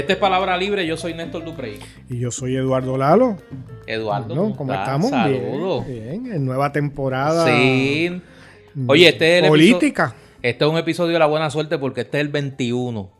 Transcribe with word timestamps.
Este 0.00 0.14
es 0.14 0.18
Palabra 0.18 0.56
Libre, 0.56 0.86
yo 0.86 0.96
soy 0.96 1.14
Néstor 1.14 1.44
Duprey. 1.44 1.78
Y 2.08 2.18
yo 2.18 2.30
soy 2.30 2.56
Eduardo 2.56 2.96
Lalo. 2.96 3.36
Eduardo, 3.86 4.34
¿cómo, 4.34 4.56
¿cómo 4.56 4.72
estamos? 4.72 5.10
Saludos. 5.10 5.86
Bien, 5.86 6.22
bien, 6.24 6.32
en 6.32 6.44
nueva 6.44 6.72
temporada. 6.72 7.46
Sí. 7.46 8.20
Oye, 8.86 9.08
este 9.08 9.38
es 9.38 9.44
el 9.44 9.48
Política. 9.50 10.04
episodio- 10.14 10.30
este 10.42 10.64
es 10.64 10.70
un 10.70 10.78
episodio 10.78 11.12
de 11.12 11.18
la 11.18 11.26
buena 11.26 11.50
suerte 11.50 11.76
porque 11.78 12.02
este 12.02 12.18
es 12.18 12.22
el 12.22 12.28
21. 12.28 13.12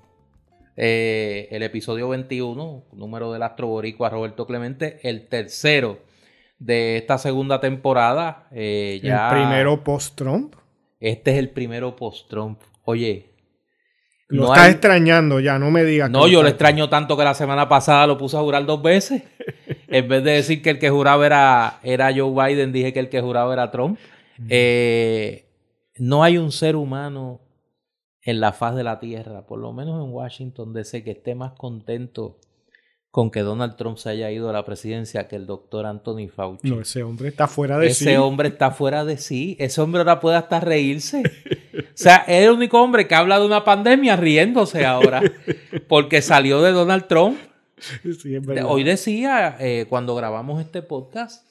Eh, 0.77 1.49
el 1.51 1.63
episodio 1.63 2.09
21, 2.09 2.85
número 2.93 3.33
del 3.33 3.43
astro 3.43 3.67
boricua 3.67 4.09
Roberto 4.09 4.47
Clemente, 4.47 5.01
el 5.03 5.29
tercero 5.29 5.99
de 6.59 6.97
esta 6.97 7.19
segunda 7.19 7.61
temporada. 7.61 8.49
Eh, 8.53 9.01
ya, 9.03 9.29
El 9.29 9.35
primero 9.37 9.85
post-Trump. 9.85 10.55
Este 10.99 11.33
es 11.33 11.39
el 11.39 11.51
primero 11.51 11.95
post-Trump. 11.97 12.61
Oye. 12.85 13.30
Lo 14.31 14.43
no 14.45 14.53
estás 14.53 14.67
hay- 14.67 14.73
extrañando 14.73 15.41
ya, 15.41 15.59
no 15.59 15.71
me 15.71 15.85
digas. 15.85 16.09
que 16.09 16.13
No, 16.13 16.27
yo 16.29 16.43
lo 16.43 16.49
extraño 16.49 16.89
tanto 16.89 17.17
que 17.17 17.25
la 17.25 17.35
semana 17.35 17.69
pasada 17.69 18.07
lo 18.07 18.17
puse 18.17 18.37
a 18.37 18.41
jurar 18.41 18.65
dos 18.67 18.81
veces. 18.83 19.23
en 19.89 20.09
vez 20.09 20.23
de 20.25 20.31
decir 20.33 20.63
que 20.63 20.71
el 20.71 20.79
que 20.79 20.89
juraba 20.91 21.27
era, 21.27 21.81
era 21.83 22.11
Joe 22.15 22.33
Biden, 22.33 22.73
dije 22.73 22.93
que 22.93 23.01
el 23.01 23.09
que 23.09 23.21
juraba 23.21 23.53
era 23.53 23.71
Trump. 23.71 23.99
Eh, 24.49 25.47
no 25.99 26.23
hay 26.25 26.39
un 26.39 26.51
ser 26.53 26.77
humano 26.77 27.41
en 28.23 28.41
la 28.41 28.53
faz 28.53 28.75
de 28.77 28.85
la 28.85 29.01
tierra, 29.01 29.47
por 29.47 29.59
lo 29.59 29.73
menos 29.73 30.05
en 30.05 30.13
Washington 30.13 30.73
DC, 30.73 31.03
que 31.05 31.11
esté 31.13 31.35
más 31.35 31.53
contento 31.53 32.39
con 33.11 33.31
que 33.31 33.41
Donald 33.41 33.75
Trump 33.77 33.97
se 33.99 34.09
haya 34.11 34.31
ido 34.31 34.49
a 34.49 34.53
la 34.53 34.65
presidencia 34.65 35.27
que 35.27 35.35
el 35.37 35.47
doctor 35.47 35.85
Anthony 35.87 36.29
Fauci. 36.29 36.71
No, 36.71 36.81
ese 36.81 37.03
hombre 37.03 37.29
está 37.29 37.49
fuera 37.49 37.77
de 37.79 37.89
Ese 37.89 38.11
sí. 38.11 38.17
hombre 38.17 38.49
está 38.49 38.71
fuera 38.71 39.05
de 39.05 39.17
sí. 39.17 39.57
Ese 39.59 39.81
hombre 39.81 40.01
ahora 40.03 40.21
puede 40.21 40.37
hasta 40.37 40.61
reírse. 40.61 41.23
O 42.01 42.03
sea, 42.03 42.25
es 42.27 42.45
el 42.47 42.51
único 42.53 42.81
hombre 42.81 43.07
que 43.07 43.15
habla 43.15 43.39
de 43.39 43.45
una 43.45 43.63
pandemia 43.63 44.17
riéndose 44.17 44.87
ahora. 44.87 45.21
Porque 45.87 46.23
salió 46.23 46.63
de 46.63 46.73
Donald 46.73 47.07
Trump. 47.09 47.39
Sí, 47.79 48.11
es 48.11 48.23
De- 48.23 48.39
verdad. 48.41 48.65
Hoy 48.69 48.85
decía, 48.85 49.57
eh, 49.61 49.85
cuando 49.89 50.15
grabamos 50.15 50.61
este 50.63 50.81
podcast, 50.81 51.47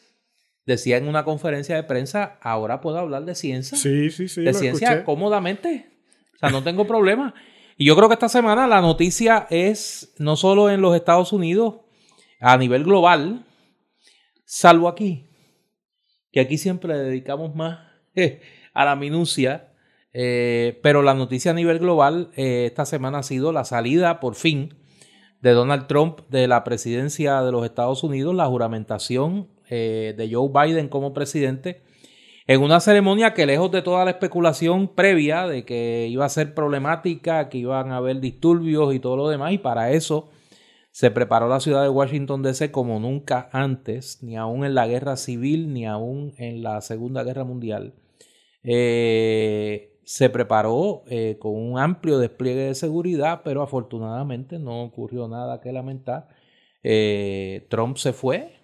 decía 0.66 0.98
en 0.98 1.08
una 1.08 1.24
conferencia 1.24 1.76
de 1.76 1.84
prensa, 1.84 2.40
ahora 2.42 2.82
puedo 2.82 2.98
hablar 2.98 3.26
de 3.26 3.36
ciencia. 3.36 3.78
Sí, 3.78 4.10
sí, 4.10 4.28
sí. 4.28 4.42
de 4.42 4.54
ciencia 4.56 4.88
escuché. 4.90 5.06
cómodamente. 5.06 5.92
O 6.36 6.38
sea, 6.40 6.50
no 6.50 6.64
tengo 6.64 6.88
problema. 6.88 7.34
Y 7.78 7.86
yo 7.86 7.96
creo 7.96 8.08
que 8.10 8.14
esta 8.14 8.30
semana 8.30 8.66
la 8.68 8.82
noticia 8.82 9.46
es 9.52 10.14
no 10.18 10.36
solo 10.36 10.70
en 10.72 10.82
los 10.82 10.96
Estados 10.96 11.32
Unidos, 11.32 11.76
a 12.40 12.58
nivel 12.58 12.84
global, 12.86 13.46
salvo 14.46 14.88
aquí, 14.88 15.28
que 16.32 16.40
aquí 16.40 16.58
siempre 16.58 16.94
le 16.96 17.00
dedicamos 17.04 17.54
más 17.56 17.80
eh, 18.16 18.42
a 18.74 18.86
la 18.86 18.96
minucia, 18.96 19.69
eh, 20.14 20.80
pero 20.82 21.02
la 21.02 21.14
noticia 21.14 21.52
a 21.52 21.54
nivel 21.54 21.80
global 21.80 22.32
eh, 22.36 22.66
esta 22.66 22.86
semana 22.86 23.20
ha 23.20 23.24
sido 23.24 23.52
la 23.52 23.66
salida, 23.66 24.20
por 24.20 24.36
fin, 24.36 24.76
de 25.42 25.52
Donald 25.52 25.88
Trump 25.88 26.22
de 26.30 26.48
la 26.48 26.64
presidencia 26.64 27.42
de 27.42 27.52
los 27.52 27.66
Estados 27.66 28.04
Unidos, 28.04 28.36
la 28.36 28.48
juramentación 28.48 29.50
eh, 29.70 30.14
de 30.18 30.34
Joe 30.34 30.50
Biden 30.52 30.90
como 30.90 31.14
presidente, 31.14 31.84
en 32.48 32.62
una 32.62 32.80
ceremonia 32.80 33.34
que 33.34 33.46
lejos 33.46 33.72
de 33.72 33.84
toda 33.84 34.04
la 34.06 34.12
especulación 34.12 34.96
previa 34.96 35.48
de 35.48 35.66
que 35.66 36.08
iba 36.10 36.26
a 36.26 36.30
ser 36.30 36.56
problemática, 36.56 37.48
que 37.48 37.60
iban 37.60 37.92
a 37.92 37.98
haber 37.98 38.20
disturbios 38.20 38.94
y 38.94 39.00
todo 39.00 39.16
lo 39.16 39.30
demás, 39.30 39.54
y 39.54 39.60
para 39.60 39.92
eso 39.92 40.30
se 40.92 41.12
preparó 41.12 41.48
la 41.48 41.60
ciudad 41.60 41.84
de 41.84 41.90
Washington 41.90 42.42
DC 42.42 42.72
como 42.72 43.00
nunca 43.00 43.50
antes, 43.54 44.24
ni 44.24 44.36
aún 44.36 44.66
en 44.66 44.74
la 44.74 44.88
guerra 44.88 45.16
civil, 45.16 45.72
ni 45.72 45.86
aún 45.86 46.34
en 46.38 46.64
la 46.64 46.82
Segunda 46.82 47.24
Guerra 47.24 47.44
Mundial. 47.44 47.94
Eh, 48.64 49.89
se 50.12 50.28
preparó 50.32 51.04
eh, 51.08 51.38
con 51.40 51.54
un 51.56 51.78
amplio 51.78 52.18
despliegue 52.18 52.62
de 52.62 52.74
seguridad, 52.74 53.42
pero 53.44 53.62
afortunadamente 53.62 54.58
no 54.58 54.82
ocurrió 54.82 55.28
nada 55.28 55.62
que 55.62 55.72
lamentar. 55.72 56.30
Eh, 56.82 57.68
Trump 57.70 57.96
se 57.98 58.12
fue 58.12 58.56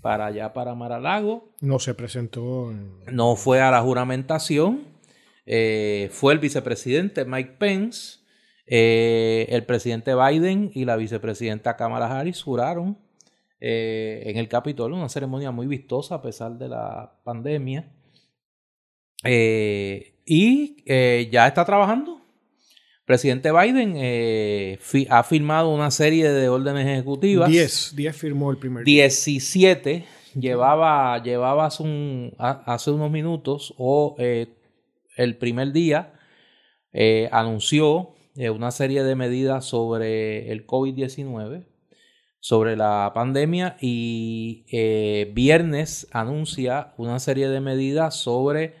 para 0.00 0.24
allá, 0.24 0.54
para 0.54 0.74
Mar-a-Lago, 0.74 1.50
No 1.60 1.78
se 1.80 1.92
presentó. 1.92 2.70
en- 2.70 2.94
no 3.12 3.36
fue 3.36 3.60
a 3.60 3.70
la 3.70 3.82
juramentación, 3.82 4.84
eh, 5.44 6.08
fue 6.12 6.32
el 6.32 6.38
vicepresidente 6.38 7.26
Mike 7.26 7.56
Pence, 7.58 8.20
el 8.66 9.66
presidente 9.66 10.14
Biden 10.14 10.70
y 10.72 10.86
la 10.86 10.96
vicepresidenta 10.96 11.76
Kamala 11.76 12.06
Harris 12.18 12.42
juraron 12.42 12.96
en 13.60 14.38
el 14.38 14.48
Capitolio, 14.48 14.96
una 14.96 15.10
ceremonia 15.10 15.50
muy 15.50 15.66
vistosa 15.66 16.14
a 16.14 16.22
pesar 16.22 16.52
de 16.56 16.68
la 16.70 17.12
pandemia. 17.22 17.92
Eh, 19.24 20.15
y 20.26 20.82
eh, 20.86 21.28
ya 21.32 21.46
está 21.46 21.64
trabajando. 21.64 22.20
Presidente 23.04 23.52
Biden 23.52 23.94
eh, 23.96 24.78
fi- 24.80 25.06
ha 25.08 25.22
firmado 25.22 25.72
una 25.72 25.90
serie 25.92 26.28
de 26.28 26.48
órdenes 26.48 26.86
ejecutivas. 26.88 27.48
10. 27.48 27.92
10 27.94 28.16
firmó 28.16 28.50
el 28.50 28.58
primer 28.58 28.84
día. 28.84 29.04
17 29.04 30.04
llevaba, 30.34 31.22
llevaba 31.22 31.66
hace, 31.66 31.82
un- 31.84 32.34
ha- 32.38 32.62
hace 32.66 32.90
unos 32.90 33.10
minutos 33.10 33.72
o 33.78 34.16
eh, 34.18 34.48
el 35.16 35.36
primer 35.36 35.72
día 35.72 36.12
eh, 36.92 37.28
anunció 37.32 38.10
una 38.54 38.70
serie 38.70 39.02
de 39.02 39.14
medidas 39.14 39.64
sobre 39.64 40.50
el 40.52 40.66
COVID-19, 40.66 41.64
sobre 42.40 42.76
la 42.76 43.12
pandemia 43.14 43.76
y 43.80 44.66
eh, 44.70 45.30
viernes 45.34 46.06
anuncia 46.10 46.92
una 46.98 47.18
serie 47.18 47.48
de 47.48 47.60
medidas 47.60 48.14
sobre 48.16 48.74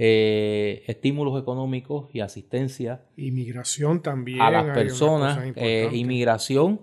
eh, 0.00 0.84
estímulos 0.86 1.42
económicos 1.42 2.08
y 2.12 2.20
asistencia 2.20 3.02
Inmigración 3.16 4.00
también. 4.00 4.40
a 4.40 4.48
las 4.48 4.66
personas, 4.66 5.40
eh, 5.56 5.90
inmigración, 5.92 6.82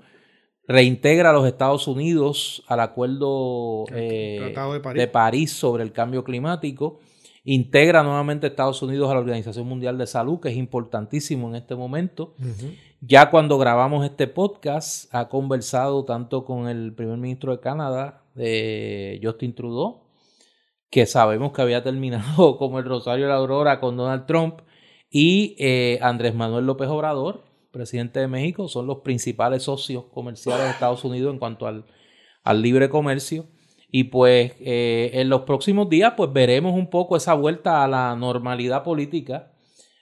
reintegra 0.68 1.30
a 1.30 1.34
los 1.34 1.48
Estados 1.48 1.88
Unidos 1.88 2.66
al 2.68 2.82
acuerdo 2.82 3.86
eh, 3.94 4.54
de 4.94 5.08
París. 5.08 5.54
sobre 5.54 5.84
el 5.84 5.94
cambio 5.94 6.26
climático, 6.26 7.00
integra 7.46 8.04
nuevamente 8.04 8.48
a 8.48 8.50
Estados 8.50 8.82
Unidos 8.82 9.10
a 9.10 9.14
la 9.14 9.22
Organización 9.22 9.66
Mundial 9.66 9.98
de 9.98 10.08
Salud, 10.08 10.42
que 10.42 10.50
es 10.50 10.58
importantísimo 10.58 11.48
en 11.48 11.56
este 11.56 11.74
momento. 11.74 12.34
Ya 13.00 13.30
cuando 13.32 13.58
grabamos 13.58 14.04
este 14.04 14.28
podcast, 14.28 15.08
ha 15.16 15.30
conversado 15.30 16.04
tanto 16.04 16.44
con 16.44 16.68
el 16.68 16.94
primer 16.94 17.18
ministro 17.18 17.54
de 17.54 17.62
Canadá, 17.62 18.24
Justin 19.24 19.56
Trudeau, 19.56 20.05
que 20.96 21.06
sabemos 21.06 21.52
que 21.52 21.62
había 21.62 21.84
terminado 21.84 22.58
como 22.58 22.80
el 22.80 22.86
Rosario 22.86 23.26
de 23.26 23.30
la 23.30 23.36
Aurora 23.36 23.82
con 23.82 23.98
Donald 23.98 24.26
Trump, 24.28 24.62
y 25.10 25.58
eh, 25.60 26.00
Andrés 26.02 26.34
Manuel 26.34 26.66
López 26.66 26.88
Obrador, 26.88 27.44
presidente 27.72 28.22
de 28.22 28.30
México, 28.30 28.70
son 28.70 28.88
los 28.88 29.00
principales 29.00 29.64
socios 29.64 30.06
comerciales 30.06 30.64
de 30.64 30.72
Estados 30.72 31.04
Unidos 31.04 31.34
en 31.34 31.40
cuanto 31.40 31.68
al, 31.68 31.86
al 32.46 32.62
libre 32.62 32.88
comercio. 32.88 33.46
Y 33.92 34.06
pues 34.06 34.54
eh, 34.62 35.12
en 35.16 35.28
los 35.28 35.42
próximos 35.42 35.90
días 35.90 36.14
pues 36.16 36.32
veremos 36.32 36.74
un 36.74 36.90
poco 36.90 37.18
esa 37.18 37.34
vuelta 37.34 37.84
a 37.84 37.90
la 37.90 38.16
normalidad 38.16 38.84
política 38.84 39.52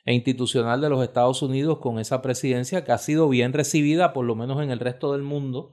e 0.05 0.13
institucional 0.13 0.79
de 0.79 0.89
los 0.89 1.01
Estados 1.01 1.41
Unidos 1.41 1.79
con 1.79 1.97
esa 1.97 2.21
presidencia 2.21 2.83
que 2.83 2.91
ha 2.91 2.99
sido 2.99 3.29
bien 3.29 3.51
recibida 3.51 4.13
por 4.13 4.25
lo 4.25 4.35
menos 4.35 4.61
en 4.61 4.69
el 4.69 4.79
resto 4.79 5.11
del 5.13 5.23
mundo. 5.23 5.71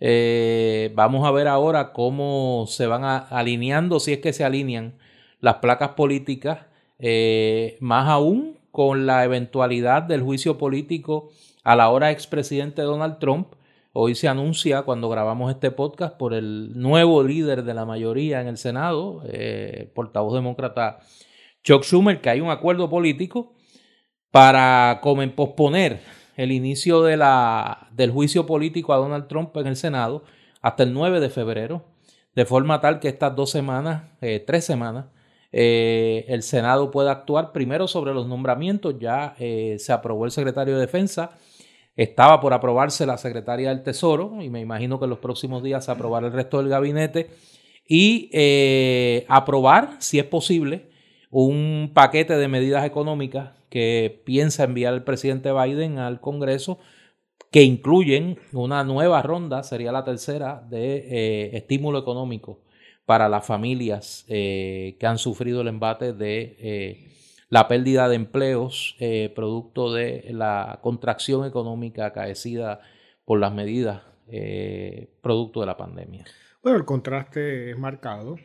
Eh, 0.00 0.90
vamos 0.94 1.26
a 1.26 1.30
ver 1.30 1.46
ahora 1.46 1.92
cómo 1.92 2.64
se 2.66 2.86
van 2.86 3.04
alineando, 3.04 4.00
si 4.00 4.14
es 4.14 4.18
que 4.20 4.32
se 4.32 4.44
alinean 4.44 4.94
las 5.40 5.56
placas 5.56 5.90
políticas, 5.90 6.60
eh, 6.98 7.76
más 7.80 8.08
aún 8.08 8.58
con 8.70 9.06
la 9.06 9.24
eventualidad 9.24 10.02
del 10.02 10.22
juicio 10.22 10.58
político 10.58 11.30
a 11.64 11.76
la 11.76 11.90
hora 11.90 12.10
expresidente 12.10 12.82
Donald 12.82 13.18
Trump. 13.18 13.54
Hoy 13.92 14.14
se 14.14 14.28
anuncia, 14.28 14.82
cuando 14.82 15.08
grabamos 15.08 15.50
este 15.50 15.70
podcast, 15.70 16.16
por 16.16 16.32
el 16.32 16.78
nuevo 16.80 17.22
líder 17.22 17.64
de 17.64 17.74
la 17.74 17.84
mayoría 17.84 18.40
en 18.40 18.48
el 18.48 18.56
Senado, 18.56 19.22
eh, 19.26 19.90
portavoz 19.94 20.34
demócrata 20.34 21.00
Chuck 21.62 21.82
Schumer, 21.82 22.20
que 22.20 22.30
hay 22.30 22.40
un 22.40 22.50
acuerdo 22.50 22.88
político 22.88 23.52
para 24.30 25.00
como 25.02 25.28
posponer 25.32 26.00
el 26.40 26.52
inicio 26.52 27.02
de 27.02 27.18
la, 27.18 27.90
del 27.92 28.10
juicio 28.10 28.46
político 28.46 28.94
a 28.94 28.96
Donald 28.96 29.28
Trump 29.28 29.54
en 29.58 29.66
el 29.66 29.76
Senado 29.76 30.24
hasta 30.62 30.84
el 30.84 30.94
9 30.94 31.20
de 31.20 31.28
febrero, 31.28 31.84
de 32.34 32.46
forma 32.46 32.80
tal 32.80 32.98
que 32.98 33.08
estas 33.08 33.36
dos 33.36 33.50
semanas, 33.50 34.04
eh, 34.22 34.42
tres 34.46 34.64
semanas, 34.64 35.04
eh, 35.52 36.24
el 36.28 36.42
Senado 36.42 36.90
pueda 36.90 37.12
actuar 37.12 37.52
primero 37.52 37.86
sobre 37.86 38.14
los 38.14 38.26
nombramientos. 38.26 38.94
Ya 38.98 39.34
eh, 39.38 39.76
se 39.78 39.92
aprobó 39.92 40.24
el 40.24 40.30
secretario 40.30 40.76
de 40.76 40.80
Defensa, 40.80 41.32
estaba 41.94 42.40
por 42.40 42.54
aprobarse 42.54 43.04
la 43.04 43.18
secretaria 43.18 43.68
del 43.68 43.82
Tesoro 43.82 44.40
y 44.40 44.48
me 44.48 44.60
imagino 44.60 44.98
que 44.98 45.04
en 45.04 45.10
los 45.10 45.18
próximos 45.18 45.62
días 45.62 45.84
se 45.84 45.90
aprobará 45.90 46.28
el 46.28 46.32
resto 46.32 46.56
del 46.56 46.70
gabinete 46.70 47.28
y 47.86 48.30
aprobar, 49.28 49.96
si 49.98 50.18
es 50.18 50.24
posible, 50.24 50.89
un 51.30 51.92
paquete 51.94 52.36
de 52.36 52.48
medidas 52.48 52.84
económicas 52.84 53.52
que 53.70 54.22
piensa 54.24 54.64
enviar 54.64 54.94
el 54.94 55.04
presidente 55.04 55.52
Biden 55.52 55.98
al 55.98 56.20
Congreso 56.20 56.78
que 57.50 57.62
incluyen 57.62 58.38
una 58.52 58.84
nueva 58.84 59.22
ronda, 59.22 59.62
sería 59.62 59.92
la 59.92 60.04
tercera, 60.04 60.64
de 60.68 60.96
eh, 60.96 61.56
estímulo 61.56 61.98
económico 61.98 62.60
para 63.06 63.28
las 63.28 63.44
familias 63.44 64.24
eh, 64.28 64.96
que 65.00 65.06
han 65.06 65.18
sufrido 65.18 65.62
el 65.62 65.68
embate 65.68 66.12
de 66.12 66.56
eh, 66.60 67.06
la 67.48 67.66
pérdida 67.66 68.08
de 68.08 68.14
empleos 68.14 68.96
producto 69.34 69.92
de 69.92 70.28
la 70.30 70.78
contracción 70.82 71.44
económica 71.44 72.06
acaecida 72.06 72.80
por 73.24 73.40
las 73.40 73.52
medidas 73.52 74.02
producto 75.20 75.58
de 75.58 75.66
la 75.66 75.76
pandemia. 75.76 76.24
Bueno, 76.62 76.78
el 76.78 76.84
contraste 76.84 77.72
es 77.72 77.76
marcado, 77.76 78.36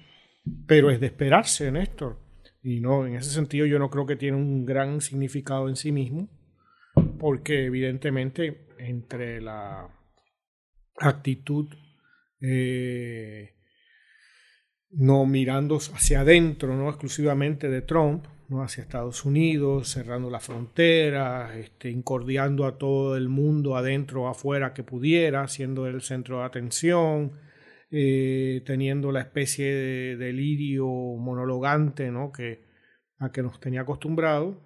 pero 0.66 0.90
es 0.90 1.00
de 1.00 1.06
esperarse, 1.06 1.72
Néstor. 1.72 2.25
Y 2.68 2.82
no, 2.82 3.06
en 3.06 3.16
ese 3.16 3.30
sentido 3.30 3.68
yo 3.68 3.78
no 3.78 3.92
creo 3.92 4.08
que 4.08 4.16
tiene 4.16 4.38
un 4.38 4.66
gran 4.66 5.00
significado 5.00 5.70
en 5.70 5.76
sí 5.76 5.92
mismo, 5.92 6.28
porque 7.20 7.66
evidentemente 7.66 8.66
entre 8.80 9.40
la 9.40 9.88
actitud 10.98 11.68
eh, 12.42 13.54
no 14.90 15.28
mirando 15.28 15.78
hacia 15.78 16.22
adentro, 16.22 16.76
no 16.76 16.90
exclusivamente 16.90 17.70
de 17.70 17.84
Trump, 17.84 18.26
¿no? 18.50 18.64
hacia 18.64 18.82
Estados 18.82 19.26
Unidos, 19.26 19.90
cerrando 19.90 20.32
las 20.32 20.44
fronteras, 20.44 21.56
este, 21.56 21.92
incordiando 21.92 22.66
a 22.66 22.80
todo 22.80 23.16
el 23.16 23.30
mundo 23.30 23.78
adentro 23.78 24.24
o 24.24 24.28
afuera 24.28 24.74
que 24.74 24.82
pudiera, 24.82 25.48
siendo 25.48 25.86
el 25.86 26.02
centro 26.02 26.40
de 26.40 26.46
atención, 26.46 27.34
eh, 27.98 28.62
teniendo 28.66 29.14
la 29.14 29.22
especie 29.22 29.74
de 29.74 30.18
delirio 30.18 30.86
monologante 30.86 32.12
¿no? 32.12 32.30
que, 32.30 32.66
a 33.20 33.32
que 33.32 33.42
nos 33.42 33.62
tenía 33.62 33.82
acostumbrado, 33.82 34.62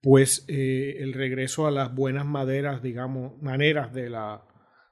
pues 0.00 0.44
eh, 0.46 0.98
el 1.00 1.12
regreso 1.12 1.66
a 1.66 1.72
las 1.72 1.92
buenas 1.92 2.24
maderas, 2.24 2.84
digamos, 2.84 3.42
maneras 3.42 3.92
de, 3.92 4.10
la, 4.10 4.44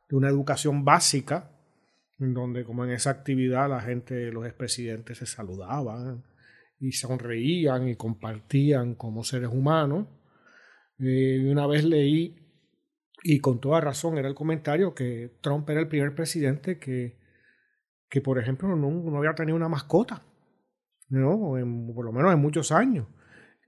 de 0.08 0.16
una 0.16 0.30
educación 0.30 0.84
básica, 0.84 1.52
en 2.18 2.34
donde 2.34 2.64
como 2.64 2.84
en 2.84 2.90
esa 2.90 3.10
actividad 3.10 3.68
la 3.68 3.82
gente, 3.82 4.32
los 4.32 4.44
expresidentes 4.44 5.18
se 5.18 5.26
saludaban 5.26 6.24
y 6.80 6.90
sonreían 6.90 7.88
y 7.88 7.94
compartían 7.94 8.96
como 8.96 9.22
seres 9.22 9.50
humanos. 9.52 10.08
Eh, 10.98 11.46
una 11.48 11.68
vez 11.68 11.84
leí, 11.84 12.34
y 13.22 13.40
con 13.40 13.60
toda 13.60 13.80
razón 13.80 14.18
era 14.18 14.28
el 14.28 14.34
comentario, 14.34 14.94
que 14.94 15.36
Trump 15.40 15.68
era 15.70 15.80
el 15.80 15.88
primer 15.88 16.14
presidente 16.14 16.78
que, 16.78 17.18
que 18.08 18.20
por 18.20 18.38
ejemplo, 18.38 18.68
no, 18.74 18.90
no 18.90 19.18
había 19.18 19.34
tenido 19.34 19.56
una 19.56 19.68
mascota, 19.68 20.22
¿no? 21.08 21.38
por 21.94 22.04
lo 22.04 22.12
menos 22.12 22.32
en 22.32 22.40
muchos 22.40 22.72
años, 22.72 23.06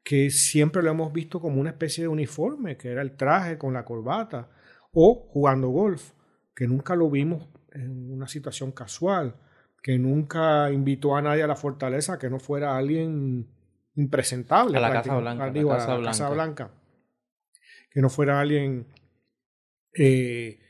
que 0.05 0.31
siempre 0.31 0.83
lo 0.83 0.91
hemos 0.91 1.13
visto 1.13 1.41
como 1.41 1.61
una 1.61 1.71
especie 1.71 2.05
de 2.05 2.09
uniforme, 2.09 2.77
que 2.77 2.89
era 2.89 3.03
el 3.03 3.17
traje 3.17 3.59
con 3.59 3.75
la 3.75 3.85
corbata, 3.85 4.51
o 4.93 5.29
jugando 5.31 5.69
golf, 5.69 6.13
que 6.55 6.67
nunca 6.67 6.95
lo 6.97 7.11
vimos 7.11 7.49
en 7.73 8.13
una 8.13 8.29
situación 8.29 8.73
casual, 8.73 9.37
que 9.83 9.99
nunca 9.99 10.71
invitó 10.71 11.17
a 11.17 11.23
nadie 11.23 11.43
a 11.43 11.47
la 11.47 11.57
fortaleza 11.57 12.19
que 12.19 12.31
no 12.31 12.39
fuera 12.39 12.77
alguien 12.77 13.49
impresentable. 13.97 14.79
A 14.79 14.81
la 14.81 14.93
Casa 14.93 15.17
Blanca. 15.17 15.51
Digo, 15.51 15.73
a 15.73 15.79
la 15.79 16.03
Casa 16.03 16.31
Blanca. 16.31 16.71
Que 17.91 18.01
no 18.01 18.09
fuera 18.09 18.41
alguien, 18.41 18.87
eh, 19.95 20.61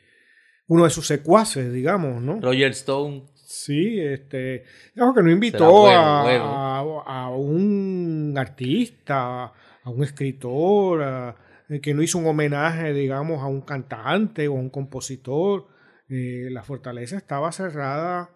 uno 0.67 0.85
de 0.85 0.91
sus 0.91 1.07
secuaces, 1.07 1.73
digamos, 1.73 2.23
¿no? 2.23 2.41
Roger 2.41 2.71
Stone. 2.71 3.27
Sí, 3.35 4.01
este, 4.01 4.65
digamos 4.95 5.15
que 5.15 5.23
no 5.23 5.31
invitó 5.31 5.87
a, 5.87 6.79
a, 6.79 7.31
un 7.31 8.35
artista, 8.37 9.45
a 9.45 9.91
un 9.91 10.03
escritor, 10.03 11.37
que 11.83 11.93
no 11.93 12.03
hizo 12.03 12.17
un 12.19 12.27
homenaje, 12.27 12.95
digamos, 12.95 13.43
a 13.43 13.47
un 13.47 13.61
cantante 13.61 14.49
o 14.49 14.53
a 14.53 14.61
un 14.61 14.71
compositor 14.71 15.67
eh, 16.15 16.51
la 16.51 16.63
fortaleza 16.63 17.17
estaba 17.17 17.51
cerrada 17.53 18.29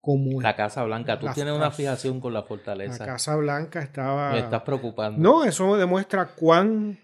como... 0.00 0.40
La 0.40 0.56
Casa 0.56 0.82
Blanca, 0.82 1.20
tú 1.20 1.28
tienes 1.32 1.54
una 1.54 1.70
fijación 1.70 2.20
con 2.20 2.32
la 2.32 2.42
fortaleza. 2.42 3.06
La 3.06 3.12
Casa 3.12 3.36
Blanca 3.36 3.80
estaba... 3.80 4.32
Me 4.32 4.40
estás 4.40 4.62
preocupando. 4.62 5.20
No, 5.20 5.44
eso 5.44 5.76
demuestra 5.76 6.26
cuán, 6.34 6.98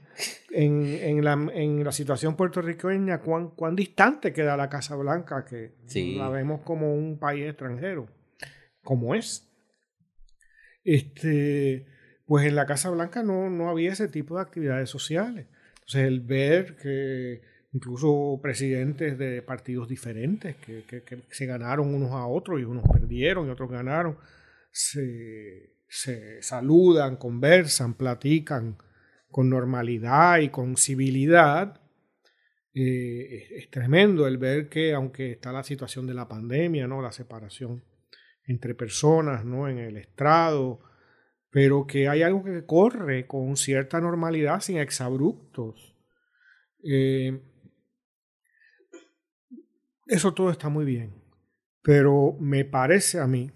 en, 0.51 0.85
en, 0.85 1.25
la, 1.25 1.33
en 1.33 1.85
la 1.85 1.93
situación 1.93 2.37
puertorriqueña, 2.37 3.21
cuán, 3.21 3.51
cuán 3.51 3.77
distante 3.77 4.33
queda 4.33 4.57
la 4.57 4.69
Casa 4.69 4.97
Blanca, 4.97 5.45
que 5.45 5.75
la 6.17 6.29
vemos 6.29 6.61
como 6.63 6.95
un 6.95 7.19
país 7.19 7.47
extranjero, 7.47 8.09
como 8.83 9.15
es. 9.15 9.49
Este, 10.85 11.87
pues 12.27 12.47
en 12.47 12.57
la 12.57 12.67
Casa 12.67 12.91
Blanca 12.91 13.23
no, 13.23 13.51
no 13.51 13.71
había 13.71 13.93
ese 13.93 14.09
tipo 14.09 14.37
de 14.37 14.43
actividades 14.43 14.91
sociales. 14.91 15.47
Entonces, 15.75 16.05
el 16.05 16.21
ver 16.21 16.77
que 16.77 17.43
incluso 17.73 18.39
presidentes 18.43 19.19
de 19.19 19.43
partidos 19.43 19.89
diferentes 19.89 20.57
que, 20.57 20.85
se 21.31 21.47
ganaron 21.47 21.95
unos 21.95 22.13
a 22.13 22.27
otros 22.27 22.61
y 22.61 22.65
unos 22.65 22.85
perdieron 22.91 23.47
y 23.47 23.51
otros 23.51 23.71
ganaron, 23.71 24.19
se, 24.71 25.75
saludan, 26.41 27.17
conversan, 27.17 27.95
platican 27.95 28.77
con 29.33 29.51
normalidad 29.51 30.39
y 30.39 30.51
con 30.51 30.77
civilidad. 30.77 31.81
Eh, 32.75 33.49
es, 33.57 33.71
tremendo 33.71 34.27
el 34.27 34.39
ver 34.39 34.69
que 34.69 34.95
aunque 34.95 35.33
está 35.33 35.51
la 35.51 35.65
situación 35.65 36.07
de 36.07 36.15
la 36.15 36.29
pandemia, 36.29 36.87
¿no? 36.87 37.03
la 37.03 37.13
separación 37.13 37.83
entre 38.45 38.75
personas 38.75 39.45
¿no? 39.45 39.69
en 39.69 39.79
el 39.79 39.97
estrado, 39.97 40.81
pero 41.51 41.87
que 41.87 42.09
hay 42.09 42.23
algo 42.23 42.45
que 42.45 42.65
corre 42.65 43.27
con 43.27 43.57
cierta 43.57 44.01
normalidad 44.01 44.61
sin 44.61 44.79
exabruptos. 44.79 45.97
Eh, 46.85 47.43
eso 50.07 50.35
todo 50.35 50.51
está 50.51 50.69
muy 50.69 50.85
bien, 50.85 51.15
pero 51.83 52.37
me 52.39 52.65
parece 52.65 53.19
a 53.19 53.27
mí 53.27 53.51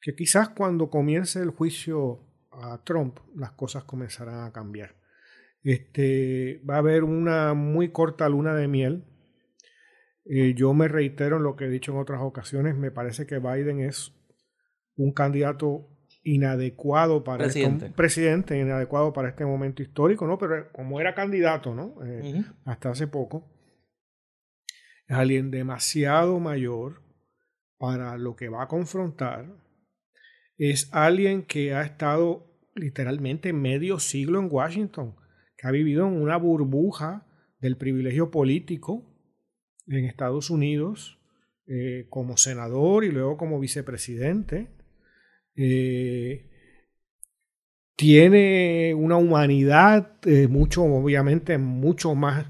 que 0.00 0.14
quizás 0.14 0.50
cuando 0.50 0.88
comience 0.88 1.40
el 1.40 1.50
juicio 1.50 2.25
a 2.62 2.82
Trump 2.84 3.18
las 3.34 3.52
cosas 3.52 3.84
comenzarán 3.84 4.44
a 4.44 4.52
cambiar. 4.52 4.96
Este, 5.62 6.62
va 6.68 6.76
a 6.76 6.78
haber 6.78 7.04
una 7.04 7.54
muy 7.54 7.90
corta 7.90 8.28
luna 8.28 8.54
de 8.54 8.68
miel. 8.68 9.04
Eh, 10.24 10.54
yo 10.54 10.74
me 10.74 10.88
reitero 10.88 11.36
en 11.36 11.42
lo 11.42 11.56
que 11.56 11.66
he 11.66 11.68
dicho 11.68 11.92
en 11.92 11.98
otras 11.98 12.20
ocasiones, 12.20 12.76
me 12.76 12.90
parece 12.90 13.26
que 13.26 13.38
Biden 13.38 13.80
es 13.80 14.12
un 14.96 15.12
candidato 15.12 15.88
inadecuado 16.24 17.22
para 17.22 17.44
presidente, 17.44 17.86
este, 17.86 17.96
presidente 17.96 18.58
inadecuado 18.58 19.12
para 19.12 19.28
este 19.28 19.44
momento 19.44 19.82
histórico, 19.82 20.26
¿no? 20.26 20.38
Pero 20.38 20.72
como 20.72 21.00
era 21.00 21.14
candidato, 21.14 21.74
¿no? 21.74 21.94
Eh, 22.04 22.44
hasta 22.64 22.90
hace 22.90 23.06
poco, 23.06 23.48
es 25.06 25.16
alguien 25.16 25.52
demasiado 25.52 26.40
mayor 26.40 27.02
para 27.78 28.16
lo 28.16 28.34
que 28.34 28.48
va 28.48 28.64
a 28.64 28.68
confrontar. 28.68 29.46
Es 30.58 30.88
alguien 30.92 31.42
que 31.42 31.74
ha 31.74 31.82
estado 31.82 32.46
literalmente 32.74 33.52
medio 33.52 33.98
siglo 33.98 34.38
en 34.38 34.48
Washington, 34.50 35.16
que 35.56 35.66
ha 35.66 35.70
vivido 35.70 36.06
en 36.06 36.14
una 36.14 36.36
burbuja 36.36 37.26
del 37.60 37.76
privilegio 37.76 38.30
político 38.30 39.04
en 39.86 40.04
Estados 40.04 40.50
Unidos 40.50 41.18
eh, 41.66 42.06
como 42.10 42.36
senador 42.36 43.04
y 43.04 43.10
luego 43.10 43.36
como 43.36 43.58
vicepresidente. 43.58 44.68
Eh, 45.56 46.50
tiene 47.96 48.94
una 48.94 49.16
humanidad 49.16 50.18
eh, 50.26 50.48
mucho, 50.48 50.84
obviamente, 50.84 51.58
mucho 51.58 52.14
más 52.14 52.46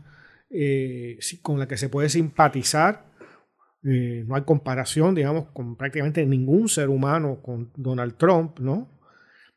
con 1.42 1.58
la 1.58 1.68
que 1.68 1.76
se 1.76 1.88
puede 1.88 2.08
simpatizar. 2.08 3.06
Eh, 3.88 4.24
no 4.26 4.34
hay 4.34 4.42
comparación, 4.42 5.14
digamos, 5.14 5.46
con 5.52 5.76
prácticamente 5.76 6.26
ningún 6.26 6.68
ser 6.68 6.88
humano 6.88 7.40
con 7.40 7.70
Donald 7.76 8.16
Trump, 8.16 8.58
¿no? 8.58 8.90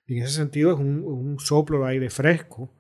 en 0.06 0.24
ese 0.24 0.36
sentido 0.36 0.74
es 0.74 0.80
un, 0.80 1.38
soplo 1.40 1.80
de 1.80 1.92
aire 1.92 2.10
fresco. 2.10 2.72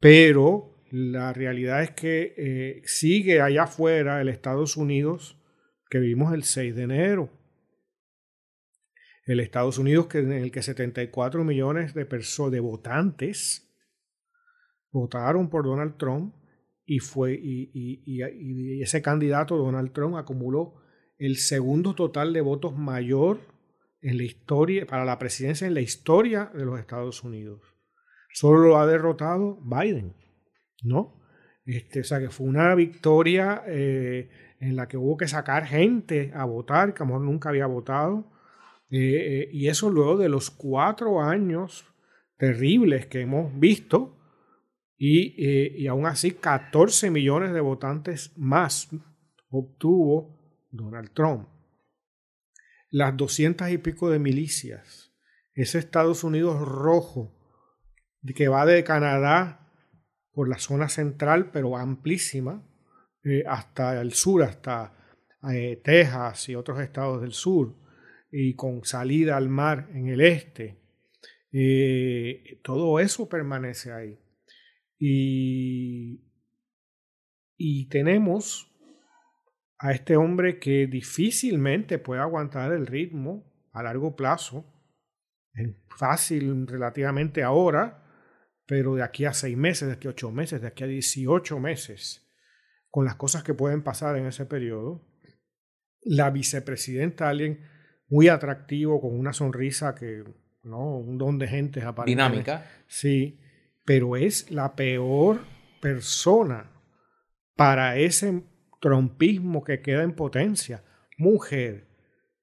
Pero 0.00 0.82
la 0.90 1.32
realidad 1.32 1.82
es 1.82 1.90
que 1.90 2.34
eh, 2.36 2.82
sigue 2.84 3.40
allá 3.40 3.64
afuera 3.64 4.20
el 4.20 4.28
Estados 4.28 4.76
Unidos 4.76 5.38
que 5.88 5.98
vimos 5.98 6.34
el 6.34 6.44
6 6.44 6.76
de 6.76 6.82
enero. 6.82 7.30
El 9.24 9.40
Estados 9.40 9.78
Unidos 9.78 10.08
en 10.14 10.32
el 10.32 10.50
que 10.50 10.62
74 10.62 11.42
millones 11.42 11.94
de 11.94 12.04
personas, 12.04 12.52
de 12.52 12.60
votantes, 12.60 13.68
votaron 14.92 15.48
por 15.48 15.64
Donald 15.64 15.96
Trump 15.96 16.34
y, 16.86 17.00
fue, 17.00 17.34
y, 17.34 18.80
ese 18.80 19.02
candidato, 19.02 19.56
Donald 19.56 19.92
Trump, 19.92 20.16
acumuló 20.16 20.74
el 21.18 21.36
segundo 21.36 21.94
total 21.94 22.32
de 22.32 22.40
votos 22.40 22.76
mayor 22.76 23.40
en 24.00 24.18
la 24.18 24.22
historia, 24.22 24.86
para 24.86 25.04
la 25.04 25.18
presidencia 25.18 25.66
en 25.66 25.74
la 25.74 25.80
historia 25.80 26.50
de 26.54 26.64
los 26.64 26.78
Estados 26.78 27.24
Unidos. 27.24 27.60
Solo 28.32 28.60
lo 28.60 28.78
ha 28.78 28.86
derrotado 28.86 29.58
Biden, 29.62 30.14
¿no? 30.84 31.20
Este, 31.64 32.00
o 32.00 32.04
sea 32.04 32.20
que 32.20 32.30
fue 32.30 32.46
una 32.46 32.74
victoria 32.76 33.64
eh, 33.66 34.30
en 34.60 34.76
la 34.76 34.86
que 34.86 34.96
hubo 34.96 35.16
que 35.16 35.26
sacar 35.26 35.66
gente 35.66 36.30
a 36.34 36.44
votar, 36.44 36.94
que 36.94 37.02
amor 37.02 37.20
nunca 37.20 37.48
había 37.48 37.66
votado. 37.66 38.30
Eh, 38.90 38.98
eh, 38.98 39.48
y 39.52 39.66
eso 39.66 39.90
luego 39.90 40.16
de 40.16 40.28
los 40.28 40.50
cuatro 40.50 41.20
años 41.20 41.84
terribles 42.36 43.06
que 43.06 43.22
hemos 43.22 43.58
visto 43.58 44.15
eh, 44.98 45.74
y, 45.76 45.86
aún 45.86 46.06
así 46.06 46.32
14 46.32 47.10
millones 47.10 47.52
de 47.52 47.60
votantes 47.60 48.32
más 48.36 48.88
obtuvo 49.50 50.66
Donald 50.70 51.12
Trump. 51.12 51.48
Las 52.90 53.16
200 53.16 53.70
y 53.70 53.78
pico 53.78 54.10
de 54.10 54.18
milicias, 54.18 55.12
ese 55.54 55.78
Estados 55.78 56.24
Unidos 56.24 56.60
rojo 56.60 57.36
que 58.34 58.48
va 58.48 58.66
de 58.66 58.84
Canadá 58.84 59.70
por 60.32 60.48
la 60.48 60.58
zona 60.58 60.88
central, 60.88 61.50
pero 61.50 61.76
amplísima, 61.76 62.62
eh, 63.24 63.44
hasta 63.46 64.00
el 64.00 64.12
sur, 64.12 64.42
hasta 64.42 64.92
eh, 65.50 65.80
Texas 65.82 66.48
y 66.48 66.54
otros 66.54 66.80
estados 66.80 67.22
del 67.22 67.32
sur, 67.32 67.74
y 68.30 68.54
con 68.54 68.84
salida 68.84 69.36
al 69.36 69.48
mar 69.48 69.88
en 69.94 70.08
el 70.08 70.20
este. 70.20 70.78
Eh, 71.52 72.60
todo 72.62 73.00
eso 73.00 73.28
permanece 73.28 73.92
ahí. 73.92 74.18
Y, 74.98 76.24
y 77.56 77.88
tenemos 77.88 78.72
a 79.78 79.92
este 79.92 80.16
hombre 80.16 80.58
que 80.58 80.86
difícilmente 80.86 81.98
puede 81.98 82.20
aguantar 82.20 82.72
el 82.72 82.86
ritmo 82.86 83.52
a 83.72 83.82
largo 83.82 84.16
plazo. 84.16 84.64
Es 85.52 85.74
fácil 85.88 86.66
relativamente 86.66 87.42
ahora, 87.42 88.04
pero 88.66 88.94
de 88.94 89.02
aquí 89.02 89.24
a 89.24 89.32
seis 89.32 89.56
meses, 89.56 89.88
de 89.88 89.94
aquí 89.94 90.08
a 90.08 90.10
ocho 90.10 90.30
meses, 90.30 90.60
de 90.60 90.68
aquí 90.68 90.84
a 90.84 90.86
18 90.86 91.58
meses, 91.60 92.26
con 92.90 93.04
las 93.04 93.16
cosas 93.16 93.42
que 93.42 93.54
pueden 93.54 93.82
pasar 93.82 94.16
en 94.16 94.26
ese 94.26 94.46
periodo. 94.46 95.06
La 96.02 96.30
vicepresidenta, 96.30 97.28
alguien 97.28 97.66
muy 98.08 98.28
atractivo, 98.28 99.00
con 99.00 99.18
una 99.18 99.32
sonrisa 99.32 99.94
que, 99.94 100.24
¿no? 100.62 100.98
Un 100.98 101.18
don 101.18 101.38
de 101.38 101.48
gente 101.48 101.82
Dinámica. 102.06 102.66
Sí, 102.86 103.40
pero 103.86 104.16
es 104.16 104.50
la 104.50 104.74
peor 104.74 105.40
persona 105.80 106.70
para 107.54 107.96
ese 107.96 108.42
trompismo 108.80 109.64
que 109.64 109.80
queda 109.80 110.02
en 110.02 110.12
potencia. 110.12 110.84
Mujer, 111.16 111.86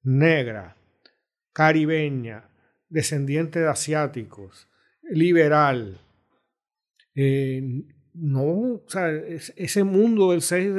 negra, 0.02 0.78
caribeña, 1.52 2.50
descendiente 2.90 3.60
de 3.60 3.68
asiáticos, 3.68 4.70
liberal. 5.04 6.00
Eh, 7.14 7.62
no, 8.14 8.44
o 8.44 8.86
sea, 8.88 9.12
ese 9.12 9.84
mundo 9.84 10.32
del 10.32 10.42
6 10.42 10.74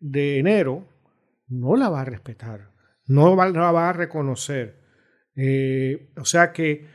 de, 0.00 0.38
enero 0.38 0.88
no 1.48 1.76
la 1.76 1.90
va 1.90 2.00
a 2.00 2.04
respetar, 2.04 2.72
no 3.06 3.36
la 3.36 3.72
va 3.72 3.90
a 3.90 3.92
reconocer. 3.92 4.80
Eh, 5.36 6.12
o 6.16 6.24
sea 6.24 6.52
que 6.52 6.86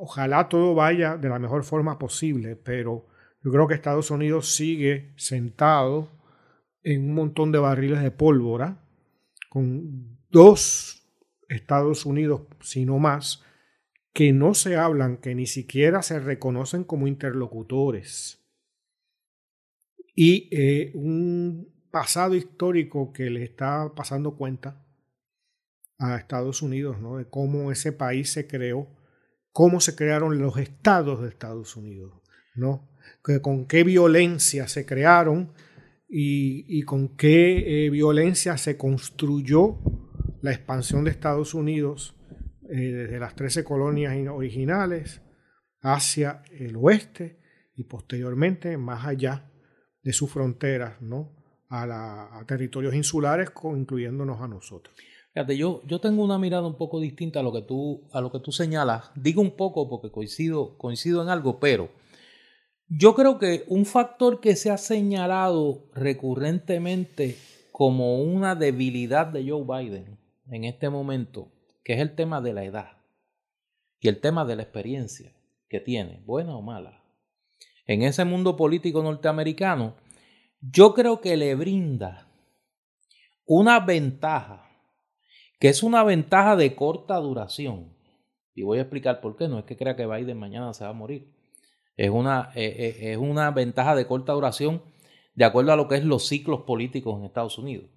ojalá 0.00 0.48
todo 0.48 0.74
vaya 0.74 1.16
de 1.16 1.28
la 1.28 1.38
mejor 1.38 1.62
forma 1.62 1.98
posible, 1.98 2.56
pero 2.56 3.06
yo 3.44 3.52
creo 3.52 3.68
que 3.68 3.74
Estados 3.74 4.10
Unidos 4.10 4.54
sigue 4.54 5.12
sentado 5.16 6.08
en 6.82 7.04
un 7.04 7.14
montón 7.14 7.52
de 7.52 7.58
barriles 7.58 8.02
de 8.02 8.10
pólvora, 8.10 8.82
con 9.50 10.18
dos 10.30 11.06
Estados 11.48 12.06
Unidos, 12.06 12.42
sino 12.60 12.98
más, 12.98 13.42
que 14.14 14.32
no 14.32 14.54
se 14.54 14.76
hablan, 14.76 15.18
que 15.18 15.34
ni 15.34 15.46
siquiera 15.46 16.02
se 16.02 16.18
reconocen 16.18 16.84
como 16.84 17.06
interlocutores. 17.06 18.42
Y 20.14 20.48
eh, 20.50 20.92
un 20.94 21.86
pasado 21.90 22.34
histórico 22.34 23.12
que 23.12 23.30
le 23.30 23.44
está 23.44 23.92
pasando 23.94 24.36
cuenta 24.36 24.82
a 25.98 26.16
Estados 26.16 26.62
Unidos, 26.62 26.98
¿no? 27.00 27.18
De 27.18 27.28
cómo 27.28 27.70
ese 27.70 27.92
país 27.92 28.32
se 28.32 28.46
creó, 28.46 28.88
cómo 29.52 29.80
se 29.80 29.96
crearon 29.96 30.38
los 30.38 30.56
estados 30.58 31.22
de 31.22 31.28
Estados 31.28 31.76
Unidos, 31.76 32.20
¿no? 32.54 32.88
Que 33.24 33.40
con 33.40 33.66
qué 33.66 33.84
violencia 33.84 34.68
se 34.68 34.86
crearon 34.86 35.52
y, 36.08 36.82
con 36.82 37.16
qué 37.16 37.86
eh, 37.86 37.90
violencia 37.90 38.56
se 38.56 38.76
construyó 38.76 39.78
la 40.42 40.52
expansión 40.52 41.04
de 41.04 41.10
Estados 41.10 41.54
Unidos 41.54 42.16
eh, 42.68 42.76
desde 42.76 43.20
las 43.20 43.34
13 43.36 43.62
colonias 43.64 44.16
originales 44.28 45.22
hacia 45.82 46.42
el 46.50 46.76
oeste 46.76 47.40
y 47.74 47.84
posteriormente 47.84 48.76
más 48.76 49.06
allá 49.06 49.50
de 50.02 50.12
sus 50.12 50.30
fronteras, 50.30 51.00
¿no? 51.00 51.36
A, 51.68 52.42
territorios 52.48 52.94
insulares, 52.94 53.50
incluyéndonos 53.76 54.40
a 54.40 54.48
nosotros. 54.48 54.96
Fíjate, 55.32 55.56
yo, 55.56 55.82
yo 55.86 56.00
tengo 56.00 56.24
una 56.24 56.38
mirada 56.38 56.66
un 56.66 56.76
poco 56.76 57.00
distinta 57.00 57.40
a 57.40 57.42
lo 57.42 57.52
que 57.52 57.62
tú, 57.62 58.02
a 58.12 58.20
lo 58.20 58.32
que 58.32 58.40
tú 58.40 58.50
señalas. 58.50 59.10
Digo 59.14 59.40
un 59.40 59.52
poco 59.52 59.88
porque 59.88 60.10
coincido, 60.10 60.76
coincido 60.76 61.22
en 61.22 61.28
algo, 61.28 61.60
pero 61.60 61.88
yo 62.88 63.14
creo 63.14 63.38
que 63.38 63.64
un 63.68 63.86
factor 63.86 64.40
que 64.40 64.56
se 64.56 64.70
ha 64.70 64.76
señalado 64.76 65.84
recurrentemente 65.94 67.36
como 67.70 68.20
una 68.20 68.56
debilidad 68.56 69.28
de 69.28 69.48
Joe 69.48 69.64
Biden 69.64 70.18
en 70.50 70.64
este 70.64 70.90
momento, 70.90 71.52
que 71.84 71.94
es 71.94 72.00
el 72.00 72.16
tema 72.16 72.40
de 72.40 72.52
la 72.52 72.64
edad 72.64 72.98
y 74.00 74.08
el 74.08 74.20
tema 74.20 74.44
de 74.44 74.56
la 74.56 74.62
experiencia 74.62 75.32
que 75.68 75.78
tiene, 75.78 76.20
buena 76.26 76.56
o 76.56 76.62
mala, 76.62 77.04
en 77.86 78.02
ese 78.02 78.24
mundo 78.24 78.56
político 78.56 79.02
norteamericano, 79.02 79.94
yo 80.60 80.94
creo 80.94 81.20
que 81.20 81.36
le 81.36 81.54
brinda 81.54 82.28
una 83.46 83.80
ventaja, 83.80 84.69
que 85.60 85.68
es 85.68 85.84
una 85.84 86.02
ventaja 86.02 86.56
de 86.56 86.74
corta 86.74 87.16
duración. 87.18 87.92
Y 88.56 88.62
voy 88.62 88.78
a 88.78 88.82
explicar 88.82 89.20
por 89.20 89.36
qué. 89.36 89.46
No 89.46 89.60
es 89.60 89.64
que 89.64 89.76
crea 89.76 89.94
que 89.94 90.06
Biden 90.06 90.38
mañana 90.38 90.74
se 90.74 90.82
va 90.82 90.90
a 90.90 90.94
morir 90.94 91.28
es 92.00 92.08
una, 92.08 92.50
eh, 92.54 92.96
eh, 92.98 93.12
es 93.12 93.18
una 93.18 93.50
ventaja 93.50 93.94
de 93.94 94.06
corta 94.06 94.32
duración 94.32 94.82
de 95.34 95.44
acuerdo 95.44 95.72
a 95.72 95.76
lo 95.76 95.86
que 95.86 95.96
es 95.96 96.04
los 96.04 96.26
ciclos 96.26 96.62
políticos 96.62 97.18
en 97.18 97.26
Estados 97.26 97.58
Unidos. 97.58 97.90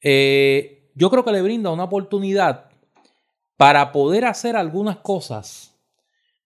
Eh, 0.00 0.90
yo 0.94 1.10
creo 1.10 1.24
que 1.24 1.32
le 1.32 1.42
brinda 1.42 1.70
una 1.70 1.84
oportunidad 1.84 2.70
para 3.56 3.90
poder 3.90 4.24
hacer 4.24 4.54
algunas 4.54 4.98
cosas 4.98 5.76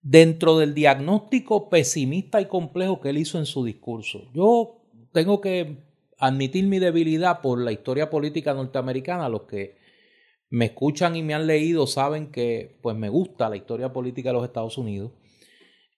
dentro 0.01 0.57
del 0.57 0.73
diagnóstico 0.73 1.69
pesimista 1.69 2.41
y 2.41 2.47
complejo 2.47 2.99
que 2.99 3.09
él 3.09 3.19
hizo 3.19 3.37
en 3.37 3.45
su 3.45 3.63
discurso. 3.63 4.23
Yo 4.33 4.81
tengo 5.11 5.41
que 5.41 5.77
admitir 6.17 6.65
mi 6.65 6.79
debilidad 6.79 7.41
por 7.41 7.59
la 7.59 7.71
historia 7.71 8.09
política 8.09 8.55
norteamericana. 8.55 9.29
Los 9.29 9.43
que 9.43 9.77
me 10.55 10.67
escuchan 10.67 11.17
y 11.17 11.21
me 11.21 11.33
han 11.33 11.47
leído 11.47 11.85
saben 11.85 12.31
que 12.31 12.79
pues 12.81 12.95
me 12.95 13.09
gusta 13.09 13.49
la 13.49 13.57
historia 13.57 13.91
política 13.91 14.29
de 14.29 14.35
los 14.35 14.45
Estados 14.45 14.77
Unidos. 14.77 15.11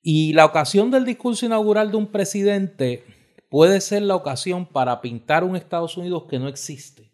Y 0.02 0.34
la 0.34 0.46
ocasión 0.46 0.90
del 0.90 1.06
discurso 1.06 1.46
inaugural 1.46 1.92
de 1.92 1.98
un 1.98 2.08
presidente 2.08 3.04
puede 3.50 3.82
ser 3.82 4.02
la 4.02 4.16
ocasión 4.16 4.66
para 4.66 5.00
pintar 5.00 5.44
un 5.44 5.56
Estados 5.56 5.96
Unidos 5.96 6.24
que 6.28 6.40
no 6.40 6.48
existe. 6.48 7.14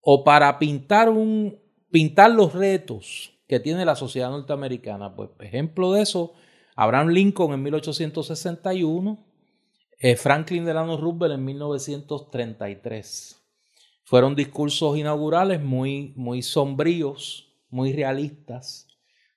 O 0.00 0.22
para 0.22 0.56
pintar, 0.60 1.08
un, 1.08 1.58
pintar 1.90 2.30
los 2.30 2.52
retos 2.52 3.32
que 3.48 3.58
tiene 3.58 3.84
la 3.84 3.96
sociedad 3.96 4.30
norteamericana. 4.30 5.16
Pues 5.16 5.30
ejemplo 5.40 5.94
de 5.94 6.02
eso, 6.02 6.34
Abraham 6.76 7.08
Lincoln 7.08 7.54
en 7.54 7.62
1861, 7.64 9.26
eh, 9.98 10.14
Franklin 10.14 10.64
Delano 10.64 10.96
Roosevelt 10.96 11.34
en 11.34 11.44
1933. 11.44 13.43
Fueron 14.04 14.34
discursos 14.34 14.96
inaugurales 14.98 15.62
muy, 15.62 16.12
muy 16.16 16.42
sombríos, 16.42 17.52
muy 17.70 17.92
realistas 17.92 18.86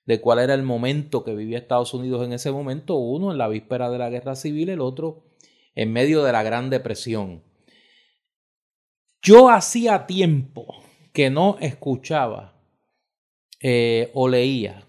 de 0.04 0.20
cuál 0.20 0.38
era 0.38 0.54
el 0.54 0.62
momento 0.62 1.24
que 1.24 1.34
vivía 1.34 1.58
Estados 1.58 1.92
Unidos 1.94 2.24
en 2.24 2.32
ese 2.32 2.52
momento, 2.52 2.96
uno 2.96 3.32
en 3.32 3.38
la 3.38 3.48
víspera 3.48 3.90
de 3.90 3.98
la 3.98 4.10
guerra 4.10 4.36
civil, 4.36 4.68
el 4.68 4.80
otro 4.80 5.24
en 5.74 5.92
medio 5.92 6.22
de 6.22 6.32
la 6.32 6.42
Gran 6.42 6.70
Depresión. 6.70 7.42
Yo 9.22 9.50
hacía 9.50 10.06
tiempo 10.06 10.66
que 11.12 11.30
no 11.30 11.56
escuchaba 11.60 12.60
eh, 13.60 14.10
o 14.14 14.28
leía 14.28 14.84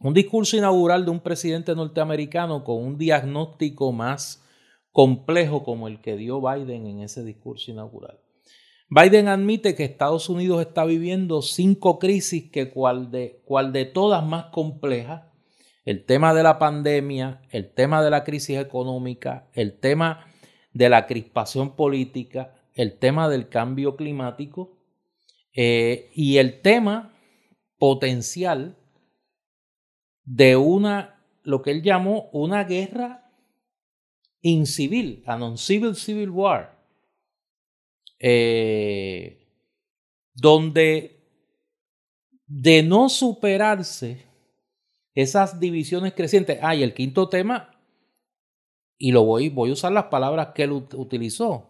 un 0.00 0.14
discurso 0.14 0.56
inaugural 0.56 1.04
de 1.04 1.10
un 1.10 1.20
presidente 1.20 1.74
norteamericano 1.74 2.62
con 2.62 2.76
un 2.84 2.96
diagnóstico 2.96 3.92
más 3.92 4.44
complejo 4.92 5.64
como 5.64 5.88
el 5.88 6.00
que 6.00 6.16
dio 6.16 6.40
Biden 6.40 6.86
en 6.86 7.00
ese 7.00 7.24
discurso 7.24 7.70
inaugural. 7.70 8.20
Biden 8.90 9.28
admite 9.28 9.74
que 9.74 9.84
Estados 9.84 10.30
Unidos 10.30 10.62
está 10.62 10.86
viviendo 10.86 11.42
cinco 11.42 11.98
crisis 11.98 12.50
que 12.50 12.70
cual 12.70 13.10
de, 13.10 13.42
cual 13.44 13.72
de 13.72 13.84
todas 13.84 14.24
más 14.24 14.46
complejas, 14.46 15.24
el 15.84 16.06
tema 16.06 16.32
de 16.32 16.42
la 16.42 16.58
pandemia, 16.58 17.42
el 17.50 17.72
tema 17.72 18.02
de 18.02 18.10
la 18.10 18.24
crisis 18.24 18.58
económica, 18.58 19.48
el 19.52 19.78
tema 19.78 20.26
de 20.72 20.88
la 20.88 21.06
crispación 21.06 21.76
política, 21.76 22.54
el 22.74 22.98
tema 22.98 23.28
del 23.28 23.48
cambio 23.50 23.94
climático 23.94 24.78
eh, 25.52 26.10
y 26.14 26.38
el 26.38 26.62
tema 26.62 27.14
potencial 27.78 28.78
de 30.24 30.56
una, 30.56 31.22
lo 31.42 31.60
que 31.60 31.72
él 31.72 31.82
llamó 31.82 32.30
una 32.32 32.64
guerra 32.64 33.30
incivil, 34.40 35.22
a 35.26 35.36
non-civil 35.36 35.94
civil 35.94 36.30
war 36.30 36.77
eh, 38.18 39.46
donde 40.34 41.18
de 42.46 42.82
no 42.82 43.08
superarse 43.08 44.24
esas 45.14 45.60
divisiones 45.60 46.14
crecientes, 46.14 46.58
hay 46.62 46.82
el 46.82 46.94
quinto 46.94 47.28
tema, 47.28 47.78
y 48.96 49.12
lo 49.12 49.24
voy, 49.24 49.48
voy 49.48 49.70
a 49.70 49.74
usar 49.74 49.92
las 49.92 50.04
palabras 50.04 50.48
que 50.54 50.64
él 50.64 50.72
utilizó, 50.72 51.68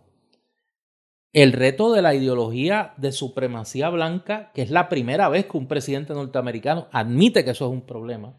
el 1.33 1.53
reto 1.53 1.93
de 1.93 2.03
la 2.03 2.15
ideología 2.15 2.95
de 2.97 3.13
supremacía 3.13 3.91
blanca, 3.91 4.51
que 4.55 4.63
es 4.63 4.71
la 4.71 4.89
primera 4.89 5.29
vez 5.29 5.47
que 5.47 5.57
un 5.57 5.69
presidente 5.69 6.15
norteamericano 6.15 6.89
admite 6.93 7.45
que 7.45 7.51
eso 7.51 7.67
es 7.67 7.73
un 7.73 7.83
problema, 7.83 8.39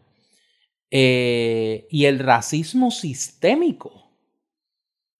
eh, 0.90 1.86
y 1.90 2.06
el 2.06 2.18
racismo 2.18 2.90
sistémico 2.90 4.10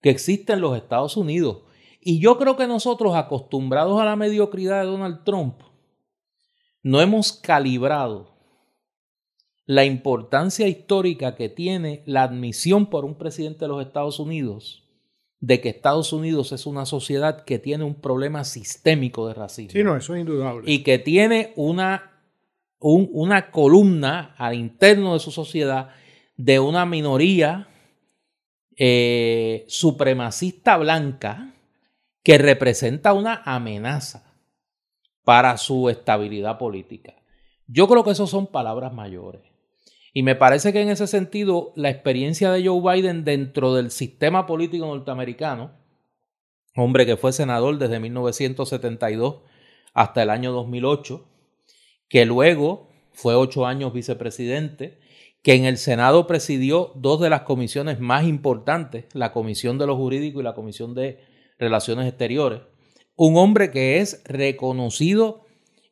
que 0.00 0.10
existe 0.10 0.52
en 0.52 0.60
los 0.60 0.76
Estados 0.76 1.16
Unidos. 1.16 1.62
Y 2.00 2.20
yo 2.20 2.38
creo 2.38 2.56
que 2.56 2.66
nosotros, 2.66 3.14
acostumbrados 3.14 4.00
a 4.00 4.04
la 4.04 4.16
mediocridad 4.16 4.80
de 4.80 4.90
Donald 4.90 5.24
Trump, 5.24 5.60
no 6.82 7.00
hemos 7.00 7.32
calibrado 7.32 8.30
la 9.66 9.84
importancia 9.84 10.66
histórica 10.66 11.36
que 11.36 11.48
tiene 11.48 12.02
la 12.06 12.22
admisión 12.22 12.86
por 12.86 13.04
un 13.04 13.16
presidente 13.16 13.60
de 13.60 13.68
los 13.68 13.84
Estados 13.84 14.18
Unidos 14.18 14.90
de 15.40 15.60
que 15.60 15.70
Estados 15.70 16.12
Unidos 16.12 16.52
es 16.52 16.66
una 16.66 16.84
sociedad 16.84 17.44
que 17.44 17.58
tiene 17.58 17.84
un 17.84 17.94
problema 17.94 18.44
sistémico 18.44 19.26
de 19.26 19.34
racismo. 19.34 19.72
Sí, 19.72 19.82
no, 19.82 19.96
eso 19.96 20.14
es 20.14 20.20
indudable. 20.20 20.70
Y 20.70 20.82
que 20.82 20.98
tiene 20.98 21.52
una, 21.56 22.22
una 22.78 23.50
columna 23.50 24.34
al 24.36 24.54
interno 24.54 25.14
de 25.14 25.20
su 25.20 25.30
sociedad 25.30 25.90
de 26.36 26.60
una 26.60 26.84
minoría 26.84 27.68
eh, 28.76 29.64
supremacista 29.66 30.76
blanca 30.76 31.49
que 32.22 32.38
representa 32.38 33.12
una 33.12 33.42
amenaza 33.44 34.34
para 35.24 35.56
su 35.58 35.88
estabilidad 35.88 36.58
política. 36.58 37.14
Yo 37.66 37.86
creo 37.88 38.04
que 38.04 38.10
eso 38.10 38.26
son 38.26 38.46
palabras 38.46 38.92
mayores. 38.92 39.42
Y 40.12 40.22
me 40.22 40.34
parece 40.34 40.72
que 40.72 40.82
en 40.82 40.88
ese 40.88 41.06
sentido 41.06 41.72
la 41.76 41.88
experiencia 41.88 42.50
de 42.50 42.66
Joe 42.66 42.80
Biden 42.80 43.24
dentro 43.24 43.74
del 43.74 43.90
sistema 43.90 44.46
político 44.46 44.86
norteamericano, 44.86 45.72
hombre 46.74 47.06
que 47.06 47.16
fue 47.16 47.32
senador 47.32 47.78
desde 47.78 48.00
1972 48.00 49.42
hasta 49.94 50.22
el 50.22 50.30
año 50.30 50.52
2008, 50.52 51.24
que 52.08 52.26
luego 52.26 52.90
fue 53.12 53.34
ocho 53.34 53.66
años 53.66 53.92
vicepresidente, 53.92 54.98
que 55.42 55.54
en 55.54 55.64
el 55.64 55.78
Senado 55.78 56.26
presidió 56.26 56.92
dos 56.96 57.20
de 57.20 57.30
las 57.30 57.42
comisiones 57.42 58.00
más 58.00 58.24
importantes, 58.24 59.06
la 59.14 59.32
Comisión 59.32 59.78
de 59.78 59.86
lo 59.86 59.96
Jurídico 59.96 60.40
y 60.40 60.42
la 60.42 60.54
Comisión 60.54 60.94
de 60.94 61.29
Relaciones 61.60 62.08
Exteriores. 62.08 62.62
Un 63.14 63.36
hombre 63.36 63.70
que 63.70 63.98
es 63.98 64.22
reconocido, 64.24 65.44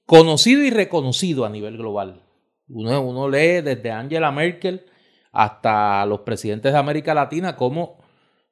conocido 0.07 0.63
y 0.63 0.71
reconocido 0.71 1.45
a 1.45 1.51
nivel 1.51 1.77
global. 1.77 2.23
Uno, 2.69 3.29
lee 3.29 3.61
desde 3.61 3.91
Angela 3.91 4.33
Merkel 4.33 4.87
hasta 5.31 6.05
los 6.07 6.21
presidentes 6.21 6.73
de 6.73 6.79
América 6.79 7.15
Latina 7.15 7.55
cómo 7.55 8.03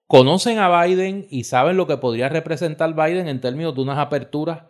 conocen 0.06 0.58
a 0.58 0.84
Biden 0.84 1.26
y 1.30 1.44
saben 1.44 1.76
lo 1.76 1.86
que 1.86 1.96
podría 1.96 2.28
representar 2.28 2.94
Biden 2.94 3.28
en 3.28 3.40
términos 3.40 3.74
de 3.74 3.80
unas 3.80 3.98
aperturas 3.98 4.64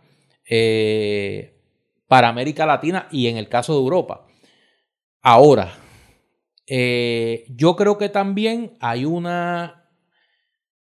eh, 0.49 1.61
para 2.07 2.29
América 2.29 2.65
Latina 2.65 3.09
y 3.11 3.27
en 3.27 3.37
el 3.37 3.49
caso 3.49 3.75
de 3.75 3.81
Europa. 3.81 4.27
Ahora, 5.21 5.75
eh, 6.69 7.45
yo 7.49 7.75
creo 7.77 7.99
que 7.99 8.09
también 8.09 8.77
hay 8.81 9.05
una 9.05 9.86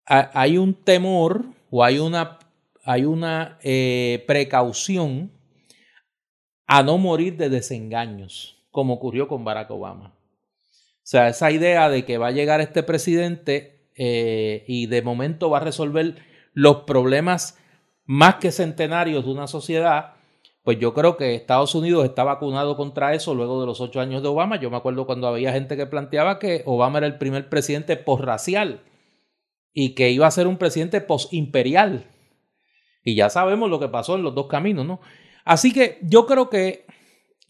hay 0.06 0.58
un 0.58 0.74
temor 0.74 1.44
o 1.70 1.84
hay 1.84 1.98
una, 1.98 2.38
hay 2.84 3.04
una 3.04 3.58
eh, 3.62 4.24
precaución 4.26 5.30
a 6.66 6.82
no 6.82 6.98
morir 6.98 7.36
de 7.36 7.48
desengaños, 7.48 8.56
como 8.70 8.94
ocurrió 8.94 9.28
con 9.28 9.44
Barack 9.44 9.70
Obama. 9.70 10.14
O 10.74 11.04
sea, 11.04 11.28
esa 11.28 11.50
idea 11.50 11.88
de 11.88 12.04
que 12.04 12.18
va 12.18 12.28
a 12.28 12.32
llegar 12.32 12.60
este 12.60 12.82
presidente 12.82 13.88
eh, 13.96 14.64
y 14.66 14.86
de 14.86 15.02
momento 15.02 15.50
va 15.50 15.58
a 15.58 15.64
resolver 15.64 16.16
los 16.54 16.78
problemas 16.82 17.58
más 18.04 18.36
que 18.36 18.52
centenarios 18.52 19.24
de 19.24 19.30
una 19.30 19.46
sociedad, 19.46 20.14
pues 20.62 20.78
yo 20.78 20.94
creo 20.94 21.16
que 21.16 21.34
Estados 21.34 21.74
Unidos 21.74 22.04
está 22.04 22.24
vacunado 22.24 22.76
contra 22.76 23.14
eso 23.14 23.34
luego 23.34 23.60
de 23.60 23.66
los 23.66 23.80
ocho 23.80 24.00
años 24.00 24.22
de 24.22 24.28
Obama. 24.28 24.60
Yo 24.60 24.70
me 24.70 24.76
acuerdo 24.76 25.06
cuando 25.06 25.26
había 25.26 25.52
gente 25.52 25.76
que 25.76 25.86
planteaba 25.86 26.38
que 26.38 26.62
Obama 26.66 26.98
era 26.98 27.06
el 27.06 27.18
primer 27.18 27.48
presidente 27.48 27.96
posracial 27.96 28.80
y 29.72 29.94
que 29.94 30.10
iba 30.10 30.26
a 30.26 30.30
ser 30.30 30.46
un 30.46 30.58
presidente 30.58 31.00
postimperial. 31.00 32.06
Y 33.04 33.14
ya 33.14 33.30
sabemos 33.30 33.70
lo 33.70 33.80
que 33.80 33.88
pasó 33.88 34.14
en 34.16 34.22
los 34.22 34.34
dos 34.34 34.46
caminos, 34.46 34.86
¿no? 34.86 35.00
Así 35.44 35.72
que 35.72 35.98
yo 36.02 36.26
creo 36.26 36.50
que 36.50 36.86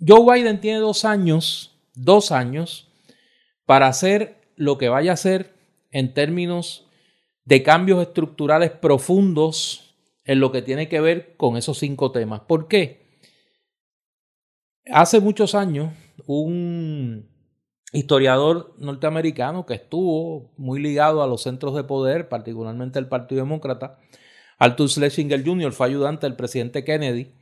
Joe 0.04 0.24
Biden 0.34 0.60
tiene 0.60 0.78
dos 0.78 1.04
años, 1.04 1.78
dos 1.94 2.32
años, 2.32 2.90
para 3.66 3.86
hacer 3.86 4.40
lo 4.56 4.78
que 4.78 4.88
vaya 4.88 5.10
a 5.10 5.14
hacer 5.14 5.54
en 5.90 6.14
términos 6.14 6.86
de 7.44 7.62
cambios 7.62 8.00
estructurales 8.00 8.70
profundos 8.70 9.96
en 10.24 10.40
lo 10.40 10.52
que 10.52 10.62
tiene 10.62 10.88
que 10.88 11.00
ver 11.00 11.36
con 11.36 11.56
esos 11.56 11.78
cinco 11.78 12.12
temas. 12.12 12.40
¿Por 12.42 12.68
qué? 12.68 13.20
Hace 14.86 15.20
muchos 15.20 15.54
años, 15.54 15.92
un 16.26 17.31
historiador 17.92 18.74
norteamericano 18.78 19.66
que 19.66 19.74
estuvo 19.74 20.50
muy 20.56 20.80
ligado 20.80 21.22
a 21.22 21.26
los 21.26 21.42
centros 21.42 21.74
de 21.74 21.84
poder, 21.84 22.28
particularmente 22.28 22.98
el 22.98 23.06
Partido 23.06 23.42
Demócrata, 23.42 23.98
Arthur 24.58 24.88
Schlesinger 24.88 25.44
Jr., 25.44 25.72
fue 25.72 25.88
ayudante 25.88 26.26
del 26.26 26.36
presidente 26.36 26.84
Kennedy, 26.84 27.32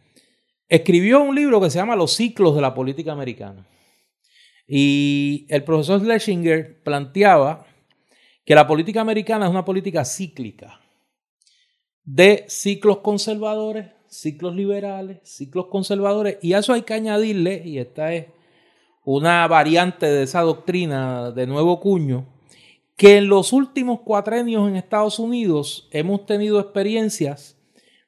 escribió 0.69 1.23
un 1.23 1.35
libro 1.35 1.61
que 1.61 1.71
se 1.71 1.79
llama 1.79 1.97
Los 1.97 2.13
ciclos 2.13 2.55
de 2.55 2.63
la 2.63 2.75
política 2.75 3.13
americana. 3.13 3.67
Y 4.67 5.47
el 5.49 5.65
profesor 5.65 6.01
Schlesinger 6.01 6.83
planteaba 6.83 7.67
que 8.45 8.55
la 8.55 8.67
política 8.67 9.01
americana 9.01 9.47
es 9.47 9.51
una 9.51 9.65
política 9.65 10.05
cíclica 10.05 10.81
de 12.05 12.45
ciclos 12.49 12.99
conservadores, 12.99 13.87
ciclos 14.09 14.57
liberales, 14.57 15.21
ciclos 15.23 15.67
conservadores, 15.67 16.39
y 16.43 16.55
a 16.55 16.59
eso 16.59 16.73
hay 16.73 16.83
que 16.83 16.95
añadirle, 16.95 17.63
y 17.65 17.79
esta 17.79 18.13
es 18.13 18.27
una 19.05 19.47
variante 19.49 20.07
de 20.07 20.25
esa 20.25 20.43
doctrina 20.43 21.31
de 21.31 21.47
nuevo 21.47 21.81
cuño, 21.81 22.27
que 22.97 23.17
en 23.17 23.29
los 23.29 23.53
últimos 23.53 24.01
cuatrenios 24.01 24.69
en 24.69 24.77
Estados 24.77 25.19
Unidos 25.19 25.89
hemos 25.91 26.27
tenido 26.27 26.61
experiencias 26.61 27.57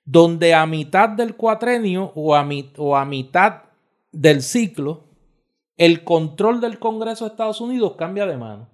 donde 0.05 0.53
a 0.55 0.67
mitad 0.67 1.09
del 1.09 1.37
cuatrenio 1.37 2.13
o 2.15 2.35
a, 2.35 2.47
o 2.77 2.97
a 2.97 3.05
mitad 3.05 3.63
del 4.11 4.43
ciclo, 4.43 5.05
el 5.77 6.05
control 6.05 6.61
del 6.61 6.79
Congreso 6.79 7.25
de 7.25 7.31
Estados 7.31 7.61
Unidos 7.61 7.95
cambia 7.97 8.27
de 8.27 8.37
mano. 8.37 8.69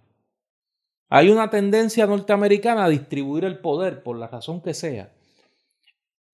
Hay 1.09 1.31
una 1.31 1.49
tendencia 1.49 2.07
norteamericana 2.07 2.85
a 2.85 2.89
distribuir 2.89 3.45
el 3.45 3.59
poder 3.59 4.03
por 4.03 4.19
la 4.19 4.27
razón 4.27 4.61
que 4.61 4.75
sea. 4.75 5.13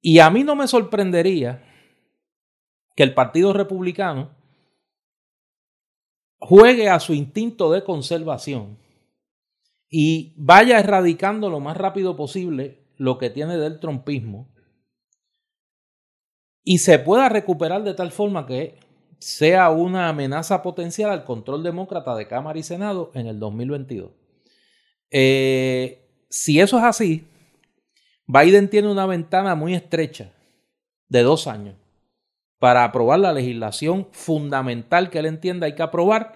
Y 0.00 0.18
a 0.18 0.30
mí 0.30 0.42
no 0.42 0.56
me 0.56 0.66
sorprendería 0.66 1.62
que 2.96 3.02
el 3.02 3.14
Partido 3.14 3.52
Republicano 3.52 4.30
juegue 6.44 6.90
a 6.90 7.00
su 7.00 7.14
instinto 7.14 7.72
de 7.72 7.82
conservación 7.82 8.76
y 9.88 10.34
vaya 10.36 10.78
erradicando 10.78 11.48
lo 11.48 11.58
más 11.58 11.74
rápido 11.74 12.16
posible 12.16 12.84
lo 12.98 13.16
que 13.16 13.30
tiene 13.30 13.56
del 13.56 13.80
trompismo 13.80 14.52
y 16.62 16.78
se 16.78 16.98
pueda 16.98 17.30
recuperar 17.30 17.82
de 17.82 17.94
tal 17.94 18.12
forma 18.12 18.46
que 18.46 18.78
sea 19.18 19.70
una 19.70 20.10
amenaza 20.10 20.62
potencial 20.62 21.10
al 21.10 21.24
control 21.24 21.62
demócrata 21.62 22.14
de 22.14 22.28
Cámara 22.28 22.58
y 22.58 22.62
Senado 22.62 23.10
en 23.14 23.26
el 23.26 23.38
2022. 23.38 24.10
Eh, 25.10 26.06
si 26.28 26.60
eso 26.60 26.76
es 26.76 26.84
así, 26.84 27.26
Biden 28.26 28.68
tiene 28.68 28.90
una 28.90 29.06
ventana 29.06 29.54
muy 29.54 29.74
estrecha 29.74 30.30
de 31.08 31.22
dos 31.22 31.46
años 31.46 31.76
para 32.64 32.82
aprobar 32.82 33.18
la 33.18 33.34
legislación 33.34 34.08
fundamental 34.10 35.10
que 35.10 35.18
él 35.18 35.26
entienda 35.26 35.66
hay 35.66 35.74
que 35.74 35.82
aprobar 35.82 36.32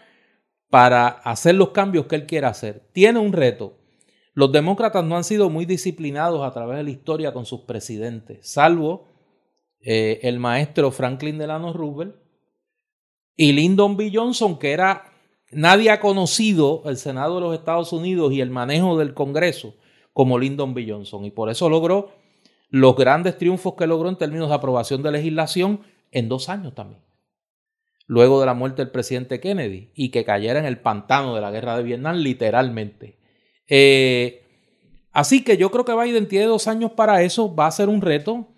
para 0.69 1.09
hacer 1.09 1.55
los 1.55 1.71
cambios 1.71 2.05
que 2.05 2.17
él 2.17 2.27
quiera 2.27 2.49
hacer. 2.49 2.87
Tiene 2.93 3.19
un 3.19 3.33
reto. 3.33 3.79
Los 4.35 4.53
demócratas 4.53 5.03
no 5.03 5.17
han 5.17 5.25
sido 5.25 5.49
muy 5.49 5.65
disciplinados 5.65 6.47
a 6.47 6.53
través 6.53 6.77
de 6.77 6.83
la 6.83 6.91
historia 6.91 7.33
con 7.33 7.47
sus 7.47 7.61
presidentes, 7.61 8.47
salvo 8.47 9.09
eh, 9.81 10.21
el 10.23 10.39
maestro 10.39 10.91
Franklin 10.91 11.39
Delano 11.39 11.73
Roosevelt 11.73 12.17
y 13.35 13.53
Lyndon 13.53 13.97
B. 13.97 14.11
Johnson, 14.13 14.59
que 14.59 14.73
era, 14.73 15.11
nadie 15.51 15.91
ha 15.91 15.99
conocido 15.99 16.83
el 16.85 16.99
Senado 16.99 17.37
de 17.37 17.41
los 17.41 17.55
Estados 17.55 17.91
Unidos 17.95 18.35
y 18.35 18.43
el 18.43 18.51
manejo 18.51 18.99
del 18.99 19.15
Congreso 19.15 19.77
como 20.13 20.39
Lyndon 20.39 20.75
B. 20.75 20.85
Johnson. 20.87 21.25
Y 21.25 21.31
por 21.31 21.49
eso 21.49 21.71
logró 21.71 22.11
los 22.69 22.97
grandes 22.97 23.39
triunfos 23.39 23.77
que 23.79 23.87
logró 23.87 24.11
en 24.11 24.17
términos 24.17 24.51
de 24.51 24.57
aprobación 24.57 25.03
de 25.03 25.13
legislación 25.13 25.81
en 26.13 26.29
dos 26.29 26.49
años 26.49 26.75
también. 26.75 27.01
Luego 28.07 28.41
de 28.41 28.47
la 28.47 28.55
muerte 28.55 28.83
del 28.83 28.91
presidente 28.91 29.41
Kennedy 29.41 29.91
y 29.95 30.11
que 30.11 30.25
cayera 30.25 30.59
en 30.59 30.65
el 30.65 30.81
pantano 30.81 31.35
de 31.35 31.41
la 31.41 31.51
guerra 31.51 31.77
de 31.77 31.83
Vietnam, 31.83 32.17
literalmente. 32.17 33.19
Eh, 33.67 34.43
así 35.13 35.45
que 35.45 35.59
yo 35.59 35.71
creo 35.71 35.85
que 35.85 35.95
Biden 35.95 36.27
tiene 36.27 36.47
dos 36.47 36.69
años 36.69 36.93
para 36.93 37.23
eso, 37.23 37.55
va 37.55 37.67
a 37.67 37.71
ser 37.71 37.89
un 37.89 38.01
reto. 38.01 38.49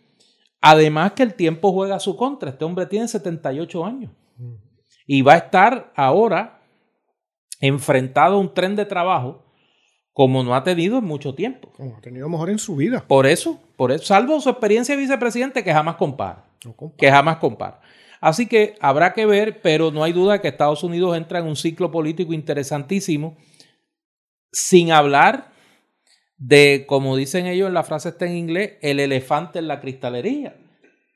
Además 0.61 1.13
que 1.13 1.25
el 1.25 1.35
tiempo 1.35 1.73
juega 1.73 1.97
a 1.97 2.01
su 2.01 2.17
contra. 2.17 2.51
Este 2.51 2.65
hombre 2.65 2.87
tiene 2.87 3.09
78 3.09 3.85
años. 3.85 4.13
Y 5.07 5.23
va 5.23 5.33
a 5.33 5.39
estar 5.39 5.93
ahora 5.97 6.63
enfrentado 7.61 8.37
a 8.37 8.39
un 8.39 8.55
tren 8.55 8.77
de 8.77 8.85
trabajo 8.85 9.45
como 10.13 10.43
no 10.43 10.55
ha 10.55 10.63
tenido 10.63 10.99
en 10.99 11.05
mucho 11.05 11.35
tiempo. 11.35 11.71
Como 11.77 11.97
ha 11.97 12.01
tenido 12.01 12.29
mejor 12.29 12.51
en 12.51 12.59
su 12.59 12.77
vida. 12.77 13.05
Por 13.07 13.27
eso, 13.27 13.59
por 13.77 13.91
eso, 13.91 14.05
salvo 14.05 14.41
su 14.41 14.51
experiencia 14.51 14.95
de 14.95 15.01
vicepresidente 15.01 15.65
que 15.65 15.73
jamás 15.73 15.97
compara. 15.97 16.50
Que 16.97 17.11
jamás 17.11 17.39
compara. 17.39 17.81
Así 18.21 18.47
que 18.47 18.75
habrá 18.81 19.15
que 19.15 19.25
ver, 19.25 19.61
pero 19.63 19.91
no 19.91 20.05
hay 20.05 20.13
duda 20.13 20.41
que 20.41 20.49
Estados 20.49 20.85
Unidos 20.85 21.17
entra 21.17 21.39
en 21.39 21.47
un 21.47 21.57
ciclo 21.57 21.91
político 21.91 22.35
interesantísimo, 22.35 23.39
sin 24.53 24.93
hablar 24.93 25.53
de, 26.37 26.85
como 26.87 27.17
dicen 27.17 27.47
ellos, 27.47 27.71
la 27.71 27.83
frase 27.83 28.11
está 28.11 28.27
en 28.27 28.37
inglés, 28.37 28.73
el 28.83 29.01
elefante 29.01 29.59
en 29.59 29.69
la 29.69 29.81
cristalería, 29.81 30.57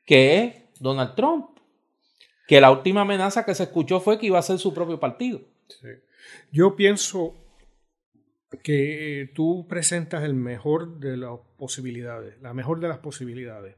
que 0.07 0.43
es 0.43 0.55
Donald 0.81 1.15
Trump. 1.15 1.51
Que 2.47 2.61
la 2.61 2.71
última 2.71 3.03
amenaza 3.03 3.45
que 3.45 3.55
se 3.55 3.63
escuchó 3.65 4.01
fue 4.01 4.19
que 4.19 4.27
iba 4.27 4.39
a 4.39 4.43
ser 4.43 4.59
su 4.59 4.75
propio 4.75 5.01
partido. 5.01 5.41
Yo 6.53 6.77
pienso 6.77 7.35
que 8.63 9.23
eh, 9.23 9.27
tú 9.35 9.67
presentas 9.67 10.25
el 10.25 10.35
mejor 10.35 10.99
de 11.01 11.17
las 11.17 11.39
posibilidades, 11.57 12.41
la 12.41 12.53
mejor 12.53 12.81
de 12.81 12.89
las 12.89 12.99
posibilidades. 12.99 13.77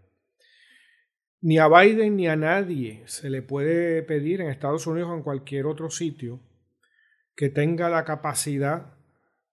Ni 1.46 1.58
a 1.58 1.68
Biden 1.68 2.16
ni 2.16 2.26
a 2.26 2.34
nadie 2.34 3.04
se 3.06 3.30
le 3.30 3.40
puede 3.40 4.02
pedir 4.02 4.40
en 4.40 4.48
Estados 4.48 4.84
Unidos 4.88 5.10
o 5.10 5.14
en 5.14 5.22
cualquier 5.22 5.66
otro 5.66 5.90
sitio 5.90 6.40
que 7.36 7.50
tenga 7.50 7.88
la 7.88 8.04
capacidad 8.04 8.96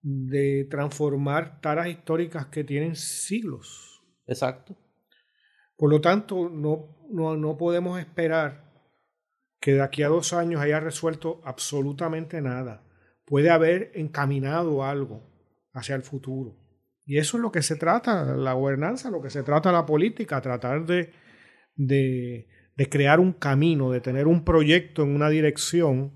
de 0.01 0.65
transformar 0.71 1.61
taras 1.61 1.89
históricas 1.89 2.47
que 2.47 2.63
tienen 2.63 2.95
siglos. 2.95 4.01
Exacto. 4.25 4.75
Por 5.77 5.91
lo 5.91 6.01
tanto, 6.01 6.49
no, 6.49 6.97
no, 7.11 7.37
no 7.37 7.57
podemos 7.57 7.99
esperar 7.99 8.73
que 9.61 9.73
de 9.73 9.83
aquí 9.83 10.01
a 10.01 10.07
dos 10.07 10.33
años 10.33 10.61
haya 10.61 10.79
resuelto 10.79 11.43
absolutamente 11.45 12.41
nada. 12.41 12.83
Puede 13.23 13.51
haber 13.51 13.91
encaminado 13.93 14.83
algo 14.83 15.29
hacia 15.73 15.93
el 15.93 16.01
futuro. 16.01 16.57
Y 17.05 17.19
eso 17.19 17.37
es 17.37 17.43
lo 17.43 17.51
que 17.51 17.61
se 17.61 17.75
trata, 17.75 18.35
la 18.35 18.53
gobernanza, 18.53 19.11
lo 19.11 19.21
que 19.21 19.29
se 19.29 19.43
trata 19.43 19.71
la 19.71 19.85
política, 19.85 20.41
tratar 20.41 20.87
de, 20.87 21.21
de, 21.75 22.47
de 22.75 22.89
crear 22.89 23.19
un 23.19 23.33
camino, 23.33 23.91
de 23.91 24.01
tener 24.01 24.27
un 24.27 24.43
proyecto 24.43 25.03
en 25.03 25.15
una 25.15 25.29
dirección 25.29 26.11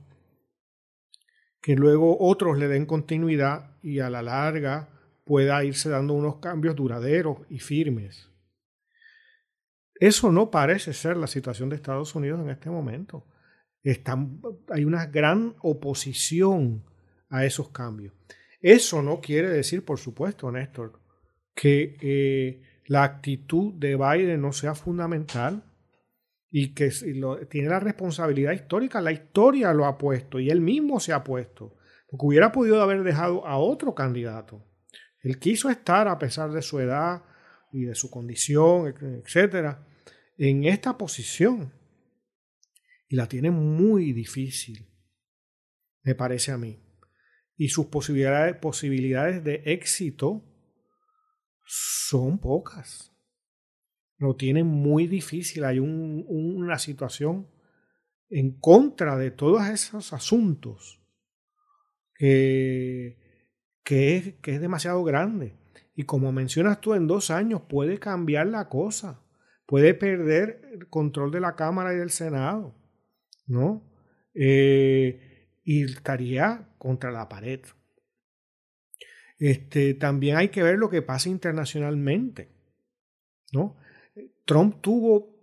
que 1.62 1.76
luego 1.76 2.18
otros 2.20 2.58
le 2.58 2.68
den 2.68 2.86
continuidad 2.86 3.78
y 3.82 4.00
a 4.00 4.10
la 4.10 4.22
larga 4.22 4.90
pueda 5.26 5.64
irse 5.64 5.90
dando 5.90 6.14
unos 6.14 6.38
cambios 6.38 6.76
duraderos 6.76 7.40
y 7.50 7.60
firmes. 7.60 8.32
Eso 10.00 10.32
no 10.32 10.52
parece 10.52 10.94
ser 10.94 11.18
la 11.18 11.28
situación 11.28 11.70
de 11.70 11.76
Estados 11.76 12.16
Unidos 12.16 12.40
en 12.42 12.50
este 12.50 12.70
momento. 12.70 13.26
hay 13.84 14.86
una 14.86 15.06
gran 15.08 15.56
oposición 15.60 16.84
a 17.30 17.46
esos 17.46 17.70
cambios. 17.70 18.14
Eso 18.62 19.02
no 19.02 19.20
quiere 19.20 19.50
decir, 19.50 19.84
por 19.84 20.00
supuesto, 20.00 20.52
Néstor, 20.52 21.00
que 21.54 21.98
eh, 22.02 22.62
la 22.88 23.04
actitud 23.04 23.74
de 23.74 23.98
Biden 23.98 24.42
no 24.42 24.54
sea 24.54 24.74
fundamental 24.74 25.64
y 26.50 26.74
que 26.74 26.90
tiene 27.50 27.68
la 27.68 27.82
responsabilidad 27.82 28.54
histórica. 28.54 29.02
La 29.02 29.12
historia 29.12 29.74
lo 29.74 29.86
ha 29.86 29.98
puesto 29.98 30.40
y 30.40 30.50
él 30.50 30.62
mismo 30.62 31.00
se 31.02 31.12
ha 31.12 31.24
puesto, 31.24 31.76
porque 32.10 32.26
hubiera 32.26 32.52
podido 32.52 32.82
haber 32.82 33.04
dejado 33.04 33.46
a 33.46 33.58
otro 33.58 33.94
candidato. 33.94 34.66
Él 35.22 35.38
quiso 35.38 35.70
estar, 35.70 36.08
a 36.08 36.18
pesar 36.18 36.52
de 36.52 36.62
su 36.62 36.80
edad 36.80 37.24
y 37.74 37.84
de 37.84 37.94
su 37.94 38.10
condición, 38.10 38.88
etcétera, 39.26 39.86
en 40.38 40.64
esta 40.64 40.98
posición. 40.98 41.74
Y 43.10 43.18
la 43.18 43.28
tiene 43.28 43.52
muy 43.52 44.14
difícil, 44.14 44.88
me 46.04 46.16
parece 46.16 46.52
a 46.54 46.58
mí. 46.58 46.80
Y 47.58 47.68
sus 47.68 47.88
posibilidades, 47.88 48.56
posibilidades 48.56 49.44
de 49.44 49.62
éxito 49.66 50.46
son 51.68 52.40
pocas 52.40 53.14
lo 54.18 54.36
tienen 54.36 54.68
muy 54.68 55.08
difícil. 55.08 55.64
Hay 55.64 55.80
una 55.80 56.80
situación 56.80 57.48
en 58.30 58.60
contra 58.60 59.18
de 59.18 59.32
todos 59.32 59.66
esos 59.68 60.12
asuntos 60.14 61.02
que, 62.16 63.18
que, 63.84 64.18
es, 64.18 64.34
que 64.42 64.56
es 64.56 64.62
demasiado 64.62 65.04
grande. 65.04 65.56
Y 65.96 66.04
como 66.04 66.32
mencionas 66.32 66.82
tú, 66.82 66.94
en 66.94 67.08
dos 67.08 67.32
años 67.32 67.62
puede 67.68 68.00
cambiar 68.00 68.48
la 68.48 68.70
cosa. 68.70 69.24
Puede 69.66 69.94
perder 69.94 70.62
el 70.74 70.88
control 70.90 71.32
de 71.32 71.42
la 71.42 71.56
Cámara 71.56 71.94
y 71.94 71.98
del 71.98 72.10
Senado. 72.10 72.76
¿No? 73.46 73.84
Eh, 74.34 75.50
y 75.64 75.84
estaría 75.84 76.70
contra 76.78 77.12
la 77.12 77.30
pared. 77.30 77.62
Este, 79.40 79.94
también 79.94 80.38
hay 80.38 80.50
que 80.50 80.64
ver 80.64 80.78
lo 80.78 80.90
que 80.90 81.02
pasa 81.02 81.30
internacionalmente. 81.30 82.50
¿no? 83.52 83.78
Trump 84.46 84.82
tuvo, 84.82 85.36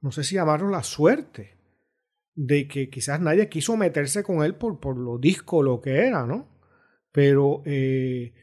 no 0.00 0.12
sé 0.12 0.24
si 0.24 0.36
llamarlo 0.36 0.70
la 0.70 0.82
suerte, 0.82 1.56
de 2.34 2.68
que 2.68 2.90
quizás 2.90 3.20
nadie 3.20 3.48
quiso 3.48 3.76
meterse 3.76 4.22
con 4.22 4.44
él 4.44 4.54
por, 4.54 4.78
por 4.78 4.96
lo 4.96 5.18
disco 5.18 5.62
lo 5.62 5.80
que 5.80 6.06
era, 6.06 6.26
¿no? 6.26 6.48
Pero 7.10 7.62
eh, 7.64 8.34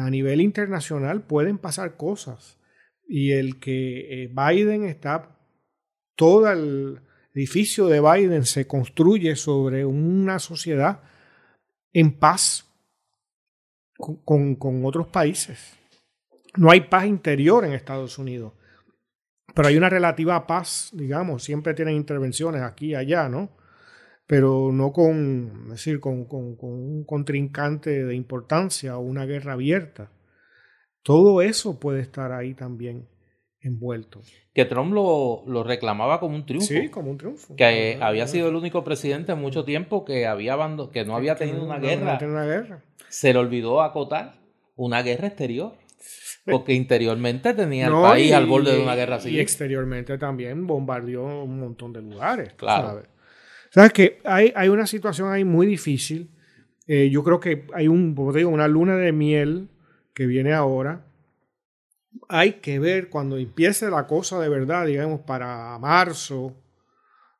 a 0.00 0.08
nivel 0.08 0.40
internacional 0.40 1.26
pueden 1.26 1.58
pasar 1.58 1.96
cosas. 1.96 2.60
Y 3.08 3.32
el 3.32 3.58
que 3.58 4.24
eh, 4.24 4.32
Biden 4.32 4.84
está, 4.84 5.36
todo 6.14 6.50
el 6.50 7.00
edificio 7.34 7.88
de 7.88 8.00
Biden 8.00 8.44
se 8.44 8.68
construye 8.68 9.34
sobre 9.34 9.84
una 9.84 10.38
sociedad 10.38 11.02
en 11.92 12.16
paz 12.18 12.72
con, 14.24 14.84
otros 14.84 15.08
países. 15.08 15.78
No 16.56 16.70
hay 16.70 16.82
paz 16.82 17.06
interior 17.06 17.64
en 17.64 17.72
Estados 17.72 18.18
Unidos. 18.18 18.52
Pero 19.54 19.68
hay 19.68 19.76
una 19.76 19.88
relativa 19.88 20.46
paz, 20.46 20.90
digamos, 20.92 21.44
siempre 21.44 21.74
tienen 21.74 21.96
intervenciones 21.96 22.62
aquí 22.62 22.88
y 22.90 22.94
allá, 22.94 23.28
¿no? 23.28 23.50
Pero 24.26 24.72
no 24.72 24.92
con, 24.92 25.68
decir, 25.68 26.00
con, 26.00 26.24
con, 26.24 26.56
un 26.60 27.04
contrincante 27.04 28.04
de 28.04 28.14
importancia 28.14 28.96
o 28.96 29.00
una 29.00 29.26
guerra 29.26 29.52
abierta. 29.52 30.10
Todo 31.02 31.42
eso 31.42 31.78
puede 31.78 32.00
estar 32.00 32.32
ahí 32.32 32.54
también 32.54 33.06
envuelto. 33.64 34.20
Que 34.52 34.64
Trump 34.64 34.92
lo, 34.92 35.42
lo, 35.46 35.64
reclamaba 35.64 36.20
como 36.20 36.36
un 36.36 36.46
triunfo. 36.46 36.68
Sí, 36.68 36.88
como 36.88 37.10
un 37.10 37.18
triunfo. 37.18 37.56
Que 37.56 37.98
había 38.00 38.26
sido 38.26 38.48
el 38.48 38.54
único 38.54 38.84
presidente 38.84 39.32
en 39.32 39.40
mucho 39.40 39.64
tiempo 39.64 40.04
que, 40.04 40.26
había 40.26 40.56
que 40.92 41.04
no 41.04 41.16
había 41.16 41.34
tenido 41.34 41.64
una, 41.64 41.78
guerra. 41.78 42.18
una 42.22 42.44
guerra. 42.44 42.82
Se 43.08 43.32
le 43.32 43.38
olvidó 43.38 43.82
acotar 43.82 44.34
una 44.76 45.02
guerra 45.02 45.28
exterior. 45.28 45.74
Porque 46.44 46.74
interiormente 46.74 47.54
tenía 47.54 47.86
el 47.86 47.92
país 47.94 48.32
al 48.32 48.46
borde 48.46 48.76
de 48.76 48.82
una 48.82 48.94
guerra 48.94 49.18
civil. 49.18 49.38
Y 49.38 49.40
exteriormente 49.40 50.18
también 50.18 50.66
bombardeó 50.66 51.44
un 51.44 51.58
montón 51.58 51.92
de 51.94 52.02
lugares. 52.02 52.52
Claro. 52.54 53.02
¿Sabes? 53.70 53.92
que 53.92 54.18
hay, 54.24 54.52
hay 54.54 54.68
una 54.68 54.86
situación 54.86 55.32
ahí 55.32 55.42
muy 55.42 55.66
difícil. 55.66 56.30
Eh, 56.86 57.08
yo 57.10 57.24
creo 57.24 57.40
que 57.40 57.66
hay 57.72 57.88
un, 57.88 58.14
digo, 58.34 58.50
una 58.50 58.68
luna 58.68 58.96
de 58.96 59.10
miel 59.12 59.68
que 60.12 60.26
viene 60.26 60.52
ahora. 60.52 61.03
Hay 62.28 62.54
que 62.54 62.78
ver 62.78 63.08
cuando 63.08 63.36
empiece 63.36 63.90
la 63.90 64.06
cosa 64.06 64.40
de 64.40 64.48
verdad, 64.48 64.86
digamos, 64.86 65.20
para 65.20 65.78
marzo, 65.78 66.56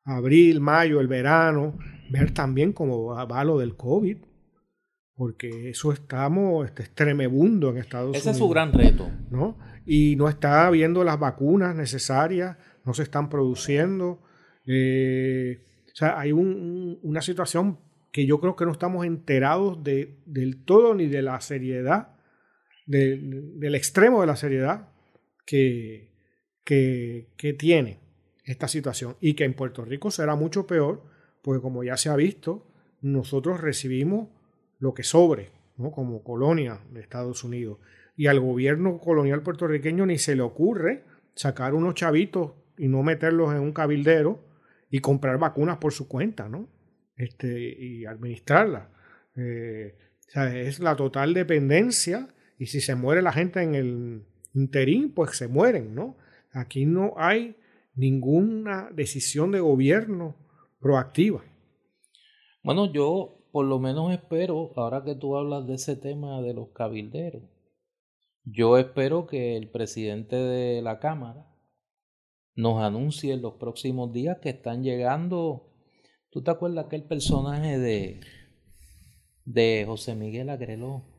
abril, 0.04 0.60
mayo, 0.60 1.00
el 1.00 1.08
verano, 1.08 1.78
ver 2.10 2.32
también 2.32 2.72
cómo 2.72 3.06
va 3.06 3.44
lo 3.44 3.58
del 3.58 3.76
COVID 3.76 4.18
porque 5.16 5.70
eso 5.70 5.92
estamos 5.92 6.66
este, 6.66 6.82
extremebundo 6.82 7.70
en 7.70 7.78
Estados 7.78 8.08
Unidos. 8.08 8.22
Ese 8.22 8.30
es 8.32 8.38
su 8.38 8.48
gran 8.48 8.72
reto. 8.72 9.10
¿no? 9.30 9.56
Y 9.87 10.16
no 10.16 10.28
está 10.28 10.66
habiendo 10.66 11.04
las 11.04 11.18
vacunas 11.18 11.74
necesarias, 11.76 12.56
no 12.84 12.94
se 12.94 13.04
están 13.04 13.28
produciendo. 13.28 14.22
Eh, 14.66 15.62
o 15.87 15.96
sea, 15.96 16.18
hay 16.18 16.32
una 16.32 17.22
situación 17.22 17.78
que 18.10 18.26
yo 18.26 18.40
creo 18.40 18.56
que 18.56 18.64
no 18.64 18.72
estamos 18.72 19.06
enterados 19.06 19.82
de, 19.82 20.18
del 20.26 20.64
todo 20.64 20.94
ni 20.94 21.06
de 21.06 21.22
la 21.22 21.40
seriedad, 21.40 22.13
del 22.87 23.75
extremo 23.75 24.20
de 24.20 24.27
la 24.27 24.37
seriedad 24.37 24.88
que, 25.44 26.11
que, 26.64 27.57
tiene 27.59 28.01
esta 28.44 28.68
situación. 28.68 29.16
Y 29.20 29.35
que 29.35 29.44
en 29.44 29.55
Puerto 29.55 29.85
Rico 29.85 30.11
será 30.11 30.35
mucho 30.35 30.66
peor, 30.66 31.03
porque 31.42 31.62
como 31.62 31.85
ya 31.85 31.97
se 31.97 32.09
ha 32.09 32.16
visto, 32.16 32.66
nosotros 33.01 33.61
recibimos 33.61 34.29
lo 34.79 34.94
que 34.94 35.03
sobre, 35.03 35.51
¿no? 35.77 35.90
como 35.90 36.23
colonia 36.23 36.81
de 36.90 37.01
Estados 37.01 37.44
Unidos. 37.44 37.79
Y 38.16 38.27
al 38.27 38.40
gobierno 38.40 38.99
colonial 38.99 39.42
puertorriqueño 39.42 40.07
ni 40.07 40.18
se 40.18 40.37
le 40.37 40.42
ocurre 40.42 41.05
sacar 41.35 41.75
unos 41.75 41.94
chavitos 41.94 42.53
y 42.79 42.88
no 42.88 43.03
meterlos 43.03 43.53
en 43.55 43.61
un 43.61 43.73
cabildero 43.73 44.44
y 44.90 45.01
comprar 45.01 45.38
vacunas 45.38 45.79
por 45.79 45.92
su 45.92 46.07
cuenta, 46.07 46.49
¿no? 46.49 46.68
Este, 47.16 47.49
y 47.61 48.07
administrarlas. 48.07 48.88
Eh, 49.37 49.97
o 50.29 50.31
sea, 50.31 50.57
es 50.57 50.79
la 50.81 50.97
total 50.97 51.35
dependencia 51.35 52.29
y 52.59 52.67
si 52.67 52.81
se 52.81 52.95
muere 52.95 53.23
la 53.23 53.33
gente 53.33 53.62
en 53.62 53.75
el 53.75 54.27
interín, 54.55 55.12
pues 55.12 55.37
se 55.37 55.49
mueren, 55.49 55.95
¿no? 55.95 56.17
Aquí 56.53 56.87
no 56.87 57.14
hay 57.17 57.57
ninguna 57.95 58.90
decisión 58.93 59.51
de 59.53 59.61
gobierno 59.61 60.37
proactiva. 60.81 61.45
Bueno, 62.62 62.93
yo 62.93 63.45
por 63.55 63.67
lo 63.67 63.79
menos 63.79 64.12
espero, 64.12 64.73
ahora 64.77 65.05
que 65.05 65.14
tú 65.14 65.37
hablas 65.37 65.67
de 65.67 65.75
ese 65.75 65.95
tema 65.95 66.43
de 66.43 66.55
los 66.55 66.71
cabilderos, 66.71 67.43
yo 68.45 68.79
espero 68.79 69.27
que 69.27 69.57
el 69.57 69.71
presidente 69.71 70.37
de 70.37 70.83
la 70.83 70.99
Cámara 70.99 71.47
nos 72.57 72.83
anuncie 72.83 73.33
en 73.33 73.43
los 73.43 73.55
próximos 73.55 74.12
días 74.12 74.38
que 74.43 74.51
están 74.51 74.83
llegando. 74.83 75.73
¿Tú 76.31 76.43
te 76.43 76.51
acuerdas 76.51 76.87
aquel 76.87 77.05
personaje 77.05 77.79
de, 77.79 78.21
de 79.45 79.85
José 79.87 80.14
Miguel 80.14 80.51
Agreló? 80.51 81.13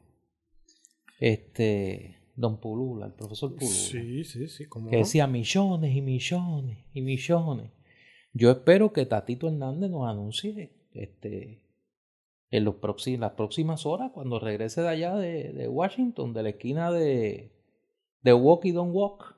Este, 1.20 2.18
don 2.36 2.60
Pulula, 2.60 3.08
el 3.08 3.14
profesor 3.14 3.54
Pulula. 3.56 3.72
Sí, 3.76 4.24
sí, 4.24 4.48
sí. 4.48 4.66
¿cómo 4.66 4.90
que 4.90 4.96
no? 4.98 5.00
decía 5.04 5.28
millones 5.28 5.96
y 5.96 6.02
millones 6.02 6.78
y 6.94 7.02
millones. 7.02 7.72
Yo 8.34 8.52
espero 8.52 8.92
que 8.92 9.06
Tatito 9.06 9.48
Hernández 9.48 9.90
nos 9.90 10.08
anuncie 10.10 10.74
este, 10.92 11.62
en 12.52 12.64
los 12.66 12.76
próximos, 12.76 13.22
las 13.22 13.32
próximas 13.32 13.86
horas, 13.86 14.12
cuando 14.14 14.40
regrese 14.40 14.82
de 14.82 14.90
allá 14.90 15.16
de, 15.16 15.54
de 15.54 15.68
Washington, 15.70 16.34
de 16.34 16.44
la 16.44 16.50
esquina 16.50 16.92
de, 16.92 17.54
de 18.22 18.34
Walk 18.34 18.66
y 18.66 18.72
Don't 18.72 18.94
Walk, 18.94 19.36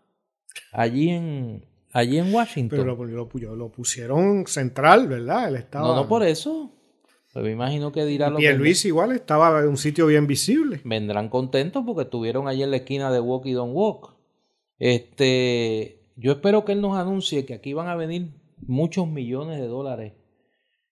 allí 0.71 1.09
en, 1.09 1.65
allí 1.91 2.17
en 2.17 2.33
Washington. 2.33 2.79
Pero 2.79 2.95
lo, 2.95 3.05
lo- 3.29 3.55
lo 3.55 3.71
pusieron 3.71 4.47
central, 4.47 5.07
¿verdad? 5.07 5.49
Él 5.49 5.57
estaba. 5.57 5.87
no, 5.89 5.95
no 5.95 6.07
por 6.07 6.23
eso. 6.23 6.73
Pues 7.37 7.45
me 7.45 7.51
imagino 7.51 7.91
que 7.91 8.03
dirá 8.03 8.31
lo 8.31 8.39
Y 8.39 8.41
que 8.41 8.53
Luis 8.53 8.83
igual 8.85 9.11
estaba 9.11 9.59
en 9.59 9.67
un 9.67 9.77
sitio 9.77 10.07
bien 10.07 10.25
visible. 10.25 10.81
vendrán 10.83 11.29
contentos 11.29 11.83
porque 11.85 12.01
estuvieron 12.01 12.47
allí 12.47 12.63
en 12.63 12.71
la 12.71 12.77
esquina 12.77 13.11
de 13.11 13.19
Walk 13.19 13.45
y 13.45 13.51
Don't 13.51 13.75
Walk. 13.75 14.15
Este, 14.79 16.11
yo 16.15 16.31
espero 16.31 16.65
que 16.65 16.71
él 16.71 16.81
nos 16.81 16.97
anuncie 16.97 17.45
que 17.45 17.53
aquí 17.53 17.73
van 17.73 17.89
a 17.89 17.95
venir 17.95 18.31
muchos 18.65 19.07
millones 19.07 19.59
de 19.59 19.67
dólares 19.67 20.13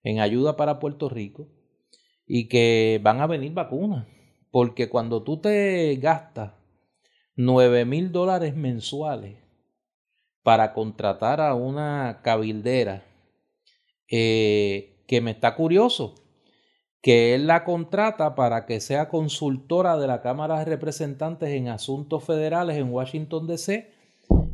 en 0.04 0.20
ayuda 0.20 0.56
para 0.56 0.78
Puerto 0.78 1.10
Rico 1.10 1.48
y 2.28 2.48
que 2.48 3.00
van 3.02 3.22
a 3.22 3.26
venir 3.26 3.52
vacunas. 3.52 4.06
Porque 4.52 4.88
cuando 4.88 5.24
tú 5.24 5.42
te 5.42 5.96
gastas 5.96 6.52
9 7.38 7.86
mil 7.86 8.12
dólares 8.12 8.56
mensuales 8.56 9.40
para 10.44 10.74
contratar 10.74 11.42
a 11.42 11.56
una 11.56 12.22
cabildera, 12.22 13.04
eh, 14.12 15.02
que 15.08 15.22
me 15.22 15.32
está 15.32 15.56
curioso, 15.56 16.22
que 17.06 17.36
él 17.36 17.46
la 17.46 17.64
contrata 17.64 18.34
para 18.34 18.66
que 18.66 18.80
sea 18.80 19.10
consultora 19.10 19.96
de 19.96 20.08
la 20.08 20.24
Cámara 20.24 20.58
de 20.58 20.66
Representantes 20.66 21.50
en 21.50 21.68
asuntos 21.68 22.24
federales 22.24 22.78
en 22.78 22.92
Washington, 22.92 23.46
D.C. 23.46 23.92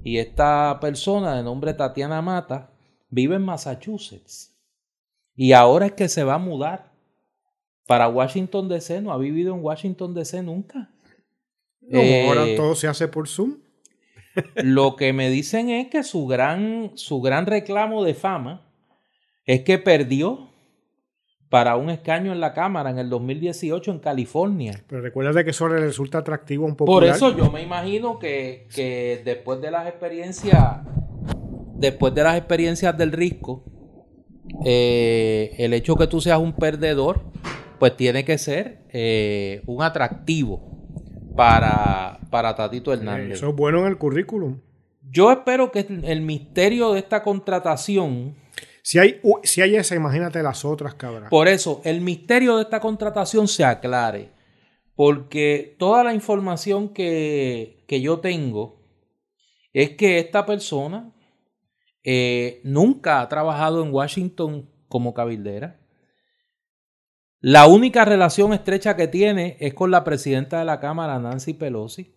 Y 0.03 0.17
esta 0.17 0.77
persona 0.81 1.37
de 1.37 1.43
nombre 1.43 1.73
Tatiana 1.73 2.21
Mata 2.21 2.69
vive 3.09 3.37
en 3.37 3.43
Massachusetts. 3.43 4.53
Y 5.33 5.53
ahora 5.53 5.85
es 5.85 5.91
que 5.93 6.09
se 6.09 6.25
va 6.25 6.33
a 6.33 6.39
mudar 6.39 6.91
para 7.87 8.09
Washington, 8.09 8.67
D.C. 8.67 9.01
No 9.01 9.13
ha 9.13 9.17
vivido 9.17 9.55
en 9.55 9.63
Washington, 9.63 10.13
D.C. 10.13 10.43
nunca. 10.43 10.89
No, 11.79 11.99
Eh, 12.01 12.27
ahora 12.27 12.43
todo 12.57 12.75
se 12.75 12.89
hace 12.89 13.07
por 13.07 13.29
Zoom. 13.29 13.59
lo 14.55 14.97
que 14.97 15.13
me 15.13 15.29
dicen 15.29 15.69
es 15.69 15.87
que 15.87 16.03
su 16.03 16.27
gran, 16.27 16.91
su 16.95 17.21
gran 17.21 17.45
reclamo 17.45 18.03
de 18.03 18.13
fama 18.13 18.67
es 19.45 19.61
que 19.61 19.77
perdió 19.77 20.50
para 21.51 21.75
un 21.75 21.89
escaño 21.89 22.31
en 22.31 22.39
la 22.39 22.53
Cámara 22.53 22.91
en 22.91 22.97
el 22.97 23.09
2018 23.09 23.91
en 23.91 23.99
California. 23.99 24.81
Pero 24.87 25.01
recuerda 25.01 25.43
que 25.43 25.49
eso 25.49 25.67
le 25.67 25.81
resulta 25.81 26.19
atractivo 26.19 26.65
un 26.65 26.77
Por 26.77 26.87
popular. 26.87 27.13
eso 27.13 27.35
yo 27.35 27.51
me 27.51 27.61
imagino 27.61 28.19
que, 28.19 28.69
que 28.73 29.21
después 29.25 29.59
de 29.59 29.69
las 29.69 29.85
experiencias, 29.85 30.77
después 31.75 32.15
de 32.15 32.23
las 32.23 32.37
experiencias 32.37 32.97
del 32.97 33.11
risco, 33.11 33.65
eh, 34.63 35.53
el 35.57 35.73
hecho 35.73 35.97
que 35.97 36.07
tú 36.07 36.21
seas 36.21 36.39
un 36.39 36.53
perdedor, 36.53 37.19
pues 37.79 37.97
tiene 37.97 38.23
que 38.23 38.37
ser 38.37 38.83
eh, 38.93 39.61
un 39.65 39.83
atractivo 39.83 40.61
para, 41.35 42.21
para 42.29 42.55
Tatito 42.55 42.93
Hernández. 42.93 43.39
Eso 43.39 43.49
es 43.49 43.55
bueno 43.57 43.81
en 43.81 43.87
el 43.87 43.97
currículum. 43.97 44.61
Yo 45.09 45.29
espero 45.29 45.69
que 45.69 45.85
el 46.03 46.21
misterio 46.21 46.93
de 46.93 46.99
esta 46.99 47.23
contratación, 47.23 48.35
Si 48.83 48.99
hay, 48.99 49.21
si 49.43 49.61
hay 49.61 49.75
esa, 49.75 49.95
imagínate 49.95 50.41
las 50.41 50.65
otras, 50.65 50.95
cabrón. 50.95 51.29
por 51.29 51.47
eso, 51.47 51.81
el 51.83 52.01
misterio 52.01 52.57
de 52.57 52.63
esta 52.63 52.79
contratación 52.79 53.47
se 53.47 53.63
aclare. 53.63 54.29
Porque 54.95 55.75
toda 55.79 56.03
la 56.03 56.13
información 56.13 56.89
que, 56.89 57.83
que 57.87 58.01
yo 58.01 58.19
tengo 58.19 58.81
es 59.73 59.91
que 59.91 60.19
esta 60.19 60.45
persona 60.45 61.11
eh, 62.03 62.61
nunca 62.63 63.21
ha 63.21 63.29
trabajado 63.29 63.83
en 63.83 63.93
Washington 63.93 64.69
como 64.87 65.13
cabildera. 65.13 65.79
La 67.39 67.65
única 67.67 68.05
relación 68.05 68.53
estrecha 68.53 68.95
que 68.95 69.07
tiene 69.07 69.57
es 69.59 69.73
con 69.73 69.89
la 69.89 70.03
presidenta 70.03 70.59
de 70.59 70.65
la 70.65 70.79
Cámara, 70.79 71.19
Nancy 71.19 71.53
Pelosi. 71.53 72.13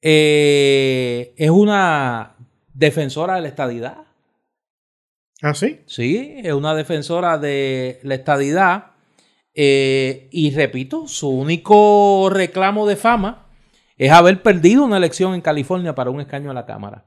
Eh, 0.00 1.34
es 1.36 1.50
una 1.50 2.36
defensora 2.72 3.34
de 3.34 3.42
la 3.42 3.48
estadidad. 3.48 4.06
¿Ah, 5.42 5.54
sí? 5.54 5.80
Sí, 5.86 6.36
es 6.42 6.52
una 6.54 6.74
defensora 6.74 7.36
de 7.38 7.98
la 8.04 8.14
estadidad. 8.14 8.92
eh, 9.54 10.28
y 10.32 10.50
repito, 10.52 11.06
su 11.06 11.28
único 11.28 12.30
reclamo 12.32 12.86
de 12.86 12.96
fama 12.96 13.48
es 13.98 14.10
haber 14.10 14.40
perdido 14.40 14.82
una 14.84 14.96
elección 14.96 15.34
en 15.34 15.42
California 15.42 15.94
para 15.94 16.08
un 16.10 16.20
escaño 16.22 16.50
a 16.50 16.54
la 16.54 16.64
Cámara. 16.64 17.04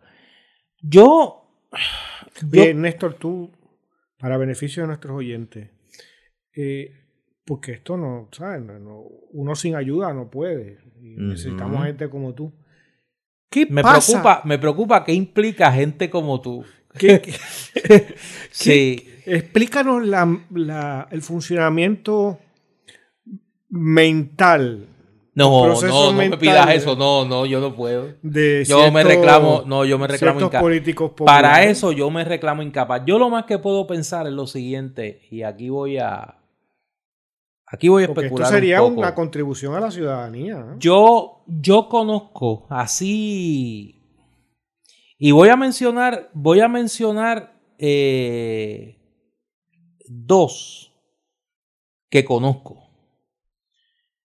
Yo. 0.80 1.50
yo- 2.42 2.48
Bien, 2.48 2.82
Néstor, 2.82 3.16
tú, 3.16 3.52
para 4.20 4.38
beneficio 4.38 4.84
de 4.84 4.88
nuestros 4.88 5.18
oyentes, 5.18 5.72
eh, 6.56 6.92
porque 7.46 7.72
esto 7.72 7.98
no, 7.98 8.30
¿sabes? 8.32 8.62
No- 8.62 8.78
no- 8.80 9.02
uno 9.32 9.56
sin 9.56 9.76
ayuda 9.76 10.14
no 10.14 10.30
puede. 10.30 10.78
Y 11.02 11.16
necesitamos 11.18 11.84
gente 11.86 12.10
como 12.10 12.34
tú. 12.36 12.54
¿Qué 13.50 13.66
me, 13.70 13.82
pasa? 13.82 14.22
preocupa, 14.22 14.42
me 14.46 14.60
preocupa 14.60 15.04
qué 15.04 15.14
implica 15.14 15.72
gente 15.72 16.10
como 16.12 16.42
tú. 16.42 16.64
¿Qué- 16.98 17.22
qué- 17.22 18.16
Sí. 18.52 19.08
explícanos 19.26 20.06
la- 20.06 20.40
la- 20.52 21.08
el 21.12 21.22
funcionamiento 21.22 22.40
mental 23.70 24.88
No, 25.34 25.68
no, 25.68 25.82
no 25.82 26.14
me 26.14 26.38
pidas 26.38 26.70
eso. 26.74 26.96
No, 26.96 27.26
no, 27.26 27.46
yo 27.46 27.60
no 27.60 27.76
puedo. 27.76 28.08
de 28.22 28.64
Yo 28.66 28.90
me 28.92 29.04
reclamo, 29.04 29.64
no, 29.66 29.84
yo 29.84 29.98
me 30.00 30.08
reclamo 30.08 30.40
ciertos 30.40 30.54
inca- 30.58 30.62
políticos 30.62 31.12
Para 31.26 31.64
eso 31.64 31.92
yo 31.92 32.10
me 32.10 32.24
reclamo 32.24 32.62
incapaz. 32.62 33.02
Yo 33.06 33.20
lo 33.20 33.30
más 33.30 33.44
que 33.46 33.60
puedo 33.60 33.86
pensar 33.86 34.28
es 34.28 34.34
lo 34.34 34.48
siguiente, 34.48 35.22
y 35.30 35.44
aquí 35.44 35.68
voy 35.70 35.98
a. 35.98 36.38
Aquí 37.68 37.90
voy 37.90 38.04
a 38.04 38.08
Porque 38.08 38.28
esto 38.28 38.36
especular. 38.36 38.50
sería 38.54 38.82
un 38.84 38.90
poco. 38.92 39.02
una 39.02 39.16
contribución 39.16 39.76
a 39.76 39.82
la 39.82 39.92
ciudadanía. 39.92 40.76
Yo, 40.78 41.44
yo 41.48 41.90
conozco 41.90 42.68
así. 42.70 43.95
Y 45.18 45.32
voy 45.32 45.50
a 45.50 45.56
mencionar, 45.56 46.30
voy 46.34 46.60
a 46.60 46.68
mencionar 46.68 47.60
eh, 47.78 48.98
dos 50.08 50.94
que 52.10 52.26
conozco. 52.26 52.84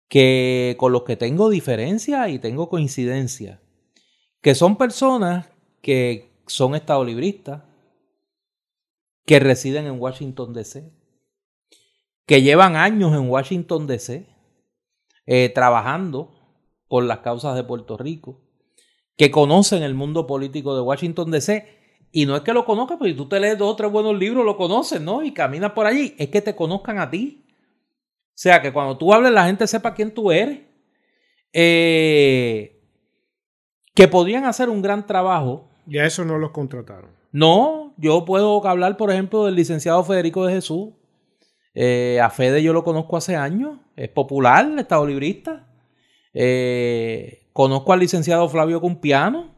Que 0.09 0.77
con 0.79 0.93
los 0.93 1.05
que 1.05 1.17
tengo 1.17 1.49
diferencia 1.49 2.29
y 2.29 2.39
tengo 2.39 2.69
coincidencia. 2.69 3.61
Que 4.41 4.55
son 4.55 4.77
personas 4.77 5.49
que 5.81 6.33
son 6.47 6.75
estadolibristas, 6.75 7.63
que 9.25 9.39
residen 9.39 9.87
en 9.87 10.01
Washington 10.01 10.53
DC, 10.53 10.93
que 12.27 12.43
llevan 12.43 12.77
años 12.77 13.15
en 13.15 13.31
Washington 13.31 13.87
DC, 13.87 14.27
eh, 15.27 15.49
trabajando 15.55 16.35
por 16.89 17.05
las 17.05 17.19
causas 17.21 17.55
de 17.55 17.65
Puerto 17.65 17.97
Rico, 17.97 18.42
que 19.23 19.31
conocen 19.31 19.85
el 19.85 19.95
mundo 19.95 20.27
político 20.27 20.75
de 20.75 20.83
Washington 20.83 21.31
DC. 21.31 21.65
Y 22.11 22.27
no 22.27 22.35
es 22.35 22.43
que 22.43 22.53
lo 22.53 22.65
conozcan, 22.65 22.99
porque 22.99 23.13
si 23.13 23.17
tú 23.17 23.29
te 23.29 23.39
lees 23.39 23.57
dos 23.57 23.71
o 23.71 23.77
tres 23.77 23.89
buenos 23.89 24.19
libros, 24.19 24.45
lo 24.45 24.57
conoces, 24.57 25.01
¿no? 25.01 25.23
Y 25.23 25.31
caminas 25.31 25.71
por 25.71 25.87
allí, 25.87 26.17
es 26.19 26.29
que 26.29 26.43
te 26.43 26.57
conozcan 26.57 26.99
a 26.99 27.09
ti. 27.09 27.47
O 27.47 28.33
sea, 28.35 28.61
que 28.61 28.73
cuando 28.73 28.99
tú 28.99 29.15
hables, 29.15 29.31
la 29.31 29.47
gente 29.47 29.69
sepa 29.69 29.95
quién 29.95 30.13
tú 30.13 30.33
eres. 30.33 30.63
Eh, 31.53 32.83
que 33.95 34.09
podrían 34.09 34.45
hacer 34.45 34.69
un 34.69 34.83
gran 34.83 35.07
trabajo 35.07 35.71
Y 35.87 35.99
a 35.99 36.07
eso 36.07 36.25
no 36.25 36.37
los 36.37 36.51
contrataron. 36.51 37.13
no, 37.31 37.95
yo 37.99 38.25
puedo 38.25 38.67
hablar, 38.67 38.97
por 38.97 39.13
ejemplo, 39.13 39.45
del 39.45 39.55
licenciado 39.55 40.03
Federico 40.03 40.47
de 40.47 40.55
Jesús. 40.55 40.95
Eh, 41.75 42.19
a 42.21 42.29
Fede 42.29 42.61
yo 42.61 42.73
lo 42.73 42.83
conozco 42.83 43.17
hace 43.17 43.37
años. 43.37 43.79
Es 43.95 44.09
popular, 44.09 44.69
estado 44.81 45.07
librista. 45.07 45.72
Eh, 46.35 47.49
conozco 47.53 47.93
al 47.93 48.01
licenciado 48.01 48.49
Flavio 48.49 48.81
Cumpiano, 48.81 49.55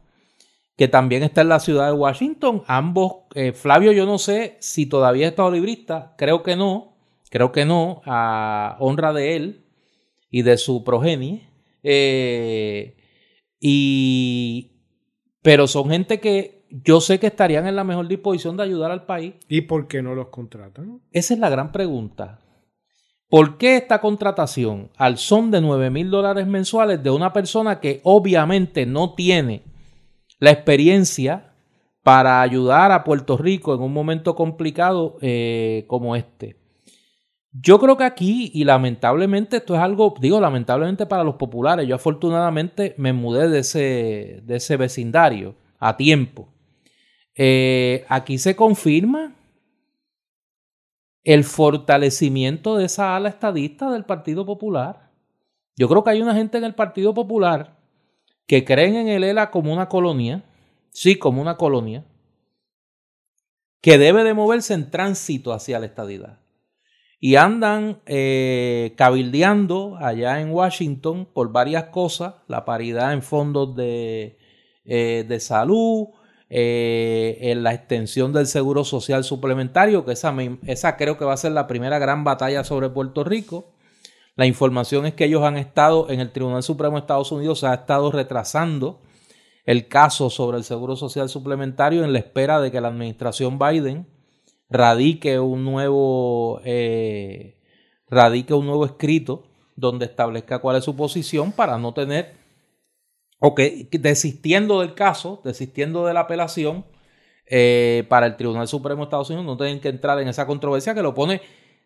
que 0.77 0.87
también 0.87 1.23
está 1.23 1.41
en 1.41 1.49
la 1.49 1.59
ciudad 1.59 1.87
de 1.87 1.93
Washington. 1.93 2.63
Ambos, 2.67 3.23
eh, 3.33 3.53
Flavio 3.53 3.91
yo 3.91 4.05
no 4.05 4.17
sé 4.17 4.57
si 4.59 4.85
todavía 4.85 5.27
es 5.27 5.31
estado 5.31 5.51
librista. 5.51 6.15
Creo 6.17 6.43
que 6.43 6.55
no. 6.55 6.97
Creo 7.29 7.51
que 7.51 7.65
no. 7.65 8.01
A 8.05 8.77
honra 8.79 9.13
de 9.13 9.35
él 9.35 9.65
y 10.29 10.41
de 10.41 10.57
su 10.57 10.83
progenie. 10.83 11.49
Eh, 11.83 12.97
y 13.59 14.71
pero 15.41 15.67
son 15.67 15.89
gente 15.89 16.19
que 16.19 16.65
yo 16.69 16.99
sé 16.99 17.19
que 17.19 17.27
estarían 17.27 17.67
en 17.67 17.75
la 17.75 17.83
mejor 17.83 18.07
disposición 18.07 18.57
de 18.57 18.63
ayudar 18.63 18.91
al 18.91 19.05
país. 19.05 19.35
¿Y 19.47 19.61
por 19.61 19.87
qué 19.87 20.01
no 20.01 20.15
los 20.15 20.29
contratan? 20.29 21.01
Esa 21.11 21.35
es 21.35 21.39
la 21.39 21.49
gran 21.49 21.71
pregunta. 21.71 22.39
¿Por 23.29 23.57
qué 23.57 23.77
esta 23.77 24.01
contratación 24.01 24.91
al 24.97 25.17
son 25.17 25.49
de 25.51 25.61
9 25.61 25.89
mil 25.89 26.11
dólares 26.11 26.45
mensuales 26.45 27.01
de 27.01 27.09
una 27.09 27.33
persona 27.33 27.79
que 27.79 27.99
obviamente 28.03 28.85
no 28.85 29.15
tiene 29.15 29.63
la 30.39 30.51
experiencia 30.51 31.53
para 32.03 32.41
ayudar 32.41 32.91
a 32.91 33.03
Puerto 33.03 33.35
Rico 33.35 33.73
en 33.73 33.81
un 33.81 33.91
momento 33.91 34.35
complicado 34.35 35.17
eh, 35.21 35.85
como 35.87 36.15
este? 36.15 36.57
Yo 37.51 37.79
creo 37.79 37.95
que 37.95 38.03
aquí, 38.03 38.51
y 38.53 38.65
lamentablemente 38.65 39.57
esto 39.57 39.75
es 39.75 39.81
algo, 39.81 40.13
digo 40.19 40.39
lamentablemente 40.39 41.05
para 41.05 41.23
los 41.23 41.35
populares, 41.35 41.87
yo 41.87 41.95
afortunadamente 41.95 42.93
me 42.97 43.13
mudé 43.13 43.47
de 43.47 43.59
ese, 43.59 44.41
de 44.43 44.57
ese 44.57 44.75
vecindario 44.75 45.55
a 45.79 45.95
tiempo. 45.95 46.49
Eh, 47.33 48.05
aquí 48.09 48.37
se 48.37 48.55
confirma 48.55 49.35
el 51.25 51.43
fortalecimiento 51.43 52.77
de 52.77 52.85
esa 52.85 53.15
ala 53.15 53.29
estadista 53.29 53.91
del 53.91 54.05
Partido 54.05 54.45
Popular. 54.45 55.11
Yo 55.75 55.89
creo 55.89 56.03
que 56.03 56.11
hay 56.11 56.21
una 56.21 56.35
gente 56.35 56.57
en 56.57 56.63
el 56.63 56.75
Partido 56.75 57.13
Popular 57.13 57.77
que 58.47 58.63
creen 58.63 58.95
en 58.95 59.07
el 59.07 59.23
ELA 59.23 59.49
como 59.49 59.73
una 59.73 59.89
colonia, 59.89 60.45
sí, 60.91 61.17
como 61.17 61.41
una 61.41 61.57
colonia, 61.57 62.05
que 63.81 63.97
debe 63.97 64.23
de 64.23 64.35
moverse 64.35 64.75
en 64.75 64.91
tránsito 64.91 65.51
hacia 65.51 65.79
la 65.79 65.87
estadidad 65.87 66.39
y 67.19 67.37
andan 67.37 68.01
eh, 68.05 68.93
cabildeando 68.97 69.97
allá 69.99 70.39
en 70.41 70.51
Washington 70.51 71.27
por 71.33 71.51
varias 71.51 71.85
cosas, 71.85 72.35
la 72.47 72.65
paridad 72.65 73.13
en 73.13 73.23
fondos 73.23 73.75
de, 73.75 74.37
eh, 74.83 75.25
de 75.27 75.39
salud, 75.39 76.09
eh, 76.49 77.37
en 77.41 77.63
la 77.63 77.73
extensión 77.73 78.33
del 78.33 78.47
seguro 78.47 78.83
social 78.83 79.23
suplementario, 79.23 80.05
que 80.05 80.13
esa, 80.13 80.35
esa 80.67 80.97
creo 80.97 81.17
que 81.17 81.25
va 81.25 81.33
a 81.33 81.37
ser 81.37 81.51
la 81.51 81.67
primera 81.67 81.99
gran 81.99 82.23
batalla 82.23 82.63
sobre 82.63 82.89
Puerto 82.89 83.23
Rico. 83.23 83.73
La 84.35 84.45
información 84.45 85.05
es 85.05 85.13
que 85.13 85.25
ellos 85.25 85.43
han 85.43 85.57
estado 85.57 86.09
en 86.09 86.19
el 86.19 86.31
Tribunal 86.31 86.61
Supremo 86.61 86.95
de 86.95 87.01
Estados 87.01 87.31
Unidos, 87.31 87.59
se 87.59 87.67
ha 87.67 87.73
estado 87.73 88.11
retrasando 88.11 89.01
el 89.65 89.87
caso 89.87 90.29
sobre 90.29 90.57
el 90.57 90.63
seguro 90.63 90.95
social 90.95 91.29
suplementario 91.29 92.03
en 92.03 92.13
la 92.13 92.19
espera 92.19 92.61
de 92.61 92.71
que 92.71 92.81
la 92.81 92.89
administración 92.89 93.57
Biden 93.57 94.07
radique 94.69 95.39
un 95.39 95.63
nuevo, 95.63 96.61
eh, 96.63 97.57
radique 98.09 98.53
un 98.53 98.65
nuevo 98.65 98.85
escrito 98.85 99.43
donde 99.75 100.05
establezca 100.05 100.59
cuál 100.59 100.77
es 100.77 100.83
su 100.83 100.95
posición 100.95 101.51
para 101.51 101.77
no 101.77 101.93
tener, 101.93 102.34
o 103.39 103.55
que 103.55 103.87
desistiendo 103.91 104.81
del 104.81 104.93
caso, 104.93 105.41
desistiendo 105.43 106.05
de 106.05 106.13
la 106.13 106.21
apelación 106.21 106.85
eh, 107.45 108.05
para 108.09 108.25
el 108.25 108.35
Tribunal 108.37 108.67
Supremo 108.67 109.01
de 109.01 109.03
Estados 109.05 109.29
Unidos, 109.29 109.45
no 109.45 109.57
tienen 109.57 109.79
que 109.79 109.89
entrar 109.89 110.19
en 110.19 110.27
esa 110.27 110.47
controversia 110.47 110.93
que 110.93 111.01
lo 111.01 111.13
pone 111.13 111.41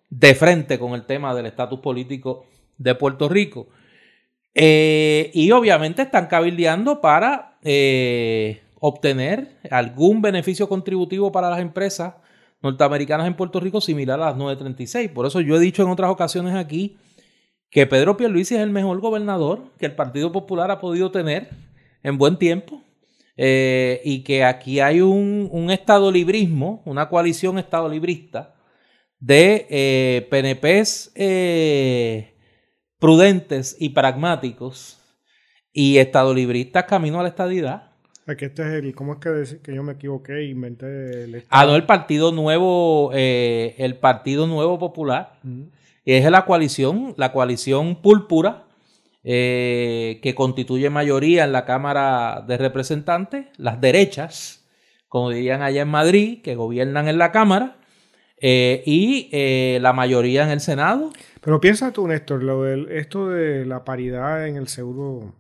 de 0.09 0.35
frente 0.35 0.79
con 0.79 0.93
el 0.93 1.05
tema 1.05 1.35
del 1.35 1.45
estatus 1.45 1.79
político 1.79 2.45
de 2.77 2.95
Puerto 2.95 3.29
Rico. 3.29 3.67
Eh, 4.53 5.31
y 5.33 5.51
obviamente 5.51 6.01
están 6.01 6.27
cabildeando 6.27 7.01
para 7.01 7.57
obtener 8.79 9.57
algún 9.69 10.21
beneficio 10.21 10.69
contributivo 10.69 11.31
para 11.31 11.49
las 11.49 11.59
empresas 11.59 12.15
norteamericanas 12.62 13.27
en 13.27 13.35
Puerto 13.35 13.59
Rico 13.59 13.81
similar 13.81 14.19
a 14.19 14.27
las 14.27 14.38
936. 14.38 15.12
Por 15.12 15.25
eso 15.25 15.41
yo 15.41 15.55
he 15.55 15.59
dicho 15.59 15.83
en 15.83 15.89
otras 15.89 16.09
ocasiones 16.09 16.55
aquí 16.55 16.97
que 17.69 17.86
Pedro 17.86 18.17
Pierluisi 18.17 18.55
es 18.55 18.62
el 18.62 18.71
mejor 18.71 18.99
gobernador 18.99 19.71
que 19.77 19.86
el 19.86 19.95
Partido 19.95 20.32
Popular 20.32 20.71
ha 20.71 20.79
podido 20.79 21.12
tener 21.12 21.49
en 22.03 22.17
buen 22.17 22.38
tiempo 22.38 22.82
eh, 23.38 24.01
y 24.03 24.23
que 24.23 24.43
aquí 24.43 24.79
hay 24.79 25.01
un, 25.01 25.47
un, 25.51 25.71
estado 25.71 26.12
librismo, 26.12 26.82
una 26.86 27.08
coalición 27.08 27.58
estado 27.58 27.88
librista 27.88 28.55
de 29.19 29.67
eh, 29.69 30.27
PNPs 30.29 31.12
eh, 31.15 32.36
prudentes 32.99 33.75
y 33.79 33.89
pragmáticos 33.89 34.99
y 35.71 35.97
estado 35.97 36.34
libristas 36.34 36.86
camino 36.86 37.19
a 37.19 37.23
la 37.23 37.29
estadidad. 37.29 37.89
Que 38.38 38.45
este 38.45 38.62
es 38.62 38.84
el, 38.84 38.93
¿cómo 38.93 39.13
es 39.13 39.19
que, 39.19 39.62
que 39.62 39.73
yo 39.73 39.82
me 39.82 39.93
equivoqué 39.93 40.34
e 40.34 40.49
inventé 40.49 41.23
el 41.23 41.43
Ah, 41.49 41.65
no, 41.65 41.75
el 41.75 41.86
Partido 41.86 42.32
Nuevo, 42.32 43.10
eh, 43.13 43.73
el 43.79 43.97
Partido 43.97 44.45
Nuevo 44.45 44.77
Popular. 44.77 45.39
Es 46.05 46.29
la 46.29 46.45
coalición, 46.45 47.13
la 47.17 47.31
coalición 47.31 48.01
púrpura, 48.01 48.65
eh, 49.23 50.19
que 50.23 50.33
constituye 50.35 50.89
mayoría 50.89 51.43
en 51.43 51.51
la 51.51 51.65
Cámara 51.65 52.43
de 52.47 52.57
Representantes, 52.57 53.47
las 53.57 53.81
derechas, 53.81 54.67
como 55.07 55.29
dirían 55.29 55.62
allá 55.62 55.81
en 55.81 55.89
Madrid, 55.89 56.41
que 56.41 56.55
gobiernan 56.55 57.07
en 57.07 57.17
la 57.17 57.31
Cámara, 57.31 57.77
eh, 58.41 58.83
y 58.85 59.29
la 59.79 59.91
mayoría 59.93 60.43
en 60.43 60.49
el 60.49 60.62
Senado. 60.62 61.12
Pero 61.41 61.59
piensa 61.59 61.91
tú, 61.91 62.07
Néstor, 62.07 62.43
lo 62.43 62.63
del, 62.63 62.89
esto 62.89 63.27
de 63.27 63.65
la 63.65 63.83
paridad 63.83 64.47
en 64.47 64.55
el 64.55 64.67
seguro 64.67 65.35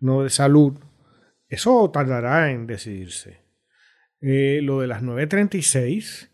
no 0.00 0.22
de 0.22 0.30
salud, 0.30 0.74
eso 1.48 1.90
tardará 1.90 2.50
en 2.50 2.66
decidirse. 2.66 3.40
Eh, 4.20 4.60
lo 4.62 4.80
de 4.80 4.86
las 4.86 5.02
936, 5.02 6.29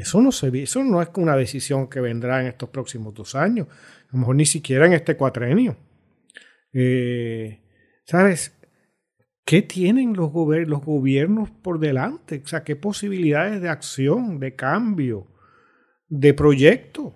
eso 0.00 0.20
no, 0.20 0.32
se, 0.32 0.48
eso 0.62 0.84
no 0.84 1.02
es 1.02 1.08
una 1.16 1.36
decisión 1.36 1.88
que 1.88 2.00
vendrá 2.00 2.40
en 2.40 2.48
estos 2.48 2.68
próximos 2.70 3.14
dos 3.14 3.34
años, 3.34 3.68
a 3.68 4.12
lo 4.12 4.20
mejor 4.20 4.36
ni 4.36 4.46
siquiera 4.46 4.86
en 4.86 4.92
este 4.92 5.16
cuatrenio. 5.16 5.76
Eh, 6.72 7.60
¿Sabes? 8.04 8.56
¿Qué 9.44 9.62
tienen 9.62 10.14
los, 10.14 10.32
los 10.32 10.84
gobiernos 10.84 11.50
por 11.50 11.78
delante? 11.78 12.42
O 12.44 12.46
sea, 12.46 12.64
¿qué 12.64 12.76
posibilidades 12.76 13.60
de 13.62 13.68
acción, 13.68 14.38
de 14.40 14.54
cambio, 14.54 15.26
de 16.08 16.34
proyecto? 16.34 17.14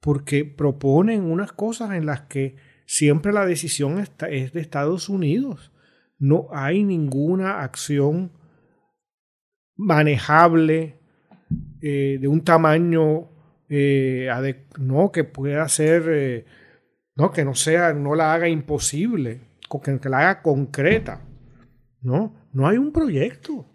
Porque 0.00 0.44
proponen 0.44 1.22
unas 1.22 1.52
cosas 1.52 1.92
en 1.92 2.06
las 2.06 2.22
que 2.22 2.56
siempre 2.86 3.32
la 3.32 3.46
decisión 3.46 3.98
es 3.98 4.52
de 4.52 4.60
Estados 4.60 5.08
Unidos 5.08 5.72
no 6.18 6.48
hay 6.52 6.84
ninguna 6.84 7.62
acción 7.62 8.32
manejable 9.76 10.98
eh, 11.86 12.16
de 12.18 12.28
un 12.28 12.42
tamaño 12.42 13.28
eh, 13.68 14.30
no 14.78 15.12
que 15.12 15.24
pueda 15.24 15.68
ser 15.68 16.04
eh, 16.08 16.44
no 17.14 17.30
que 17.30 17.44
no 17.44 17.54
sea 17.54 17.92
no 17.92 18.14
la 18.14 18.32
haga 18.32 18.48
imposible 18.48 19.42
que, 19.70 20.00
que 20.00 20.08
la 20.08 20.20
haga 20.20 20.42
concreta 20.42 21.20
no 22.00 22.48
no 22.54 22.66
hay 22.66 22.78
un 22.78 22.90
proyecto 22.90 23.66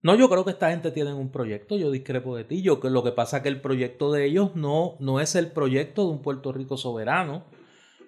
no, 0.00 0.14
yo 0.14 0.30
creo 0.30 0.44
que 0.44 0.52
esta 0.52 0.70
gente 0.70 0.92
tiene 0.92 1.12
un 1.12 1.30
proyecto, 1.30 1.76
yo 1.76 1.90
discrepo 1.90 2.36
de 2.36 2.44
ti. 2.44 2.62
Yo 2.62 2.80
lo 2.84 3.02
que 3.02 3.10
pasa 3.10 3.38
es 3.38 3.42
que 3.42 3.48
el 3.48 3.60
proyecto 3.60 4.12
de 4.12 4.26
ellos 4.26 4.54
no, 4.54 4.96
no 5.00 5.20
es 5.20 5.34
el 5.34 5.50
proyecto 5.50 6.06
de 6.06 6.12
un 6.12 6.22
Puerto 6.22 6.52
Rico 6.52 6.76
soberano, 6.76 7.44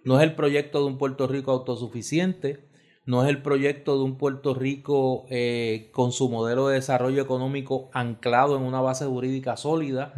no 0.04 0.18
es 0.18 0.22
el 0.22 0.34
proyecto 0.34 0.80
de 0.80 0.86
un 0.86 0.98
Puerto 0.98 1.26
Rico 1.26 1.50
autosuficiente, 1.50 2.69
no 3.10 3.24
es 3.24 3.28
el 3.28 3.42
proyecto 3.42 3.98
de 3.98 4.04
un 4.04 4.16
Puerto 4.16 4.54
Rico 4.54 5.26
eh, 5.30 5.88
con 5.90 6.12
su 6.12 6.28
modelo 6.28 6.68
de 6.68 6.76
desarrollo 6.76 7.20
económico 7.20 7.90
anclado 7.92 8.56
en 8.56 8.62
una 8.62 8.80
base 8.80 9.04
jurídica 9.04 9.56
sólida 9.56 10.14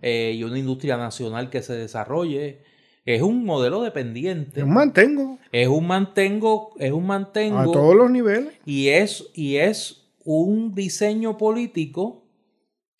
eh, 0.00 0.32
y 0.36 0.44
una 0.44 0.56
industria 0.56 0.96
nacional 0.96 1.50
que 1.50 1.62
se 1.62 1.74
desarrolle. 1.74 2.62
Es 3.04 3.20
un 3.22 3.44
modelo 3.44 3.82
dependiente. 3.82 4.60
Es 4.60 4.64
un 4.64 4.74
mantengo. 4.74 5.38
Es 5.50 5.66
un 5.66 5.88
mantengo, 5.88 6.70
es 6.78 6.92
un 6.92 7.06
mantengo. 7.06 7.58
A 7.58 7.64
todos 7.64 7.96
los 7.96 8.10
niveles. 8.10 8.54
Y 8.64 8.88
es, 8.88 9.28
y 9.34 9.56
es 9.56 10.08
un 10.24 10.72
diseño 10.72 11.36
político 11.36 12.26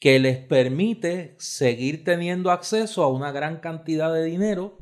que 0.00 0.18
les 0.18 0.38
permite 0.38 1.36
seguir 1.38 2.02
teniendo 2.02 2.50
acceso 2.50 3.04
a 3.04 3.12
una 3.12 3.30
gran 3.30 3.60
cantidad 3.60 4.12
de 4.12 4.24
dinero, 4.24 4.76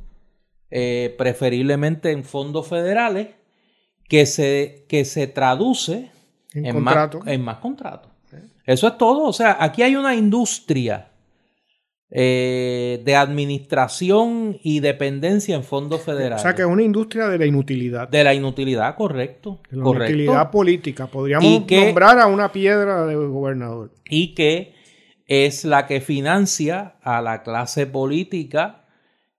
eh, 0.70 1.14
preferiblemente 1.18 2.12
en 2.12 2.24
fondos 2.24 2.66
federales, 2.66 3.28
que 4.08 4.26
se, 4.26 4.84
que 4.88 5.04
se 5.04 5.26
traduce 5.26 6.10
en, 6.52 6.82
más, 6.82 7.10
en 7.26 7.42
más 7.42 7.58
contratos. 7.58 8.10
Eso 8.64 8.88
es 8.88 8.98
todo. 8.98 9.24
O 9.24 9.32
sea, 9.32 9.56
aquí 9.60 9.82
hay 9.82 9.96
una 9.96 10.14
industria 10.14 11.10
eh, 12.10 13.02
de 13.04 13.16
administración 13.16 14.58
y 14.62 14.80
dependencia 14.80 15.54
en 15.56 15.64
fondos 15.64 16.02
federales. 16.02 16.40
O 16.40 16.42
sea, 16.42 16.54
que 16.54 16.62
es 16.62 16.68
una 16.68 16.82
industria 16.82 17.28
de 17.28 17.38
la 17.38 17.46
inutilidad. 17.46 18.08
De 18.08 18.24
la 18.24 18.32
inutilidad, 18.32 18.94
correcto. 18.96 19.60
De 19.70 19.76
la 19.76 19.82
inutilidad 19.82 20.50
política. 20.50 21.06
Podríamos 21.06 21.66
nombrar 21.68 22.18
a 22.20 22.26
una 22.26 22.52
piedra 22.52 23.04
de 23.06 23.16
gobernador. 23.16 23.92
Y 24.08 24.34
que 24.34 24.74
es 25.26 25.64
la 25.64 25.86
que 25.86 26.00
financia 26.00 26.96
a 27.02 27.20
la 27.20 27.42
clase 27.42 27.86
política 27.86 28.84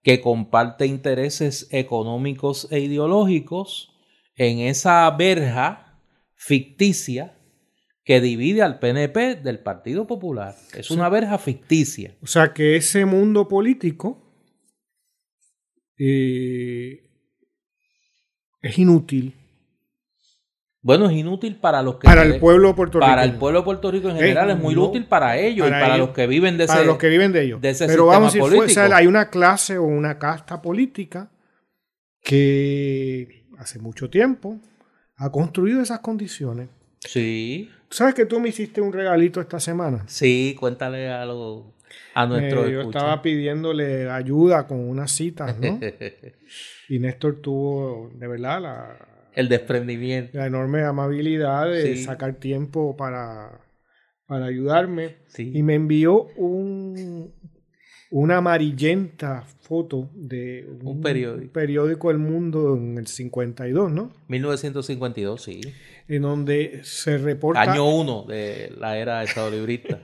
que 0.03 0.21
comparte 0.21 0.85
intereses 0.85 1.67
económicos 1.71 2.67
e 2.71 2.79
ideológicos 2.79 3.94
en 4.35 4.59
esa 4.59 5.09
verja 5.11 5.99
ficticia 6.35 7.37
que 8.03 8.21
divide 8.21 8.61
al 8.61 8.79
PNP 8.79 9.35
del 9.35 9.59
Partido 9.59 10.05
Popular. 10.05 10.55
Es 10.73 10.91
una 10.91 11.09
verja 11.09 11.37
ficticia. 11.37 12.15
O 12.21 12.27
sea 12.27 12.53
que 12.53 12.75
ese 12.75 13.05
mundo 13.05 13.47
político 13.47 14.21
eh, 15.97 17.09
es 18.61 18.77
inútil. 18.77 19.33
Bueno, 20.81 21.09
es 21.09 21.15
inútil 21.15 21.55
para 21.55 21.81
los 21.81 21.95
que... 21.95 22.05
Para 22.05 22.21
el 22.21 22.37
pueblo 22.37 22.75
puertorriqueño. 22.75 23.11
Para 23.11 23.23
el 23.23 23.37
pueblo 23.39 23.59
de 23.61 23.65
Puerto 23.65 23.89
Rico 23.89 24.09
en 24.09 24.17
general 24.17 24.51
es, 24.51 24.59
muy 24.59 24.77
útil 24.77 25.05
para 25.07 25.35
ellos 25.35 25.67
y 25.67 25.71
para 25.71 25.97
los 25.97 26.11
que 26.11 26.27
viven 26.27 26.57
de 26.59 26.65
ese 26.65 26.73
Para 26.73 26.85
los 26.85 26.99
que 26.99 27.09
viven 27.09 27.31
de 27.31 27.41
ellos. 27.41 27.59
Pero 27.87 28.05
vamos, 28.05 28.35
a 28.35 28.95
hay 28.95 29.07
una 29.07 29.31
clase 29.31 29.79
o 29.79 29.83
una 29.83 30.19
casta 30.19 30.61
política 30.61 31.31
que 32.21 33.44
hace 33.59 33.79
mucho 33.79 34.09
tiempo, 34.09 34.59
ha 35.17 35.31
construido 35.31 35.81
esas 35.81 35.99
condiciones 35.99 36.69
Sí. 37.05 37.69
¿Sabes 37.89 38.13
que 38.15 38.25
tú 38.25 38.39
me 38.39 38.49
hiciste 38.49 38.81
un 38.81 38.91
regalito 38.91 39.39
esta 39.39 39.59
semana? 39.59 40.03
Sí, 40.07 40.55
cuéntale 40.59 41.09
a, 41.09 41.21
a 41.21 42.25
nuestro 42.25 42.65
eh, 42.65 42.71
Yo 42.71 42.81
estaba 42.81 43.21
pidiéndole 43.21 44.09
ayuda 44.09 44.67
con 44.67 44.79
unas 44.79 45.11
citas, 45.11 45.57
¿no? 45.59 45.79
y 46.89 46.99
Néstor 46.99 47.41
tuvo, 47.41 48.11
de 48.15 48.27
verdad, 48.27 48.61
la... 48.61 49.07
El 49.33 49.49
desprendimiento. 49.49 50.37
La 50.37 50.45
enorme 50.45 50.83
amabilidad 50.83 51.69
de 51.69 51.97
sacar 51.97 52.35
tiempo 52.35 52.95
para, 52.95 53.59
para 54.27 54.45
ayudarme. 54.45 55.17
Y 55.37 55.61
me 55.61 55.75
envió 55.75 56.27
un, 56.37 57.33
una 58.15 58.37
amarillenta 58.37 59.43
foto 59.59 60.09
de 60.13 60.65
un, 60.83 61.01
periódico. 61.01 61.51
periódico 61.51 62.11
El 62.11 62.17
Mundo 62.17 62.77
en 62.77 62.97
el 62.97 63.07
52, 63.07 63.91
¿no? 63.91 64.13
1952, 64.29 65.43
sí. 65.43 65.59
En 66.07 66.21
donde 66.21 66.79
se 66.83 67.17
reporta... 67.17 67.61
Año 67.61 67.89
1 67.89 68.25
de 68.29 68.73
la 68.79 68.97
era 68.97 69.21
Estado 69.25 69.51
librista. 69.51 69.99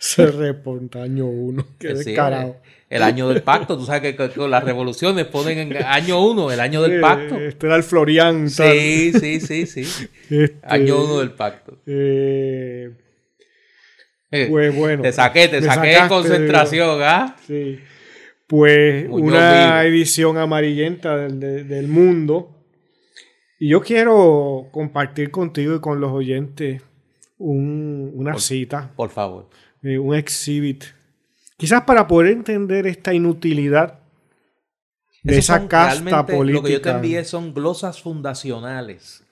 se 0.00 0.26
reporta 0.26 1.04
año 1.04 1.26
1, 1.26 1.64
qué 1.78 1.94
descarado. 1.94 2.56
El, 2.90 3.04
año 3.04 3.28
del 3.28 3.44
pacto, 3.44 3.78
tú 3.78 3.84
sabes 3.84 4.16
que, 4.16 4.48
las 4.48 4.64
revoluciones 4.64 5.26
ponen 5.26 5.58
en 5.58 5.76
año 5.76 6.20
1, 6.20 6.50
el 6.50 6.58
año 6.58 6.82
del 6.82 7.00
pacto. 7.00 7.36
Este 7.36 7.66
era 7.68 7.76
el 7.76 7.84
Florian. 7.84 8.50
Sí, 8.50 9.12
sí, 9.12 9.38
sí, 9.38 9.66
sí. 9.66 9.82
Este, 10.28 10.56
año 10.64 11.04
1 11.04 11.20
del 11.20 11.30
pacto. 11.30 11.78
Eh, 11.86 12.90
pues 14.30 14.74
bueno. 14.74 15.02
Te 15.02 15.12
saqué, 15.12 15.48
te 15.48 15.62
saqué 15.62 16.02
de 16.02 16.08
concentración, 16.08 17.00
¿ah? 17.02 17.36
Sí. 17.46 17.80
Pues 18.46 19.06
una 19.10 19.84
edición 19.84 20.38
amarillenta 20.38 21.16
del, 21.16 21.88
mundo. 21.88 22.54
Y 23.58 23.70
yo 23.70 23.80
quiero 23.80 24.68
compartir 24.70 25.30
contigo 25.30 25.74
y 25.74 25.80
con 25.80 26.00
los 26.00 26.12
oyentes 26.12 26.82
una 27.38 28.38
cita. 28.38 28.90
Por 28.96 29.10
favor. 29.10 29.48
Eh, 29.82 29.98
un 29.98 30.14
exhibit. 30.14 30.84
Quizás 31.56 31.82
para 31.82 32.06
poder 32.06 32.32
entender 32.32 32.86
esta 32.86 33.12
inutilidad 33.12 34.00
de 35.22 35.38
esa 35.38 35.68
casta 35.68 36.24
política. 36.26 36.62
Lo 36.62 36.62
que 36.62 36.72
yo 36.72 36.80
te 36.80 36.90
envié 36.90 37.24
son 37.24 37.52
glosas 37.52 38.00
fundacionales 38.00 39.24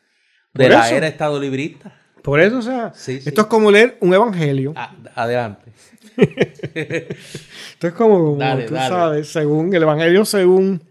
de 0.53 0.69
la 0.69 0.91
era 0.91 1.07
estado 1.07 1.41
librista. 1.41 1.99
Por 2.27 2.41
eso, 2.41 2.59
o 2.59 2.63
sea, 2.63 2.93
esto 3.07 3.43
es 3.43 3.47
como 3.47 3.71
leer 3.71 3.99
un 4.01 4.13
evangelio. 4.13 4.73
Ah, 4.75 4.97
adelante. 5.15 5.71
esto 6.17 7.87
es 7.87 7.93
como, 7.93 8.37
tú 8.67 8.75
sabes, 8.75 9.29
según 9.29 9.73
el 9.73 9.85
evangelio, 9.85 10.25
según. 10.25 10.83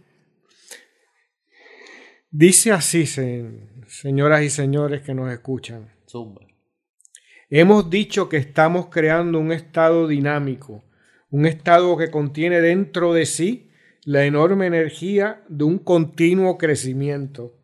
Dice 2.32 2.72
así, 2.72 3.06
señoras 3.06 4.44
y 4.44 4.50
señores 4.50 5.02
que 5.02 5.14
nos 5.14 5.30
escuchan. 5.30 5.92
Hemos 7.50 7.90
dicho 7.90 8.30
que 8.30 8.38
estamos 8.38 8.88
creando 8.88 9.38
un 9.38 9.52
estado 9.52 10.08
dinámico, 10.08 10.86
un 11.32 11.46
estado 11.48 11.98
que 11.98 12.10
contiene 12.10 12.62
dentro 12.62 13.14
de 13.14 13.26
sí 13.26 13.70
la 14.06 14.24
enorme 14.24 14.68
energía 14.68 15.44
de 15.50 15.66
un 15.66 15.80
continuo 15.80 16.58
crecimiento 16.58 17.58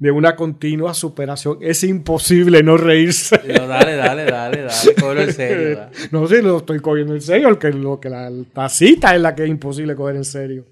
de 0.00 0.10
una 0.10 0.34
continua 0.34 0.94
superación. 0.94 1.58
Es 1.60 1.84
imposible 1.84 2.62
no 2.62 2.78
reírse. 2.78 3.36
dale, 3.36 3.94
dale, 3.96 4.24
dale, 4.24 4.62
dale, 4.62 4.94
cógelo 5.00 5.22
en 5.22 5.32
serio. 5.32 5.90
No 6.10 6.26
sé, 6.26 6.42
lo 6.42 6.56
estoy 6.56 6.80
cogiendo 6.80 7.14
en 7.14 7.20
serio, 7.20 7.56
que, 7.58 7.70
lo 7.70 8.00
que 8.00 8.08
la, 8.08 8.32
tacita 8.52 9.14
es 9.14 9.20
la 9.20 9.34
que 9.34 9.44
es 9.44 9.50
imposible 9.50 9.94
coger 9.94 10.16
en 10.16 10.24
serio. 10.24 10.66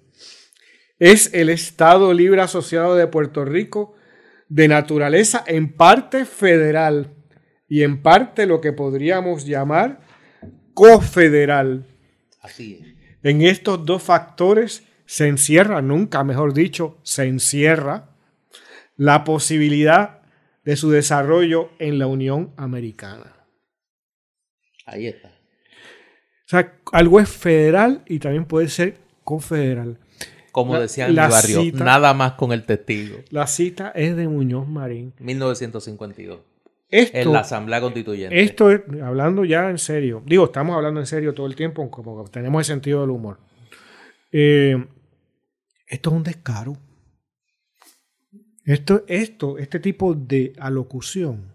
Es 0.99 1.33
el 1.35 1.51
Estado 1.51 2.13
Libre 2.15 2.41
Asociado 2.41 2.97
de 2.97 3.07
Puerto 3.07 3.45
Rico 3.45 3.95
de 4.49 4.67
naturaleza 4.67 5.45
en 5.47 5.75
parte 5.75 6.25
federal 6.25 7.13
y 7.69 7.83
en 7.83 8.01
parte 8.01 8.47
lo 8.47 8.63
que 8.63 8.73
podríamos 8.73 9.45
llamar 9.45 10.01
cofederal. 10.73 11.85
Así 12.41 12.81
es. 12.81 12.89
En 13.23 13.43
estos 13.43 13.85
dos 13.85 14.03
factores 14.03 14.85
se 15.05 15.29
encierra, 15.29 15.83
nunca 15.83 16.25
mejor 16.25 16.55
dicho, 16.55 16.97
se 17.03 17.25
encierra 17.25 18.09
la 18.99 19.25
posibilidad 19.25 20.19
de 20.65 20.77
su 20.77 20.91
desarrollo 20.91 21.71
en 21.79 21.99
la 21.99 22.07
Unión 22.09 22.53
Americana. 22.59 23.37
Ahí 24.85 25.07
está. 25.07 25.29
O 25.29 26.51
sea, 26.51 26.75
algo 26.93 27.21
es 27.21 27.29
federal 27.29 28.03
y 28.07 28.19
también 28.19 28.45
puede 28.45 28.69
ser 28.69 28.99
confederal. 29.25 29.99
Como 30.51 30.79
decía 30.79 31.07
en 31.07 31.13
mi 31.13 31.17
barrio, 31.17 31.63
nada 31.75 32.13
más 32.13 32.33
con 32.33 32.53
el 32.53 32.65
testigo. 32.65 33.19
La 33.31 33.47
cita 33.47 33.93
es 33.95 34.17
de 34.17 34.27
Muñoz 34.27 34.67
Marín. 34.67 35.15
1952. 35.21 36.41
en 36.91 37.33
la 37.33 37.41
Asamblea 37.41 37.81
Constituyente. 37.81 38.43
Esto 38.43 38.73
es, 38.73 38.81
hablando 39.03 39.45
ya 39.45 39.71
en 39.71 39.79
serio, 39.79 40.23
digo, 40.27 40.47
estamos 40.47 40.75
hablando 40.75 40.99
en 41.01 41.07
serio 41.07 41.35
todo 41.35 41.47
el 41.47 41.55
tiempo, 41.55 41.89
como 41.91 42.25
tenemos 42.25 42.61
el 42.61 42.65
sentido 42.65 43.03
del 43.03 43.11
humor. 43.11 43.39
Eh, 44.33 44.85
esto 45.87 46.11
es 46.11 46.17
un 46.17 46.25
descaro. 46.25 46.77
Esto, 48.69 49.03
esto, 49.09 49.57
este 49.57 49.81
tipo 49.81 50.13
de 50.13 50.53
alocución 50.59 51.55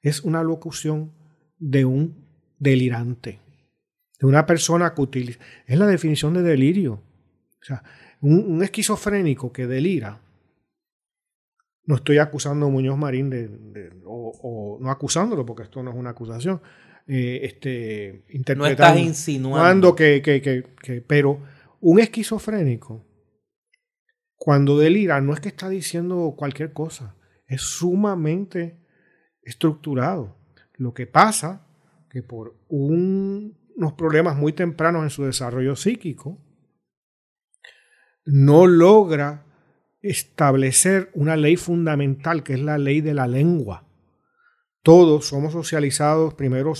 es 0.00 0.22
una 0.22 0.40
alocución 0.40 1.12
de 1.58 1.84
un 1.84 2.24
delirante, 2.58 3.38
de 4.18 4.26
una 4.26 4.46
persona 4.46 4.94
que 4.94 5.02
utiliza. 5.02 5.38
Es 5.66 5.78
la 5.78 5.86
definición 5.86 6.32
de 6.32 6.40
delirio. 6.40 6.94
O 6.94 7.64
sea, 7.64 7.84
un, 8.22 8.62
esquizofrénico 8.62 9.52
que 9.52 9.66
delira. 9.66 10.22
No 11.84 11.96
estoy 11.96 12.16
acusando 12.16 12.64
a 12.64 12.70
Muñoz 12.70 12.96
Marín 12.96 13.28
de, 13.28 13.92
o, 14.06 14.78
no 14.80 14.90
acusándolo, 14.90 15.44
porque 15.44 15.64
esto 15.64 15.82
no 15.82 15.90
es 15.90 15.96
una 15.98 16.10
acusación. 16.10 16.62
Eh, 17.06 17.40
este, 17.42 18.24
no 18.56 18.64
estás 18.64 18.98
insinuando 18.98 19.94
que, 19.94 20.22
que, 20.22 20.40
que, 20.40 21.02
pero 21.02 21.42
un 21.82 22.00
esquizofrénico 22.00 23.04
cuando 24.44 24.76
delira, 24.76 25.20
no 25.20 25.34
es 25.34 25.38
que 25.38 25.50
está 25.50 25.68
diciendo 25.68 26.34
cualquier 26.36 26.72
cosa, 26.72 27.14
es 27.46 27.62
sumamente 27.62 28.76
estructurado. 29.40 30.36
Lo 30.78 30.92
que 30.94 31.06
pasa 31.06 31.64
que 32.10 32.24
por 32.24 32.56
unos 32.66 33.92
problemas 33.96 34.36
muy 34.36 34.52
tempranos 34.52 35.04
en 35.04 35.10
su 35.10 35.22
desarrollo 35.22 35.76
psíquico, 35.76 36.44
no 38.24 38.66
logra 38.66 39.46
establecer 40.00 41.12
una 41.14 41.36
ley 41.36 41.54
fundamental 41.54 42.42
que 42.42 42.54
es 42.54 42.60
la 42.62 42.78
ley 42.78 43.00
de 43.00 43.14
la 43.14 43.28
lengua. 43.28 43.86
Todos 44.82 45.26
somos 45.26 45.52
socializados 45.52 46.34
primero 46.34 46.72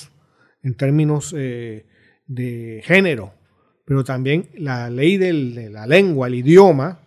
en 0.65 0.77
términos 0.77 1.33
eh, 1.39 1.87
de 2.27 2.83
género, 2.83 3.35
pero 3.85 4.03
también 4.03 4.51
la 4.55 4.91
ley 4.91 5.17
de 5.17 5.71
la 5.71 5.87
lengua, 5.87 6.27
el 6.27 6.35
idioma, 6.35 7.02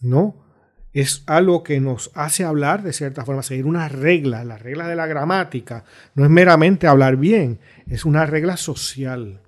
¿no? 0.00 0.46
Es 0.92 1.22
algo 1.26 1.62
que 1.62 1.80
nos 1.80 2.10
hace 2.14 2.44
hablar 2.44 2.82
de 2.82 2.92
cierta 2.92 3.24
forma, 3.24 3.42
seguir 3.42 3.66
una 3.66 3.88
regla. 3.88 4.44
La 4.44 4.58
regla 4.58 4.88
de 4.88 4.96
la 4.96 5.06
gramática 5.06 5.84
no 6.14 6.24
es 6.24 6.30
meramente 6.30 6.86
hablar 6.86 7.16
bien, 7.16 7.60
es 7.86 8.04
una 8.04 8.26
regla 8.26 8.56
social. 8.56 9.40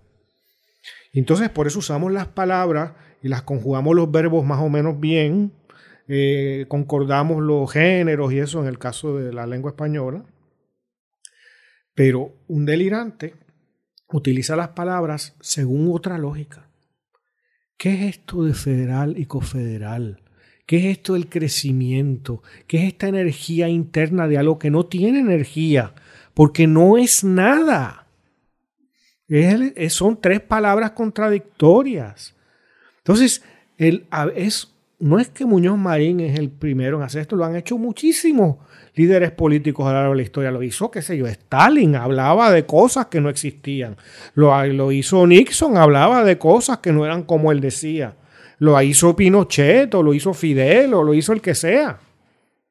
entonces 1.13 1.51
por 1.51 1.67
eso 1.67 1.81
usamos 1.81 2.13
las 2.13 2.29
palabras 2.29 2.93
y 3.23 3.29
las 3.29 3.43
conjugamos 3.43 3.95
los 3.95 4.11
verbos 4.11 4.45
más 4.45 4.61
o 4.61 4.69
menos 4.69 4.99
bien, 4.99 5.53
eh, 6.09 6.67
concordamos 6.69 7.43
los 7.43 7.71
géneros 7.71 8.33
y 8.33 8.39
eso 8.39 8.61
en 8.61 8.69
el 8.69 8.79
caso 8.79 9.17
de 9.17 9.33
la 9.33 9.47
lengua 9.47 9.71
española. 9.71 10.25
Pero 11.95 12.35
un 12.49 12.65
delirante 12.65 13.35
utiliza 14.09 14.57
las 14.57 14.69
palabras 14.69 15.37
según 15.41 15.91
otra 15.95 16.19
lógica. 16.19 16.69
¿Qué 17.77 17.95
es 17.95 18.17
esto 18.17 18.45
de 18.45 18.55
federal 18.55 19.19
y 19.19 19.27
cofederal? 19.27 20.22
¿Qué 20.73 20.79
es 20.79 20.85
esto 20.97 21.12
del 21.12 21.29
crecimiento? 21.29 22.43
¿Qué 22.66 22.79
es 22.79 22.85
esta 22.85 23.07
energía 23.07 23.68
interna 23.68 24.27
de 24.27 24.39
algo 24.39 24.59
que 24.59 24.70
no 24.70 24.87
tiene 24.87 25.18
energía? 25.18 25.93
Porque 26.33 26.66
no 26.66 26.97
es 26.97 27.25
nada. 27.25 28.07
son 29.91 30.18
tres 30.18 30.41
palabras 30.41 30.93
contradictorias. 30.93 32.35
Entonces, 32.97 33.43
es, 33.77 34.73
no 34.99 35.18
es 35.18 35.29
que 35.29 35.45
Muñoz 35.45 35.77
Marín 35.77 36.20
es 36.20 36.39
el 36.39 36.49
primero 36.49 36.97
en 36.97 37.03
hacer 37.03 37.20
esto, 37.20 37.37
lo 37.37 37.45
han 37.45 37.57
hecho 37.57 37.77
muchísimos 37.77 38.57
líderes 38.95 39.31
políticos 39.33 39.85
a 39.85 39.91
lo 39.91 39.99
largo 39.99 40.12
de 40.12 40.16
la 40.16 40.23
historia. 40.23 40.51
Lo 40.51 40.62
hizo, 40.62 40.91
qué 40.91 41.03
sé 41.03 41.18
yo, 41.18 41.27
Stalin 41.27 41.97
hablaba 41.97 42.51
de 42.51 42.64
cosas 42.64 43.09
que 43.09 43.20
no 43.20 43.29
existían. 43.29 43.99
Lo, 44.33 44.64
lo 44.68 44.91
hizo 44.91 45.27
Nixon, 45.27 45.77
hablaba 45.77 46.25
de 46.25 46.39
cosas 46.39 46.79
que 46.79 46.93
no 46.93 47.05
eran 47.05 47.25
como 47.25 47.53
él 47.53 47.61
decía 47.61 48.16
lo 48.63 48.81
hizo 48.81 49.17
Pinochet 49.17 49.93
o 49.93 50.05
lo 50.05 50.15
hizo 50.15 50.33
Fidel 50.33 50.95
o 50.95 51.03
lo 51.03 51.15
hizo 51.15 51.33
el 51.33 51.41
que 51.41 51.53
sea. 51.53 51.99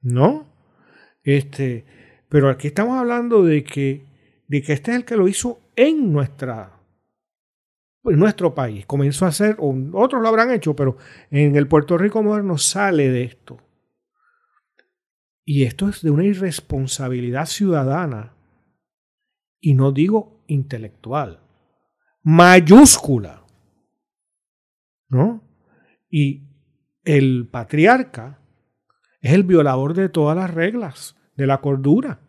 ¿No? 0.01 0.47
Este, 1.21 1.83
pero 2.29 2.49
aquí 2.49 2.67
estamos 2.67 2.97
hablando 2.97 3.43
de 3.43 3.65
que, 3.65 4.05
de 4.47 4.61
que 4.61 4.71
este 4.71 4.91
es 4.91 4.97
el 4.97 5.03
que 5.03 5.17
lo 5.17 5.27
hizo 5.27 5.59
en 5.75 6.13
nuestra 6.13 6.79
en 8.05 8.17
nuestro 8.17 8.55
país. 8.55 8.85
Comenzó 8.85 9.25
a 9.25 9.29
hacer, 9.29 9.57
otros 9.59 10.21
lo 10.21 10.29
habrán 10.29 10.51
hecho, 10.51 10.77
pero 10.77 10.95
en 11.29 11.57
el 11.57 11.67
Puerto 11.67 11.97
Rico 11.97 12.23
moderno 12.23 12.57
sale 12.57 13.09
de 13.09 13.25
esto. 13.25 13.57
Y 15.43 15.65
esto 15.65 15.89
es 15.89 16.01
de 16.01 16.09
una 16.09 16.23
irresponsabilidad 16.23 17.47
ciudadana, 17.47 18.33
y 19.59 19.73
no 19.73 19.91
digo 19.91 20.41
intelectual, 20.47 21.41
mayúscula. 22.23 23.45
¿No? 25.09 25.50
Y 26.11 26.43
el 27.03 27.47
patriarca 27.49 28.39
es 29.21 29.33
el 29.33 29.43
violador 29.43 29.93
de 29.93 30.09
todas 30.09 30.35
las 30.37 30.53
reglas 30.53 31.15
de 31.35 31.47
la 31.47 31.61
cordura. 31.61 32.19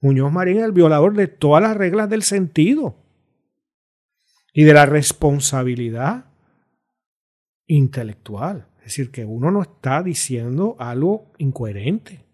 Muñoz 0.00 0.32
Marín 0.32 0.58
es 0.58 0.64
el 0.64 0.72
violador 0.72 1.14
de 1.14 1.28
todas 1.28 1.62
las 1.62 1.76
reglas 1.76 2.10
del 2.10 2.22
sentido 2.22 2.96
y 4.52 4.64
de 4.64 4.74
la 4.74 4.84
responsabilidad 4.86 6.26
intelectual. 7.66 8.68
Es 8.78 8.84
decir, 8.84 9.10
que 9.10 9.24
uno 9.24 9.50
no 9.50 9.62
está 9.62 10.02
diciendo 10.02 10.76
algo 10.78 11.32
incoherente. 11.38 12.24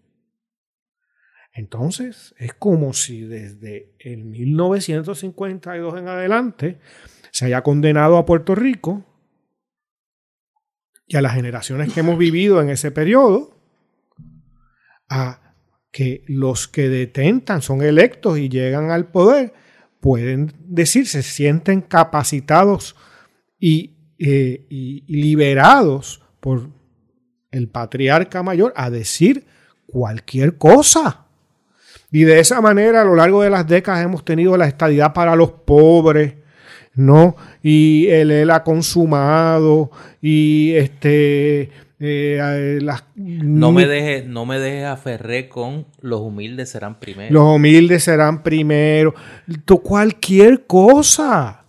Entonces, 1.53 2.33
es 2.37 2.53
como 2.53 2.93
si 2.93 3.21
desde 3.21 3.95
el 3.99 4.25
1952 4.25 5.99
en 5.99 6.07
adelante 6.07 6.79
se 7.31 7.45
haya 7.45 7.61
condenado 7.61 8.17
a 8.17 8.25
Puerto 8.25 8.55
Rico 8.55 9.05
y 11.07 11.17
a 11.17 11.21
las 11.21 11.33
generaciones 11.33 11.93
que 11.93 11.99
hemos 11.99 12.17
vivido 12.17 12.61
en 12.61 12.69
ese 12.69 12.91
periodo 12.91 13.57
a 15.09 15.39
que 15.91 16.23
los 16.27 16.67
que 16.67 16.89
detentan 16.89 17.61
son 17.61 17.81
electos 17.83 18.39
y 18.39 18.49
llegan 18.49 18.89
al 18.89 19.11
poder 19.11 19.53
pueden 20.03 20.51
decir, 20.59 21.07
se 21.07 21.23
sienten 21.23 21.79
capacitados 21.79 22.95
y, 23.57 23.95
eh, 24.19 24.65
liberados 25.07 26.21
por 26.41 26.69
el 27.51 27.69
patriarca 27.69 28.43
mayor 28.43 28.73
a 28.75 28.89
decir 28.89 29.45
cualquier 29.85 30.57
cosa. 30.57 31.27
Y 32.11 32.23
de 32.23 32.39
esa 32.39 32.59
manera 32.59 33.01
a 33.01 33.05
lo 33.05 33.15
largo 33.15 33.43
de 33.43 33.49
las 33.49 33.65
décadas 33.65 34.03
hemos 34.03 34.25
tenido 34.25 34.57
la 34.57 34.67
estadidad 34.67 35.13
para 35.13 35.37
los 35.37 35.51
pobres, 35.51 36.35
¿no? 36.95 37.35
Y 37.61 38.07
el 38.07 38.31
él 38.31 38.51
ha 38.51 38.63
consumado 38.63 39.91
y 40.21 40.73
este 40.73 41.71
eh, 41.99 42.79
no 43.15 43.71
me 43.71 43.87
deje 43.87 44.23
no 44.27 44.45
me 44.45 44.59
dejes 44.59 44.85
aferré 44.85 45.47
con 45.47 45.87
los 46.01 46.21
humildes 46.21 46.69
serán 46.69 46.99
primero. 46.99 47.33
Los 47.33 47.55
humildes 47.55 48.03
serán 48.03 48.43
primero. 48.43 49.13
Cualquier 49.83 50.65
cosa. 50.65 51.65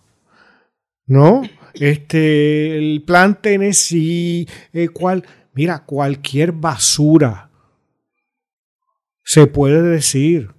¿No? 1.07 1.43
Este, 1.75 2.77
el 2.77 3.03
plan 3.03 3.39
Tennessee, 3.39 4.47
eh, 4.73 4.87
cual, 4.89 5.23
mira, 5.53 5.83
cualquier 5.85 6.51
basura 6.51 7.51
se 9.23 9.47
puede 9.47 9.81
decir. 9.81 10.54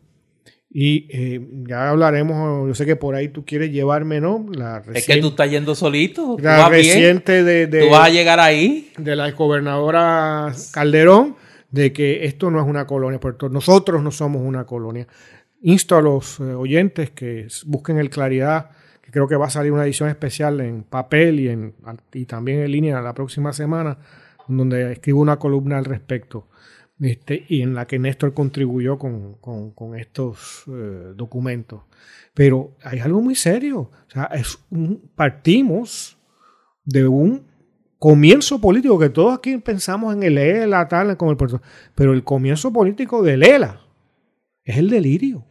Y 0.79 1.07
eh, 1.09 1.41
ya 1.67 1.89
hablaremos, 1.89 2.69
yo 2.69 2.75
sé 2.75 2.85
que 2.85 2.97
por 2.97 3.15
ahí 3.15 3.29
tú 3.29 3.47
quieres 3.47 3.73
llevarme, 3.73 4.21
¿no? 4.21 4.45
La 4.53 4.83
es 4.93 5.07
que 5.07 5.17
tú 5.23 5.29
estás 5.29 5.51
yendo 5.51 5.75
solito. 5.75 6.37
La 6.39 6.69
reciente 6.69 7.43
de, 7.43 7.67
¿Tú 7.67 7.89
vas 7.89 8.09
a 8.09 8.11
llegar 8.11 8.41
ahí? 8.41 8.93
De 8.99 9.17
la 9.17 9.31
gobernadora 9.31 10.53
Calderón, 10.73 11.35
de 11.71 11.95
que 11.95 12.27
esto 12.27 12.51
no 12.51 12.61
es 12.61 12.67
una 12.67 12.87
colonia. 12.87 13.19
Puerto, 13.19 13.49
nosotros 13.49 14.03
no 14.03 14.11
somos 14.11 14.43
una 14.43 14.67
colonia. 14.67 15.07
Insto 15.63 15.97
a 15.97 16.03
los 16.03 16.41
eh, 16.41 16.43
oyentes 16.43 17.11
que 17.11 17.47
busquen 17.65 17.97
el 17.97 18.11
Claridad, 18.11 18.69
que 19.01 19.11
creo 19.11 19.27
que 19.27 19.37
va 19.37 19.47
a 19.47 19.51
salir 19.51 19.73
una 19.73 19.85
edición 19.85 20.11
especial 20.11 20.61
en 20.61 20.83
papel 20.83 21.41
y, 21.41 21.49
en, 21.49 21.73
y 22.13 22.27
también 22.27 22.61
en 22.61 22.71
línea 22.71 23.01
la 23.01 23.15
próxima 23.15 23.55
semana, 23.55 23.97
donde 24.47 24.93
escribo 24.93 25.23
una 25.23 25.39
columna 25.39 25.79
al 25.79 25.87
respecto 25.87 26.49
este, 27.01 27.45
y 27.49 27.63
en 27.63 27.75
la 27.75 27.87
que 27.87 27.99
Néstor 27.99 28.33
contribuyó 28.33 28.99
con, 28.99 29.37
estos 29.99 30.65
eh, 30.69 31.13
documentos. 31.15 31.83
Pero 32.35 32.73
hay 32.83 33.01
algo 33.01 33.21
muy 33.21 33.35
serio. 33.35 33.91
O 34.09 34.11
sea, 34.11 34.25
es 34.27 34.59
partimos 35.15 36.19
de 36.85 37.07
un 37.07 37.47
comienzo 37.99 38.61
político 38.61 38.99
que 38.99 39.09
todos 39.09 39.39
aquí 39.39 39.57
pensamos 39.59 40.15
en 40.15 40.23
el 40.23 40.39
ELA, 40.39 40.87
tal, 40.89 41.17
como 41.17 41.33
el 41.33 41.39
pero 41.95 42.13
el 42.13 42.25
comienzo 42.25 42.73
político 42.73 43.23
del 43.23 43.43
ELA 43.43 43.81
es 44.65 44.77
el 44.77 44.91
delirio. 44.91 45.45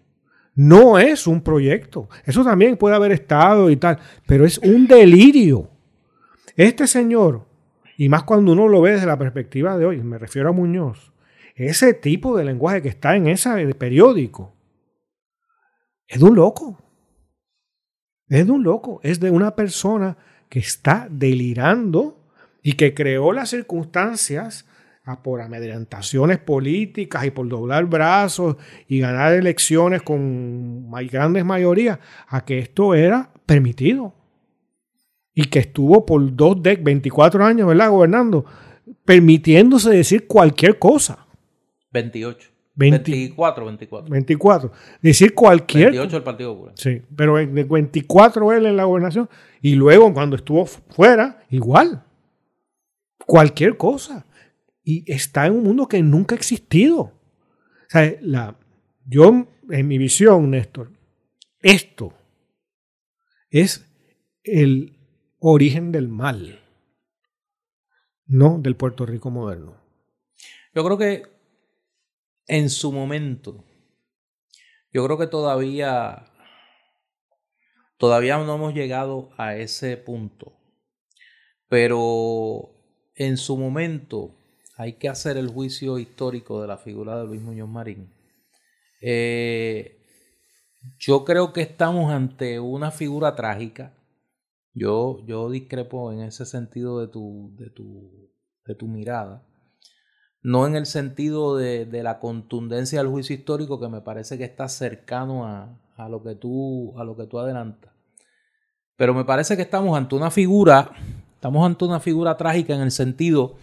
No 0.53 0.99
es 0.99 1.27
un 1.27 1.41
proyecto. 1.41 2.07
Eso 2.25 2.43
también 2.43 2.77
puede 2.77 2.95
haber 2.95 3.11
estado 3.11 3.69
y 3.69 3.77
tal, 3.77 3.99
pero 4.25 4.45
es 4.45 4.57
un 4.59 4.87
delirio. 4.87 5.69
Este 6.55 6.87
señor, 6.87 7.45
y 7.97 8.07
más 8.07 8.23
cuando 8.23 8.53
uno 8.53 8.67
lo 8.67 8.81
ve 8.81 8.91
desde 8.91 9.05
la 9.05 9.17
perspectiva 9.17 9.77
de 9.77 9.85
hoy, 9.85 10.01
me 10.01 10.17
refiero 10.17 10.49
a 10.49 10.53
Muñoz, 10.53 11.11
ese 11.55 11.93
tipo 11.93 12.37
de 12.37 12.43
lenguaje 12.43 12.81
que 12.81 12.89
está 12.89 13.15
en 13.15 13.27
ese 13.27 13.73
periódico 13.75 14.53
es 16.07 16.19
de 16.19 16.25
un 16.25 16.35
loco. 16.35 16.77
Es 18.27 18.45
de 18.45 18.51
un 18.51 18.63
loco. 18.63 18.99
Es 19.03 19.19
de 19.19 19.31
una 19.31 19.55
persona 19.55 20.17
que 20.49 20.59
está 20.59 21.07
delirando 21.09 22.19
y 22.61 22.73
que 22.73 22.93
creó 22.93 23.31
las 23.31 23.49
circunstancias 23.49 24.65
por 25.23 25.41
amedrentaciones 25.41 26.39
políticas 26.39 27.25
y 27.25 27.31
por 27.31 27.47
doblar 27.47 27.85
brazos 27.85 28.57
y 28.87 28.99
ganar 28.99 29.33
elecciones 29.33 30.01
con 30.01 30.89
grandes 31.11 31.45
mayorías 31.45 31.99
a 32.27 32.43
que 32.43 32.59
esto 32.59 32.95
era 32.95 33.31
permitido. 33.45 34.13
Y 35.33 35.45
que 35.45 35.59
estuvo 35.59 36.05
por 36.05 36.35
dos 36.35 36.61
de 36.63 36.75
24 36.77 37.45
años, 37.45 37.67
¿verdad? 37.67 37.91
Gobernando, 37.91 38.45
permitiéndose 39.03 39.89
decir 39.89 40.27
cualquier 40.27 40.79
cosa. 40.79 41.24
28. 41.95 42.49
24, 42.75 43.65
24. 43.65 44.09
24. 44.11 44.71
Decir 45.01 45.33
cualquier. 45.33 45.91
28 45.91 46.17
el 46.17 46.23
Partido 46.23 46.53
Popular. 46.53 46.73
Sí, 46.77 47.01
pero 47.15 47.37
de 47.37 47.63
24 47.63 48.51
él 48.51 48.65
en 48.65 48.75
la 48.75 48.83
gobernación. 48.83 49.29
Y 49.61 49.75
luego 49.75 50.13
cuando 50.13 50.35
estuvo 50.35 50.65
fuera, 50.65 51.43
igual. 51.49 52.03
Cualquier 53.25 53.77
cosa. 53.77 54.25
Y 54.83 55.09
está 55.11 55.45
en 55.45 55.53
un 55.53 55.63
mundo 55.63 55.87
que 55.87 56.01
nunca 56.03 56.35
ha 56.35 56.37
existido. 56.37 56.99
O 56.99 57.89
sea, 57.89 58.13
la, 58.21 58.57
yo, 59.05 59.47
en 59.69 59.87
mi 59.87 59.97
visión, 59.97 60.51
Néstor, 60.51 60.91
esto 61.61 62.13
es 63.49 63.89
el 64.43 64.97
origen 65.39 65.91
del 65.91 66.09
mal, 66.09 66.59
no 68.25 68.59
del 68.59 68.75
Puerto 68.75 69.05
Rico 69.05 69.31
moderno. 69.31 69.77
Yo 70.73 70.83
creo 70.83 70.97
que 70.97 71.34
en 72.47 72.69
su 72.69 72.91
momento, 72.91 73.63
yo 74.91 75.03
creo 75.05 75.17
que 75.17 75.27
todavía, 75.27 76.31
todavía 77.97 78.37
no 78.37 78.55
hemos 78.55 78.73
llegado 78.73 79.29
a 79.37 79.55
ese 79.55 79.97
punto, 79.97 80.53
pero 81.67 82.69
en 83.15 83.37
su 83.37 83.57
momento 83.57 84.35
hay 84.77 84.93
que 84.93 85.09
hacer 85.09 85.37
el 85.37 85.47
juicio 85.47 85.99
histórico 85.99 86.61
de 86.61 86.67
la 86.67 86.77
figura 86.77 87.17
de 87.19 87.25
Luis 87.25 87.41
Muñoz 87.41 87.69
Marín. 87.69 88.13
Eh, 89.01 90.01
yo 90.99 91.25
creo 91.25 91.53
que 91.53 91.61
estamos 91.61 92.11
ante 92.11 92.59
una 92.59 92.91
figura 92.91 93.35
trágica. 93.35 93.93
Yo, 94.73 95.25
yo 95.25 95.49
discrepo 95.49 96.11
en 96.11 96.21
ese 96.21 96.45
sentido 96.45 96.99
de 96.99 97.07
tu, 97.07 97.55
de 97.57 97.69
tu, 97.69 98.31
de 98.65 98.75
tu 98.75 98.87
mirada 98.87 99.47
no 100.45 100.67
en 100.67 100.75
el 100.75 100.85
sentido 100.85 101.57
de, 101.57 101.87
la 102.03 102.19
contundencia 102.19 102.99
del 102.99 103.07
juicio 103.07 103.35
histórico 103.35 103.79
que 103.79 103.89
me 103.89 104.01
parece 104.01 104.37
que 104.37 104.43
está 104.43 104.69
cercano 104.69 105.47
a, 105.47 106.07
lo 106.07 106.21
que 106.21 106.35
tú, 106.35 106.93
a 106.99 107.03
lo 107.03 107.17
que 107.17 107.25
tú 107.25 107.39
adelantas. 107.39 107.91
Pero 108.95 109.15
me 109.15 109.25
parece 109.25 109.55
que 109.55 109.63
estamos 109.63 109.97
ante 109.97 110.13
una 110.13 110.29
figura, 110.29 110.91
estamos 111.33 111.65
ante 111.65 111.85
una 111.85 111.99
figura 111.99 112.37
trágica 112.37 112.75
en 112.75 112.81
el 112.81 112.91
sentido 112.91 113.55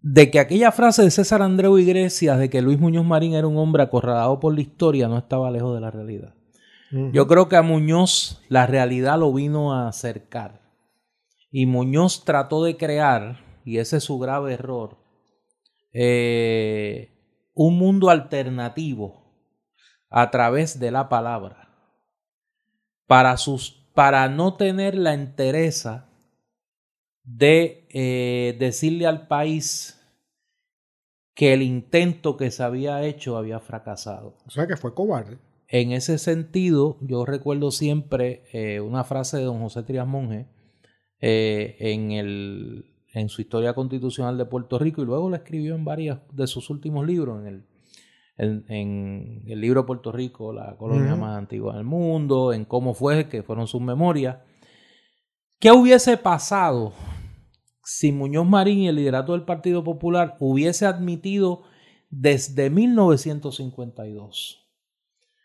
de 0.00 0.30
que 0.30 0.40
aquella 0.40 0.72
frase 0.72 1.02
de 1.02 1.10
César 1.10 1.42
Andreu 1.42 1.78
Iglesias 1.78 2.38
de 2.38 2.48
que 2.48 2.62
Luis 2.62 2.80
Muñoz 2.80 3.04
Marín 3.04 3.34
era 3.34 3.46
un 3.46 3.58
hombre 3.58 3.82
acorralado 3.82 4.40
por 4.40 4.54
la 4.54 4.62
historia 4.62 5.06
no 5.06 5.18
estaba 5.18 5.50
lejos 5.50 5.74
de 5.74 5.82
la 5.82 5.90
realidad. 5.90 6.34
Yo 7.12 7.26
creo 7.26 7.50
que 7.50 7.56
a 7.56 7.62
Muñoz 7.62 8.40
la 8.48 8.66
realidad 8.66 9.18
lo 9.18 9.30
vino 9.34 9.74
a 9.74 9.88
acercar. 9.88 10.62
Y 11.50 11.66
Muñoz 11.66 12.24
trató 12.24 12.64
de 12.64 12.78
crear, 12.78 13.40
y 13.66 13.78
ese 13.78 13.98
es 13.98 14.04
su 14.04 14.18
grave 14.18 14.54
error, 14.54 15.01
eh, 15.92 17.10
un 17.54 17.78
mundo 17.78 18.08
alternativo 18.08 19.22
a 20.08 20.30
través 20.30 20.78
de 20.78 20.90
la 20.90 21.08
palabra 21.08 21.68
para, 23.06 23.36
sus, 23.36 23.90
para 23.94 24.28
no 24.28 24.56
tener 24.56 24.94
la 24.94 25.12
entereza 25.12 26.08
de 27.24 27.86
eh, 27.90 28.56
decirle 28.58 29.06
al 29.06 29.28
país 29.28 29.98
que 31.34 31.52
el 31.52 31.62
intento 31.62 32.36
que 32.36 32.50
se 32.50 32.62
había 32.62 33.02
hecho 33.04 33.36
había 33.36 33.60
fracasado. 33.60 34.38
O 34.46 34.50
sea 34.50 34.66
que 34.66 34.76
fue 34.76 34.94
cobarde. 34.94 35.38
En 35.68 35.92
ese 35.92 36.18
sentido, 36.18 36.98
yo 37.00 37.24
recuerdo 37.24 37.70
siempre 37.70 38.44
eh, 38.52 38.80
una 38.80 39.04
frase 39.04 39.38
de 39.38 39.44
don 39.44 39.60
José 39.60 39.82
Trias 39.82 40.06
Monge 40.06 40.46
en 41.24 42.10
el 42.10 42.91
en 43.12 43.28
su 43.28 43.42
historia 43.42 43.74
constitucional 43.74 44.38
de 44.38 44.46
Puerto 44.46 44.78
Rico 44.78 45.02
y 45.02 45.04
luego 45.04 45.28
la 45.28 45.38
escribió 45.38 45.74
en 45.74 45.84
varios 45.84 46.18
de 46.32 46.46
sus 46.46 46.70
últimos 46.70 47.06
libros, 47.06 47.40
en 47.40 47.46
el, 47.46 48.64
en, 48.68 49.42
el 49.46 49.60
libro 49.60 49.84
Puerto 49.84 50.12
Rico, 50.12 50.52
la 50.52 50.76
colonia 50.76 51.14
más 51.14 51.36
antigua 51.36 51.76
del 51.76 51.84
mundo, 51.84 52.52
en 52.52 52.64
cómo 52.64 52.94
fue, 52.94 53.28
que 53.28 53.42
fueron 53.42 53.66
sus 53.66 53.82
memorias. 53.82 54.38
¿Qué 55.58 55.70
hubiese 55.70 56.16
pasado 56.16 56.92
si 57.84 58.12
Muñoz 58.12 58.46
Marín 58.46 58.78
y 58.78 58.88
el 58.88 58.96
liderato 58.96 59.32
del 59.32 59.44
Partido 59.44 59.84
Popular 59.84 60.36
hubiese 60.40 60.86
admitido 60.86 61.62
desde 62.10 62.70
1952 62.70 64.58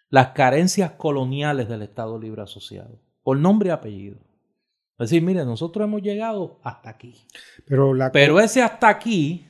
las 0.09 0.29
carencias 0.29 0.91
coloniales 0.91 1.67
del 1.67 1.81
Estado 1.81 2.17
Libre 2.17 2.41
Asociado, 2.41 3.01
por 3.23 3.37
nombre 3.37 3.69
y 3.69 3.71
apellido? 3.71 4.26
Es 4.99 5.11
decir, 5.11 5.21
mire, 5.21 5.45
nosotros 5.45 5.85
hemos 5.85 6.01
llegado 6.01 6.59
hasta 6.63 6.89
aquí. 6.89 7.15
Pero, 7.65 7.93
Pero 8.11 8.39
ese 8.39 8.63
hasta 8.63 8.87
aquí 8.87 9.47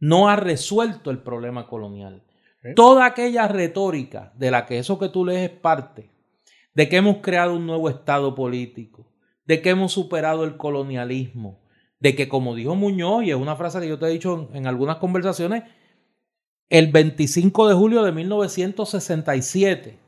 no 0.00 0.30
ha 0.30 0.36
resuelto 0.36 1.10
el 1.10 1.18
problema 1.18 1.66
colonial. 1.66 2.22
¿Eh? 2.62 2.72
Toda 2.74 3.04
aquella 3.04 3.48
retórica 3.48 4.32
de 4.36 4.50
la 4.50 4.64
que 4.64 4.78
eso 4.78 4.98
que 4.98 5.10
tú 5.10 5.26
lees 5.26 5.50
es 5.50 5.58
parte, 5.58 6.10
de 6.74 6.88
que 6.88 6.96
hemos 6.96 7.18
creado 7.18 7.54
un 7.54 7.66
nuevo 7.66 7.90
Estado 7.90 8.34
político, 8.34 9.12
de 9.44 9.60
que 9.60 9.70
hemos 9.70 9.92
superado 9.92 10.44
el 10.44 10.56
colonialismo, 10.56 11.60
de 12.00 12.14
que 12.14 12.28
como 12.28 12.54
dijo 12.54 12.74
Muñoz, 12.74 13.24
y 13.24 13.30
es 13.30 13.36
una 13.36 13.56
frase 13.56 13.80
que 13.80 13.88
yo 13.88 13.98
te 13.98 14.06
he 14.06 14.10
dicho 14.10 14.48
en, 14.52 14.56
en 14.56 14.66
algunas 14.66 14.96
conversaciones, 14.96 15.64
el 16.70 16.90
25 16.90 17.68
de 17.68 17.74
julio 17.74 18.02
de 18.04 18.12
1967, 18.12 19.98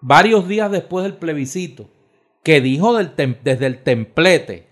varios 0.00 0.48
días 0.48 0.70
después 0.70 1.02
del 1.02 1.16
plebiscito, 1.16 1.90
que 2.42 2.60
dijo 2.60 2.96
desde 2.96 3.66
el 3.66 3.82
templete 3.82 4.68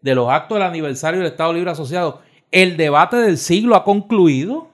de 0.00 0.14
los 0.14 0.30
actos 0.30 0.56
del 0.56 0.66
aniversario 0.66 1.20
del 1.20 1.30
Estado 1.30 1.52
Libre 1.52 1.70
Asociado, 1.70 2.22
el 2.50 2.76
debate 2.76 3.16
del 3.16 3.38
siglo 3.38 3.76
ha 3.76 3.84
concluido. 3.84 4.70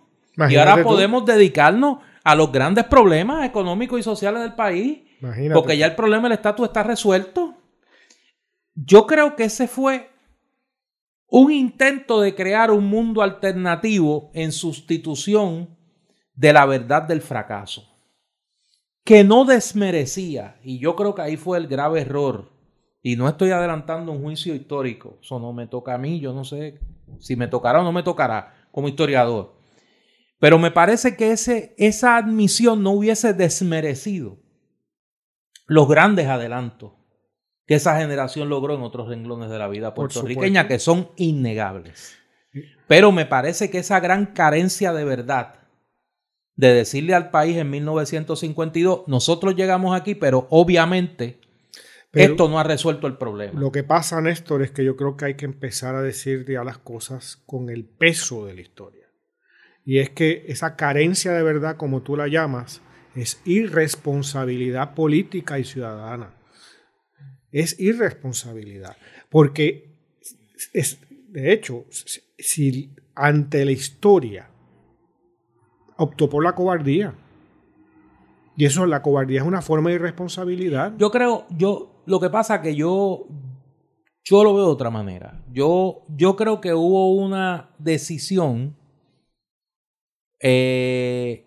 Y 0.49 0.57
ahora 0.57 0.83
podemos 0.83 1.25
dedicarnos 1.25 1.99
a 2.23 2.35
los 2.35 2.53
grandes 2.53 2.85
problemas 2.85 3.47
económicos 3.47 3.99
y 3.99 4.03
sociales 4.03 4.43
del 4.43 4.55
país, 4.55 4.99
porque 5.55 5.79
ya 5.79 5.87
el 5.87 5.95
problema 5.95 6.25
del 6.25 6.33
estatus 6.33 6.67
está 6.67 6.83
resuelto. 6.83 7.55
Yo 8.75 9.07
creo 9.07 9.35
que 9.35 9.45
ese 9.45 9.67
fue 9.67 10.11
un 11.29 11.51
intento 11.51 12.21
de 12.21 12.35
crear 12.35 12.71
un 12.71 12.85
mundo 12.87 13.23
alternativo 13.23 14.31
en 14.35 14.53
sustitución 14.53 15.75
de 16.35 16.53
la 16.53 16.67
verdad 16.67 17.03
del 17.03 17.23
fracaso 17.23 17.96
que 19.07 19.23
no 19.23 19.45
desmerecía, 19.45 20.59
y 20.65 20.81
yo 20.81 20.97
creo 20.97 21.15
que 21.15 21.23
ahí 21.23 21.37
fue 21.37 21.59
el 21.59 21.69
grave 21.69 22.01
error, 22.01 22.51
y 23.03 23.15
no 23.15 23.29
estoy 23.29 23.53
adelantando 23.53 24.11
un 24.11 24.21
juicio 24.21 24.53
histórico, 24.53 25.19
eso 25.23 25.39
no 25.39 25.53
me 25.53 25.69
toca 25.69 25.95
a 25.95 25.99
mí, 25.99 26.19
yo 26.19 26.33
no 26.33 26.43
sé 26.43 26.81
si 27.21 27.37
me 27.37 27.47
tocará 27.47 27.81
o 27.81 27.85
no 27.85 27.93
me 27.93 28.03
tocará 28.03 28.67
como 28.73 28.89
historiador, 28.89 29.55
pero 30.41 30.59
me 30.59 30.73
parece 30.73 31.17
que 31.17 31.31
ese, 31.31 31.77
esa 31.79 32.17
admisión 32.17 32.83
no 32.83 32.91
hubiese 32.91 33.33
desmerecido 33.33 34.39
los 35.69 35.89
grandes 35.89 36.27
adelantos 36.27 36.93
que 37.65 37.77
esa 37.77 37.99
generación 37.99 38.49
logró 38.49 38.75
en 38.75 38.83
otros 38.83 39.09
renglones 39.09 39.51
de 39.51 39.59
la 39.59 39.69
vida 39.69 39.95
puertorriqueña, 39.95 40.67
que 40.67 40.81
son 40.81 41.11
innegables. 41.17 42.17
Pero 42.89 43.13
me 43.13 43.27
parece 43.27 43.71
que 43.71 43.79
esa 43.79 44.01
gran 44.01 44.27
carencia 44.27 44.93
de 44.93 45.05
verdad 45.05 45.66
de 46.57 46.73
decirle 46.73 47.15
al 47.15 47.31
país 47.31 47.57
en 47.57 47.71
1952, 47.71 49.03
nosotros 49.07 49.55
llegamos 49.55 49.99
aquí, 49.99 50.15
pero 50.15 50.47
obviamente 50.51 51.39
esto 52.13 52.49
no 52.49 52.59
ha 52.59 52.63
resuelto 52.63 53.07
el 53.07 53.19
problema. 53.19 53.61
Lo 53.61 53.71
que 53.71 53.85
pasa, 53.85 54.21
Néstor, 54.23 54.63
es 54.63 54.71
que 54.71 54.85
yo 54.85 54.97
creo 54.97 55.17
que 55.17 55.27
hay 55.27 55.35
que 55.35 55.45
empezar 55.45 55.95
a 55.95 56.03
decir 56.03 56.47
ya 56.49 56.65
las 56.65 56.79
cosas 56.79 57.43
con 57.45 57.69
el 57.69 57.85
peso 57.85 58.47
de 58.47 58.55
la 58.55 58.63
historia. 58.63 59.07
Y 59.85 59.99
es 59.99 60.11
que 60.11 60.45
esa 60.49 60.77
carencia 60.77 61.33
de 61.33 61.43
verdad, 61.43 61.77
como 61.77 62.03
tú 62.03 62.17
la 62.17 62.27
llamas, 62.27 62.81
es 63.15 63.41
irresponsabilidad 63.45 64.95
política 64.95 65.59
y 65.59 65.65
ciudadana. 65.65 66.35
Es 67.53 67.79
irresponsabilidad. 67.79 68.97
Porque, 69.29 69.95
es, 70.73 70.99
de 71.29 71.53
hecho, 71.53 71.85
si 72.39 72.95
ante 73.15 73.65
la 73.65 73.73
historia 73.73 74.51
optó 75.97 76.29
por 76.29 76.45
la 76.45 76.55
cobardía. 76.55 77.15
Y 78.57 78.65
eso, 78.65 78.87
la 78.87 79.03
cobardía 79.03 79.41
es 79.41 79.47
una 79.47 79.61
forma 79.61 79.91
de 79.91 79.97
irresponsabilidad. 79.97 80.95
Yo 80.97 81.11
creo, 81.11 81.47
yo, 81.51 81.91
lo 82.07 82.21
que 82.21 82.31
pasa 82.31 82.63
que 82.63 82.75
yo, 82.75 83.27
yo 84.25 84.45
lo 84.45 84.55
veo 84.55 84.67
de 84.67 84.73
otra 84.73 84.91
manera. 84.91 85.43
Yo, 85.53 86.03
yo 86.09 86.37
creo 86.37 86.61
que 86.61 86.73
hubo 86.73 87.15
una 87.15 87.71
decisión 87.79 88.75
eh, 90.41 91.45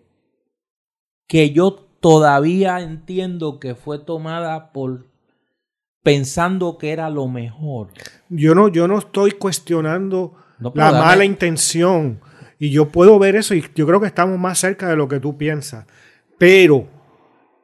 que 1.26 1.50
yo 1.50 1.74
todavía 2.00 2.80
entiendo 2.80 3.60
que 3.60 3.74
fue 3.74 3.98
tomada 3.98 4.72
por 4.72 5.06
pensando 6.02 6.78
que 6.78 6.90
era 6.90 7.10
lo 7.10 7.28
mejor. 7.28 7.88
Yo 8.28 8.54
no, 8.54 8.68
yo 8.68 8.88
no 8.88 8.98
estoy 8.98 9.32
cuestionando 9.32 10.34
la 10.58 10.92
mala 10.92 11.24
intención. 11.24 12.20
Y 12.60 12.70
yo 12.70 12.88
puedo 12.88 13.18
ver 13.18 13.36
eso 13.36 13.54
y 13.54 13.64
yo 13.74 13.86
creo 13.86 14.00
que 14.00 14.06
estamos 14.06 14.38
más 14.38 14.58
cerca 14.58 14.86
de 14.86 14.94
lo 14.94 15.08
que 15.08 15.18
tú 15.18 15.38
piensas. 15.38 15.86
Pero 16.36 16.86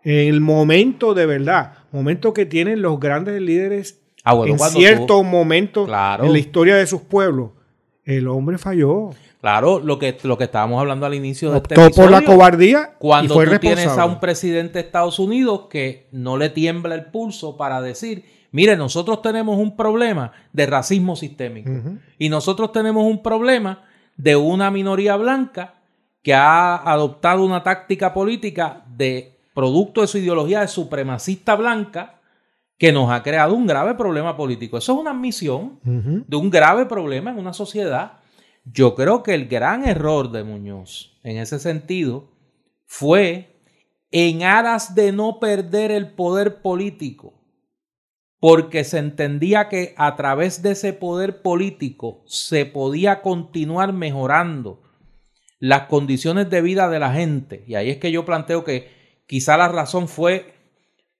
en 0.03 0.29
el 0.29 0.41
momento 0.41 1.13
de 1.13 1.27
verdad, 1.27 1.75
momento 1.93 2.33
que 2.33 2.47
tienen 2.47 2.81
los 2.81 2.99
grandes 2.99 3.41
líderes 3.41 4.01
ah, 4.25 4.35
en 4.47 4.59
ciertos 4.59 5.23
momentos 5.23 5.87
en 5.87 6.33
la 6.33 6.39
historia 6.39 6.77
de 6.77 6.87
sus 6.87 7.03
pueblos, 7.03 7.51
el 8.05 8.27
hombre 8.27 8.57
falló. 8.57 9.11
Claro, 9.43 9.81
lo 9.81 9.99
que, 9.99 10.17
lo 10.23 10.39
que 10.39 10.45
estábamos 10.45 10.81
hablando 10.81 11.05
al 11.05 11.13
inicio 11.13 11.51
de 11.51 11.59
este 11.59 11.75
episodio, 11.75 11.95
por 11.95 12.11
la 12.11 12.23
cobardía 12.23 12.95
cuando 12.99 13.35
tú 13.35 13.59
tienes 13.59 13.89
a 13.89 14.07
un 14.07 14.19
presidente 14.19 14.75
de 14.75 14.87
Estados 14.87 15.19
Unidos 15.19 15.67
que 15.69 16.09
no 16.11 16.39
le 16.39 16.49
tiembla 16.49 16.95
el 16.95 17.05
pulso 17.05 17.59
para 17.59 17.83
decir, 17.83 18.25
mire, 18.51 18.77
nosotros 18.77 19.21
tenemos 19.21 19.59
un 19.59 19.77
problema 19.77 20.33
de 20.55 20.65
racismo 20.65 21.17
sistémico 21.17 21.71
y 22.19 22.31
nosotros 22.31 22.73
tenemos 22.73 23.05
un 23.05 23.23
problema 23.23 23.85
de 24.17 24.37
una 24.37 24.71
minoría 24.71 25.17
blanca 25.17 25.75
que 26.23 26.35
ha 26.35 26.77
adoptado 26.77 27.45
una 27.45 27.63
táctica 27.63 28.13
política 28.13 28.85
de 28.89 29.39
producto 29.55 30.01
de 30.01 30.07
su 30.07 30.19
ideología 30.19 30.61
de 30.61 30.69
supremacista 30.69 31.55
blanca 31.55 32.21
que 32.79 32.93
nos 32.93 33.11
ha 33.11 33.23
creado 33.23 33.55
un 33.55 33.67
grave 33.67 33.95
problema 33.95 34.37
político. 34.37 34.77
Eso 34.77 34.93
es 34.93 34.99
una 34.99 35.13
admisión 35.13 35.79
de 35.83 36.37
un 36.37 36.51
grave 36.51 36.87
problema 36.87 37.31
en 37.31 37.39
una 37.39 37.53
sociedad. 37.53 38.19
Yo 38.65 38.95
creo 38.95 39.23
que 39.23 39.35
el 39.35 39.47
gran 39.47 39.87
error 39.87 40.31
de 40.31 40.45
Muñoz 40.45 41.19
en 41.23 41.39
ese 41.39 41.59
sentido 41.59 42.29
fue 42.85 43.57
en 44.11 44.43
aras 44.43 44.95
de 44.95 45.13
no 45.13 45.39
perder 45.41 45.91
el 45.91 46.11
poder 46.11 46.61
político 46.61 47.35
porque 48.41 48.85
se 48.85 48.99
entendía 48.99 49.69
que 49.69 49.95
a 49.97 50.17
través 50.17 50.63
de 50.63 50.73
ese 50.73 50.93
poder 50.93 51.43
político 51.43 52.23
se 52.27 52.67
podía 52.67 53.23
continuar 53.23 53.93
mejorando 53.93 54.83
las 55.59 55.83
condiciones 55.83 56.51
de 56.51 56.61
vida 56.61 56.89
de 56.89 56.99
la 56.99 57.13
gente. 57.13 57.65
Y 57.67 57.75
ahí 57.75 57.91
es 57.91 57.97
que 57.97 58.13
yo 58.13 58.25
planteo 58.25 58.63
que 58.63 58.91
quizá 59.27 59.57
la 59.57 59.69
razón 59.69 60.07
fue 60.09 60.55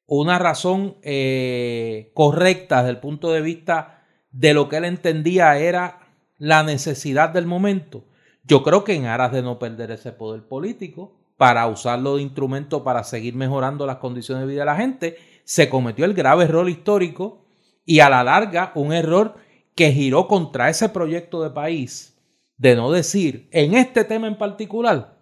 una 0.07 0.39
razón 0.39 0.97
eh, 1.03 2.11
correcta 2.15 2.79
desde 2.79 2.91
el 2.91 3.01
punto 3.01 3.33
de 3.33 3.41
vista 3.41 4.05
de 4.31 4.55
lo 4.55 4.69
que 4.69 4.77
él 4.77 4.85
entendía 4.85 5.59
era 5.59 6.01
la 6.39 6.63
necesidad 6.63 7.31
del 7.31 7.47
momento. 7.47 8.05
Yo 8.45 8.63
creo 8.63 8.85
que 8.85 8.95
en 8.95 9.07
aras 9.07 9.33
de 9.33 9.43
no 9.43 9.59
perder 9.59 9.91
ese 9.91 10.13
poder 10.13 10.43
político, 10.47 11.17
para 11.37 11.67
usarlo 11.67 12.17
de 12.17 12.23
instrumento 12.23 12.83
para 12.83 13.05
seguir 13.05 13.35
mejorando 13.35 13.87
las 13.87 13.97
condiciones 13.97 14.45
de 14.45 14.51
vida 14.51 14.61
de 14.61 14.67
la 14.67 14.77
gente, 14.77 15.17
se 15.47 15.71
cometió 15.71 16.05
el 16.05 16.13
grave 16.13 16.45
error 16.45 16.69
histórico 16.69 17.47
y 17.85 18.01
a 18.01 18.11
la 18.11 18.25
larga 18.25 18.73
un 18.75 18.93
error 18.93 19.37
que 19.77 19.93
giró 19.93 20.27
contra 20.27 20.69
ese 20.69 20.89
proyecto 20.89 21.43
de 21.43 21.51
país 21.51 22.19
de 22.59 22.75
no 22.75 22.91
decir, 22.91 23.49
en 23.53 23.75
este 23.75 24.05
tema 24.05 24.27
en 24.27 24.37
particular, 24.37 25.19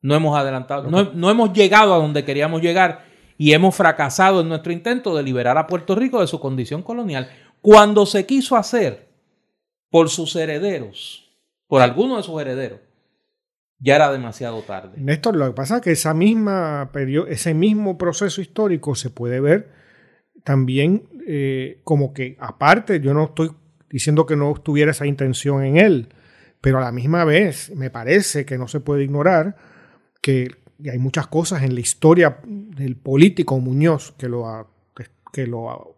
no 0.00 0.14
hemos 0.14 0.36
adelantado, 0.38 0.90
no, 0.90 1.30
hemos 1.30 1.52
llegado 1.52 1.92
a 1.92 1.98
donde 1.98 2.24
queríamos 2.24 2.62
llegar 2.62 3.04
y 3.36 3.52
hemos 3.52 3.74
fracasado 3.74 4.42
en 4.42 4.48
nuestro 4.48 4.72
intento 4.72 5.16
de 5.16 5.22
liberar 5.22 5.58
a 5.58 5.66
Puerto 5.66 5.94
Rico 5.94 6.20
de 6.20 6.26
su 6.26 6.38
condición 6.38 6.82
colonial. 6.82 7.28
Cuando 7.60 8.06
se 8.06 8.26
quiso 8.26 8.56
hacer 8.56 9.08
por 9.90 10.08
sus 10.08 10.36
herederos, 10.36 11.32
por 11.66 11.80
alguno 11.82 12.18
de 12.18 12.22
sus 12.22 12.40
herederos, 12.40 12.80
ya 13.78 13.96
era 13.96 14.10
demasiado 14.12 14.62
tarde. 14.62 14.98
Néstor, 15.00 15.36
lo 15.36 15.46
que 15.46 15.52
pasa 15.52 15.76
es 15.76 15.82
que 15.82 15.92
esa 15.92 16.14
misma 16.14 16.90
ese 17.28 17.54
mismo 17.54 17.98
proceso 17.98 18.40
histórico 18.40 18.94
se 18.94 19.10
puede 19.10 19.40
ver 19.40 19.70
también 20.44 21.08
eh, 21.26 21.80
como 21.84 22.12
que 22.12 22.36
aparte, 22.38 23.00
yo 23.00 23.14
no 23.14 23.24
estoy 23.24 23.50
diciendo 23.90 24.26
que 24.26 24.36
no 24.36 24.54
tuviera 24.54 24.90
esa 24.90 25.06
intención 25.06 25.64
en 25.64 25.78
él, 25.78 26.08
pero 26.60 26.78
a 26.78 26.82
la 26.82 26.92
misma 26.92 27.24
vez 27.24 27.74
me 27.74 27.90
parece 27.90 28.44
que 28.44 28.58
no 28.58 28.68
se 28.68 28.80
puede 28.80 29.04
ignorar 29.04 29.56
que 30.20 30.48
hay 30.90 30.98
muchas 30.98 31.26
cosas 31.26 31.62
en 31.62 31.74
la 31.74 31.80
historia 31.80 32.38
del 32.44 32.96
político 32.96 33.58
Muñoz 33.58 34.12
que 34.18 34.28
lo, 34.28 34.70
que 35.32 35.46
lo 35.46 35.93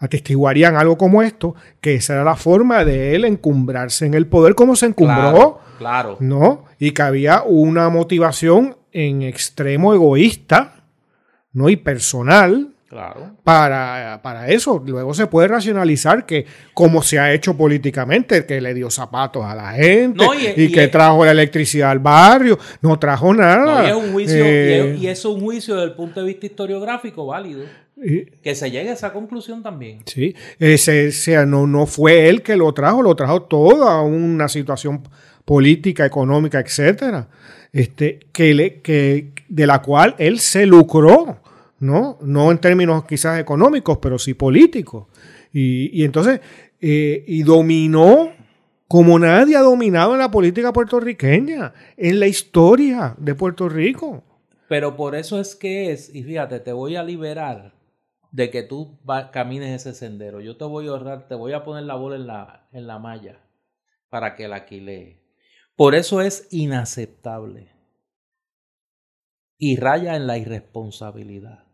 atestiguarían 0.00 0.76
algo 0.76 0.96
como 0.98 1.22
esto, 1.22 1.54
que 1.80 1.94
esa 1.94 2.14
era 2.14 2.24
la 2.24 2.34
forma 2.36 2.84
de 2.84 3.14
él 3.14 3.24
encumbrarse 3.24 4.06
en 4.06 4.14
el 4.14 4.26
poder 4.26 4.54
como 4.54 4.74
se 4.74 4.86
encumbró, 4.86 5.14
Claro, 5.30 5.60
claro. 5.78 6.16
¿no? 6.20 6.64
Y 6.78 6.90
que 6.92 7.02
había 7.02 7.42
una 7.42 7.88
motivación 7.90 8.76
en 8.92 9.22
extremo 9.22 9.94
egoísta, 9.94 10.82
¿no? 11.52 11.68
Y 11.68 11.76
personal 11.76 12.70
Claro. 12.88 13.36
para, 13.44 14.18
para 14.20 14.48
eso. 14.48 14.82
Luego 14.84 15.14
se 15.14 15.28
puede 15.28 15.46
racionalizar 15.46 16.26
que 16.26 16.44
como 16.74 17.02
se 17.02 17.20
ha 17.20 17.32
hecho 17.32 17.56
políticamente, 17.56 18.44
que 18.46 18.60
le 18.60 18.74
dio 18.74 18.90
zapatos 18.90 19.44
a 19.44 19.54
la 19.54 19.70
gente 19.74 20.24
No, 20.24 20.34
y- 20.34 20.46
y, 20.56 20.62
y- 20.64 20.72
que 20.72 20.88
trajo 20.88 21.24
la 21.24 21.30
electricidad 21.30 21.90
al 21.92 22.00
barrio, 22.00 22.58
no 22.82 22.98
trajo 22.98 23.32
nada. 23.32 23.82
No, 23.82 23.86
y 23.86 23.90
es 23.90 23.94
un 23.94 24.12
juicio, 24.12 24.36
Eh, 24.44 24.96
y 24.98 25.06
eso 25.06 25.28
es 25.30 25.34
un 25.36 25.40
juicio 25.42 25.74
desde 25.76 25.88
el 25.90 25.94
punto 25.94 26.18
de 26.20 26.26
vista 26.26 26.46
historiográfico 26.46 27.26
válido. 27.26 27.62
Que 28.00 28.54
se 28.54 28.70
llegue 28.70 28.90
a 28.90 28.94
esa 28.94 29.12
conclusión 29.12 29.62
también. 29.62 30.00
Sí, 30.06 30.34
ese, 30.58 31.12
sea, 31.12 31.44
no, 31.44 31.66
no 31.66 31.86
fue 31.86 32.28
él 32.28 32.42
que 32.42 32.56
lo 32.56 32.72
trajo, 32.72 33.02
lo 33.02 33.14
trajo 33.14 33.42
toda 33.42 34.00
una 34.02 34.48
situación 34.48 35.02
política, 35.44 36.06
económica, 36.06 36.60
etcétera, 36.60 37.28
este, 37.72 38.20
que 38.32 38.54
le, 38.54 38.80
que, 38.80 39.32
de 39.48 39.66
la 39.66 39.82
cual 39.82 40.14
él 40.18 40.38
se 40.38 40.64
lucró, 40.66 41.40
¿no? 41.80 42.18
No 42.22 42.50
en 42.50 42.58
términos 42.58 43.04
quizás 43.04 43.38
económicos, 43.38 43.98
pero 43.98 44.18
sí 44.18 44.34
políticos. 44.34 45.06
Y, 45.52 46.00
y 46.00 46.04
entonces, 46.04 46.40
eh, 46.80 47.24
y 47.26 47.42
dominó 47.42 48.32
como 48.88 49.18
nadie 49.18 49.56
ha 49.56 49.60
dominado 49.60 50.14
en 50.14 50.18
la 50.18 50.30
política 50.30 50.72
puertorriqueña, 50.72 51.72
en 51.96 52.18
la 52.18 52.26
historia 52.26 53.14
de 53.18 53.36
Puerto 53.36 53.68
Rico. 53.68 54.24
Pero 54.68 54.96
por 54.96 55.14
eso 55.14 55.40
es 55.40 55.54
que 55.54 55.92
es, 55.92 56.14
y 56.14 56.22
fíjate, 56.22 56.58
te 56.60 56.72
voy 56.72 56.96
a 56.96 57.02
liberar 57.02 57.72
de 58.32 58.50
que 58.50 58.62
tú 58.62 58.98
va- 59.08 59.30
camines 59.30 59.70
ese 59.86 59.94
sendero. 59.98 60.40
Yo 60.40 60.56
te 60.56 60.64
voy 60.64 60.86
a 60.86 60.90
ahorrar, 60.90 61.26
te 61.28 61.34
voy 61.34 61.52
a 61.52 61.64
poner 61.64 61.84
la 61.84 61.94
bola 61.94 62.16
en 62.16 62.26
la, 62.26 62.68
en 62.72 62.86
la 62.86 62.98
malla 62.98 63.40
para 64.08 64.34
que 64.36 64.48
la 64.48 64.56
alquilee. 64.56 65.20
Por 65.76 65.94
eso 65.94 66.20
es 66.20 66.46
inaceptable. 66.50 67.72
Y 69.58 69.76
raya 69.76 70.16
en 70.16 70.26
la 70.26 70.38
irresponsabilidad. 70.38 71.64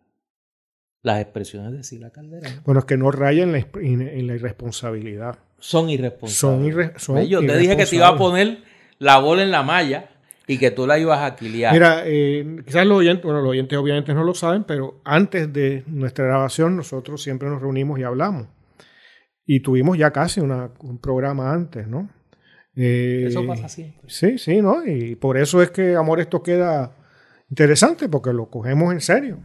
Las 1.02 1.20
expresiones 1.20 1.72
de 1.72 1.84
Sila 1.84 2.11
Calderón 2.11 2.62
Bueno, 2.64 2.80
es 2.80 2.86
que 2.86 2.96
no 2.96 3.12
raya 3.12 3.44
en 3.44 3.52
la, 3.52 3.59
en 3.59 4.26
la 4.26 4.34
irresponsabilidad. 4.34 5.38
son 5.59 5.88
irresponsables. 5.88 7.00
Son, 7.00 7.16
irre-. 7.18 7.28
Yo 7.28 7.40
te 7.40 7.57
dije 7.59 7.76
que 7.76 7.86
te 7.86 7.96
iba 7.96 8.09
a 8.09 8.16
poner 8.16 8.59
la 8.98 9.18
bola 9.18 9.42
en 9.44 9.50
la 9.52 9.62
malla 9.62 10.11
y 10.47 10.59
que 10.59 10.70
tú 10.70 10.86
la 10.86 10.99
ibas 10.99 11.18
a 11.18 11.26
alquilar. 11.26 11.72
Mira, 11.72 12.03
eh, 12.05 12.57
quizás 12.64 12.86
los 12.86 12.99
oyentes, 12.99 13.24
bueno, 13.24 13.40
los 13.40 13.51
oyentes 13.51 13.76
obviamente 13.78 14.14
no 14.14 14.22
lo 14.24 14.34
saben, 14.34 14.64
pero 14.64 15.01
antes 15.05 15.53
de 15.53 15.82
nuestra 15.86 16.24
grabación 16.26 16.76
nosotros 16.76 17.22
siempre 17.22 17.49
nos 17.49 17.61
reunimos 17.61 17.99
y 17.99 18.05
hablamos. 18.05 18.49
Y 19.44 19.61
tuvimos 19.61 19.97
ya 19.99 20.11
casi 20.12 20.40
una- 20.40 20.70
un 20.80 20.99
programa 21.01 21.53
antes, 21.53 21.86
¿no? 21.86 22.11
Eh, 22.76 23.24
Eso 23.28 23.47
pasa 23.47 23.68
siempre. 23.68 24.03
Sí, 24.09 24.38
sí, 24.38 24.61
¿no? 24.61 24.84
Y 24.86 25.14
por 25.16 25.36
eso 25.38 25.62
es 25.62 25.70
que, 25.70 25.94
amor, 25.97 26.20
esto 26.20 26.42
queda 26.42 26.94
interesante, 27.49 28.09
porque 28.09 28.32
lo 28.32 28.51
cogemos 28.51 28.92
en 28.92 29.01
serio. 29.01 29.38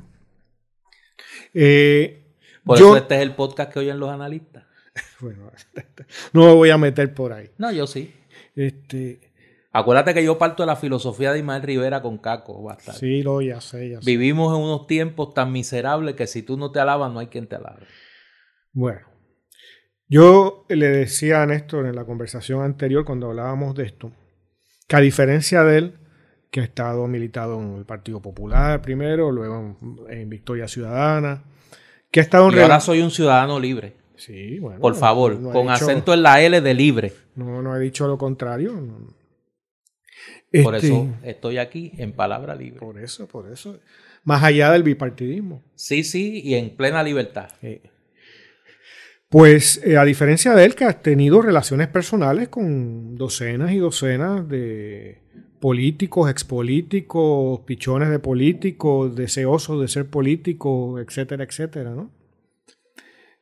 Eh, 1.53 2.35
Por 2.63 2.77
yo- 2.79 2.87
eso 2.95 2.97
este 2.97 3.15
es 3.15 3.21
el 3.21 3.35
podcast 3.35 3.71
que 3.71 3.79
oyen 3.79 3.99
los 3.99 4.09
analistas. 4.09 4.65
bueno, 5.21 5.51
no 6.33 6.45
me 6.45 6.53
voy 6.53 6.69
a 6.69 6.77
meter 6.77 7.13
por 7.13 7.33
ahí. 7.33 7.49
No, 7.57 7.71
yo 7.71 7.87
sí. 7.87 8.13
Este, 8.55 9.30
Acuérdate 9.73 10.13
que 10.13 10.23
yo 10.23 10.37
parto 10.37 10.63
de 10.63 10.67
la 10.67 10.75
filosofía 10.75 11.31
de 11.31 11.39
Ismael 11.39 11.63
Rivera 11.63 12.01
con 12.01 12.17
Caco. 12.17 12.61
bastante. 12.61 12.99
sí, 12.99 13.23
lo 13.23 13.41
ya 13.41 13.61
sé, 13.61 13.89
ya 13.89 14.01
sé. 14.01 14.05
Vivimos 14.05 14.53
en 14.57 14.61
unos 14.63 14.85
tiempos 14.85 15.33
tan 15.33 15.51
miserables 15.51 16.15
que 16.15 16.27
si 16.27 16.43
tú 16.43 16.57
no 16.57 16.71
te 16.71 16.79
alabas, 16.81 17.11
no 17.11 17.19
hay 17.19 17.27
quien 17.27 17.47
te 17.47 17.55
alabe. 17.55 17.85
Bueno, 18.73 19.01
yo 20.07 20.65
le 20.69 20.87
decía 20.89 21.41
a 21.41 21.45
Néstor 21.45 21.85
en 21.85 21.95
la 21.95 22.05
conversación 22.05 22.61
anterior 22.63 23.05
cuando 23.05 23.27
hablábamos 23.29 23.75
de 23.75 23.85
esto, 23.85 24.11
que 24.87 24.95
a 24.97 24.99
diferencia 24.99 25.63
de 25.63 25.77
él, 25.77 25.93
que 26.49 26.59
ha 26.59 26.63
estado 26.63 27.07
militado 27.07 27.57
en 27.61 27.77
el 27.77 27.85
Partido 27.85 28.21
Popular 28.21 28.81
primero, 28.81 29.31
luego 29.31 29.77
en, 30.09 30.19
en 30.19 30.29
Victoria 30.29 30.67
Ciudadana, 30.67 31.43
que 32.11 32.19
ha 32.19 32.23
estado 32.23 32.49
en... 32.49 32.57
Y 32.57 32.59
ahora 32.61 32.81
soy 32.81 33.01
un 33.01 33.09
ciudadano 33.11 33.57
libre. 33.57 33.95
Sí, 34.17 34.59
bueno, 34.59 34.81
Por 34.81 34.95
favor, 34.95 35.39
no 35.39 35.51
con 35.51 35.61
dicho- 35.63 35.85
acento 35.85 36.13
en 36.13 36.23
la 36.23 36.41
L 36.41 36.59
de 36.59 36.73
libre. 36.73 37.13
No, 37.35 37.61
no 37.61 37.73
he 37.75 37.79
dicho 37.79 38.05
lo 38.05 38.17
contrario. 38.17 38.73
no. 38.73 39.20
Por 40.63 40.75
Este, 40.75 40.87
eso 40.87 41.07
estoy 41.23 41.57
aquí 41.57 41.93
en 41.97 42.11
palabra 42.11 42.55
libre. 42.55 42.79
por 42.79 42.99
eso, 42.99 43.27
por 43.27 43.51
eso. 43.51 43.79
Más 44.23 44.43
allá 44.43 44.71
del 44.71 44.83
bipartidismo. 44.83 45.63
Sí, 45.75 46.03
sí, 46.03 46.41
y 46.43 46.55
en 46.55 46.75
plena 46.75 47.01
libertad. 47.03 47.49
Pues 49.29 49.81
eh, 49.85 49.97
a 49.97 50.03
diferencia 50.03 50.53
de 50.53 50.65
él, 50.65 50.75
que 50.75 50.83
ha 50.83 51.01
tenido 51.01 51.41
relaciones 51.41 51.87
personales 51.87 52.49
con 52.49 53.15
docenas 53.15 53.71
y 53.71 53.77
docenas 53.77 54.47
de 54.49 55.19
políticos, 55.61 56.29
expolíticos, 56.29 57.61
pichones 57.61 58.09
de 58.09 58.19
políticos, 58.19 59.15
deseosos 59.15 59.79
de 59.79 59.87
ser 59.87 60.07
políticos, 60.07 61.01
etcétera, 61.01 61.45
etcétera, 61.45 61.91
¿no? 61.91 62.11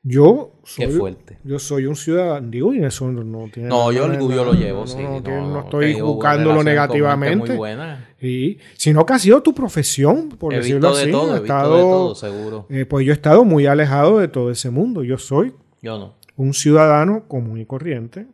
Yo 0.01 0.61
soy, 0.63 0.85
Qué 0.85 0.91
fuerte. 0.93 1.37
yo 1.43 1.59
soy 1.59 1.85
un 1.85 1.95
ciudadano, 1.97 2.49
digo, 2.49 2.73
y 2.73 2.81
eso 2.83 3.11
no, 3.11 3.21
no 3.23 3.49
tiene 3.51 3.67
No, 3.67 3.91
yo 3.91 4.05
el 4.05 4.13
lo 4.17 4.53
llevo, 4.53 4.81
no, 4.81 4.87
sí. 4.87 4.97
no, 5.03 5.19
no 5.19 5.51
no, 5.51 5.59
estoy 5.59 5.99
buscándolo 5.99 6.63
negativamente. 6.63 7.47
Muy 7.49 7.57
buena. 7.57 8.09
Sí, 8.17 8.57
sino 8.77 9.05
que 9.05 9.13
ha 9.13 9.19
sido 9.19 9.43
tu 9.43 9.53
profesión, 9.53 10.29
por 10.29 10.53
He 10.53 10.57
decirlo 10.57 10.87
visto 10.89 10.95
de 10.95 11.01
así. 11.03 11.11
todo, 11.11 11.35
he 11.35 11.39
visto 11.41 11.43
estado- 11.43 11.75
de 11.75 11.81
todo, 11.81 12.15
seguro. 12.15 12.65
eh, 12.69 12.85
pues 12.85 13.05
yo 13.05 13.11
he 13.11 13.15
estado 13.15 13.43
muy 13.43 13.65
alejado 13.65 14.19
de 14.19 14.29
todo 14.29 14.51
ese 14.51 14.69
mundo. 14.69 15.03
Yo 15.03 15.17
soy 15.17 15.53
Yo 15.81 15.97
no. 15.99 16.15
un 16.37 16.53
ciudadano 16.53 17.27
común 17.27 17.59
y 17.59 17.65
corriente 17.65 18.27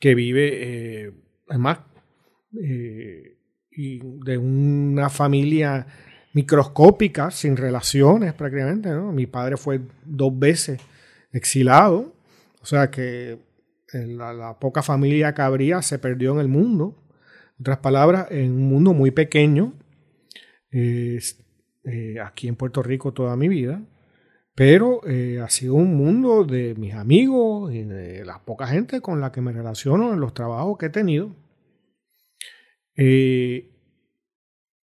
que 0.00 0.14
vive, 0.14 0.50
eh, 1.06 1.12
además, 1.50 1.80
eh, 2.62 3.36
y 3.76 3.98
de 4.24 4.38
una 4.38 5.10
familia 5.10 5.86
microscópica, 6.34 7.30
sin 7.30 7.56
relaciones 7.56 8.34
prácticamente. 8.34 8.90
¿no? 8.90 9.10
Mi 9.12 9.26
padre 9.26 9.56
fue 9.56 9.80
dos 10.04 10.38
veces 10.38 10.80
exilado, 11.32 12.12
o 12.60 12.66
sea 12.66 12.90
que 12.90 13.38
eh, 13.92 14.06
la, 14.06 14.58
poca 14.60 14.82
familia 14.82 15.34
que 15.34 15.42
habría 15.42 15.80
se 15.80 15.98
perdió 15.98 16.32
en 16.34 16.40
el 16.40 16.48
mundo. 16.48 17.02
En 17.58 17.62
otras 17.62 17.78
palabras, 17.78 18.26
en 18.30 18.52
un 18.52 18.68
mundo 18.68 18.92
muy 18.92 19.10
pequeño, 19.10 19.72
eh, 20.70 21.20
aquí 22.22 22.48
en 22.48 22.56
Puerto 22.56 22.82
Rico 22.82 23.12
toda 23.12 23.36
mi 23.36 23.48
vida, 23.48 23.80
pero 24.54 25.00
eh, 25.06 25.40
ha 25.40 25.48
sido 25.50 25.74
un 25.74 25.96
mundo 25.96 26.44
de 26.44 26.74
mis 26.76 26.94
amigos 26.94 27.72
y 27.72 27.82
de 27.82 28.24
la 28.24 28.38
poca 28.44 28.66
gente 28.66 29.00
con 29.00 29.20
la 29.20 29.32
que 29.32 29.40
me 29.40 29.52
relaciono 29.52 30.12
en 30.12 30.20
los 30.20 30.32
trabajos 30.32 30.78
que 30.78 30.86
he 30.86 30.90
tenido. 30.90 31.34
Eh, 32.96 33.73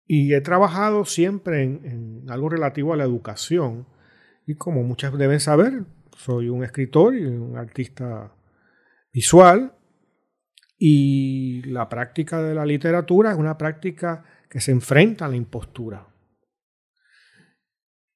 y 0.06 0.34
he 0.34 0.40
trabajado 0.40 1.04
siempre 1.04 1.62
en, 1.64 2.24
algo 2.28 2.48
relativo 2.48 2.92
a 2.92 2.96
la 2.96 3.04
educación. 3.04 3.86
Y 4.46 4.54
como 4.54 4.84
muchas 4.84 5.16
deben 5.18 5.40
saber, 5.40 5.84
soy 6.16 6.48
un 6.48 6.62
escritor 6.62 7.16
y 7.16 7.24
un 7.24 7.56
artista 7.56 8.32
visual. 9.12 9.74
Y 10.78 11.62
la 11.62 11.88
práctica 11.88 12.42
de 12.42 12.54
la 12.54 12.64
literatura 12.64 13.32
es 13.32 13.38
una 13.38 13.58
práctica 13.58 14.24
que 14.48 14.60
se 14.60 14.70
enfrenta 14.70 15.26
a 15.26 15.28
la 15.28 15.36
impostura. 15.36 16.06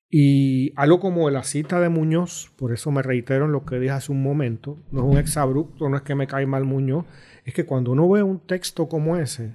Y 0.09 0.73
algo 0.77 1.01
como 1.01 1.31
la 1.31 1.45
cita 1.45 1.81
de 1.81 1.89
Muñoz, 1.89 2.53
por 2.57 2.73
eso 2.73 2.91
me 2.91 3.03
reitero 3.03 3.45
en 3.45 3.53
lo 3.53 3.65
que 3.65 3.79
dije 3.79 3.93
hace 3.93 4.13
un 4.13 4.23
momento, 4.23 4.85
no 4.91 5.03
es 5.03 5.13
un 5.13 5.19
exabrupto, 5.19 5.89
no 5.89 5.97
es 5.97 6.03
que 6.03 6.17
me 6.17 6.27
cae 6.27 6.47
mal 6.47 6.65
Muñoz, 6.65 7.07
es 7.45 7.55
que 7.55 7.65
cuando 7.65 7.93
uno 7.93 8.09
ve 8.09 8.23
un 8.25 8.45
texto 8.45 8.89
como 8.89 9.17
ese 9.17 9.55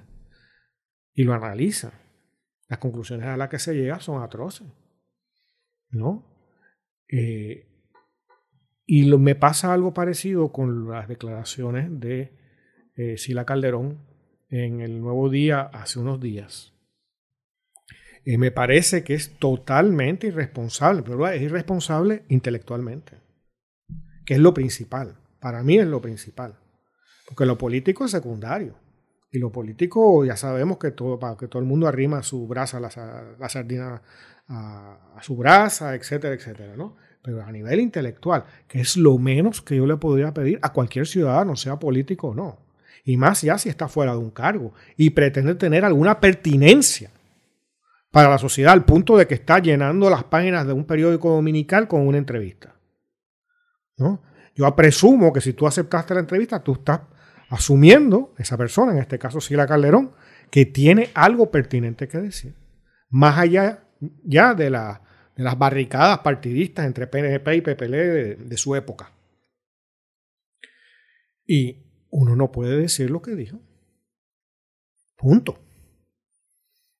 y 1.12 1.24
lo 1.24 1.34
analiza, 1.34 1.92
las 2.68 2.78
conclusiones 2.78 3.26
a 3.26 3.36
las 3.36 3.48
que 3.48 3.58
se 3.58 3.74
llega 3.74 4.00
son 4.00 4.22
atroces. 4.22 4.66
¿No? 5.90 6.24
Eh, 7.08 7.66
y 8.84 9.04
me 9.16 9.34
pasa 9.34 9.72
algo 9.72 9.92
parecido 9.94 10.52
con 10.52 10.88
las 10.88 11.08
declaraciones 11.08 11.88
de 12.00 12.32
eh, 12.96 13.16
Sila 13.18 13.44
Calderón 13.44 14.06
en 14.48 14.80
el 14.80 15.00
Nuevo 15.00 15.28
Día 15.28 15.62
hace 15.62 15.98
unos 15.98 16.20
días. 16.20 16.72
Eh, 18.24 18.38
me 18.38 18.50
parece 18.50 19.04
que 19.04 19.14
es 19.14 19.38
totalmente 19.38 20.28
irresponsable, 20.28 21.02
pero 21.02 21.28
es 21.28 21.42
irresponsable 21.42 22.24
intelectualmente, 22.28 23.20
que 24.24 24.34
es 24.34 24.40
lo 24.40 24.52
principal. 24.54 25.16
Para 25.40 25.62
mí 25.62 25.78
es 25.78 25.86
lo 25.86 26.00
principal, 26.00 26.58
porque 27.28 27.46
lo 27.46 27.58
político 27.58 28.04
es 28.04 28.10
secundario. 28.10 28.85
Y 29.36 29.38
lo 29.38 29.52
político 29.52 30.24
ya 30.24 30.34
sabemos 30.34 30.78
que 30.78 30.92
todo, 30.92 31.18
para 31.18 31.36
que 31.36 31.46
todo 31.46 31.60
el 31.60 31.68
mundo 31.68 31.86
arrima 31.86 32.22
su 32.22 32.46
brasa, 32.46 32.80
la, 32.80 32.88
la 33.38 33.48
sardina 33.50 34.00
a, 34.48 34.96
a 35.14 35.22
su 35.22 35.36
brasa, 35.36 35.94
etcétera, 35.94 36.34
etcétera, 36.34 36.74
¿no? 36.74 36.96
Pero 37.20 37.42
a 37.42 37.52
nivel 37.52 37.80
intelectual, 37.80 38.44
que 38.66 38.80
es 38.80 38.96
lo 38.96 39.18
menos 39.18 39.60
que 39.60 39.76
yo 39.76 39.86
le 39.86 39.98
podría 39.98 40.32
pedir 40.32 40.58
a 40.62 40.72
cualquier 40.72 41.06
ciudadano, 41.06 41.54
sea 41.54 41.78
político 41.78 42.28
o 42.28 42.34
no. 42.34 42.58
Y 43.04 43.18
más 43.18 43.42
ya 43.42 43.58
si 43.58 43.68
está 43.68 43.88
fuera 43.88 44.12
de 44.12 44.18
un 44.18 44.30
cargo 44.30 44.72
y 44.96 45.10
pretende 45.10 45.54
tener 45.54 45.84
alguna 45.84 46.18
pertinencia 46.18 47.10
para 48.10 48.30
la 48.30 48.38
sociedad 48.38 48.72
al 48.72 48.86
punto 48.86 49.18
de 49.18 49.26
que 49.26 49.34
está 49.34 49.58
llenando 49.58 50.08
las 50.08 50.24
páginas 50.24 50.66
de 50.66 50.72
un 50.72 50.86
periódico 50.86 51.28
dominical 51.28 51.88
con 51.88 52.06
una 52.06 52.16
entrevista. 52.16 52.74
¿no? 53.98 54.22
Yo 54.54 54.74
presumo 54.74 55.30
que 55.30 55.42
si 55.42 55.52
tú 55.52 55.66
aceptaste 55.66 56.14
la 56.14 56.20
entrevista, 56.20 56.60
tú 56.60 56.72
estás 56.72 57.00
asumiendo, 57.48 58.34
esa 58.38 58.56
persona, 58.56 58.92
en 58.92 58.98
este 58.98 59.18
caso 59.18 59.40
Sila 59.40 59.66
Calderón, 59.66 60.12
que 60.50 60.66
tiene 60.66 61.10
algo 61.14 61.50
pertinente 61.50 62.08
que 62.08 62.18
decir. 62.18 62.54
Más 63.08 63.38
allá 63.38 63.84
ya 64.24 64.54
de, 64.54 64.70
la, 64.70 65.02
de 65.36 65.44
las 65.44 65.58
barricadas 65.58 66.18
partidistas 66.20 66.86
entre 66.86 67.06
PNP 67.06 67.56
y 67.56 67.60
PPL 67.60 67.90
de, 67.90 68.36
de 68.36 68.56
su 68.56 68.74
época. 68.74 69.12
Y 71.46 71.84
uno 72.10 72.36
no 72.36 72.50
puede 72.50 72.76
decir 72.76 73.10
lo 73.10 73.22
que 73.22 73.34
dijo. 73.34 73.60
Punto. 75.16 75.58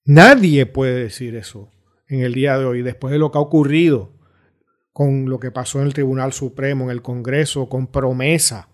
Nadie 0.04 0.66
puede 0.66 0.94
decir 0.94 1.34
eso 1.34 1.70
en 2.08 2.20
el 2.20 2.32
día 2.32 2.56
de 2.58 2.64
hoy, 2.64 2.82
después 2.82 3.12
de 3.12 3.18
lo 3.18 3.32
que 3.32 3.38
ha 3.38 3.40
ocurrido 3.40 4.12
con 4.92 5.28
lo 5.28 5.38
que 5.38 5.50
pasó 5.50 5.80
en 5.80 5.88
el 5.88 5.94
Tribunal 5.94 6.32
Supremo, 6.32 6.84
en 6.84 6.90
el 6.90 7.02
Congreso, 7.02 7.68
con 7.68 7.88
promesa, 7.88 8.68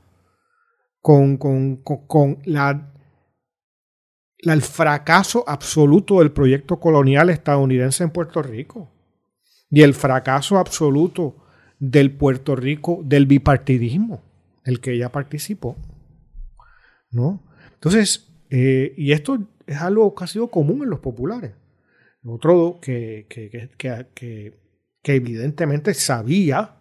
con, 1.03 1.37
con, 1.37 1.77
con, 1.83 2.39
la, 2.45 2.93
la, 4.39 4.53
el 4.55 4.63
fracaso 4.63 5.45
absoluto 5.47 6.21
del 6.21 6.31
proyecto 6.31 6.79
colonial 6.79 7.29
estadounidense 7.29 8.05
en 8.05 8.11
Puerto 8.11 8.41
Rico 8.41 8.91
y 9.69 9.83
el 9.83 9.95
fracaso 9.95 10.59
absoluto 10.59 11.37
del 11.79 12.17
Puerto 12.17 12.55
Rico, 12.55 13.01
del 13.05 13.27
bipartidismo, 13.27 14.23
el 14.65 14.81
que 14.81 14.93
ella 14.93 15.11
participó. 15.11 15.77
¿no? 17.11 17.43
Entonces, 17.75 18.33
eh, 18.51 18.95
y 18.97 19.13
esto 19.13 19.39
es 19.67 19.77
algo 19.79 20.15
que 20.15 20.25
ha 20.25 20.29
sido 20.29 20.49
común 20.49 20.85
en 20.85 20.91
los 20.91 21.01
populares. 21.01 21.53
Otro 22.25 22.79
que, 22.81 23.27
que, 23.29 23.71
que, 23.77 24.61
que 25.03 25.15
evidentemente 25.15 25.95
sabía 25.95 26.77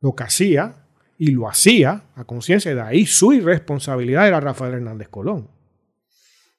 lo 0.00 0.14
que 0.14 0.22
hacía 0.22 0.79
y 1.20 1.32
lo 1.32 1.46
hacía 1.46 2.04
a 2.14 2.24
conciencia, 2.24 2.74
de 2.74 2.80
ahí 2.80 3.04
su 3.04 3.34
irresponsabilidad 3.34 4.26
era 4.26 4.40
Rafael 4.40 4.72
Hernández 4.72 5.08
Colón, 5.10 5.50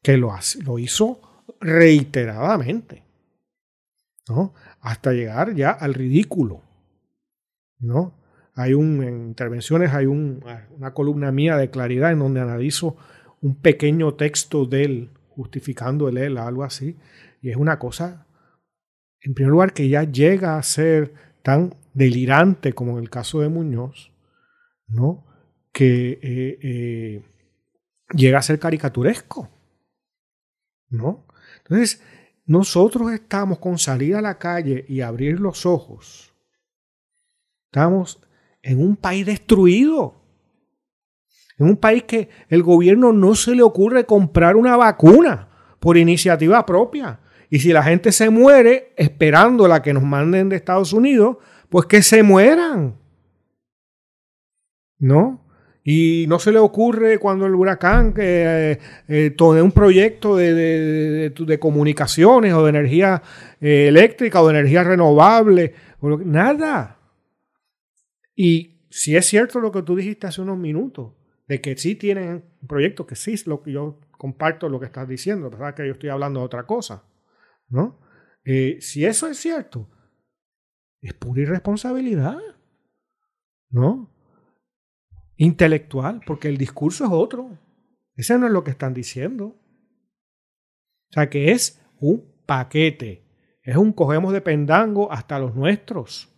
que 0.04 0.18
lo, 0.18 0.32
lo 0.64 0.78
hizo 0.78 1.44
reiteradamente, 1.60 3.04
¿no? 4.30 4.54
hasta 4.82 5.14
llegar 5.14 5.56
ya 5.56 5.72
al 5.72 5.96
ridículo. 5.96 6.62
¿no? 7.80 8.14
Hay 8.54 8.76
un, 8.76 9.04
en 9.04 9.30
intervenciones, 9.30 9.94
hay 9.94 10.06
un, 10.06 10.46
una 10.78 10.94
columna 10.94 11.32
mía 11.32 11.58
de 11.58 11.72
claridad 11.72 12.12
en 12.12 12.20
donde 12.20 12.42
analizo 12.42 12.98
un 13.42 13.56
pequeño 13.56 14.14
texto 14.14 14.68
de 14.68 14.84
él, 14.84 15.10
justificando 15.30 16.08
el 16.08 16.18
él, 16.18 16.38
algo 16.38 16.64
así, 16.64 16.96
y 17.42 17.50
es 17.50 17.58
una 17.58 17.80
cosa 17.80 18.28
en 19.22 19.34
primer 19.34 19.52
lugar, 19.52 19.74
que 19.74 19.88
ya 19.88 20.04
llega 20.04 20.58
a 20.58 20.64
ser 20.64 21.14
tan 21.42 21.76
delirante 21.94 22.74
como 22.74 22.94
en 22.94 23.04
el 23.04 23.10
caso 23.10 23.42
de 23.42 23.50
Muñoz, 23.50 24.12
¿no? 24.92 25.26
que 25.72 26.20
eh, 26.22 26.60
eh, 26.62 27.24
llega 28.14 28.40
a 28.40 28.44
ser 28.44 28.60
caricaturesco. 28.60 29.50
¿no? 30.90 31.26
Entonces, 31.60 32.02
nosotros 32.46 33.12
estamos 33.14 33.60
con 33.60 33.78
salir 33.78 34.16
a 34.16 34.22
la 34.22 34.38
calle 34.38 34.86
y 34.88 35.02
abrir 35.02 35.40
los 35.40 35.66
ojos. 35.66 36.34
Estamos 37.72 38.20
en 38.62 38.82
un 38.82 38.96
país 38.96 39.26
destruido. 39.26 40.22
En 41.58 41.68
un 41.68 41.78
país 41.78 42.04
que 42.04 42.30
el 42.50 42.64
gobierno 42.64 43.14
no 43.14 43.36
se 43.36 43.56
le 43.56 43.62
ocurre 43.62 44.06
comprar 44.06 44.56
una 44.56 44.76
vacuna 44.76 45.48
por 45.80 45.98
iniciativa 45.98 46.66
propia. 46.66 47.20
Y 47.50 47.60
si 47.60 47.72
la 47.72 47.84
gente 47.84 48.12
se 48.12 48.30
muere 48.30 48.94
esperando 48.98 49.68
la 49.68 49.82
que 49.82 49.94
nos 49.94 50.04
manden 50.04 50.50
de 50.50 50.56
Estados 50.56 50.94
Unidos, 50.94 51.38
pues 51.70 51.86
que 51.86 52.02
se 52.02 52.24
mueran. 52.24 53.01
¿No? 55.02 55.46
Y 55.84 56.26
no 56.30 56.40
se 56.40 56.54
le 56.54 56.60
ocurre 56.60 57.18
cuando 57.18 57.46
el 57.46 57.56
huracán, 57.56 58.14
que 58.14 58.22
eh, 58.72 58.80
eh, 59.10 59.32
todo 59.32 59.62
un 59.62 59.74
proyecto 59.74 60.38
de, 60.38 61.58
comunicaciones 61.60 62.54
o 62.54 62.64
de 62.64 62.70
energía 62.70 63.22
eh, 63.60 63.88
eléctrica 63.90 64.42
o 64.42 64.48
de 64.48 64.60
energía 64.60 64.86
renovable, 64.86 65.74
o 66.00 66.18
nada. 66.20 67.00
Y 68.36 68.86
si 68.90 69.18
es 69.18 69.26
cierto 69.26 69.60
lo 69.60 69.74
que 69.74 69.82
tú 69.82 69.98
dijiste 69.98 70.28
hace 70.28 70.42
unos 70.42 70.58
minutos, 70.58 71.14
de 71.48 71.60
que 71.60 71.76
sí 71.76 71.96
tienen 71.96 72.46
un 72.62 72.68
proyecto, 72.68 73.06
que 73.06 73.18
sí 73.18 73.36
lo 73.46 73.62
que 73.62 73.74
yo 73.74 74.00
comparto 74.18 74.70
lo 74.70 74.80
que 74.80 74.86
estás 74.86 75.08
diciendo, 75.08 75.50
verdad 75.50 75.74
que 75.74 75.86
yo 75.86 75.94
estoy 75.94 76.10
hablando 76.10 76.40
de 76.40 76.46
otra 76.46 76.66
cosa. 76.66 77.04
¿no? 77.72 78.00
Eh, 78.44 78.78
si 78.82 79.06
eso 79.06 79.28
es 79.28 79.38
cierto, 79.38 79.90
es 81.02 81.14
pura 81.14 81.42
irresponsabilidad, 81.42 82.40
¿no? 83.70 84.12
Intelectual, 85.44 86.22
porque 86.24 86.50
el 86.50 86.58
discurso 86.58 87.04
es 87.06 87.10
otro. 87.12 87.58
Ese 88.16 88.38
no 88.38 88.46
es 88.46 88.54
lo 88.54 88.64
que 88.64 88.70
están 88.70 88.94
diciendo. 88.94 89.46
O 89.46 91.14
sea, 91.14 91.32
que 91.32 91.52
es 91.52 91.82
un 92.00 92.24
paquete. 92.46 93.26
Es 93.64 93.76
un 93.76 93.92
cogemos 93.92 94.34
de 94.34 94.42
pendango 94.42 95.12
hasta 95.12 95.40
los 95.40 95.56
nuestros. 95.56 96.32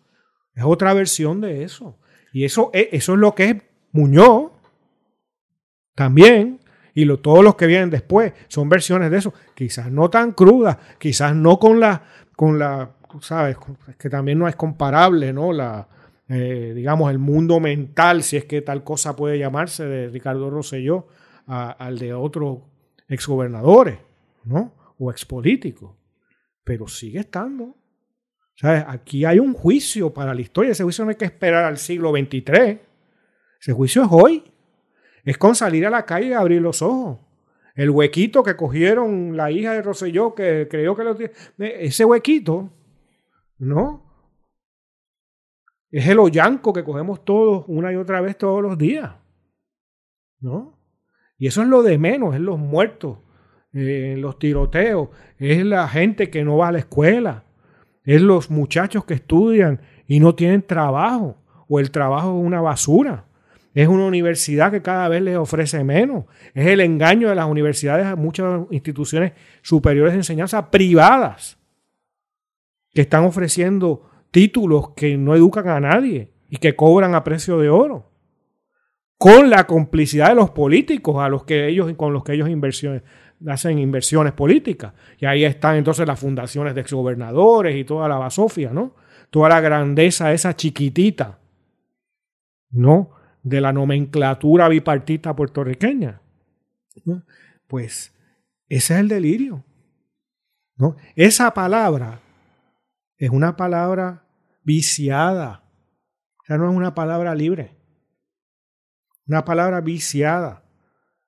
Es 0.56 0.64
otra 0.64 0.94
versión 0.94 1.42
de 1.42 1.64
eso. 1.64 2.00
Y 2.32 2.46
eso, 2.46 2.72
eso 2.74 3.14
es 3.14 3.20
lo 3.20 3.36
que 3.36 3.50
es 3.50 3.56
Muñoz. 3.92 4.52
También 5.96 6.62
y 6.94 7.06
todos 7.18 7.44
los 7.44 7.56
que 7.56 7.68
vienen 7.68 7.90
después 7.90 8.32
son 8.48 8.70
versiones 8.70 9.12
de 9.12 9.18
eso, 9.18 9.34
quizás 9.54 9.92
no 9.92 10.10
tan 10.10 10.32
crudas, 10.32 10.78
quizás 10.98 11.36
no 11.36 11.60
con 11.60 11.78
la, 11.80 12.04
con 12.38 12.58
la, 12.58 12.92
sabes, 13.20 13.58
que 13.98 14.10
también 14.10 14.40
no 14.40 14.48
es 14.48 14.56
comparable, 14.56 15.34
¿no? 15.34 15.52
La, 15.52 15.90
eh, 16.30 16.74
digamos, 16.76 17.12
el 17.12 17.20
mundo 17.20 17.60
mental, 17.60 18.24
si 18.24 18.38
es 18.38 18.46
que 18.46 18.62
tal 18.62 18.84
cosa 18.84 19.16
puede 19.16 19.38
llamarse, 19.40 19.86
de 19.86 20.10
Ricardo 20.10 20.50
Rosselló 20.50 21.08
al 21.46 22.00
de 22.00 22.14
otros 22.14 22.60
exgobernadores, 23.08 24.00
¿no? 24.46 24.74
O 24.98 25.12
expolíticos, 25.12 25.92
pero 26.64 26.88
sigue 26.88 27.20
estando. 27.20 27.76
¿Sabes? 28.56 28.86
Aquí 28.88 29.26
hay 29.26 29.40
un 29.40 29.54
juicio 29.54 30.14
para 30.14 30.34
la 30.34 30.42
historia, 30.42 30.72
ese 30.72 30.84
juicio 30.84 31.04
no 31.04 31.10
hay 31.10 31.18
que 31.18 31.26
esperar 31.26 31.66
al 31.66 31.78
siglo 31.78 32.12
XXIII, 32.12 32.80
ese 33.60 33.74
juicio 33.74 34.04
es 34.04 34.10
hoy 34.12 34.44
es 35.24 35.38
con 35.38 35.56
salir 35.56 35.86
a 35.86 35.90
la 35.90 36.06
calle 36.06 36.28
y 36.28 36.34
abrir 36.34 36.62
los 36.62 36.82
ojos. 36.82 37.20
El 37.76 37.90
huequito 37.90 38.44
que 38.44 38.56
cogieron 38.56 39.36
la 39.36 39.52
hija 39.52 39.74
de 39.74 39.82
Roselló, 39.82 40.36
que 40.36 40.68
creyó 40.70 40.96
que 40.96 41.04
lo. 41.04 41.18
Ese 41.58 42.06
huequito, 42.06 42.70
¿no? 43.58 44.03
Es 45.94 46.08
el 46.08 46.18
hoyanco 46.18 46.74
que 46.74 46.84
cogemos 46.84 47.24
todos 47.24 47.66
una 47.68 47.94
y 47.94 47.96
otra 47.98 48.20
vez 48.20 48.36
todos 48.36 48.64
los 48.64 48.80
días. 48.80 49.12
¿No? 50.40 50.76
Y 51.38 51.46
eso 51.46 51.62
es 51.62 51.68
lo 51.68 51.84
de 51.84 52.00
menos, 52.00 52.34
es 52.34 52.42
los 52.42 52.58
muertos, 52.58 53.20
eh, 53.74 54.16
los 54.18 54.40
tiroteos, 54.40 55.10
es 55.38 55.64
la 55.64 55.88
gente 55.88 56.32
que 56.32 56.44
no 56.44 56.58
va 56.58 56.70
a 56.70 56.72
la 56.72 56.80
escuela, 56.80 57.44
es 58.04 58.24
los 58.24 58.50
muchachos 58.50 59.06
que 59.06 59.14
estudian 59.14 59.82
y 60.08 60.20
no 60.20 60.34
tienen 60.34 60.64
trabajo, 60.64 61.38
o 61.68 61.80
el 61.80 61.92
trabajo 61.92 62.40
es 62.40 62.44
una 62.44 62.60
basura. 62.60 63.26
Es 63.76 63.88
una 63.88 64.06
universidad 64.06 64.72
que 64.72 64.82
cada 64.82 65.08
vez 65.10 65.22
les 65.22 65.38
ofrece 65.38 65.84
menos. 65.84 66.26
Es 66.56 66.66
el 66.68 66.82
engaño 66.82 67.30
de 67.30 67.36
las 67.36 67.46
universidades 67.46 68.08
a 68.08 68.16
muchas 68.16 68.62
instituciones 68.72 69.34
superiores 69.62 70.14
de 70.14 70.20
enseñanza 70.20 70.72
privadas 70.72 71.60
que 72.94 73.02
están 73.02 73.26
ofreciendo 73.26 74.10
títulos 74.34 74.90
que 74.96 75.16
no 75.16 75.36
educan 75.36 75.70
a 75.70 75.80
nadie 75.80 76.34
y 76.50 76.58
que 76.58 76.76
cobran 76.76 77.16
a 77.16 77.24
precio 77.24 77.58
de 77.60 77.70
oro. 77.70 78.12
Con 79.18 79.50
la 79.50 79.66
complicidad 79.66 80.30
de 80.30 80.36
los 80.36 80.50
políticos 80.50 81.24
a 81.24 81.30
los 81.30 81.46
que 81.46 81.70
ellos, 81.70 81.94
con 81.94 82.12
los 82.12 82.26
que 82.26 82.34
ellos 82.34 82.50
hacen 83.48 83.80
inversiones 83.80 84.34
políticas. 84.34 84.94
Y 85.20 85.26
ahí 85.26 85.46
están 85.46 85.78
entonces 85.78 86.06
las 86.06 86.20
fundaciones 86.20 86.76
de 86.76 86.82
exgobernadores 86.82 87.78
y 87.78 87.86
toda 87.86 88.10
la 88.10 88.18
basofia, 88.18 88.72
¿no? 88.74 88.96
Toda 89.30 89.50
la 89.50 89.62
grandeza 89.62 90.34
esa 90.34 90.56
chiquitita, 90.56 91.40
¿no? 92.72 93.12
de 93.44 93.60
la 93.60 93.74
nomenclatura 93.74 94.70
bipartita 94.70 95.36
puertorriqueña. 95.36 96.22
Pues 97.68 98.14
ese 98.70 98.94
es 98.94 99.00
el 99.00 99.08
delirio. 99.10 99.64
¿no? 100.78 100.96
Esa 101.16 101.54
palabra 101.54 102.22
es 103.18 103.30
una 103.30 103.56
palabra 103.56 104.23
viciada. 104.64 105.64
O 106.42 106.46
sea, 106.46 106.58
no 106.58 106.70
es 106.70 106.76
una 106.76 106.94
palabra 106.94 107.36
libre. 107.36 107.78
Una 109.28 109.46
palabra 109.46 109.82
viciada. 109.82 110.64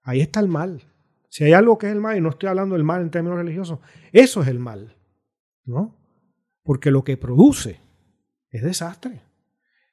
Ahí 0.01 0.21
está 0.21 0.39
el 0.39 0.47
mal. 0.47 0.83
Si 1.29 1.43
hay 1.43 1.53
algo 1.53 1.77
que 1.77 1.87
es 1.87 1.93
el 1.93 2.01
mal, 2.01 2.17
y 2.17 2.21
no 2.21 2.29
estoy 2.29 2.49
hablando 2.49 2.75
del 2.75 2.83
mal 2.83 3.01
en 3.01 3.11
términos 3.11 3.37
religiosos, 3.37 3.79
eso 4.11 4.41
es 4.41 4.47
el 4.47 4.59
mal. 4.59 4.95
¿No? 5.65 5.97
Porque 6.63 6.91
lo 6.91 7.03
que 7.03 7.17
produce 7.17 7.79
es 8.49 8.63
desastre. 8.63 9.21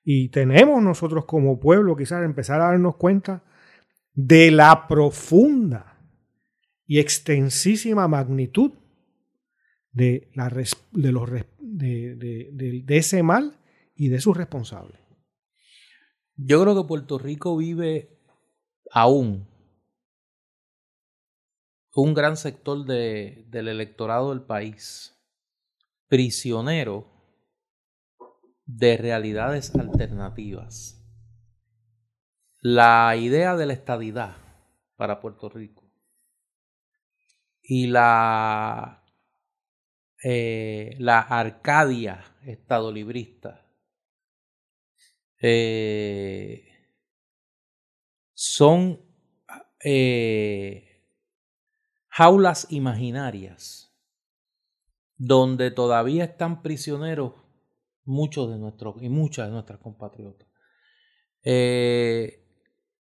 Y 0.04 0.28
tenemos 0.28 0.82
nosotros 0.82 1.24
como 1.24 1.60
pueblo 1.60 1.96
quizás 1.96 2.24
empezar 2.24 2.60
a 2.60 2.66
darnos 2.66 2.96
cuenta 2.96 3.42
de 4.14 4.50
la 4.50 4.86
profunda 4.88 5.98
y 6.86 6.98
extensísima 6.98 8.08
magnitud 8.08 8.72
de, 9.92 10.30
la, 10.34 10.48
de, 10.48 11.12
de, 11.72 12.84
ese 12.88 13.22
mal 13.22 13.58
y 13.94 14.08
de 14.08 14.20
sus 14.20 14.36
responsables. 14.36 15.00
Yo 16.36 16.62
creo 16.62 16.74
que 16.74 16.88
Puerto 16.88 17.18
Rico 17.18 17.56
vive 17.56 18.18
aún 18.90 19.48
un 21.94 22.14
gran 22.14 22.36
sector 22.36 22.84
de, 22.84 23.44
del 23.48 23.68
electorado 23.68 24.30
del 24.30 24.42
país 24.42 25.14
prisionero 26.08 27.10
de 28.64 28.96
realidades 28.96 29.74
alternativas. 29.74 30.98
La 32.60 33.14
idea 33.16 33.56
de 33.56 33.66
la 33.66 33.72
estadidad 33.72 34.36
para 34.96 35.20
Puerto 35.20 35.48
Rico 35.48 35.82
y 37.62 37.86
la, 37.86 39.01
eh, 40.24 40.94
la 40.98 41.18
Arcadia 41.18 42.22
estadolibrista 42.46 43.66
eh, 45.40 46.64
son 48.32 49.00
eh, 49.82 51.02
jaulas 52.06 52.68
imaginarias 52.70 53.92
donde 55.16 55.72
todavía 55.72 56.24
están 56.24 56.62
prisioneros 56.62 57.32
muchos 58.04 58.48
de 58.48 58.58
nuestros 58.58 59.02
y 59.02 59.08
muchas 59.08 59.46
de 59.46 59.52
nuestras 59.54 59.80
compatriotas. 59.80 60.46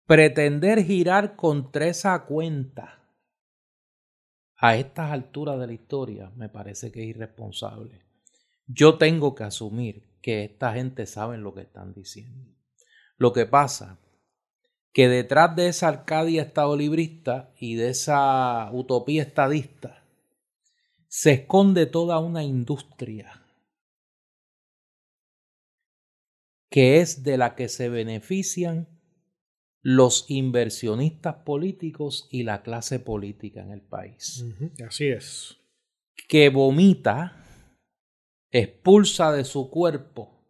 pretender 0.06 0.82
girar 0.82 1.36
contra 1.36 1.86
esa 1.86 2.24
cuenta 2.24 2.95
a 4.56 4.76
estas 4.76 5.12
alturas 5.12 5.58
de 5.58 5.66
la 5.66 5.72
historia 5.72 6.30
me 6.36 6.48
parece 6.48 6.90
que 6.90 7.02
es 7.02 7.08
irresponsable. 7.08 8.02
Yo 8.66 8.98
tengo 8.98 9.34
que 9.34 9.44
asumir 9.44 10.18
que 10.20 10.44
esta 10.44 10.72
gente 10.72 11.06
sabe 11.06 11.38
lo 11.38 11.54
que 11.54 11.62
están 11.62 11.92
diciendo. 11.94 12.50
Lo 13.16 13.32
que 13.32 13.46
pasa 13.46 13.98
que 14.92 15.08
detrás 15.08 15.54
de 15.54 15.68
esa 15.68 15.88
Arcadia 15.88 16.42
estadolibrista 16.42 17.52
y 17.58 17.74
de 17.74 17.90
esa 17.90 18.70
utopía 18.72 19.22
estadista 19.22 20.02
se 21.06 21.32
esconde 21.32 21.86
toda 21.86 22.18
una 22.18 22.42
industria 22.42 23.42
que 26.70 27.00
es 27.00 27.22
de 27.22 27.38
la 27.38 27.54
que 27.54 27.68
se 27.68 27.88
benefician 27.88 28.95
los 29.88 30.24
inversionistas 30.26 31.36
políticos 31.44 32.26
y 32.32 32.42
la 32.42 32.64
clase 32.64 32.98
política 32.98 33.62
en 33.62 33.70
el 33.70 33.82
país. 33.82 34.44
Así 34.84 35.06
es. 35.06 35.58
Que 36.26 36.48
vomita, 36.48 37.70
expulsa 38.50 39.30
de 39.30 39.44
su 39.44 39.70
cuerpo 39.70 40.44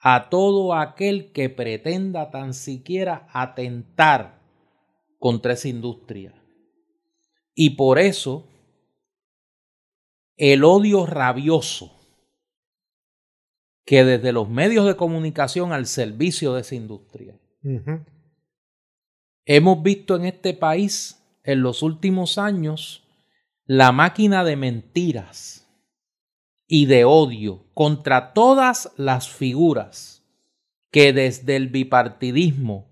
a 0.00 0.28
todo 0.28 0.74
aquel 0.74 1.30
que 1.30 1.50
pretenda 1.50 2.32
tan 2.32 2.52
siquiera 2.52 3.28
atentar 3.32 4.42
contra 5.20 5.52
esa 5.52 5.68
industria. 5.68 6.34
Y 7.54 7.76
por 7.76 8.00
eso 8.00 8.48
el 10.36 10.64
odio 10.64 11.06
rabioso 11.06 11.96
que 13.84 14.02
desde 14.02 14.32
los 14.32 14.48
medios 14.48 14.84
de 14.84 14.96
comunicación 14.96 15.72
al 15.72 15.86
servicio 15.86 16.54
de 16.54 16.62
esa 16.62 16.74
industria 16.74 17.38
Hemos 19.50 19.82
visto 19.82 20.14
en 20.14 20.26
este 20.26 20.52
país 20.52 21.24
en 21.42 21.62
los 21.62 21.82
últimos 21.82 22.36
años 22.36 23.08
la 23.64 23.92
máquina 23.92 24.44
de 24.44 24.56
mentiras 24.56 25.66
y 26.66 26.84
de 26.84 27.06
odio 27.06 27.64
contra 27.72 28.34
todas 28.34 28.92
las 28.98 29.30
figuras 29.30 30.22
que 30.90 31.14
desde 31.14 31.56
el 31.56 31.68
bipartidismo 31.68 32.90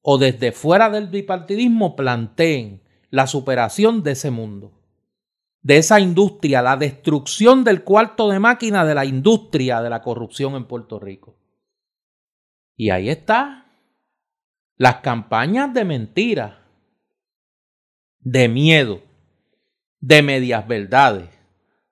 o 0.00 0.16
desde 0.16 0.52
fuera 0.52 0.88
del 0.88 1.08
bipartidismo 1.08 1.94
planteen 1.94 2.80
la 3.10 3.26
superación 3.26 4.02
de 4.02 4.12
ese 4.12 4.30
mundo, 4.30 4.80
de 5.60 5.76
esa 5.76 6.00
industria, 6.00 6.62
la 6.62 6.78
destrucción 6.78 7.64
del 7.64 7.84
cuarto 7.84 8.30
de 8.30 8.38
máquina 8.38 8.86
de 8.86 8.94
la 8.94 9.04
industria 9.04 9.82
de 9.82 9.90
la 9.90 10.00
corrupción 10.00 10.54
en 10.54 10.64
Puerto 10.64 10.98
Rico. 10.98 11.36
Y 12.76 12.88
ahí 12.88 13.10
está 13.10 13.67
las 14.78 15.00
campañas 15.00 15.74
de 15.74 15.84
mentira, 15.84 16.64
de 18.20 18.48
miedo, 18.48 19.02
de 20.00 20.22
medias 20.22 20.66
verdades, 20.68 21.28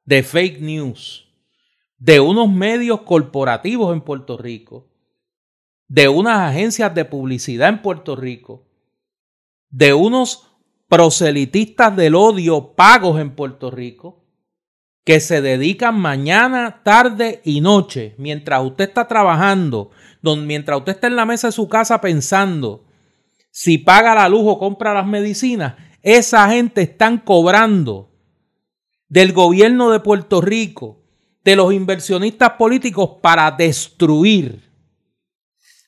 de 0.04 0.22
fake 0.22 0.60
news, 0.60 1.28
de 1.98 2.20
unos 2.20 2.48
medios 2.48 3.00
corporativos 3.00 3.92
en 3.92 4.02
Puerto 4.02 4.38
Rico, 4.38 4.86
de 5.88 6.08
unas 6.08 6.48
agencias 6.48 6.94
de 6.94 7.04
publicidad 7.04 7.70
en 7.70 7.82
Puerto 7.82 8.14
Rico, 8.14 8.68
de 9.68 9.92
unos 9.92 10.46
proselitistas 10.88 11.96
del 11.96 12.14
odio 12.14 12.74
pagos 12.76 13.20
en 13.20 13.34
Puerto 13.34 13.72
Rico, 13.72 14.22
que 15.04 15.18
se 15.18 15.40
dedican 15.40 15.98
mañana, 15.98 16.82
tarde 16.84 17.40
y 17.44 17.60
noche, 17.60 18.14
mientras 18.18 18.62
usted 18.62 18.88
está 18.88 19.08
trabajando, 19.08 19.90
mientras 20.34 20.78
usted 20.78 20.92
está 20.92 21.06
en 21.06 21.16
la 21.16 21.26
mesa 21.26 21.48
de 21.48 21.52
su 21.52 21.68
casa 21.68 22.00
pensando 22.00 22.84
si 23.52 23.78
paga 23.78 24.14
la 24.14 24.28
luz 24.28 24.42
o 24.44 24.58
compra 24.58 24.92
las 24.92 25.06
medicinas, 25.06 25.76
esa 26.02 26.48
gente 26.48 26.82
están 26.82 27.18
cobrando 27.18 28.10
del 29.08 29.32
gobierno 29.32 29.90
de 29.90 30.00
Puerto 30.00 30.40
Rico, 30.40 31.02
de 31.44 31.56
los 31.56 31.72
inversionistas 31.72 32.52
políticos 32.58 33.18
para 33.22 33.50
destruir 33.52 34.66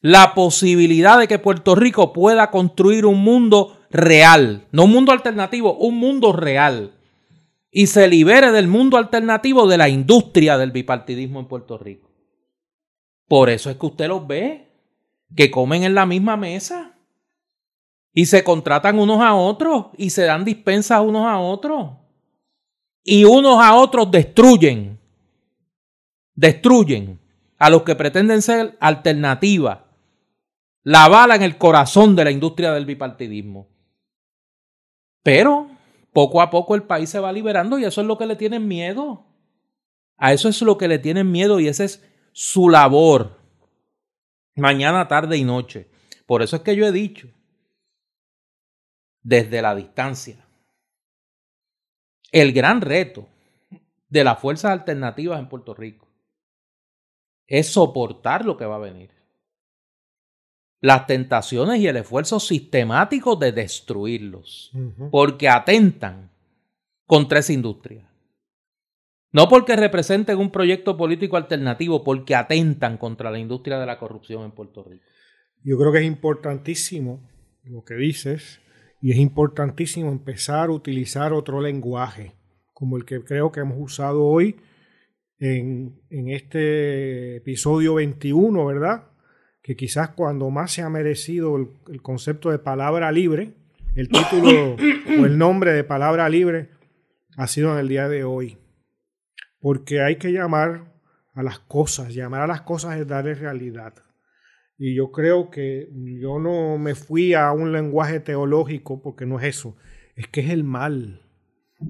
la 0.01 0.34
posibilidad 0.34 1.18
de 1.18 1.26
que 1.26 1.39
Puerto 1.39 1.74
Rico 1.74 2.12
pueda 2.12 2.51
construir 2.51 3.05
un 3.05 3.22
mundo 3.22 3.76
real, 3.91 4.66
no 4.70 4.84
un 4.84 4.93
mundo 4.93 5.12
alternativo, 5.12 5.76
un 5.76 5.97
mundo 5.97 6.32
real, 6.32 6.93
y 7.70 7.89
se 7.89 8.09
libere 8.09 8.51
del 8.53 8.68
mundo 8.68 8.97
alternativo 8.97 9.66
de 9.66 9.78
la 9.78 9.89
industria 9.89 10.57
del 10.57 10.70
bipartidismo 10.70 11.41
en 11.41 11.49
Puerto 11.49 11.76
Rico. 11.76 12.08
Por 13.29 13.51
eso 13.51 13.70
es 13.70 13.76
que 13.76 13.87
usted 13.87 14.09
los 14.09 14.26
ve, 14.26 14.66
que 15.37 15.51
comen 15.51 15.85
en 15.85 15.95
la 15.95 16.07
misma 16.07 16.37
mesa 16.37 16.95
y 18.12 18.26
se 18.26 18.43
contratan 18.43 18.99
unos 18.99 19.20
a 19.20 19.35
otros 19.35 19.87
y 19.97 20.11
se 20.11 20.24
dan 20.24 20.45
dispensas 20.45 21.03
unos 21.03 21.26
a 21.26 21.39
otros. 21.39 21.91
Y 23.05 23.24
unos 23.24 23.62
a 23.62 23.76
otros 23.76 24.11
destruyen, 24.11 24.99
destruyen 26.35 27.20
a 27.59 27.70
los 27.70 27.83
que 27.83 27.95
pretenden 27.95 28.43
ser 28.43 28.76
alternativa. 28.81 29.87
La 30.83 31.09
bala 31.09 31.37
en 31.37 31.43
el 31.43 31.59
corazón 31.59 32.16
de 32.16 32.24
la 32.24 32.31
industria 32.31 32.72
del 32.72 32.87
bipartidismo. 32.87 33.68
Pero 35.22 35.68
poco 36.12 36.41
a 36.41 36.51
poco 36.51 36.74
el 36.74 36.85
país 36.85 37.11
se 37.11 37.20
va 37.20 37.31
liberando 37.31 37.79
y 37.79 37.85
eso 37.85 38.01
es 38.01 38.07
lo 38.07 38.16
que 38.16 38.26
le 38.26 38.37
tienen 38.37 38.66
miedo. 38.66 39.26
A 40.16 40.33
eso 40.33 40.49
es 40.49 40.61
lo 40.62 40.79
que 40.79 40.89
le 40.89 40.99
tienen 40.99 41.31
miedo 41.31 41.61
y 41.61 41.68
esa 41.68 41.85
es 41.85 42.08
su 42.41 42.68
labor. 42.68 43.36
Mañana, 44.55 45.09
tarde 45.09 45.36
y 45.36 45.43
noche. 45.43 45.91
Por 46.24 46.41
eso 46.41 46.55
es 46.55 46.62
que 46.62 46.76
yo 46.76 46.86
he 46.86 46.93
dicho 46.93 47.28
desde 49.24 49.61
la 49.61 49.74
distancia. 49.74 50.47
El 52.30 52.53
gran 52.53 52.80
reto 52.80 53.26
de 54.09 54.22
las 54.22 54.39
fuerzas 54.39 54.70
alternativas 54.70 55.41
en 55.41 55.49
Puerto 55.49 55.74
Rico 55.74 56.07
es 57.49 57.72
soportar 57.72 58.45
lo 58.45 58.57
que 58.57 58.66
va 58.66 58.76
a 58.76 58.91
venir. 58.91 59.11
Las 60.80 61.09
tentaciones 61.09 61.80
y 61.80 61.89
el 61.89 61.97
esfuerzo 61.97 62.39
sistemático 62.39 63.34
de 63.34 63.51
destruirlos, 63.51 64.70
porque 65.11 65.49
atentan 65.49 66.30
contra 67.05 67.41
esa 67.41 67.53
industria. 67.53 68.08
No 69.33 69.49
porque 69.49 69.76
representen 69.76 70.39
un 70.39 70.51
proyecto 70.51 70.97
político 70.97 71.37
alternativo, 71.37 72.03
porque 72.03 72.35
atentan 72.35 72.97
contra 72.97 73.31
la 73.31 73.39
industria 73.39 73.79
de 73.79 73.87
la 73.87 73.99
corrupción 73.99 74.45
en 74.45 74.53
Puerto 74.53 74.83
Rico. 74.85 75.05
Yo 75.62 75.76
creo 75.76 75.93
que 75.93 75.99
es 75.99 76.07
importantísimo 76.07 77.29
lo 77.64 77.85
que 77.85 77.95
dices, 77.95 78.61
y 79.01 79.12
es 79.12 79.18
importantísimo 79.18 80.11
empezar 80.11 80.70
a 80.70 80.72
utilizar 80.72 81.33
otro 81.33 81.61
lenguaje, 81.61 82.33
como 82.72 82.97
el 82.97 83.05
que 83.05 83.22
creo 83.22 83.53
que 83.53 83.61
hemos 83.61 83.79
usado 83.79 84.24
hoy 84.24 84.57
en, 85.39 86.01
este 86.11 87.37
episodio 87.37 87.95
21, 87.95 88.64
¿verdad? 88.66 89.09
Que 89.62 89.76
quizás 89.76 90.11
cuando 90.11 90.51
más 90.51 90.72
se 90.72 90.83
ha 90.83 90.89
merecido 90.89 91.57
el, 91.57 92.03
concepto 92.03 92.51
de 92.51 92.59
palabra 92.59 93.12
libre, 93.12 93.55
el 93.95 94.09
título 94.09 94.76
o 95.20 95.26
el 95.26 95.39
nombre 95.39 95.72
de 95.72 95.85
palabra 95.85 96.29
libre 96.29 96.70
ha 97.37 97.47
sido 97.47 97.72
en 97.72 97.79
el 97.79 97.89
día 97.89 98.09
de 98.09 98.24
hoy. 98.24 98.59
Porque 99.61 100.01
hay 100.01 100.17
que 100.17 100.33
llamar 100.33 100.93
a 101.35 101.43
las 101.43 101.59
cosas, 101.59 102.15
llamar 102.15 102.43
a 102.43 102.47
las 102.47 102.63
cosas 102.63 102.99
es 102.99 103.07
darle 103.07 103.35
realidad. 103.35 103.95
Y 104.77 104.95
yo 104.95 105.11
creo 105.11 105.51
que 105.51 105.89
yo 105.93 106.39
no 106.39 106.79
me 106.79 106.95
fui 106.95 107.35
a 107.35 107.51
un 107.53 107.73
lenguaje 107.73 108.21
teológico 108.21 109.03
porque 109.03 109.27
no 109.27 109.41
es 109.41 109.57
eso, 109.57 109.77
es 110.15 110.29
que 110.29 110.41
es 110.41 110.51
el 110.51 110.63
mal, 110.63 111.23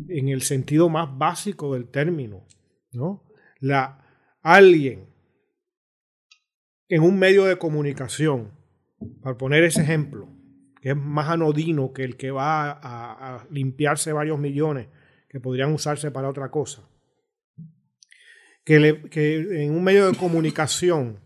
en 0.09 0.29
el 0.29 0.43
sentido 0.43 0.89
más 0.89 1.17
básico 1.17 1.75
del 1.75 1.89
término, 1.89 2.47
¿no? 2.93 3.25
La 3.61 4.05
alguien 4.43 5.07
en 6.89 7.03
un 7.03 7.19
medio 7.19 7.45
de 7.45 7.59
comunicación 7.59 8.53
para 9.23 9.37
poner 9.37 9.65
ese 9.65 9.83
ejemplo, 9.83 10.29
que 10.81 10.91
es 10.91 10.97
más 10.97 11.29
anodino 11.29 11.93
que 11.93 12.05
el 12.05 12.17
que 12.17 12.31
va 12.31 12.71
a, 12.71 13.47
limpiarse 13.51 14.13
varios 14.13 14.39
millones 14.39 14.89
que 15.29 15.41
podrían 15.41 15.73
usarse 15.73 16.11
para 16.11 16.29
otra 16.29 16.51
cosa, 16.51 16.89
que, 19.11 19.65
en 19.65 19.73
un 19.73 19.83
medio 19.83 20.11
de 20.11 20.19
comunicación 20.19 21.21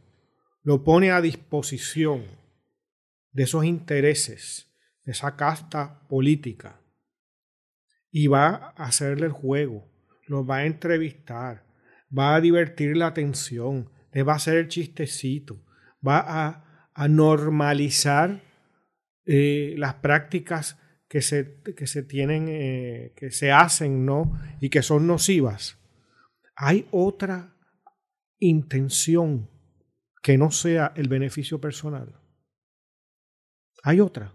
lo 0.63 0.85
pone 0.85 1.11
a 1.11 1.21
disposición 1.21 2.25
de 3.33 3.43
esos 3.43 3.65
intereses, 3.65 4.69
de 5.05 5.11
esa 5.11 5.35
casta 5.35 6.07
política, 6.09 6.81
y 8.13 8.29
va 8.29 8.73
a 8.77 8.85
hacerle 8.85 9.27
el 9.27 9.33
juego, 9.33 9.91
los 10.29 10.49
va 10.49 10.59
a 10.59 10.67
entrevistar, 10.67 11.65
va 12.17 12.37
a 12.37 12.41
divertir 12.41 12.97
la 12.97 13.09
atención, 13.09 13.91
le 14.13 14.23
va 14.23 14.35
a 14.35 14.37
hacer 14.37 14.59
el 14.59 14.69
chistecito, 14.69 15.65
va 16.07 16.25
a, 16.25 16.69
normalizar 17.09 18.43
eh, 19.25 19.75
las 19.79 19.95
prácticas 19.95 20.79
que 21.09 21.23
se, 21.23 21.57
que 21.77 21.87
se 21.87 22.03
tienen, 22.03 22.47
eh, 22.49 23.13
que 23.17 23.31
se 23.33 23.51
hacen, 23.51 24.05
¿no? 24.05 24.39
Y 24.61 24.69
que 24.69 24.83
son 24.83 25.07
nocivas. 25.07 25.82
Hay 26.65 26.87
otra 26.93 27.57
intención 28.39 29.51
que 30.23 30.39
no 30.39 30.53
sea 30.53 30.93
el 30.95 31.09
beneficio 31.09 31.61
personal. 31.61 32.15
Hay 33.83 33.99
otra. 33.99 34.33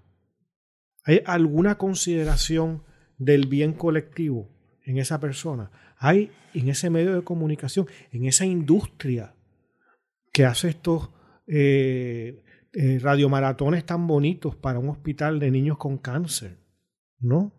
Hay 1.05 1.21
alguna 1.25 1.77
consideración 1.77 2.83
del 3.17 3.47
bien 3.47 3.71
colectivo 3.71 4.49
en 4.83 4.97
esa 4.97 5.21
persona. 5.21 5.71
Hay 5.99 6.29
en 6.53 6.67
ese 6.67 6.89
medio 6.89 7.15
de 7.15 7.23
comunicación, 7.23 7.87
en 8.11 8.25
esa 8.25 8.45
industria 8.45 9.33
que 10.33 10.43
hace 10.43 10.67
estos 10.67 11.09
eh, 11.47 12.43
eh, 12.73 12.99
radiomaratones 12.99 13.85
tan 13.85 14.05
bonitos 14.05 14.53
para 14.57 14.79
un 14.79 14.89
hospital 14.89 15.39
de 15.39 15.49
niños 15.49 15.77
con 15.77 15.97
cáncer, 15.97 16.57
¿no? 17.19 17.53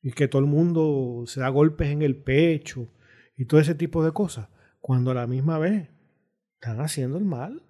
Y 0.00 0.12
que 0.12 0.28
todo 0.28 0.42
el 0.42 0.46
mundo 0.46 1.24
se 1.26 1.40
da 1.40 1.48
golpes 1.48 1.88
en 1.88 2.02
el 2.02 2.22
pecho 2.22 2.94
y 3.38 3.44
todo 3.44 3.60
ese 3.60 3.76
tipo 3.76 4.04
de 4.04 4.12
cosas, 4.12 4.48
cuando 4.80 5.12
a 5.12 5.14
la 5.14 5.28
misma 5.28 5.58
vez 5.58 5.88
están 6.54 6.80
haciendo 6.80 7.18
el 7.18 7.24
mal. 7.24 7.62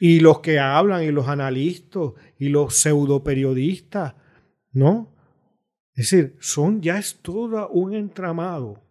Y 0.00 0.18
los 0.18 0.40
que 0.40 0.58
hablan, 0.58 1.04
y 1.04 1.12
los 1.12 1.28
analistas, 1.28 2.12
y 2.36 2.48
los 2.48 2.74
pseudo 2.74 3.22
periodistas, 3.22 4.14
¿no? 4.72 5.14
Es 5.94 6.10
decir, 6.10 6.36
son 6.40 6.82
ya 6.82 6.98
es 6.98 7.20
todo 7.22 7.68
un 7.68 7.94
entramado 7.94 8.82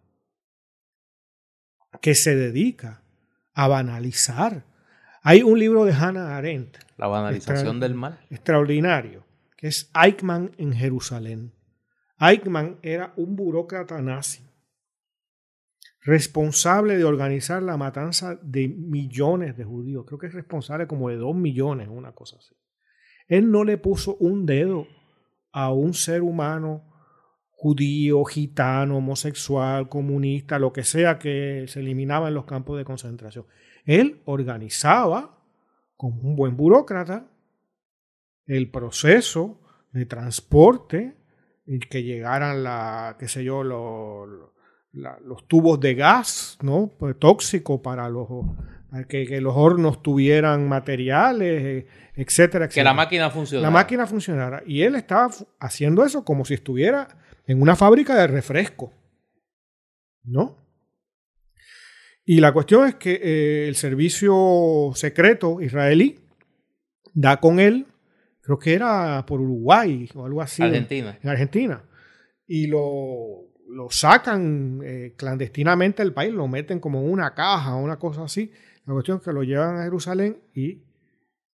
que 2.00 2.14
se 2.14 2.34
dedica 2.34 3.02
a 3.52 3.68
banalizar. 3.68 4.64
Hay 5.22 5.42
un 5.42 5.58
libro 5.58 5.84
de 5.84 5.92
Hannah 5.92 6.38
Arendt. 6.38 6.78
La 6.96 7.08
banalización 7.08 7.78
del 7.78 7.94
mal. 7.94 8.18
Extraordinario, 8.30 9.26
que 9.58 9.66
es 9.68 9.90
Eichmann 9.94 10.52
en 10.56 10.72
Jerusalén. 10.72 11.52
Eichmann 12.18 12.78
era 12.80 13.12
un 13.16 13.36
burócrata 13.36 14.00
nazi, 14.00 14.49
responsable 16.02 16.96
de 16.96 17.04
organizar 17.04 17.62
la 17.62 17.76
matanza 17.76 18.38
de 18.42 18.68
millones 18.68 19.56
de 19.56 19.64
judíos. 19.64 20.04
Creo 20.06 20.18
que 20.18 20.28
es 20.28 20.34
responsable 20.34 20.86
como 20.86 21.10
de 21.10 21.16
dos 21.16 21.34
millones, 21.34 21.88
una 21.90 22.12
cosa 22.12 22.36
así. 22.38 22.54
Él 23.28 23.50
no 23.50 23.64
le 23.64 23.78
puso 23.78 24.16
un 24.16 24.46
dedo 24.46 24.86
a 25.52 25.72
un 25.72 25.94
ser 25.94 26.22
humano 26.22 26.86
judío, 27.50 28.24
gitano, 28.24 28.96
homosexual, 28.96 29.88
comunista, 29.88 30.58
lo 30.58 30.72
que 30.72 30.82
sea 30.82 31.18
que 31.18 31.66
se 31.68 31.80
eliminaba 31.80 32.28
en 32.28 32.34
los 32.34 32.46
campos 32.46 32.78
de 32.78 32.84
concentración. 32.84 33.44
Él 33.84 34.22
organizaba, 34.24 35.44
como 35.94 36.22
un 36.22 36.36
buen 36.36 36.56
burócrata, 36.56 37.30
el 38.46 38.70
proceso 38.70 39.60
de 39.92 40.06
transporte 40.06 41.16
y 41.66 41.80
que 41.80 42.02
llegaran 42.02 42.64
la, 42.64 43.16
qué 43.18 43.28
sé 43.28 43.44
yo, 43.44 43.62
los 43.62 44.50
tubos 45.46 45.80
de 45.80 45.94
gas, 45.94 46.58
¿no? 46.62 46.90
Pues, 46.98 47.18
tóxico 47.18 47.82
para 47.82 48.08
los 48.08 48.28
que, 49.08 49.26
que, 49.26 49.40
los 49.40 49.54
hornos 49.56 50.02
tuvieran 50.02 50.68
materiales, 50.68 51.86
etcétera, 52.14 52.64
etcétera. 52.64 52.68
Que 52.68 52.84
la 52.84 52.94
máquina 52.94 53.30
funcionara. 53.30 53.66
La 53.68 53.70
máquina 53.70 54.06
funcionara. 54.06 54.62
Y 54.66 54.82
él 54.82 54.96
estaba 54.96 55.30
haciendo 55.60 56.04
eso 56.04 56.24
como 56.24 56.44
si 56.44 56.54
estuviera 56.54 57.08
en 57.46 57.62
una 57.62 57.76
fábrica 57.76 58.14
de 58.14 58.26
refresco. 58.26 58.92
¿No? 60.22 60.60
Y 62.24 62.40
la 62.40 62.52
cuestión 62.52 62.86
es 62.86 62.94
que 62.94 63.20
eh, 63.22 63.68
el 63.68 63.74
servicio 63.74 64.92
secreto 64.94 65.60
israelí 65.60 66.20
da 67.12 67.38
con 67.38 67.58
él, 67.58 67.86
creo 68.40 68.58
que 68.58 68.74
era 68.74 69.24
por 69.26 69.40
Uruguay 69.40 70.08
o 70.14 70.24
algo 70.24 70.40
así. 70.40 70.62
Argentina. 70.62 71.18
En, 71.22 71.28
Argentina. 71.28 71.82
Y 72.46 72.66
lo, 72.66 73.39
lo 73.70 73.90
sacan 73.90 74.80
eh, 74.84 75.14
clandestinamente 75.16 76.02
del 76.02 76.12
país, 76.12 76.32
lo 76.32 76.48
meten 76.48 76.80
como 76.80 77.00
en 77.00 77.10
una 77.10 77.34
caja 77.34 77.74
o 77.74 77.82
una 77.82 77.98
cosa 77.98 78.24
así. 78.24 78.52
La 78.86 78.94
cuestión 78.94 79.18
es 79.18 79.24
que 79.24 79.32
lo 79.32 79.42
llevan 79.42 79.76
a 79.76 79.84
Jerusalén 79.84 80.38
y 80.54 80.82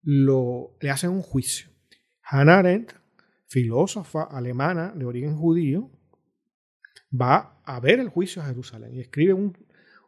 lo, 0.02 0.76
le 0.80 0.90
hacen 0.90 1.10
un 1.10 1.22
juicio. 1.22 1.70
Hannah 2.22 2.58
Arendt 2.58 3.00
filósofa 3.50 4.22
alemana 4.22 4.92
de 4.94 5.04
origen 5.04 5.36
judío, 5.36 5.90
va 7.12 7.60
a 7.64 7.80
ver 7.80 7.98
el 7.98 8.08
juicio 8.08 8.40
a 8.40 8.46
Jerusalén 8.46 8.94
y 8.94 9.00
escribe 9.00 9.34
un, 9.34 9.52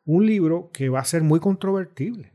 libro 0.06 0.70
que 0.72 0.88
va 0.88 1.00
a 1.00 1.04
ser 1.04 1.22
muy 1.22 1.40
controvertible, 1.40 2.31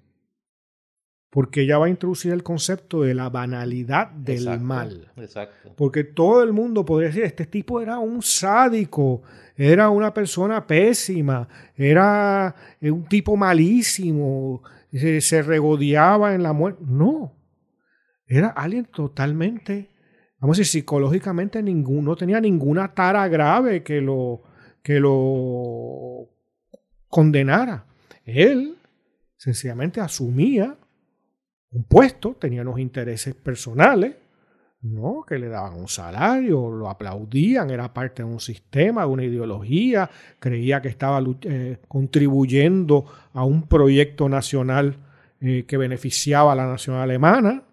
porque 1.38 1.62
ella 1.62 1.78
va 1.78 1.86
a 1.86 1.90
introducir 1.90 2.34
el 2.34 2.42
concepto 2.42 3.04
de 3.04 3.14
la 3.14 3.30
banalidad 3.30 4.10
del 4.10 4.60
mal. 4.60 5.12
Exacto. 5.18 5.72
Porque 5.76 6.04
todo 6.04 6.42
el 6.42 6.52
mundo 6.52 6.84
podría 6.84 7.10
decir, 7.10 7.26
este 7.26 7.46
tipo 7.46 7.80
era 7.80 8.00
un 8.00 8.24
sádico, 8.24 9.22
era 9.56 9.92
una 9.92 10.12
persona 10.12 10.66
pésima, 10.66 11.48
era 11.76 12.56
un 12.82 13.06
tipo 13.06 13.38
malísimo, 13.38 14.64
se, 14.92 15.22
se 15.22 15.44
regodeaba 15.44 16.34
en 16.34 16.42
la 16.42 16.54
muerte. 16.54 16.84
No, 16.88 17.36
era 18.26 18.48
alguien 18.48 18.86
totalmente 18.86 19.92
vamos 20.40 20.58
a 20.58 20.62
decir, 20.62 20.82
psicológicamente 20.82 21.62
ninguno, 21.62 22.02
no 22.02 22.16
tenía 22.16 22.42
ninguna 22.42 22.96
tara 22.96 23.28
grave 23.28 23.84
que 23.84 24.02
lo, 24.02 24.42
que 24.82 25.00
lo 25.00 26.30
condenara. 27.10 27.86
Él 28.26 28.80
sencillamente 29.36 30.02
asumía 30.02 30.76
un 31.78 31.84
puesto, 31.84 32.34
tenía 32.34 32.64
unos 32.64 32.80
intereses 32.80 33.36
personales, 33.36 34.16
¿no? 34.82 35.24
que 35.28 35.38
le 35.38 35.48
daban 35.48 35.80
un 35.80 35.88
salario, 35.88 36.72
lo 36.72 36.90
aplaudían, 36.90 37.70
era 37.70 37.94
parte 37.94 38.24
de 38.24 38.30
un 38.30 38.40
sistema, 38.40 39.02
de 39.02 39.08
una 39.08 39.24
ideología, 39.24 40.10
creía 40.40 40.82
que 40.82 40.88
estaba 40.88 41.24
eh, 41.42 41.78
contribuyendo 41.88 43.06
a 43.34 43.44
un 43.44 43.68
proyecto 43.68 44.28
nacional 44.28 44.98
eh, 45.40 45.66
que 45.68 45.78
beneficiaba 45.78 46.54
a 46.54 46.56
la 46.56 46.66
nación 46.66 46.96
alemana. 46.96 47.64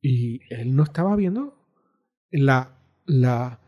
Y 0.00 0.40
él 0.54 0.76
no 0.76 0.84
estaba 0.84 1.16
viendo 1.16 1.58
la, 2.30 2.78
la 3.06 3.58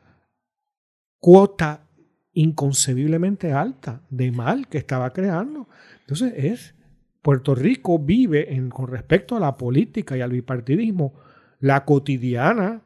cuota 1.18 1.88
inconcebiblemente 2.32 3.52
alta 3.52 4.02
de 4.08 4.30
mal 4.30 4.68
que 4.68 4.78
estaba 4.78 5.12
creando. 5.12 5.68
Entonces 6.00 6.32
es, 6.36 6.74
Puerto 7.22 7.54
Rico 7.54 7.98
vive 7.98 8.52
en, 8.52 8.68
con 8.68 8.88
respecto 8.88 9.36
a 9.36 9.40
la 9.40 9.56
política 9.56 10.16
y 10.16 10.20
al 10.20 10.30
bipartidismo 10.30 11.14
la 11.60 11.84
cotidiana 11.84 12.82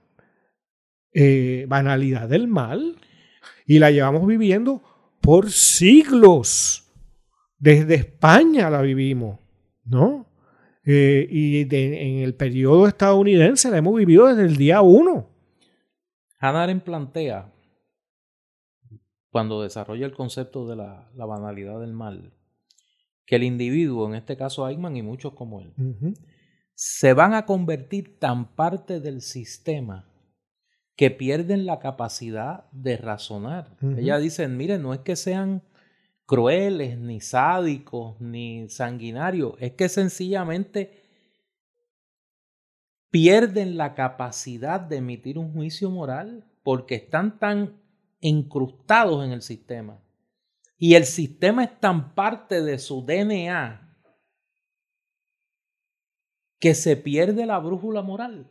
eh, 1.12 1.64
banalidad 1.68 2.28
del 2.28 2.46
mal 2.46 2.96
y 3.66 3.78
la 3.78 3.90
llevamos 3.90 4.26
viviendo 4.26 4.82
por 5.20 5.50
siglos. 5.50 6.92
Desde 7.58 7.94
España 7.94 8.68
la 8.68 8.82
vivimos, 8.82 9.40
¿no? 9.84 10.26
Eh, 10.84 11.26
y 11.28 11.62
en 11.62 12.22
el 12.22 12.34
periodo 12.34 12.86
estadounidense 12.86 13.70
la 13.70 13.78
hemos 13.78 13.96
vivido 13.96 14.26
desde 14.26 14.44
el 14.44 14.56
día 14.56 14.82
uno. 14.82 15.30
Hannah 16.38 16.78
plantea, 16.84 17.52
cuando 19.30 19.62
desarrolla 19.62 20.06
el 20.06 20.14
concepto 20.14 20.68
de 20.68 20.76
la, 20.76 21.10
banalidad 21.14 21.80
del 21.80 21.92
mal, 21.92 22.32
que 23.26 23.36
el 23.36 23.42
individuo, 23.42 24.06
en 24.06 24.14
este 24.14 24.36
caso 24.36 24.68
Eichmann 24.68 24.96
y 24.96 25.02
muchos 25.02 25.34
como 25.34 25.60
él, 25.60 25.72
se 26.74 27.12
van 27.12 27.34
a 27.34 27.44
convertir 27.44 28.18
tan 28.18 28.54
parte 28.54 29.00
del 29.00 29.20
sistema 29.20 30.08
que 30.96 31.10
pierden 31.10 31.66
la 31.66 31.78
capacidad 31.78 32.70
de 32.72 32.96
razonar. 32.96 33.76
Ella 33.96 34.18
dice, 34.18 34.48
miren, 34.48 34.82
no 34.82 34.94
es 34.94 35.00
que 35.00 35.16
sean 35.16 35.62
crueles, 36.24 36.98
ni 36.98 37.20
sádicos, 37.20 38.20
ni 38.20 38.68
sanguinarios. 38.68 39.54
Es 39.58 39.72
que 39.72 39.88
sencillamente 39.88 41.02
pierden 43.10 43.76
la 43.76 43.94
capacidad 43.94 44.80
de 44.80 44.96
emitir 44.96 45.38
un 45.38 45.52
juicio 45.52 45.90
moral 45.90 46.44
porque 46.62 46.96
están 46.96 47.38
tan 47.38 47.80
incrustados 48.20 49.24
en 49.24 49.32
el 49.32 49.42
sistema. 49.42 50.02
Y 50.78 50.94
el 50.94 51.04
sistema 51.04 51.64
es 51.64 51.80
tan 51.80 52.14
parte 52.14 52.62
de 52.62 52.78
su 52.78 53.04
DNA 53.04 53.82
que 56.58 56.74
se 56.74 56.96
pierde 56.96 57.46
la 57.46 57.58
brújula 57.58 58.02
moral. 58.02 58.50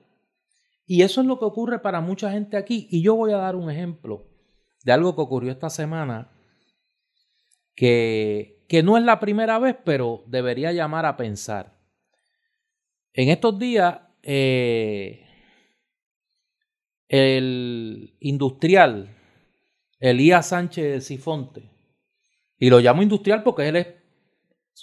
Y 0.87 1.01
eso 1.01 1.21
es 1.21 1.27
lo 1.27 1.39
que 1.39 1.45
ocurre 1.45 1.79
para 1.79 2.01
mucha 2.01 2.31
gente 2.31 2.57
aquí. 2.57 2.87
Y 2.91 3.01
yo 3.01 3.15
voy 3.15 3.31
a 3.31 3.37
dar 3.37 3.55
un 3.55 3.69
ejemplo 3.69 4.27
de 4.83 4.91
algo 4.91 5.15
que 5.15 5.21
ocurrió 5.21 5.51
esta 5.51 5.69
semana 5.69 6.31
que, 7.75 8.65
que 8.69 8.83
no 8.83 8.97
es 8.97 9.03
la 9.03 9.19
primera 9.19 9.59
vez, 9.59 9.75
pero 9.83 10.23
debería 10.27 10.71
llamar 10.71 11.05
a 11.05 11.17
pensar. 11.17 11.75
En 13.13 13.29
estos 13.29 13.57
días, 13.57 13.99
eh, 14.21 15.25
el 17.07 18.15
industrial 18.19 19.15
Elías 19.99 20.49
Sánchez 20.49 21.05
Sifonte, 21.05 21.74
y 22.57 22.69
lo 22.69 22.79
llamo 22.79 23.01
industrial 23.01 23.43
porque 23.43 23.67
él 23.67 23.75
es 23.75 23.87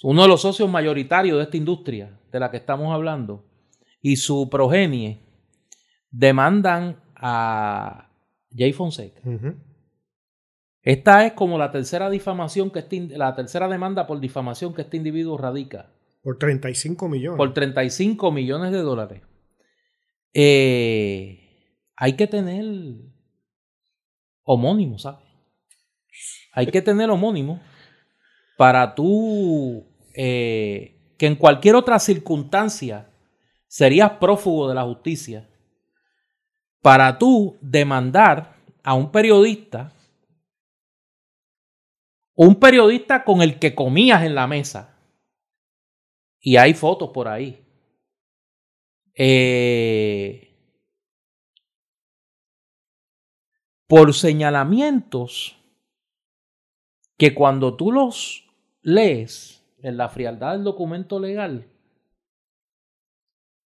uno 0.03 0.23
de 0.23 0.29
los 0.29 0.41
socios 0.41 0.71
mayoritarios 0.71 1.39
de 1.39 1.45
esta 1.45 1.57
industria 1.57 2.19
de 2.31 2.41
la 2.41 2.51
que 2.51 2.57
estamos 2.57 2.93
hablando, 2.95 3.45
y 4.01 4.17
su 4.17 4.49
progenie 4.51 5.21
demandan 6.11 7.01
a 7.15 8.11
Jay 8.55 8.73
Fonseca. 8.73 9.21
Esta 10.83 11.27
es 11.27 11.33
como 11.35 11.57
la 11.59 11.71
tercera 11.71 12.11
difamación 12.11 12.71
que 12.71 12.81
este, 12.81 13.01
la 13.17 13.35
tercera 13.35 13.69
demanda 13.69 14.07
por 14.07 14.19
difamación 14.19 14.75
que 14.75 14.83
este 14.83 14.97
individuo 14.97 15.39
radica. 15.39 15.93
Por 16.23 16.39
35 16.39 17.09
millones. 17.09 17.37
Por 17.37 17.55
35 17.55 18.33
millones 18.33 18.73
de 18.73 18.79
dólares. 18.79 19.23
Eh, 20.35 21.39
hay 21.95 22.15
que 22.15 22.27
tener 22.27 22.65
homónimo, 24.43 24.99
¿sabes? 24.99 25.32
Hay 26.53 26.67
que 26.67 26.83
tener 26.83 27.09
homónimo 27.11 27.61
para 28.59 28.95
tú, 28.95 29.87
eh, 30.15 31.15
que 31.19 31.27
en 31.27 31.37
cualquier 31.37 31.75
otra 31.75 31.99
circunstancia 31.99 33.11
serías 33.67 34.13
prófugo 34.13 34.69
de 34.69 34.75
la 34.75 34.85
justicia, 34.85 35.49
para 36.83 37.19
tú 37.19 37.57
demandar 37.63 38.55
a 38.83 38.93
un 38.93 39.11
periodista, 39.11 39.93
un 42.35 42.57
periodista 42.57 43.25
con 43.25 43.41
el 43.41 43.59
que 43.59 43.75
comías 43.75 44.23
en 44.23 44.35
la 44.35 44.47
mesa, 44.47 44.99
y 46.39 46.57
hay 46.57 46.75
fotos 46.75 47.11
por 47.11 47.29
ahí, 47.29 47.65
eh, 49.15 50.55
por 53.87 54.13
señalamientos 54.13 55.62
que 57.23 57.35
cuando 57.35 57.77
tú 57.77 57.93
los 57.93 58.51
lees 58.83 59.63
en 59.81 59.97
la 59.97 60.09
frialdad 60.09 60.55
del 60.55 60.65
documento 60.65 61.21
legal, 61.21 61.69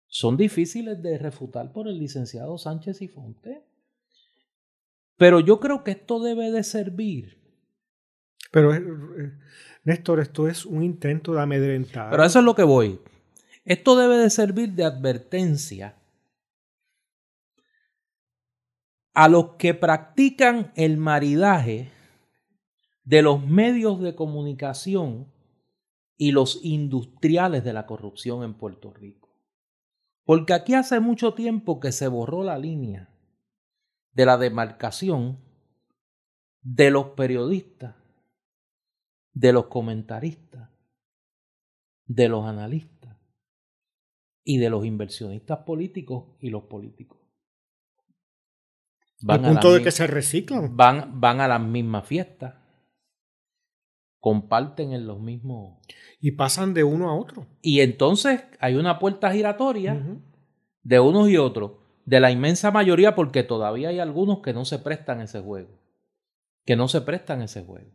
son 0.07 0.37
difíciles 0.37 1.03
de 1.03 1.19
refutar 1.19 1.73
por 1.73 1.89
el 1.89 1.99
licenciado 1.99 2.57
Sánchez 2.59 3.03
y 3.03 3.09
Fonte. 3.09 3.65
Pero 5.17 5.41
yo 5.41 5.59
creo 5.59 5.83
que 5.83 5.91
esto 5.91 6.21
debe 6.21 6.53
de 6.53 6.63
servir. 6.63 7.41
Pero, 8.53 8.73
eh, 8.73 9.33
Néstor, 9.83 10.21
esto 10.21 10.47
es 10.47 10.65
un 10.65 10.85
intento 10.85 11.33
de 11.33 11.41
amedrentar. 11.41 12.09
Pero 12.09 12.23
eso 12.23 12.39
es 12.39 12.45
lo 12.45 12.55
que 12.55 12.63
voy. 12.63 13.01
Esto 13.65 13.97
debe 13.97 14.17
de 14.17 14.31
servir 14.31 14.75
de 14.75 14.85
advertencia 14.85 15.97
a 19.13 19.29
los 19.29 19.57
que 19.57 19.75
practican 19.75 20.71
el 20.77 20.99
maridaje 20.99 21.91
de 23.05 23.23
los 23.23 23.45
medios 23.45 24.01
de 24.01 24.15
comunicación 24.15 25.33
y 26.17 26.33
los 26.33 26.61
industriales 26.63 27.65
de 27.65 27.73
la 27.73 27.87
corrupción 27.87 28.45
en 28.45 28.55
Puerto 28.55 28.93
Rico. 28.93 29.31
Porque 30.25 30.53
aquí 30.53 30.75
hace 30.75 31.01
mucho 31.01 31.35
tiempo 31.35 31.81
que 31.81 31.93
se 31.93 32.09
borró 32.09 32.45
la 32.45 32.59
línea 32.59 33.09
de 34.13 34.27
la 34.27 34.37
demarcación 34.37 35.41
de 36.63 36.91
los 36.91 37.11
periodistas, 37.11 37.97
de 39.33 39.53
los 39.53 39.67
comentaristas, 39.67 40.69
de 42.05 42.29
los 42.29 42.45
analistas 42.45 43.17
y 44.45 44.59
de 44.59 44.69
los 44.69 44.85
inversionistas 44.85 45.61
políticos 45.61 46.37
y 46.41 46.51
los 46.51 46.65
políticos. 46.65 47.19
Van 49.23 49.45
Al 49.45 49.53
punto 49.53 49.75
de 49.75 49.83
que 49.83 49.91
se 49.91 50.07
reciclan. 50.07 50.77
Van, 50.77 51.21
van 51.21 51.41
a 51.41 51.49
las 51.49 51.61
mismas 51.61 52.07
fiestas. 52.07 52.60
Comparten 54.21 54.93
en 54.93 55.07
los 55.07 55.19
mismos. 55.21 55.79
Y 56.21 56.33
pasan 56.33 56.75
de 56.75 56.85
uno 56.85 57.09
a 57.09 57.15
otro. 57.15 57.47
Y 57.63 57.81
entonces 57.81 58.45
hay 58.61 58.77
una 58.77 58.99
puerta 58.99 59.33
giratoria 59.33 60.01
de 60.83 61.01
unos 61.01 61.29
y 61.31 61.39
otros. 61.39 61.73
De 62.05 62.21
la 62.21 62.31
inmensa 62.31 62.71
mayoría, 62.71 63.15
porque 63.15 63.43
todavía 63.43 63.89
hay 63.89 63.99
algunos 63.99 64.41
que 64.41 64.53
no 64.53 64.65
se 64.65 64.79
prestan 64.79 65.21
ese 65.21 65.41
juego. 65.41 65.81
Que 66.65 66.77
no 66.77 66.89
se 66.89 67.01
prestan 67.01 67.43
ese 67.43 67.65
juego. 67.65 67.91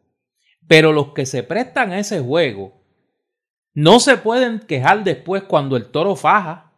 Pero 0.68 0.92
los 0.92 1.14
que 1.14 1.26
se 1.26 1.44
prestan 1.44 1.92
a 1.92 2.00
ese 2.00 2.20
juego 2.20 2.82
no 3.74 4.00
se 4.00 4.18
pueden 4.18 4.60
quejar 4.60 5.04
después 5.04 5.44
cuando 5.44 5.78
el 5.78 5.92
toro 5.92 6.16
faja. 6.16 6.74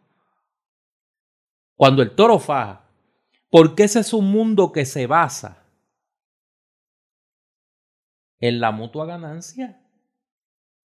Cuando 1.74 2.02
el 2.02 2.10
toro 2.10 2.38
faja. 2.38 2.90
Porque 3.50 3.84
ese 3.84 4.00
es 4.00 4.12
un 4.12 4.30
mundo 4.30 4.72
que 4.72 4.84
se 4.84 5.06
basa 5.06 5.57
en 8.40 8.60
la 8.60 8.70
mutua 8.70 9.06
ganancia. 9.06 9.80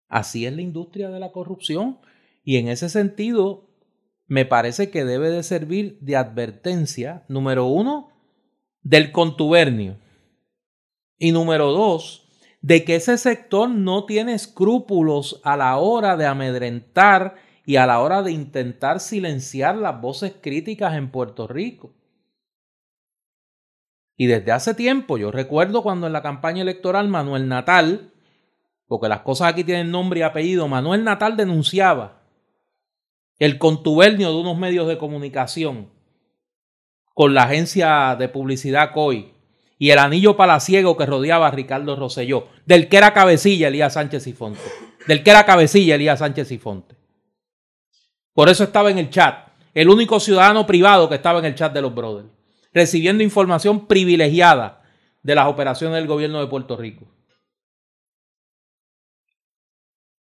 Así 0.08 0.46
es 0.46 0.54
la 0.54 0.62
industria 0.62 1.10
de 1.10 1.20
la 1.20 1.32
corrupción. 1.32 1.98
Y 2.44 2.56
en 2.56 2.68
ese 2.68 2.88
sentido, 2.88 3.68
me 4.26 4.44
parece 4.44 4.90
que 4.90 5.04
debe 5.04 5.30
de 5.30 5.42
servir 5.42 5.98
de 6.00 6.16
advertencia, 6.16 7.24
número 7.28 7.66
uno, 7.66 8.10
del 8.82 9.12
contubernio. 9.12 9.96
Y 11.18 11.32
número 11.32 11.72
dos, 11.72 12.28
de 12.60 12.84
que 12.84 12.96
ese 12.96 13.18
sector 13.18 13.68
no 13.68 14.06
tiene 14.06 14.34
escrúpulos 14.34 15.40
a 15.44 15.56
la 15.56 15.76
hora 15.76 16.16
de 16.16 16.26
amedrentar 16.26 17.36
y 17.64 17.76
a 17.76 17.86
la 17.86 18.00
hora 18.00 18.22
de 18.22 18.32
intentar 18.32 19.00
silenciar 19.00 19.76
las 19.76 20.00
voces 20.00 20.34
críticas 20.40 20.94
en 20.94 21.10
Puerto 21.10 21.46
Rico. 21.46 21.92
Y 24.20 24.26
desde 24.26 24.50
hace 24.50 24.74
tiempo, 24.74 25.16
yo 25.16 25.30
recuerdo 25.30 25.84
cuando 25.84 26.08
en 26.08 26.12
la 26.12 26.22
campaña 26.22 26.62
electoral 26.62 27.06
Manuel 27.06 27.46
Natal, 27.46 28.10
porque 28.88 29.08
las 29.08 29.20
cosas 29.20 29.52
aquí 29.52 29.62
tienen 29.62 29.92
nombre 29.92 30.20
y 30.20 30.22
apellido, 30.24 30.66
Manuel 30.66 31.04
Natal 31.04 31.36
denunciaba 31.36 32.20
el 33.38 33.58
contubernio 33.58 34.30
de 34.30 34.40
unos 34.40 34.58
medios 34.58 34.88
de 34.88 34.98
comunicación 34.98 35.88
con 37.14 37.32
la 37.32 37.44
agencia 37.44 38.16
de 38.18 38.28
publicidad 38.28 38.90
COI 38.92 39.32
y 39.78 39.90
el 39.90 40.00
anillo 40.00 40.36
palaciego 40.36 40.96
que 40.96 41.06
rodeaba 41.06 41.46
a 41.46 41.52
Ricardo 41.52 41.94
Rosselló, 41.94 42.48
del 42.66 42.88
que 42.88 42.96
era 42.96 43.14
cabecilla 43.14 43.68
Elías 43.68 43.92
Sánchez 43.92 44.26
y 44.26 44.32
Fonte, 44.32 44.60
del 45.06 45.22
que 45.22 45.30
era 45.30 45.46
cabecilla 45.46 45.94
Elías 45.94 46.18
Sánchez 46.18 46.50
y 46.50 46.58
Fonte. 46.58 46.96
Por 48.32 48.48
eso 48.48 48.64
estaba 48.64 48.90
en 48.90 48.98
el 48.98 49.10
chat, 49.10 49.46
el 49.74 49.88
único 49.88 50.18
ciudadano 50.18 50.66
privado 50.66 51.08
que 51.08 51.14
estaba 51.14 51.38
en 51.38 51.44
el 51.44 51.54
chat 51.54 51.72
de 51.72 51.82
los 51.82 51.94
brothers 51.94 52.37
recibiendo 52.78 53.24
información 53.24 53.88
privilegiada 53.88 54.82
de 55.24 55.34
las 55.34 55.48
operaciones 55.48 55.96
del 55.96 56.06
gobierno 56.06 56.38
de 56.38 56.46
Puerto 56.46 56.76
Rico. 56.76 57.08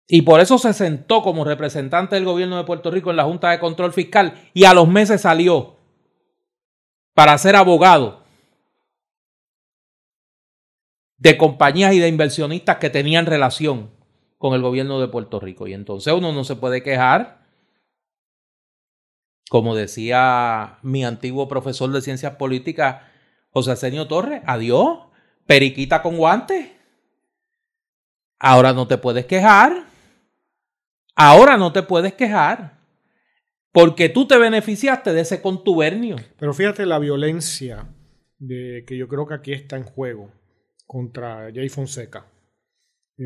Y 0.07 0.21
por 0.21 0.39
eso 0.39 0.59
se 0.59 0.71
sentó 0.73 1.23
como 1.23 1.43
representante 1.43 2.13
del 2.13 2.25
gobierno 2.25 2.57
de 2.57 2.63
Puerto 2.63 2.91
Rico 2.91 3.09
en 3.09 3.17
la 3.17 3.23
Junta 3.23 3.49
de 3.49 3.59
Control 3.59 3.91
Fiscal 3.91 4.35
y 4.53 4.65
a 4.65 4.75
los 4.75 4.87
meses 4.87 5.21
salió 5.21 5.77
para 7.15 7.35
ser 7.39 7.55
abogado 7.55 8.21
de 11.17 11.35
compañías 11.35 11.95
y 11.95 11.99
de 11.99 12.07
inversionistas 12.07 12.77
que 12.77 12.91
tenían 12.91 13.25
relación 13.25 13.89
con 14.37 14.53
el 14.53 14.61
gobierno 14.61 15.01
de 15.01 15.07
Puerto 15.07 15.39
Rico. 15.39 15.65
Y 15.65 15.73
entonces 15.73 16.13
uno 16.13 16.31
no 16.31 16.43
se 16.43 16.55
puede 16.55 16.83
quejar 16.83 17.44
como 19.49 19.75
decía 19.75 20.79
mi 20.81 21.05
antiguo 21.05 21.47
profesor 21.47 21.91
de 21.91 22.01
ciencias 22.01 22.35
políticas, 22.35 23.03
José 23.51 23.71
Arsenio 23.71 24.07
Torres, 24.07 24.41
adiós, 24.45 24.99
periquita 25.45 26.01
con 26.01 26.17
guantes. 26.17 26.71
Ahora 28.39 28.73
no 28.73 28.87
te 28.87 28.97
puedes 28.97 29.25
quejar. 29.25 29.85
Ahora 31.15 31.57
no 31.57 31.71
te 31.71 31.83
puedes 31.83 32.13
quejar. 32.13 32.79
Porque 33.71 34.09
tú 34.09 34.27
te 34.27 34.37
beneficiaste 34.37 35.13
de 35.13 35.21
ese 35.21 35.41
contubernio. 35.41 36.17
Pero 36.37 36.53
fíjate 36.53 36.85
la 36.85 36.99
violencia 36.99 37.87
de, 38.37 38.83
que 38.87 38.97
yo 38.97 39.07
creo 39.07 39.27
que 39.27 39.35
aquí 39.35 39.53
está 39.53 39.77
en 39.77 39.83
juego 39.83 40.31
contra 40.85 41.51
Jay 41.53 41.69
Fonseca. 41.69 42.25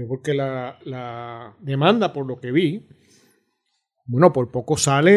Porque 0.07 0.33
la, 0.33 0.77
la 0.85 1.55
demanda, 1.59 2.13
por 2.13 2.27
lo 2.27 2.39
que 2.39 2.51
vi, 2.51 2.87
bueno, 4.09 4.33
por 4.33 4.49
poco 4.49 4.75
sale, 4.75 5.11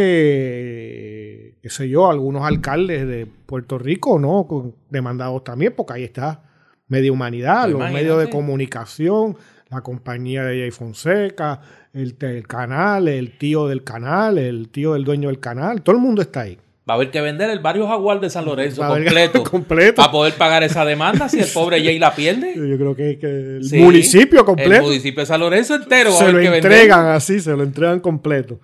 qué 1.62 1.70
sé 1.70 1.88
yo, 1.88 2.10
algunos 2.10 2.44
alcaldes 2.44 3.08
de 3.08 3.24
Puerto 3.24 3.78
Rico, 3.78 4.18
¿no? 4.18 4.74
Demandados 4.90 5.42
también, 5.44 5.72
porque 5.74 5.94
ahí 5.94 6.04
está 6.04 6.42
media 6.88 7.10
humanidad, 7.10 7.70
los 7.70 7.90
medios 7.90 8.20
de 8.20 8.28
comunicación, 8.28 9.38
la 9.70 9.80
compañía 9.80 10.44
de 10.44 10.60
Jay 10.60 10.70
Fonseca, 10.72 11.62
el, 11.94 12.18
el 12.20 12.46
canal, 12.46 13.08
el 13.08 13.38
tío 13.38 13.66
del 13.66 13.82
canal, 13.82 14.36
el 14.36 14.68
tío 14.68 14.92
del 14.92 15.04
dueño 15.04 15.30
del 15.30 15.40
canal, 15.40 15.80
todo 15.80 15.96
el 15.96 16.02
mundo 16.02 16.20
está 16.20 16.42
ahí. 16.42 16.58
Va 16.88 16.94
a 16.94 16.96
haber 16.96 17.10
que 17.12 17.20
vender 17.20 17.48
el 17.50 17.60
barrio 17.60 17.86
Jaguar 17.86 18.18
de 18.20 18.28
San 18.28 18.44
Lorenzo 18.44 18.80
Va 18.80 18.88
a 18.88 18.90
haber- 18.92 19.04
completo, 19.04 19.42
completo. 19.50 19.94
para 19.96 20.10
poder 20.10 20.34
pagar 20.34 20.62
esa 20.64 20.84
demanda 20.84 21.28
si 21.28 21.38
el 21.38 21.46
pobre 21.54 21.82
Jay 21.82 21.98
la 21.98 22.14
pierde. 22.14 22.54
Yo 22.56 22.76
creo 22.76 22.96
que, 22.96 23.18
que 23.20 23.26
el 23.58 23.64
Sí, 23.64 23.78
municipio 23.78 24.40
El 24.40 24.44
completo 24.46 24.82
municipio 24.82 25.20
de 25.20 25.26
San 25.26 25.38
Lorenzo 25.40 25.76
entero 25.76 26.10
va 26.10 26.16
a 26.16 26.18
se 26.18 26.24
haber 26.24 26.34
lo 26.34 26.40
que 26.40 26.50
vender. 26.50 26.72
entregan 26.72 27.06
así, 27.06 27.38
se 27.40 27.56
lo 27.56 27.62
entregan 27.62 28.00
completo. 28.00 28.60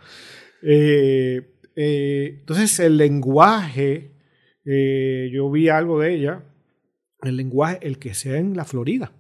Eh, 0.63 1.43
eh, 1.77 2.37
entonces 2.41 2.79
el 2.81 2.97
lenguaje, 2.97 4.13
eh, 4.65 5.31
yo 5.33 5.49
vi 5.51 5.69
algo 5.69 6.01
de 6.01 6.15
ella, 6.15 6.43
el 7.23 7.37
lenguaje, 7.37 7.79
el 7.83 7.99
que 7.99 8.15
sea 8.15 8.37
en 8.39 8.57
la 8.57 8.65
Florida, 8.65 9.13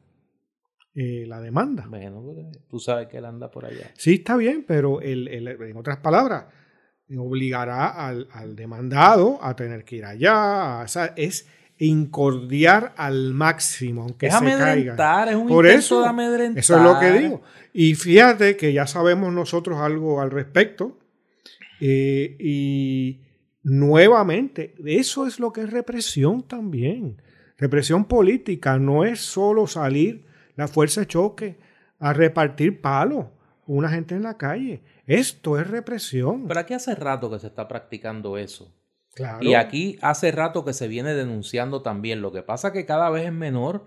eh, 0.96 1.24
la 1.28 1.40
demanda. 1.40 1.86
Bueno, 1.88 2.20
pues, 2.24 2.46
tú 2.68 2.80
sabes 2.80 3.06
que 3.06 3.18
él 3.18 3.24
anda 3.24 3.50
por 3.50 3.64
allá. 3.64 3.92
Sí, 3.94 4.14
está 4.14 4.36
bien, 4.36 4.64
pero 4.66 5.00
el- 5.00 5.28
el- 5.28 5.46
en 5.48 5.76
otras 5.76 5.98
palabras, 5.98 6.46
obligará 7.16 7.88
al, 7.88 8.28
al 8.32 8.54
demandado 8.56 9.38
a 9.42 9.56
tener 9.56 9.84
que 9.84 9.96
ir 9.96 10.04
allá. 10.04 10.82
O 10.84 10.88
sea, 10.88 11.14
es 11.16 11.46
incordiar 11.78 12.92
al 12.96 13.32
máximo, 13.34 14.02
aunque 14.02 14.26
es 14.26 14.34
se 14.34 14.44
caiga. 14.44 15.26
es 15.28 15.36
un 15.36 15.46
Por 15.46 15.64
intento 15.64 15.78
eso, 15.78 16.02
de 16.02 16.08
amedrentar. 16.08 16.58
Eso 16.58 16.76
es 16.76 16.82
lo 16.82 16.98
que 16.98 17.12
digo. 17.12 17.42
Y 17.72 17.94
fíjate 17.94 18.56
que 18.56 18.72
ya 18.72 18.86
sabemos 18.86 19.32
nosotros 19.32 19.78
algo 19.80 20.20
al 20.20 20.30
respecto. 20.30 20.98
eh, 21.80 22.36
y 22.40 23.20
nuevamente, 23.62 24.74
eso 24.84 25.26
es 25.26 25.38
lo 25.38 25.52
que 25.52 25.62
es 25.62 25.70
represión 25.70 26.42
también. 26.42 27.22
Represión 27.56 28.04
política 28.04 28.78
no 28.78 29.04
es 29.04 29.20
solo 29.20 29.66
salir 29.66 30.24
la 30.56 30.68
fuerza 30.68 31.02
de 31.02 31.06
choque 31.06 31.58
a 32.00 32.12
repartir 32.12 32.80
palos 32.80 33.26
una 33.66 33.90
gente 33.90 34.14
en 34.14 34.22
la 34.22 34.36
calle. 34.36 34.82
Esto 35.08 35.58
es 35.58 35.66
represión. 35.66 36.46
Pero 36.46 36.60
aquí 36.60 36.74
hace 36.74 36.94
rato 36.94 37.30
que 37.30 37.38
se 37.38 37.48
está 37.48 37.66
practicando 37.66 38.38
eso. 38.38 38.72
Claro. 39.14 39.38
Y 39.42 39.54
aquí 39.54 39.98
hace 40.00 40.30
rato 40.30 40.64
que 40.64 40.72
se 40.72 40.86
viene 40.86 41.14
denunciando 41.14 41.82
también. 41.82 42.22
Lo 42.22 42.30
que 42.30 42.42
pasa 42.42 42.68
es 42.68 42.74
que 42.74 42.86
cada 42.86 43.10
vez 43.10 43.26
es 43.26 43.32
menor 43.32 43.86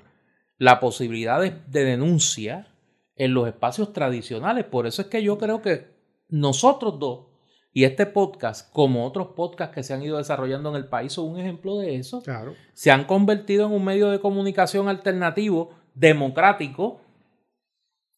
la 0.57 0.79
posibilidad 0.79 1.39
de, 1.39 1.51
de 1.67 1.83
denuncia 1.85 2.67
en 3.15 3.33
los 3.33 3.47
espacios 3.47 3.93
tradicionales. 3.93 4.65
Por 4.65 4.87
eso 4.87 5.03
es 5.03 5.07
que 5.07 5.23
yo 5.23 5.37
creo 5.37 5.61
que 5.61 5.87
nosotros 6.27 6.99
dos 6.99 7.27
y 7.73 7.85
este 7.85 8.05
podcast, 8.05 8.69
como 8.73 9.05
otros 9.05 9.27
podcasts 9.27 9.73
que 9.73 9.83
se 9.83 9.93
han 9.93 10.01
ido 10.01 10.17
desarrollando 10.17 10.69
en 10.71 10.75
el 10.75 10.89
país, 10.89 11.13
son 11.13 11.29
un 11.29 11.39
ejemplo 11.39 11.77
de 11.77 11.95
eso. 11.95 12.21
Claro. 12.21 12.53
Se 12.73 12.91
han 12.91 13.05
convertido 13.05 13.67
en 13.67 13.71
un 13.71 13.85
medio 13.85 14.09
de 14.09 14.19
comunicación 14.19 14.89
alternativo, 14.89 15.69
democrático 15.93 16.99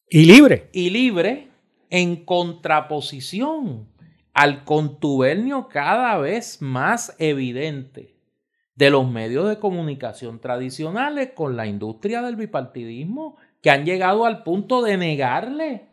Y 0.08 0.24
libre. 0.24 0.70
y 0.72 0.90
libre 0.90 1.50
en 1.94 2.24
contraposición 2.24 3.86
al 4.32 4.64
contubernio 4.64 5.68
cada 5.68 6.18
vez 6.18 6.60
más 6.60 7.14
evidente 7.20 8.16
de 8.74 8.90
los 8.90 9.08
medios 9.08 9.48
de 9.48 9.60
comunicación 9.60 10.40
tradicionales 10.40 11.30
con 11.36 11.56
la 11.56 11.68
industria 11.68 12.20
del 12.20 12.34
bipartidismo 12.34 13.36
que 13.62 13.70
han 13.70 13.84
llegado 13.84 14.26
al 14.26 14.42
punto 14.42 14.82
de 14.82 14.96
negarle 14.96 15.86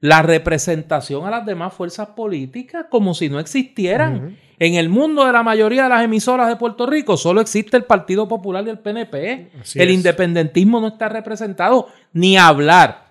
la 0.00 0.22
representación 0.22 1.26
a 1.26 1.30
las 1.30 1.44
demás 1.44 1.74
fuerzas 1.74 2.08
políticas 2.08 2.86
como 2.88 3.12
si 3.12 3.28
no 3.28 3.38
existieran. 3.38 4.38
En 4.58 4.76
el 4.76 4.88
mundo 4.88 5.26
de 5.26 5.32
la 5.32 5.42
mayoría 5.42 5.82
de 5.82 5.88
las 5.90 6.04
emisoras 6.04 6.48
de 6.48 6.56
Puerto 6.56 6.86
Rico 6.86 7.18
solo 7.18 7.42
existe 7.42 7.76
el 7.76 7.84
Partido 7.84 8.26
Popular 8.28 8.64
y 8.66 8.70
el 8.70 8.78
PNP. 8.78 9.50
Así 9.60 9.78
el 9.78 9.90
es. 9.90 9.94
independentismo 9.94 10.80
no 10.80 10.88
está 10.88 11.10
representado, 11.10 11.88
ni 12.14 12.38
hablar 12.38 13.03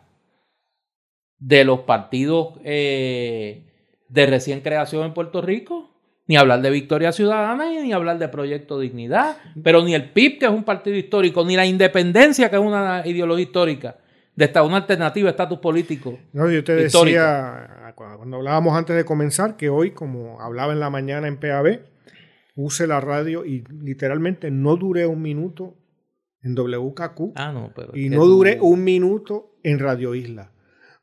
de 1.45 1.63
los 1.65 1.81
partidos 1.81 2.53
eh, 2.63 3.65
de 4.09 4.25
recién 4.27 4.61
creación 4.61 5.05
en 5.05 5.13
Puerto 5.13 5.41
Rico, 5.41 5.89
ni 6.27 6.37
hablar 6.37 6.61
de 6.61 6.69
Victoria 6.69 7.11
Ciudadana, 7.11 7.69
ni 7.81 7.91
hablar 7.91 8.17
de 8.17 8.29
Proyecto 8.29 8.79
Dignidad, 8.79 9.37
pero 9.61 9.83
ni 9.83 9.93
el 9.93 10.11
PIB, 10.11 10.39
que 10.39 10.45
es 10.45 10.51
un 10.51 10.63
partido 10.63 10.95
histórico, 10.95 11.43
ni 11.43 11.55
la 11.55 11.65
independencia, 11.65 12.49
que 12.49 12.55
es 12.55 12.61
una 12.61 13.01
ideología 13.05 13.43
histórica, 13.43 13.97
de 14.35 14.45
esta, 14.45 14.63
una 14.63 14.77
alternativa 14.77 15.25
de 15.25 15.31
estatus 15.31 15.59
político. 15.59 16.17
No, 16.31 16.49
yo 16.49 16.63
te 16.63 16.75
decía 16.75 17.93
cu- 17.95 18.03
cuando 18.17 18.37
hablábamos 18.37 18.75
antes 18.77 18.95
de 18.95 19.03
comenzar 19.03 19.57
que 19.57 19.69
hoy, 19.69 19.91
como 19.91 20.39
hablaba 20.41 20.71
en 20.71 20.79
la 20.79 20.89
mañana 20.89 21.27
en 21.27 21.37
PAB, 21.37 21.81
puse 22.55 22.87
la 22.87 23.01
radio 23.01 23.45
y 23.45 23.63
literalmente 23.81 24.49
no 24.49 24.77
duré 24.77 25.05
un 25.05 25.21
minuto 25.21 25.75
en 26.41 26.55
WKQ 26.55 27.33
Ah, 27.35 27.51
no, 27.51 27.71
pero. 27.75 27.91
y 27.95 28.09
no 28.09 28.25
duré 28.25 28.59
un 28.61 28.83
minuto 28.83 29.57
en 29.63 29.79
Radio 29.79 30.15
Isla. 30.15 30.51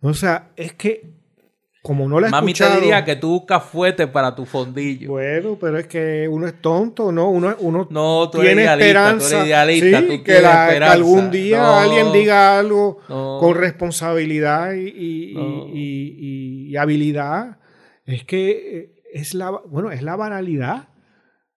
O 0.02 0.14
sea, 0.14 0.50
es 0.56 0.72
que 0.74 1.18
como 1.82 2.06
no 2.08 2.20
la 2.20 2.28
he 2.28 2.30
Mami 2.30 2.52
te 2.52 2.62
escuchado, 2.62 2.80
diría 2.80 3.04
que 3.06 3.16
tú 3.16 3.28
buscas 3.30 3.64
fuerte 3.64 4.06
para 4.06 4.34
tu 4.34 4.44
fondillo. 4.44 5.12
bueno, 5.12 5.56
pero 5.58 5.78
es 5.78 5.86
que 5.86 6.28
uno 6.28 6.46
es 6.46 6.60
tonto, 6.60 7.10
¿no? 7.10 7.30
Uno, 7.30 7.56
uno 7.60 7.88
No, 7.90 8.28
tú 8.30 8.38
tiene 8.40 8.64
eres 8.64 8.74
tú 8.76 8.80
esperanza, 8.80 9.36
eres 9.36 9.46
idealista, 9.46 10.00
sí, 10.00 10.06
tú 10.18 10.22
que, 10.24 10.40
la- 10.42 10.68
que 10.70 10.76
algún 10.84 11.30
día 11.30 11.58
No, 11.62 11.78
alguien 11.78 12.12
diga 12.12 12.58
algo 12.58 12.98
no. 13.08 13.38
con 13.40 13.54
responsabilidad 13.56 14.74
y, 14.74 14.88
y- 14.88 15.34
No. 15.34 15.66
y- 15.68 16.16
y- 16.18 16.68
y 16.70 16.76
habilidad. 16.76 17.58
Es 18.04 18.24
que 18.24 18.78
eh, 18.78 19.02
es 19.14 19.32
la, 19.34 19.50
bueno, 19.50 19.90
es 19.90 20.02
la 20.02 20.16
banalidad 20.16 20.88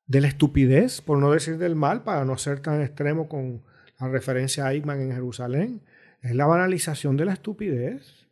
de 0.08 0.22
la 0.22 0.28
estupidez, 0.30 1.02
por 1.02 1.18
no 1.18 1.32
decir 1.32 1.58
del 1.58 1.76
mal, 1.76 2.04
para 2.04 2.24
no 2.24 2.38
ser 2.38 2.62
tan 2.62 2.82
extremo 2.82 3.28
con 3.28 3.64
la 4.00 4.08
referencia 4.08 4.68
a 4.68 4.74
Eichmann 4.74 5.02
en 5.02 5.12
Jerusalén. 5.12 5.82
Es 6.22 6.34
la 6.34 6.46
banalización 6.46 7.18
de 7.18 7.26
la 7.26 7.34
estupidez, 7.34 8.23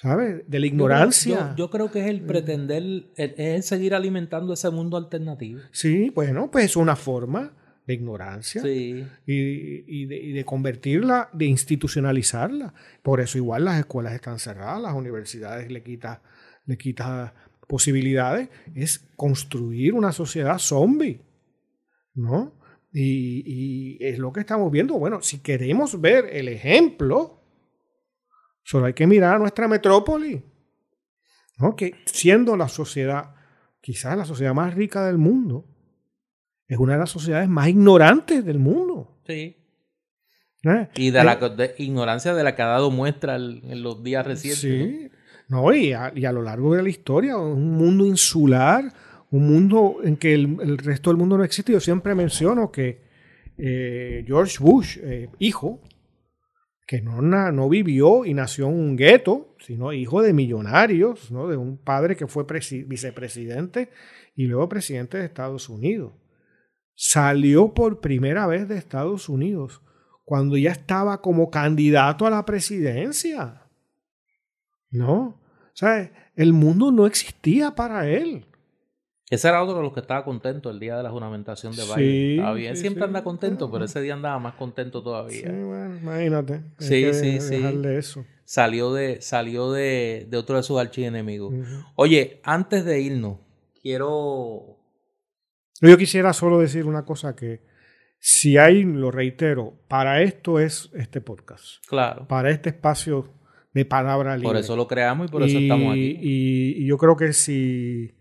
¿sabes? 0.00 0.48
De 0.48 0.58
la 0.58 0.66
Yo 0.66 0.72
ignorancia. 0.72 1.50
Yo, 1.50 1.64
yo 1.64 1.70
creo 1.70 1.90
que 1.90 2.00
es 2.00 2.06
el 2.06 2.22
pretender, 2.22 2.82
es 3.16 3.32
el 3.38 3.62
seguir 3.62 3.94
alimentando 3.94 4.52
ese 4.52 4.70
mundo 4.70 4.96
alternativo. 4.96 5.60
Sí, 5.72 6.10
bueno, 6.14 6.50
pues 6.50 6.66
es 6.66 6.76
una 6.76 6.96
forma 6.96 7.54
de 7.86 7.94
ignorancia. 7.94 8.60
Sí. 8.62 9.06
y, 9.26 10.02
y 10.02 10.06
de, 10.06 10.16
y 10.16 10.32
de 10.32 10.44
convertirla, 10.44 11.30
de 11.32 11.46
institucionalizarla. 11.46 12.74
Por 13.02 13.20
eso 13.20 13.38
igual 13.38 13.64
las 13.64 13.78
escuelas 13.78 14.14
están 14.14 14.38
cerradas, 14.38 14.82
las 14.82 14.94
universidades 14.94 15.70
le 15.70 15.82
quita, 15.82 16.22
le 16.66 16.76
quita 16.76 17.34
posibilidades. 17.66 18.50
Es 18.74 19.08
construir 19.16 19.94
una 19.94 20.12
sociedad 20.12 20.58
zombie, 20.58 21.22
¿no? 22.14 22.54
Y, 22.92 23.42
y 23.46 24.04
es 24.04 24.18
lo 24.18 24.32
que 24.32 24.40
estamos 24.40 24.70
viendo. 24.70 24.98
Bueno, 24.98 25.22
si 25.22 25.38
queremos 25.38 26.00
ver 26.00 26.26
el 26.32 26.48
ejemplo, 26.48 27.37
solo 28.70 28.84
hay 28.84 28.92
que 28.92 29.06
mirar 29.06 29.36
a 29.36 29.38
nuestra 29.38 29.66
metrópoli, 29.66 30.42
¿no? 31.58 31.74
Que 31.74 31.94
siendo 32.04 32.54
la 32.54 32.68
sociedad, 32.68 33.34
quizás 33.80 34.14
la 34.18 34.26
sociedad 34.26 34.52
más 34.52 34.74
rica 34.74 35.06
del 35.06 35.16
mundo, 35.16 35.64
es 36.66 36.76
una 36.76 36.92
de 36.92 36.98
las 36.98 37.10
sociedades 37.10 37.48
más 37.48 37.68
ignorantes 37.68 38.44
del 38.44 38.58
mundo. 38.58 39.20
Sí. 39.26 39.56
¿eh? 40.64 40.88
Y 40.96 41.10
de 41.10 41.20
Eh, 41.20 41.24
la 41.24 41.36
de 41.36 41.74
ignorancia 41.78 42.34
de 42.34 42.44
la 42.44 42.54
que 42.54 42.60
ha 42.62 42.66
dado 42.66 42.90
muestra 42.90 43.36
el- 43.36 43.62
en 43.64 43.82
los 43.82 44.02
días 44.02 44.26
recientes. 44.26 44.64
¿no? 44.64 44.84
Sí. 44.86 45.10
No, 45.48 45.72
y 45.72 45.92
a, 45.94 46.12
y 46.14 46.26
a 46.26 46.32
lo 46.32 46.42
largo 46.42 46.74
de 46.74 46.82
la 46.82 46.90
historia, 46.90 47.38
un 47.38 47.72
mundo 47.72 48.04
insular, 48.04 48.84
un 49.30 49.50
mundo 49.50 49.96
en 50.04 50.18
que 50.18 50.34
el, 50.34 50.58
el 50.60 50.76
resto 50.76 51.08
del 51.08 51.16
mundo 51.16 51.38
no 51.38 51.44
existe. 51.44 51.72
Yo 51.72 51.80
siempre 51.80 52.14
menciono 52.14 52.70
que 52.70 53.00
eh, 53.56 54.24
George 54.26 54.58
Bush, 54.60 54.98
eh, 55.00 55.30
hijo, 55.38 55.80
que 56.88 57.02
no, 57.02 57.20
no 57.20 57.68
vivió 57.68 58.24
y 58.24 58.32
nació 58.32 58.68
en 58.68 58.72
un 58.74 58.96
gueto, 58.96 59.54
sino 59.60 59.92
hijo 59.92 60.22
de 60.22 60.32
millonarios, 60.32 61.30
¿no? 61.30 61.46
de 61.46 61.58
un 61.58 61.76
padre 61.76 62.16
que 62.16 62.26
fue 62.26 62.46
presi- 62.46 62.88
vicepresidente 62.88 63.90
y 64.34 64.46
luego 64.46 64.70
presidente 64.70 65.18
de 65.18 65.26
Estados 65.26 65.68
Unidos. 65.68 66.14
Salió 66.94 67.74
por 67.74 68.00
primera 68.00 68.46
vez 68.46 68.68
de 68.68 68.78
Estados 68.78 69.28
Unidos 69.28 69.82
cuando 70.24 70.56
ya 70.56 70.70
estaba 70.70 71.20
como 71.20 71.50
candidato 71.50 72.26
a 72.26 72.30
la 72.30 72.46
presidencia. 72.46 73.64
No. 74.90 75.20
O 75.20 75.74
sea, 75.74 76.10
el 76.36 76.54
mundo 76.54 76.90
no 76.90 77.06
existía 77.06 77.74
para 77.74 78.08
él. 78.08 78.46
Ese 79.30 79.48
era 79.48 79.62
otro 79.62 79.76
de 79.76 79.82
los 79.82 79.92
que 79.92 80.00
estaba 80.00 80.24
contento 80.24 80.70
el 80.70 80.80
día 80.80 80.96
de 80.96 81.02
la 81.02 81.10
juramentación 81.10 81.76
de 81.76 81.82
Sí, 81.82 81.92
Biden. 81.96 82.30
Estaba 82.38 82.54
bien. 82.54 82.74
sí, 82.76 82.80
Siempre 82.80 83.02
sí. 83.02 83.06
anda 83.06 83.22
contento, 83.24 83.70
pero 83.70 83.84
ese 83.84 84.00
día 84.00 84.14
andaba 84.14 84.38
más 84.38 84.54
contento 84.54 85.00
Sí, 85.00 85.04
todavía. 85.04 85.50
bueno, 85.52 85.96
imagínate. 85.96 86.62
Sí, 86.78 87.02
que 87.02 87.14
sí, 87.14 87.40
sí. 87.40 87.62
eso. 87.86 88.24
Salió 88.44 88.94
de, 88.94 89.20
salió 89.20 89.70
de, 89.72 90.26
de 90.30 90.36
otro 90.38 90.56
de 90.56 90.62
sus 90.62 90.78
archienemigos. 90.80 91.52
Ujú. 91.52 91.84
Oye, 91.96 92.40
antes 92.42 92.84
de 92.86 93.00
irnos, 93.02 93.38
quiero. 93.82 94.78
Yo 95.82 95.96
quisiera 95.98 96.32
solo 96.32 96.58
decir 96.58 96.86
una 96.86 97.04
cosa 97.04 97.36
que 97.36 97.60
si 98.18 98.56
hay, 98.56 98.82
lo 98.82 99.10
reitero, 99.10 99.74
para 99.88 100.22
esto 100.22 100.58
es 100.58 100.90
este 100.94 101.20
podcast, 101.20 101.84
Claro. 101.86 102.26
para 102.26 102.50
este 102.50 102.70
espacio 102.70 103.32
de 103.74 103.84
palabra 103.84 104.34
libre. 104.36 104.48
Por 104.48 104.56
eso 104.56 104.74
lo 104.74 104.88
creamos 104.88 105.28
y 105.28 105.30
por 105.30 105.42
eso 105.42 105.58
estamos 105.58 105.92
aquí. 105.92 106.18
Y, 106.20 106.82
y 106.82 106.86
yo 106.86 106.96
creo 106.98 107.16
que 107.16 107.32
si, 107.32 108.14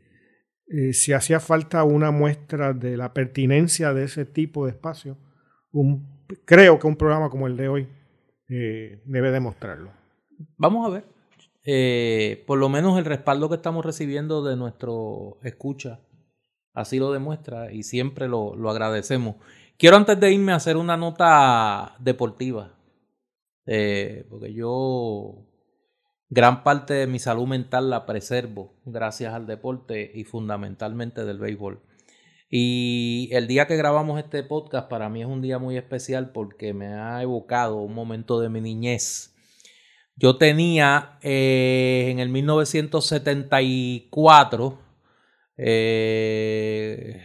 eh, 0.69 0.91
si 0.91 1.13
hacía 1.13 1.39
falta 1.39 1.83
una 1.85 2.11
muestra 2.11 2.73
de 2.73 2.97
la 2.97 3.13
pertinencia 3.13 3.93
de 3.93 4.03
ese 4.03 4.25
tipo 4.25 4.65
de 4.65 4.71
espacio, 4.71 5.17
creo 6.45 6.77
que 6.77 6.87
un 6.87 6.97
programa 6.97 7.29
como 7.29 7.47
el 7.47 7.55
de 7.55 7.69
hoy 7.69 7.87
eh, 8.49 9.01
debe 9.05 9.31
demostrarlo. 9.31 9.91
vamos 10.57 10.85
a 10.85 10.89
ver. 10.89 11.05
Eh, 11.63 12.43
por 12.47 12.57
lo 12.57 12.69
menos 12.69 12.97
el 12.97 13.05
respaldo 13.05 13.49
que 13.49 13.55
estamos 13.55 13.85
recibiendo 13.85 14.41
de 14.41 14.55
nuestro 14.55 15.37
escucha 15.43 15.99
así 16.73 16.97
lo 16.97 17.11
demuestra 17.11 17.73
y 17.73 17.83
siempre 17.83 18.27
lo, 18.27 18.55
lo 18.55 18.69
agradecemos. 18.69 19.35
Quiero 19.77 19.97
antes 19.97 20.19
de 20.19 20.31
irme 20.31 20.53
hacer 20.53 20.77
una 20.77 20.95
nota 20.97 21.95
deportiva, 21.99 22.73
porque 23.65 24.53
yo 24.53 25.46
gran 26.29 26.63
parte 26.63 26.93
de 26.93 27.07
mi 27.07 27.19
salud 27.19 27.47
mental 27.47 27.89
la 27.89 28.05
preservo 28.05 28.75
gracias 28.85 29.33
al 29.33 29.47
deporte 29.47 30.11
y 30.13 30.23
fundamentalmente 30.23 31.25
del 31.25 31.39
béisbol. 31.39 31.81
Y 32.49 33.27
el 33.33 33.47
día 33.47 33.67
que 33.67 33.75
grabamos 33.75 34.17
este 34.19 34.41
podcast 34.43 34.89
para 34.89 35.09
mí 35.09 35.21
es 35.21 35.27
un 35.27 35.41
día 35.41 35.59
muy 35.59 35.75
especial 35.77 36.31
porque 36.31 36.73
me 36.73 36.93
ha 36.93 37.21
evocado 37.21 37.75
un 37.77 37.93
momento 37.93 38.39
de 38.39 38.49
mi 38.49 38.61
niñez. 38.61 39.35
Yo 40.15 40.37
tenía 40.37 41.19
eh, 41.21 42.07
en 42.09 42.19
el 42.19 42.29
1974 42.29 44.79
eh, 45.57 47.21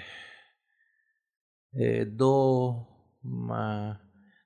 eh, 1.74 2.06
dos 2.10 2.86
más. 3.22 4.00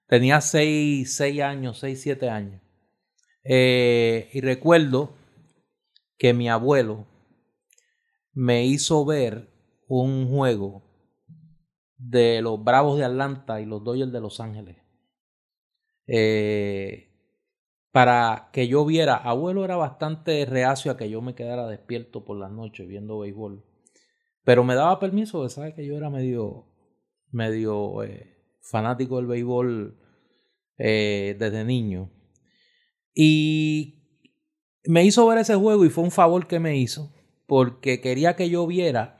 Tenía 0.06 0.40
seis, 0.40 1.16
seis 1.16 1.40
años, 1.40 1.78
seis, 1.78 2.02
siete 2.02 2.28
años. 2.28 2.60
Eh, 3.48 4.28
y 4.32 4.40
recuerdo 4.40 5.10
que 6.18 6.35
mi 6.35 6.48
abuelo 6.48 7.06
me 8.32 8.66
hizo 8.66 9.05
ver 9.05 9.48
un 9.89 10.28
juego 10.28 10.82
de 11.97 12.43
los 12.43 12.62
Bravos 12.62 12.98
de 12.98 13.05
Atlanta 13.05 13.60
y 13.60 13.66
los 13.66 13.82
Dodgers 13.82 14.12
de 14.12 14.20
Los 14.20 14.40
Ángeles. 14.40 14.77
Eh, 16.06 17.06
para 17.93 18.51
que 18.52 18.68
yo 18.68 18.85
viera, 18.85 19.16
abuelo 19.16 19.64
era 19.64 19.77
bastante 19.77 20.44
reacio 20.44 20.93
a 20.93 20.97
que 20.97 21.09
yo 21.09 21.23
me 21.23 21.35
quedara 21.35 21.66
despierto 21.66 22.24
por 22.24 22.36
las 22.36 22.51
noches 22.51 22.86
viendo 22.86 23.20
béisbol. 23.20 23.64
Pero 24.44 24.64
me 24.64 24.74
daba 24.74 25.01
permiso 25.01 25.43
de 25.43 25.51
saber 25.51 25.74
que 25.74 25.86
yo 25.86 25.97
era 25.97 26.10
medio, 26.10 26.66
medio 27.31 28.02
eh, 28.02 28.36
fanático 28.60 29.16
del 29.16 29.27
béisbol 29.27 29.98
eh, 30.78 31.36
desde 31.39 31.64
niño. 31.64 32.10
Y 33.18 33.94
me 34.84 35.05
hizo 35.05 35.26
ver 35.26 35.38
ese 35.38 35.55
juego 35.55 35.86
y 35.86 35.88
fue 35.88 36.05
un 36.05 36.10
favor 36.10 36.47
que 36.47 36.60
me 36.60 36.76
hizo 36.76 37.10
porque 37.47 38.01
quería 38.01 38.36
que 38.36 38.51
yo 38.51 38.66
viera 38.66 39.18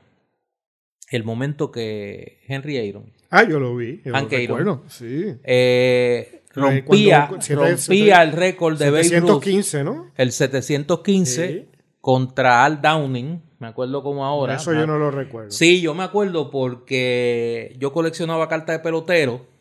el 1.09 1.23
momento 1.23 1.71
que 1.71 2.41
Henry 2.47 2.77
Aaron. 2.77 3.11
Ah, 3.31 3.43
yo 3.43 3.59
lo 3.59 3.75
vi. 3.75 4.01
Hank 4.05 4.31
Aaron. 4.33 4.83
Sí. 4.87 5.35
Eh, 5.43 6.43
rompía, 6.53 7.29
rompía 7.49 8.21
el 8.21 8.33
récord 8.33 8.77
de 8.77 8.91
béisbol. 8.91 9.19
715, 9.19 9.83
¿no? 9.83 10.11
El 10.15 10.31
715 10.31 11.67
contra 11.99 12.65
Al 12.65 12.81
Downing. 12.81 13.41
Me 13.59 13.67
acuerdo 13.67 14.03
como 14.03 14.25
ahora. 14.25 14.55
Eso 14.55 14.73
yo 14.73 14.85
no 14.85 14.99
lo 14.99 15.09
recuerdo. 15.09 15.49
Sí, 15.49 15.81
yo 15.81 15.95
me 15.95 16.03
acuerdo 16.03 16.51
porque 16.51 17.75
yo 17.79 17.91
coleccionaba 17.91 18.47
cartas 18.47 18.77
de 18.77 18.83
pelotero 18.83 19.56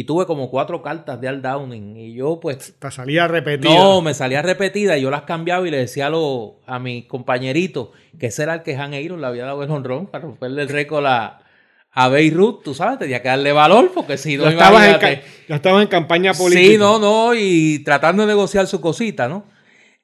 y 0.00 0.04
tuve 0.04 0.24
como 0.24 0.50
cuatro 0.50 0.80
cartas 0.80 1.20
de 1.20 1.28
Al 1.28 1.42
Downing. 1.42 1.94
Y 1.94 2.14
yo, 2.14 2.40
pues. 2.40 2.74
Te 2.78 2.90
salía 2.90 3.28
repetida. 3.28 3.74
No, 3.74 4.00
me 4.00 4.14
salía 4.14 4.40
repetida 4.40 4.96
y 4.96 5.02
yo 5.02 5.10
las 5.10 5.24
cambiaba 5.24 5.68
y 5.68 5.70
le 5.70 5.76
decía 5.76 6.06
a, 6.06 6.10
lo, 6.10 6.60
a 6.66 6.78
mis 6.78 7.04
compañeritos 7.04 7.90
que 8.18 8.28
ese 8.28 8.44
era 8.44 8.54
el 8.54 8.62
que 8.62 8.74
Han 8.76 8.94
Aaron 8.94 9.20
le 9.20 9.26
había 9.26 9.44
dado 9.44 9.62
el 9.62 9.70
honrón 9.70 10.06
para 10.06 10.24
romperle 10.24 10.62
el 10.62 10.70
récord 10.70 11.04
a, 11.04 11.42
a 11.90 12.08
Beirut, 12.08 12.62
tú 12.62 12.72
sabes, 12.72 12.98
tenía 12.98 13.20
que 13.20 13.28
darle 13.28 13.52
valor 13.52 13.92
porque 13.94 14.16
si 14.16 14.38
no. 14.38 14.44
Ya 14.44 14.52
estabas, 14.52 15.02
en, 15.02 15.20
ya 15.48 15.56
estabas 15.56 15.82
en 15.82 15.88
campaña 15.88 16.32
política. 16.32 16.66
Sí, 16.66 16.78
no, 16.78 16.98
no, 16.98 17.34
y 17.34 17.80
tratando 17.80 18.22
de 18.22 18.28
negociar 18.28 18.66
su 18.66 18.80
cosita, 18.80 19.28
¿no? 19.28 19.44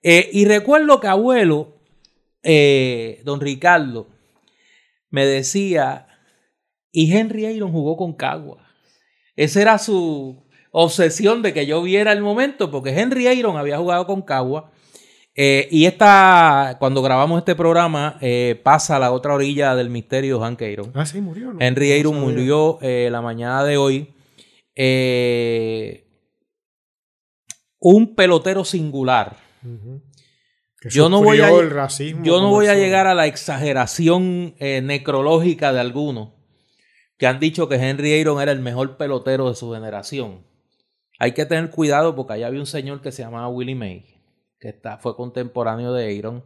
Eh, 0.02 0.28
y 0.31 0.44
recuerdo 0.44 1.01
que 1.01 1.06
abuelo, 1.06 1.78
eh, 2.43 3.23
don 3.24 3.40
Ricardo, 3.40 4.09
me 5.09 5.24
decía, 5.24 6.06
y 6.93 7.16
Henry 7.16 7.47
Aaron 7.47 7.73
jugó 7.73 7.97
con 7.97 8.12
Cagua. 8.12 8.65
Esa 9.36 9.60
era 9.60 9.78
su 9.78 10.42
obsesión 10.70 11.42
de 11.42 11.52
que 11.52 11.66
yo 11.66 11.82
viera 11.82 12.12
el 12.12 12.22
momento, 12.22 12.70
porque 12.70 12.90
Henry 12.90 13.26
Aaron 13.26 13.56
había 13.56 13.78
jugado 13.78 14.06
con 14.06 14.22
Cagua. 14.22 14.72
Eh, 15.34 15.68
y 15.70 15.84
esta, 15.84 16.76
cuando 16.78 17.02
grabamos 17.02 17.38
este 17.38 17.54
programa, 17.54 18.16
eh, 18.22 18.58
pasa 18.62 18.96
a 18.96 18.98
la 18.98 19.12
otra 19.12 19.34
orilla 19.34 19.74
del 19.74 19.90
misterio 19.90 20.38
de 20.38 20.44
Hank 20.44 20.62
Aaron. 20.62 20.92
Ah, 20.94 21.04
sí, 21.04 21.20
murió. 21.20 21.54
Henry 21.60 21.98
Aaron 21.98 22.18
murió 22.18 22.78
eh, 22.80 23.08
la 23.10 23.20
mañana 23.20 23.62
de 23.64 23.76
hoy. 23.76 24.14
un 27.78 28.14
pelotero 28.14 28.64
singular. 28.64 29.36
Yo 30.90 31.08
no 31.08 31.22
voy 31.22 31.40
a, 31.40 31.50
yo 32.22 32.40
no 32.40 32.50
voy 32.50 32.66
a 32.68 32.74
llegar 32.74 33.06
a 33.06 33.14
la 33.14 33.26
exageración 33.26 34.54
necrológica 34.58 35.72
de 35.72 35.80
alguno 35.80 36.35
que 37.18 37.26
han 37.26 37.40
dicho 37.40 37.68
que 37.68 37.76
Henry 37.76 38.20
Aaron 38.20 38.40
era 38.40 38.52
el 38.52 38.60
mejor 38.60 38.97
pelotero 38.97 39.48
de 39.48 39.55
su 39.55 39.72
generación. 39.72 40.44
Hay 41.18 41.32
que 41.32 41.47
tener 41.47 41.70
cuidado 41.70 42.14
porque 42.14 42.34
allá 42.34 42.48
había 42.48 42.60
un 42.60 42.66
señor 42.66 43.01
que 43.01 43.12
se 43.12 43.22
llamaba 43.22 43.48
Willie 43.48 43.74
May, 43.74 44.05
que 44.60 44.78
fue 45.01 45.16
contemporáneo 45.16 45.93
de 45.93 46.18
Aaron. 46.18 46.44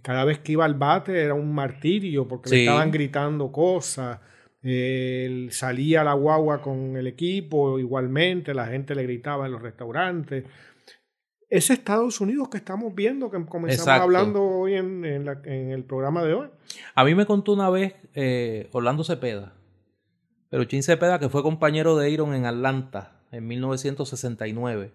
cada 0.02 0.26
vez 0.26 0.40
que 0.40 0.54
iba 0.54 0.66
al 0.66 0.76
bate 0.76 1.22
era 1.22 1.34
un 1.34 1.54
martirio 1.54 2.28
porque 2.28 2.50
le 2.50 2.62
estaban 2.62 2.92
gritando 2.92 3.52
cosas. 3.52 4.20
Él 4.62 5.50
salía 5.52 6.04
la 6.04 6.14
guagua 6.14 6.62
con 6.62 6.96
el 6.96 7.06
equipo 7.08 7.78
igualmente, 7.78 8.54
la 8.54 8.68
gente 8.68 8.96
le 8.96 9.04
gritaba 9.04 9.46
en 9.46 9.52
los 9.52 9.62
restaurantes. 9.62 10.46
Ese 11.50 11.74
Estados 11.74 12.20
Unidos 12.22 12.50
que 12.50 12.58
estamos 12.58 12.96
viendo, 12.96 13.30
que 13.30 13.46
comenzamos 13.46 14.02
hablando 14.02 14.42
hoy 14.42 14.74
en, 14.74 15.06
el 15.06 15.84
programa 15.84 16.24
de 16.24 16.34
hoy. 16.34 16.48
A 16.96 17.04
mí 17.04 17.14
me 17.14 17.26
contó 17.28 17.54
una 17.54 17.70
vez 17.70 17.94
eh, 18.16 18.70
Orlando 18.72 19.04
Cepeda, 19.04 19.54
Pero 20.54 20.66
Chin 20.66 20.84
Cepeda, 20.84 21.18
que 21.18 21.30
fue 21.30 21.42
compañero 21.42 21.98
de 21.98 22.12
Iron 22.12 22.36
en 22.36 22.46
Atlanta 22.46 23.20
en 23.32 23.48
1969, 23.48 24.94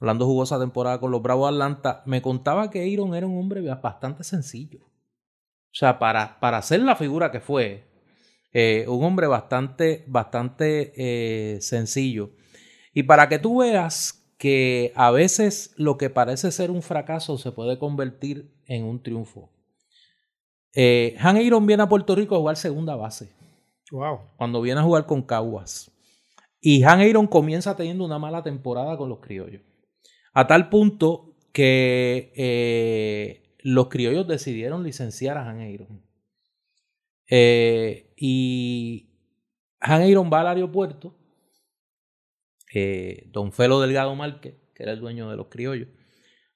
hablando 0.00 0.26
jugosa 0.26 0.58
temporada 0.58 0.98
con 0.98 1.12
los 1.12 1.22
Bravos 1.22 1.48
de 1.48 1.54
Atlanta, 1.54 2.02
me 2.04 2.20
contaba 2.20 2.68
que 2.68 2.88
Iron 2.88 3.14
era 3.14 3.28
un 3.28 3.38
hombre 3.38 3.60
bastante 3.60 4.24
sencillo. 4.24 4.80
O 4.80 5.74
sea, 5.74 6.00
para, 6.00 6.40
para 6.40 6.60
ser 6.62 6.80
la 6.80 6.96
figura 6.96 7.30
que 7.30 7.38
fue, 7.38 7.84
eh, 8.52 8.84
un 8.88 9.04
hombre 9.04 9.28
bastante, 9.28 10.02
bastante 10.08 10.92
eh, 10.96 11.60
sencillo. 11.60 12.32
Y 12.92 13.04
para 13.04 13.28
que 13.28 13.38
tú 13.38 13.58
veas 13.58 14.34
que 14.36 14.92
a 14.96 15.12
veces 15.12 15.74
lo 15.76 15.96
que 15.96 16.10
parece 16.10 16.50
ser 16.50 16.72
un 16.72 16.82
fracaso 16.82 17.38
se 17.38 17.52
puede 17.52 17.78
convertir 17.78 18.52
en 18.66 18.82
un 18.82 19.00
triunfo. 19.00 19.48
Eh, 20.74 21.14
Han 21.20 21.36
Iron 21.36 21.68
viene 21.68 21.84
a 21.84 21.88
Puerto 21.88 22.16
Rico 22.16 22.34
a 22.34 22.38
jugar 22.38 22.56
segunda 22.56 22.96
base. 22.96 23.40
Cuando 24.36 24.62
viene 24.62 24.80
a 24.80 24.84
jugar 24.84 25.06
con 25.06 25.22
Caguas. 25.22 25.90
Y 26.60 26.82
Han 26.84 27.00
Aaron 27.00 27.26
comienza 27.26 27.76
teniendo 27.76 28.04
una 28.04 28.18
mala 28.18 28.42
temporada 28.42 28.96
con 28.96 29.08
los 29.08 29.20
criollos. 29.20 29.62
A 30.32 30.46
tal 30.46 30.70
punto 30.70 31.36
que 31.52 32.32
eh, 32.34 33.56
los 33.58 33.88
criollos 33.88 34.26
decidieron 34.26 34.82
licenciar 34.82 35.36
a 35.36 35.48
Han 35.48 35.60
Aaron. 35.60 36.02
Eh, 37.28 38.14
y 38.16 39.10
Han 39.80 40.02
Aaron 40.02 40.30
va 40.32 40.40
al 40.40 40.48
aeropuerto. 40.48 41.14
Eh, 42.74 43.28
don 43.30 43.52
Felo 43.52 43.80
Delgado 43.80 44.14
Márquez, 44.14 44.54
que 44.74 44.84
era 44.84 44.92
el 44.92 45.00
dueño 45.00 45.28
de 45.28 45.36
los 45.36 45.48
criollos, 45.48 45.88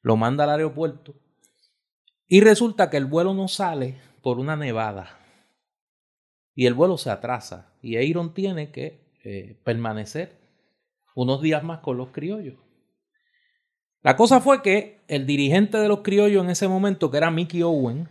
lo 0.00 0.16
manda 0.16 0.44
al 0.44 0.50
aeropuerto. 0.50 1.14
Y 2.26 2.40
resulta 2.40 2.88
que 2.88 2.96
el 2.96 3.04
vuelo 3.04 3.34
no 3.34 3.46
sale 3.48 4.00
por 4.22 4.38
una 4.38 4.56
nevada. 4.56 5.26
Y 6.57 6.65
el 6.65 6.74
vuelo 6.74 6.97
se 6.97 7.11
atrasa. 7.11 7.70
Y 7.83 7.97
Aaron 7.97 8.35
tiene 8.35 8.73
que 8.73 9.12
eh, 9.23 9.61
permanecer 9.62 10.41
unos 11.15 11.43
días 11.43 11.62
más 11.62 11.81
con 11.81 11.99
los 11.99 12.09
criollos. 12.09 12.59
La 14.03 14.16
cosa 14.16 14.41
fue 14.41 14.62
que 14.62 15.03
el 15.07 15.27
dirigente 15.27 15.78
de 15.78 15.89
los 15.89 16.01
criollos 16.01 16.43
en 16.43 16.51
ese 16.51 16.66
momento, 16.66 17.11
que 17.11 17.19
era 17.19 17.31
Mickey 17.31 17.62
Owen, 17.62 18.09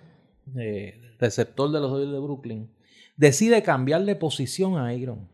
eh, 0.58 1.16
receptor 1.20 1.72
de 1.72 1.80
los 1.80 1.92
Dodgers 1.92 2.12
de 2.12 2.20
Brooklyn, 2.20 2.76
decide 3.18 3.64
cambiarle 3.64 4.16
posición 4.16 4.78
a 4.78 4.90
Aaron 4.90 5.28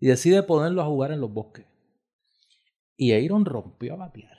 y 0.00 0.06
decide 0.06 0.42
ponerlo 0.42 0.80
a 0.80 0.86
jugar 0.86 1.12
en 1.12 1.20
los 1.20 1.32
bosques. 1.32 1.66
Y 2.96 3.12
Aaron 3.12 3.44
rompió 3.44 3.94
a 3.94 3.96
batear. 3.96 4.38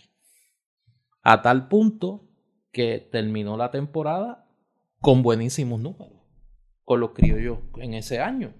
A 1.21 1.43
tal 1.43 1.67
punto 1.67 2.27
que 2.71 3.07
terminó 3.11 3.55
la 3.55 3.69
temporada 3.69 4.47
con 4.99 5.21
buenísimos 5.21 5.79
números 5.79 6.16
con 6.87 7.01
los 7.01 7.11
criollos 7.11 7.57
en 7.81 7.95
ese 7.95 8.21
año. 8.21 8.53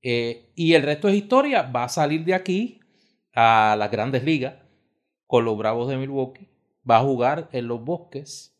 Eh, 0.00 0.50
y 0.54 0.72
el 0.72 0.82
resto 0.82 1.08
es 1.08 1.14
historia. 1.14 1.60
Va 1.60 1.84
a 1.84 1.90
salir 1.90 2.24
de 2.24 2.32
aquí 2.32 2.80
a 3.34 3.76
las 3.78 3.90
grandes 3.90 4.24
ligas 4.24 4.54
con 5.26 5.44
los 5.44 5.58
Bravos 5.58 5.86
de 5.90 5.98
Milwaukee. 5.98 6.48
Va 6.90 6.96
a 6.96 7.02
jugar 7.02 7.50
en 7.52 7.68
los 7.68 7.84
bosques. 7.84 8.56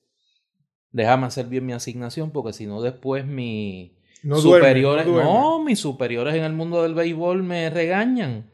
Déjame 0.93 1.29
hacer 1.29 1.47
bien 1.47 1.65
mi 1.65 1.73
asignación 1.73 2.31
porque 2.31 2.53
si 2.53 2.67
no 2.67 2.83
después 2.83 3.25
mi 3.25 3.97
superiores, 4.23 5.07
no, 5.07 5.65
mis 5.65 5.79
superiores 5.81 6.35
en 6.35 6.45
el 6.45 6.53
mundo 6.53 6.83
del 6.83 6.93
béisbol 6.93 7.43
me 7.43 7.71
regañan. 7.71 8.51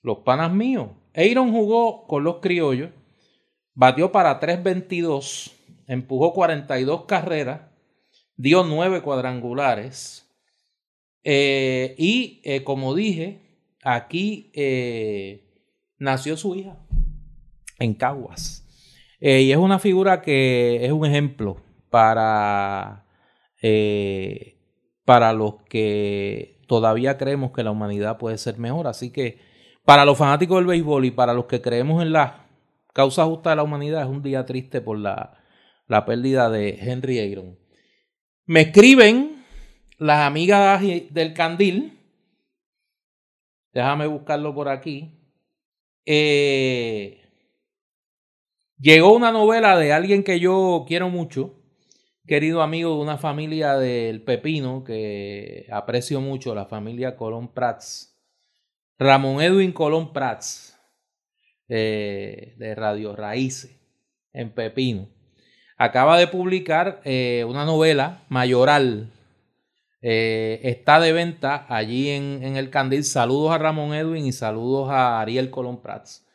Los 0.00 0.20
panas 0.20 0.50
míos. 0.50 0.88
Aaron 1.14 1.52
jugó 1.52 2.06
con 2.06 2.24
los 2.24 2.36
criollos, 2.36 2.88
batió 3.74 4.10
para 4.10 4.40
3.22, 4.40 5.52
empujó 5.86 6.32
42 6.32 7.04
carreras, 7.04 7.60
dio 8.38 8.64
9 8.64 9.02
cuadrangulares, 9.02 10.26
eh, 11.24 11.94
y 11.98 12.40
eh, 12.44 12.64
como 12.64 12.94
dije, 12.94 13.42
aquí 13.82 14.50
eh, 14.54 15.44
nació 15.98 16.38
su 16.38 16.54
hija 16.54 16.78
en 17.78 17.92
Caguas. 17.92 18.64
y 19.20 19.50
es 19.50 19.56
una 19.58 19.78
figura 19.78 20.22
que 20.22 20.86
es 20.86 20.92
un 20.92 21.04
ejemplo 21.04 21.60
para, 21.90 23.04
para 25.04 25.32
los 25.32 25.56
que 25.68 26.60
todavía 26.68 27.18
creemos 27.18 27.50
que 27.52 27.64
la 27.64 27.72
humanidad 27.72 28.18
puede 28.18 28.38
ser 28.38 28.58
mejor. 28.58 28.86
Así 28.86 29.10
que 29.10 29.38
para 29.84 30.04
los 30.04 30.16
fanáticos 30.16 30.58
del 30.58 30.66
béisbol 30.66 31.04
y 31.04 31.10
para 31.10 31.34
los 31.34 31.46
que 31.46 31.60
creemos 31.60 32.00
en 32.02 32.12
la 32.12 32.46
causa 32.94 33.24
justa 33.24 33.50
de 33.50 33.56
la 33.56 33.64
humanidad 33.64 34.02
es 34.02 34.08
un 34.08 34.22
día 34.22 34.46
triste 34.46 34.80
por 34.80 34.98
la, 34.98 35.38
la 35.88 36.04
pérdida 36.06 36.48
de 36.50 36.78
Henry 36.80 37.18
Aaron. 37.18 37.67
Me 38.48 38.62
escriben 38.62 39.44
las 39.98 40.20
amigas 40.20 40.80
del 41.10 41.34
candil, 41.34 41.98
déjame 43.74 44.06
buscarlo 44.06 44.54
por 44.54 44.70
aquí, 44.70 45.12
eh, 46.06 47.20
llegó 48.80 49.14
una 49.14 49.32
novela 49.32 49.76
de 49.76 49.92
alguien 49.92 50.24
que 50.24 50.40
yo 50.40 50.86
quiero 50.88 51.10
mucho, 51.10 51.62
querido 52.26 52.62
amigo 52.62 52.94
de 52.94 53.02
una 53.02 53.18
familia 53.18 53.76
del 53.76 54.22
Pepino 54.22 54.82
que 54.82 55.66
aprecio 55.70 56.22
mucho, 56.22 56.54
la 56.54 56.64
familia 56.64 57.16
Colón 57.16 57.52
Prats, 57.52 58.18
Ramón 58.98 59.42
Edwin 59.42 59.72
Colón 59.72 60.14
Prats, 60.14 60.74
eh, 61.68 62.54
de 62.56 62.74
Radio 62.74 63.14
Raíces, 63.14 63.78
en 64.32 64.54
Pepino. 64.54 65.17
Acaba 65.78 66.18
de 66.18 66.26
publicar 66.26 67.00
eh, 67.04 67.44
una 67.48 67.64
novela 67.64 68.24
mayoral 68.28 69.12
eh, 70.00 70.60
está 70.62 70.98
de 70.98 71.12
venta 71.12 71.66
allí 71.68 72.08
en, 72.08 72.42
el 72.56 72.70
Candil. 72.70 73.04
Saludos 73.04 73.52
a 73.52 73.58
Ramón 73.58 73.94
Edwin 73.94 74.26
y 74.26 74.32
saludos 74.32 74.90
a 74.90 75.20
Ariel 75.20 75.50
Colón 75.50 75.80
Prats, 75.80 76.26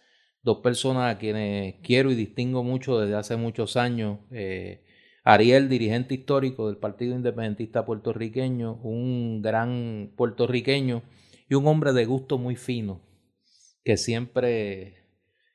dos 0.44 0.60
personas 0.60 1.14
a 1.14 1.18
quienes 1.18 1.76
quiero 1.82 2.10
y 2.12 2.16
distingo 2.16 2.64
mucho 2.64 3.00
desde 3.00 3.16
hace 3.16 3.36
muchos 3.36 3.76
años. 3.76 4.20
Eh, 4.32 4.86
Ariel, 5.26 5.68
dirigente 5.68 6.14
histórico 6.14 6.68
del 6.68 6.78
Partido 6.78 7.14
Independentista 7.14 7.86
Puertorriqueño, 7.86 8.76
un 8.84 9.42
gran 9.42 10.14
puertorriqueño 10.16 11.04
y 11.50 11.56
un 11.56 11.68
hombre 11.68 11.92
de 11.92 12.06
gusto 12.06 12.38
muy 12.38 12.56
fino, 12.56 13.02
que 13.84 13.98
siempre 13.98 15.04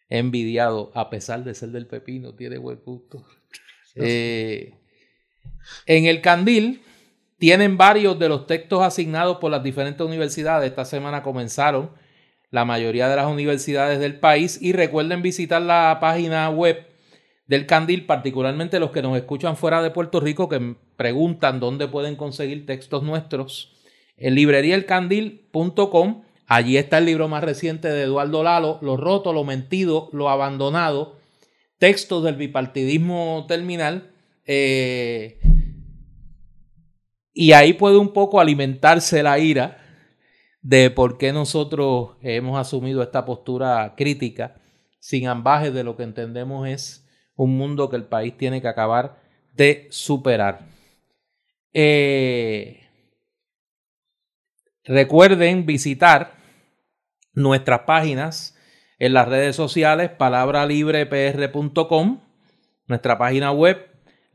he 0.09 0.19
envidiado, 0.19 0.91
a 0.95 1.09
pesar 1.09 1.45
de 1.45 1.55
ser 1.55 1.71
del 1.71 1.87
pepino, 1.87 2.35
tiene 2.35 2.59
buen 2.59 2.81
gusto. 2.85 3.27
Eh, 4.01 4.75
en 5.87 6.07
el 6.07 6.21
Candil 6.21 6.83
tienen 7.39 7.77
varios 7.77 8.19
de 8.19 8.29
los 8.29 8.47
textos 8.47 8.83
asignados 8.83 9.39
por 9.39 9.51
las 9.51 9.63
diferentes 9.63 10.05
universidades. 10.05 10.69
Esta 10.71 10.85
semana 10.85 11.23
comenzaron 11.23 11.91
la 12.51 12.65
mayoría 12.65 13.09
de 13.09 13.17
las 13.17 13.27
universidades 13.27 14.01
del 14.01 14.19
país 14.19 14.59
y 14.61 14.73
recuerden 14.73 15.23
visitar 15.23 15.63
la 15.63 15.99
página 16.01 16.49
web 16.51 16.87
del 17.47 17.67
Candil, 17.67 18.07
particularmente 18.07 18.81
los 18.81 18.91
que 18.91 19.03
nos 19.03 19.17
escuchan 19.17 19.57
fuera 19.57 19.83
de 19.83 19.91
Puerto 19.91 20.21
Rico 20.21 20.49
que 20.49 20.77
preguntan 20.97 21.61
dónde 21.61 21.89
pueden 21.89 22.17
conseguir 22.17 22.67
textos 22.67 23.03
nuestros. 23.03 23.73
En 24.17 24.35
libreriaelcandil.com, 24.35 26.23
allí 26.47 26.77
está 26.77 26.99
el 26.99 27.07
libro 27.07 27.29
más 27.29 27.45
reciente 27.45 27.89
de 27.89 28.03
Eduardo 28.03 28.43
Lalo, 28.43 28.79
Lo 28.83 28.97
roto, 28.97 29.33
lo 29.33 29.45
mentido, 29.45 30.11
lo 30.13 30.29
abandonado, 30.29 31.18
textos 31.79 32.23
del 32.25 32.37
bipartidismo 32.37 33.47
terminal. 33.49 34.13
Eh, 34.45 35.39
y 37.33 37.53
ahí 37.53 37.73
puede 37.73 37.99
un 37.99 38.13
poco 38.13 38.41
alimentarse 38.41 39.23
la 39.23 39.39
ira 39.39 39.79
de 40.61 40.91
por 40.91 41.19
qué 41.19 41.33
nosotros 41.33 42.17
hemos 42.21 42.59
asumido 42.59 43.03
esta 43.03 43.25
postura 43.25 43.95
crítica 43.97 44.61
sin 44.99 45.29
ambajes 45.29 45.73
de 45.73 45.85
lo 45.85 45.97
que 45.97 46.03
entendemos 46.03 46.69
es 46.69 47.09
un 47.37 47.57
mundo 47.57 47.89
que 47.89 47.97
el 47.97 48.05
país 48.05 48.37
tiene 48.37 48.61
que 48.61 48.69
acabar 48.69 49.23
de 49.53 49.87
superar. 49.91 50.67
Eh, 51.73 52.89
recuerden 54.85 55.65
visitar 55.65 56.35
nuestras 57.33 57.81
páginas 57.83 58.58
en 58.99 59.15
las 59.15 59.29
redes 59.29 59.57
sociales, 59.57 60.11
palabralibrepr.com, 60.11 62.21
nuestra 62.87 63.19
página 63.19 63.53
web 63.53 63.89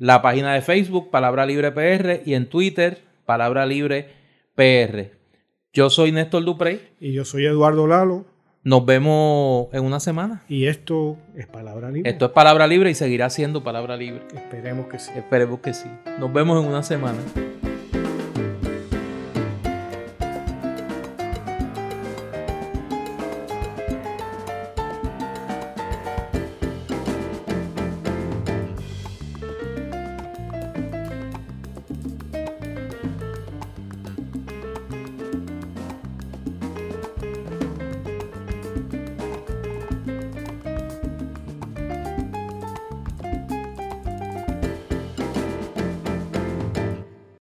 la 0.04 0.22
página 0.22 0.54
de 0.54 0.62
Facebook, 0.62 1.10
Palabra 1.12 1.46
Libre 1.46 1.72
PR, 1.72 2.22
y 2.26 2.34
en 2.34 2.50
Twitter, 2.50 3.04
Palabra 3.26 3.66
Libre 3.66 4.10
PR. 4.56 5.12
Yo 5.72 5.90
soy 5.90 6.12
Néstor 6.12 6.44
Duprey. 6.44 6.82
Y 7.00 7.14
yo 7.14 7.26
soy 7.26 7.46
Eduardo 7.46 7.88
Lalo. 7.88 8.26
Nos 8.64 8.86
vemos 8.86 9.68
en 9.74 9.84
una 9.84 10.00
semana. 10.00 10.44
Y 10.50 10.68
esto 10.68 11.18
es 11.36 11.48
Palabra 11.48 11.90
Libre. 11.90 12.10
Esto 12.10 12.26
es 12.26 12.32
Palabra 12.32 12.68
Libre 12.68 12.92
y 12.92 12.96
seguirá 12.96 13.30
siendo 13.30 13.64
Palabra 13.64 13.96
Libre. 13.96 14.24
Esperemos 14.36 14.88
que 14.88 15.00
sí. 15.00 15.12
Esperemos 15.16 15.62
que 15.62 15.74
sí. 15.74 15.90
Nos 16.20 16.32
vemos 16.34 16.62
en 16.62 16.70
una 16.70 16.84
semana. 16.84 17.20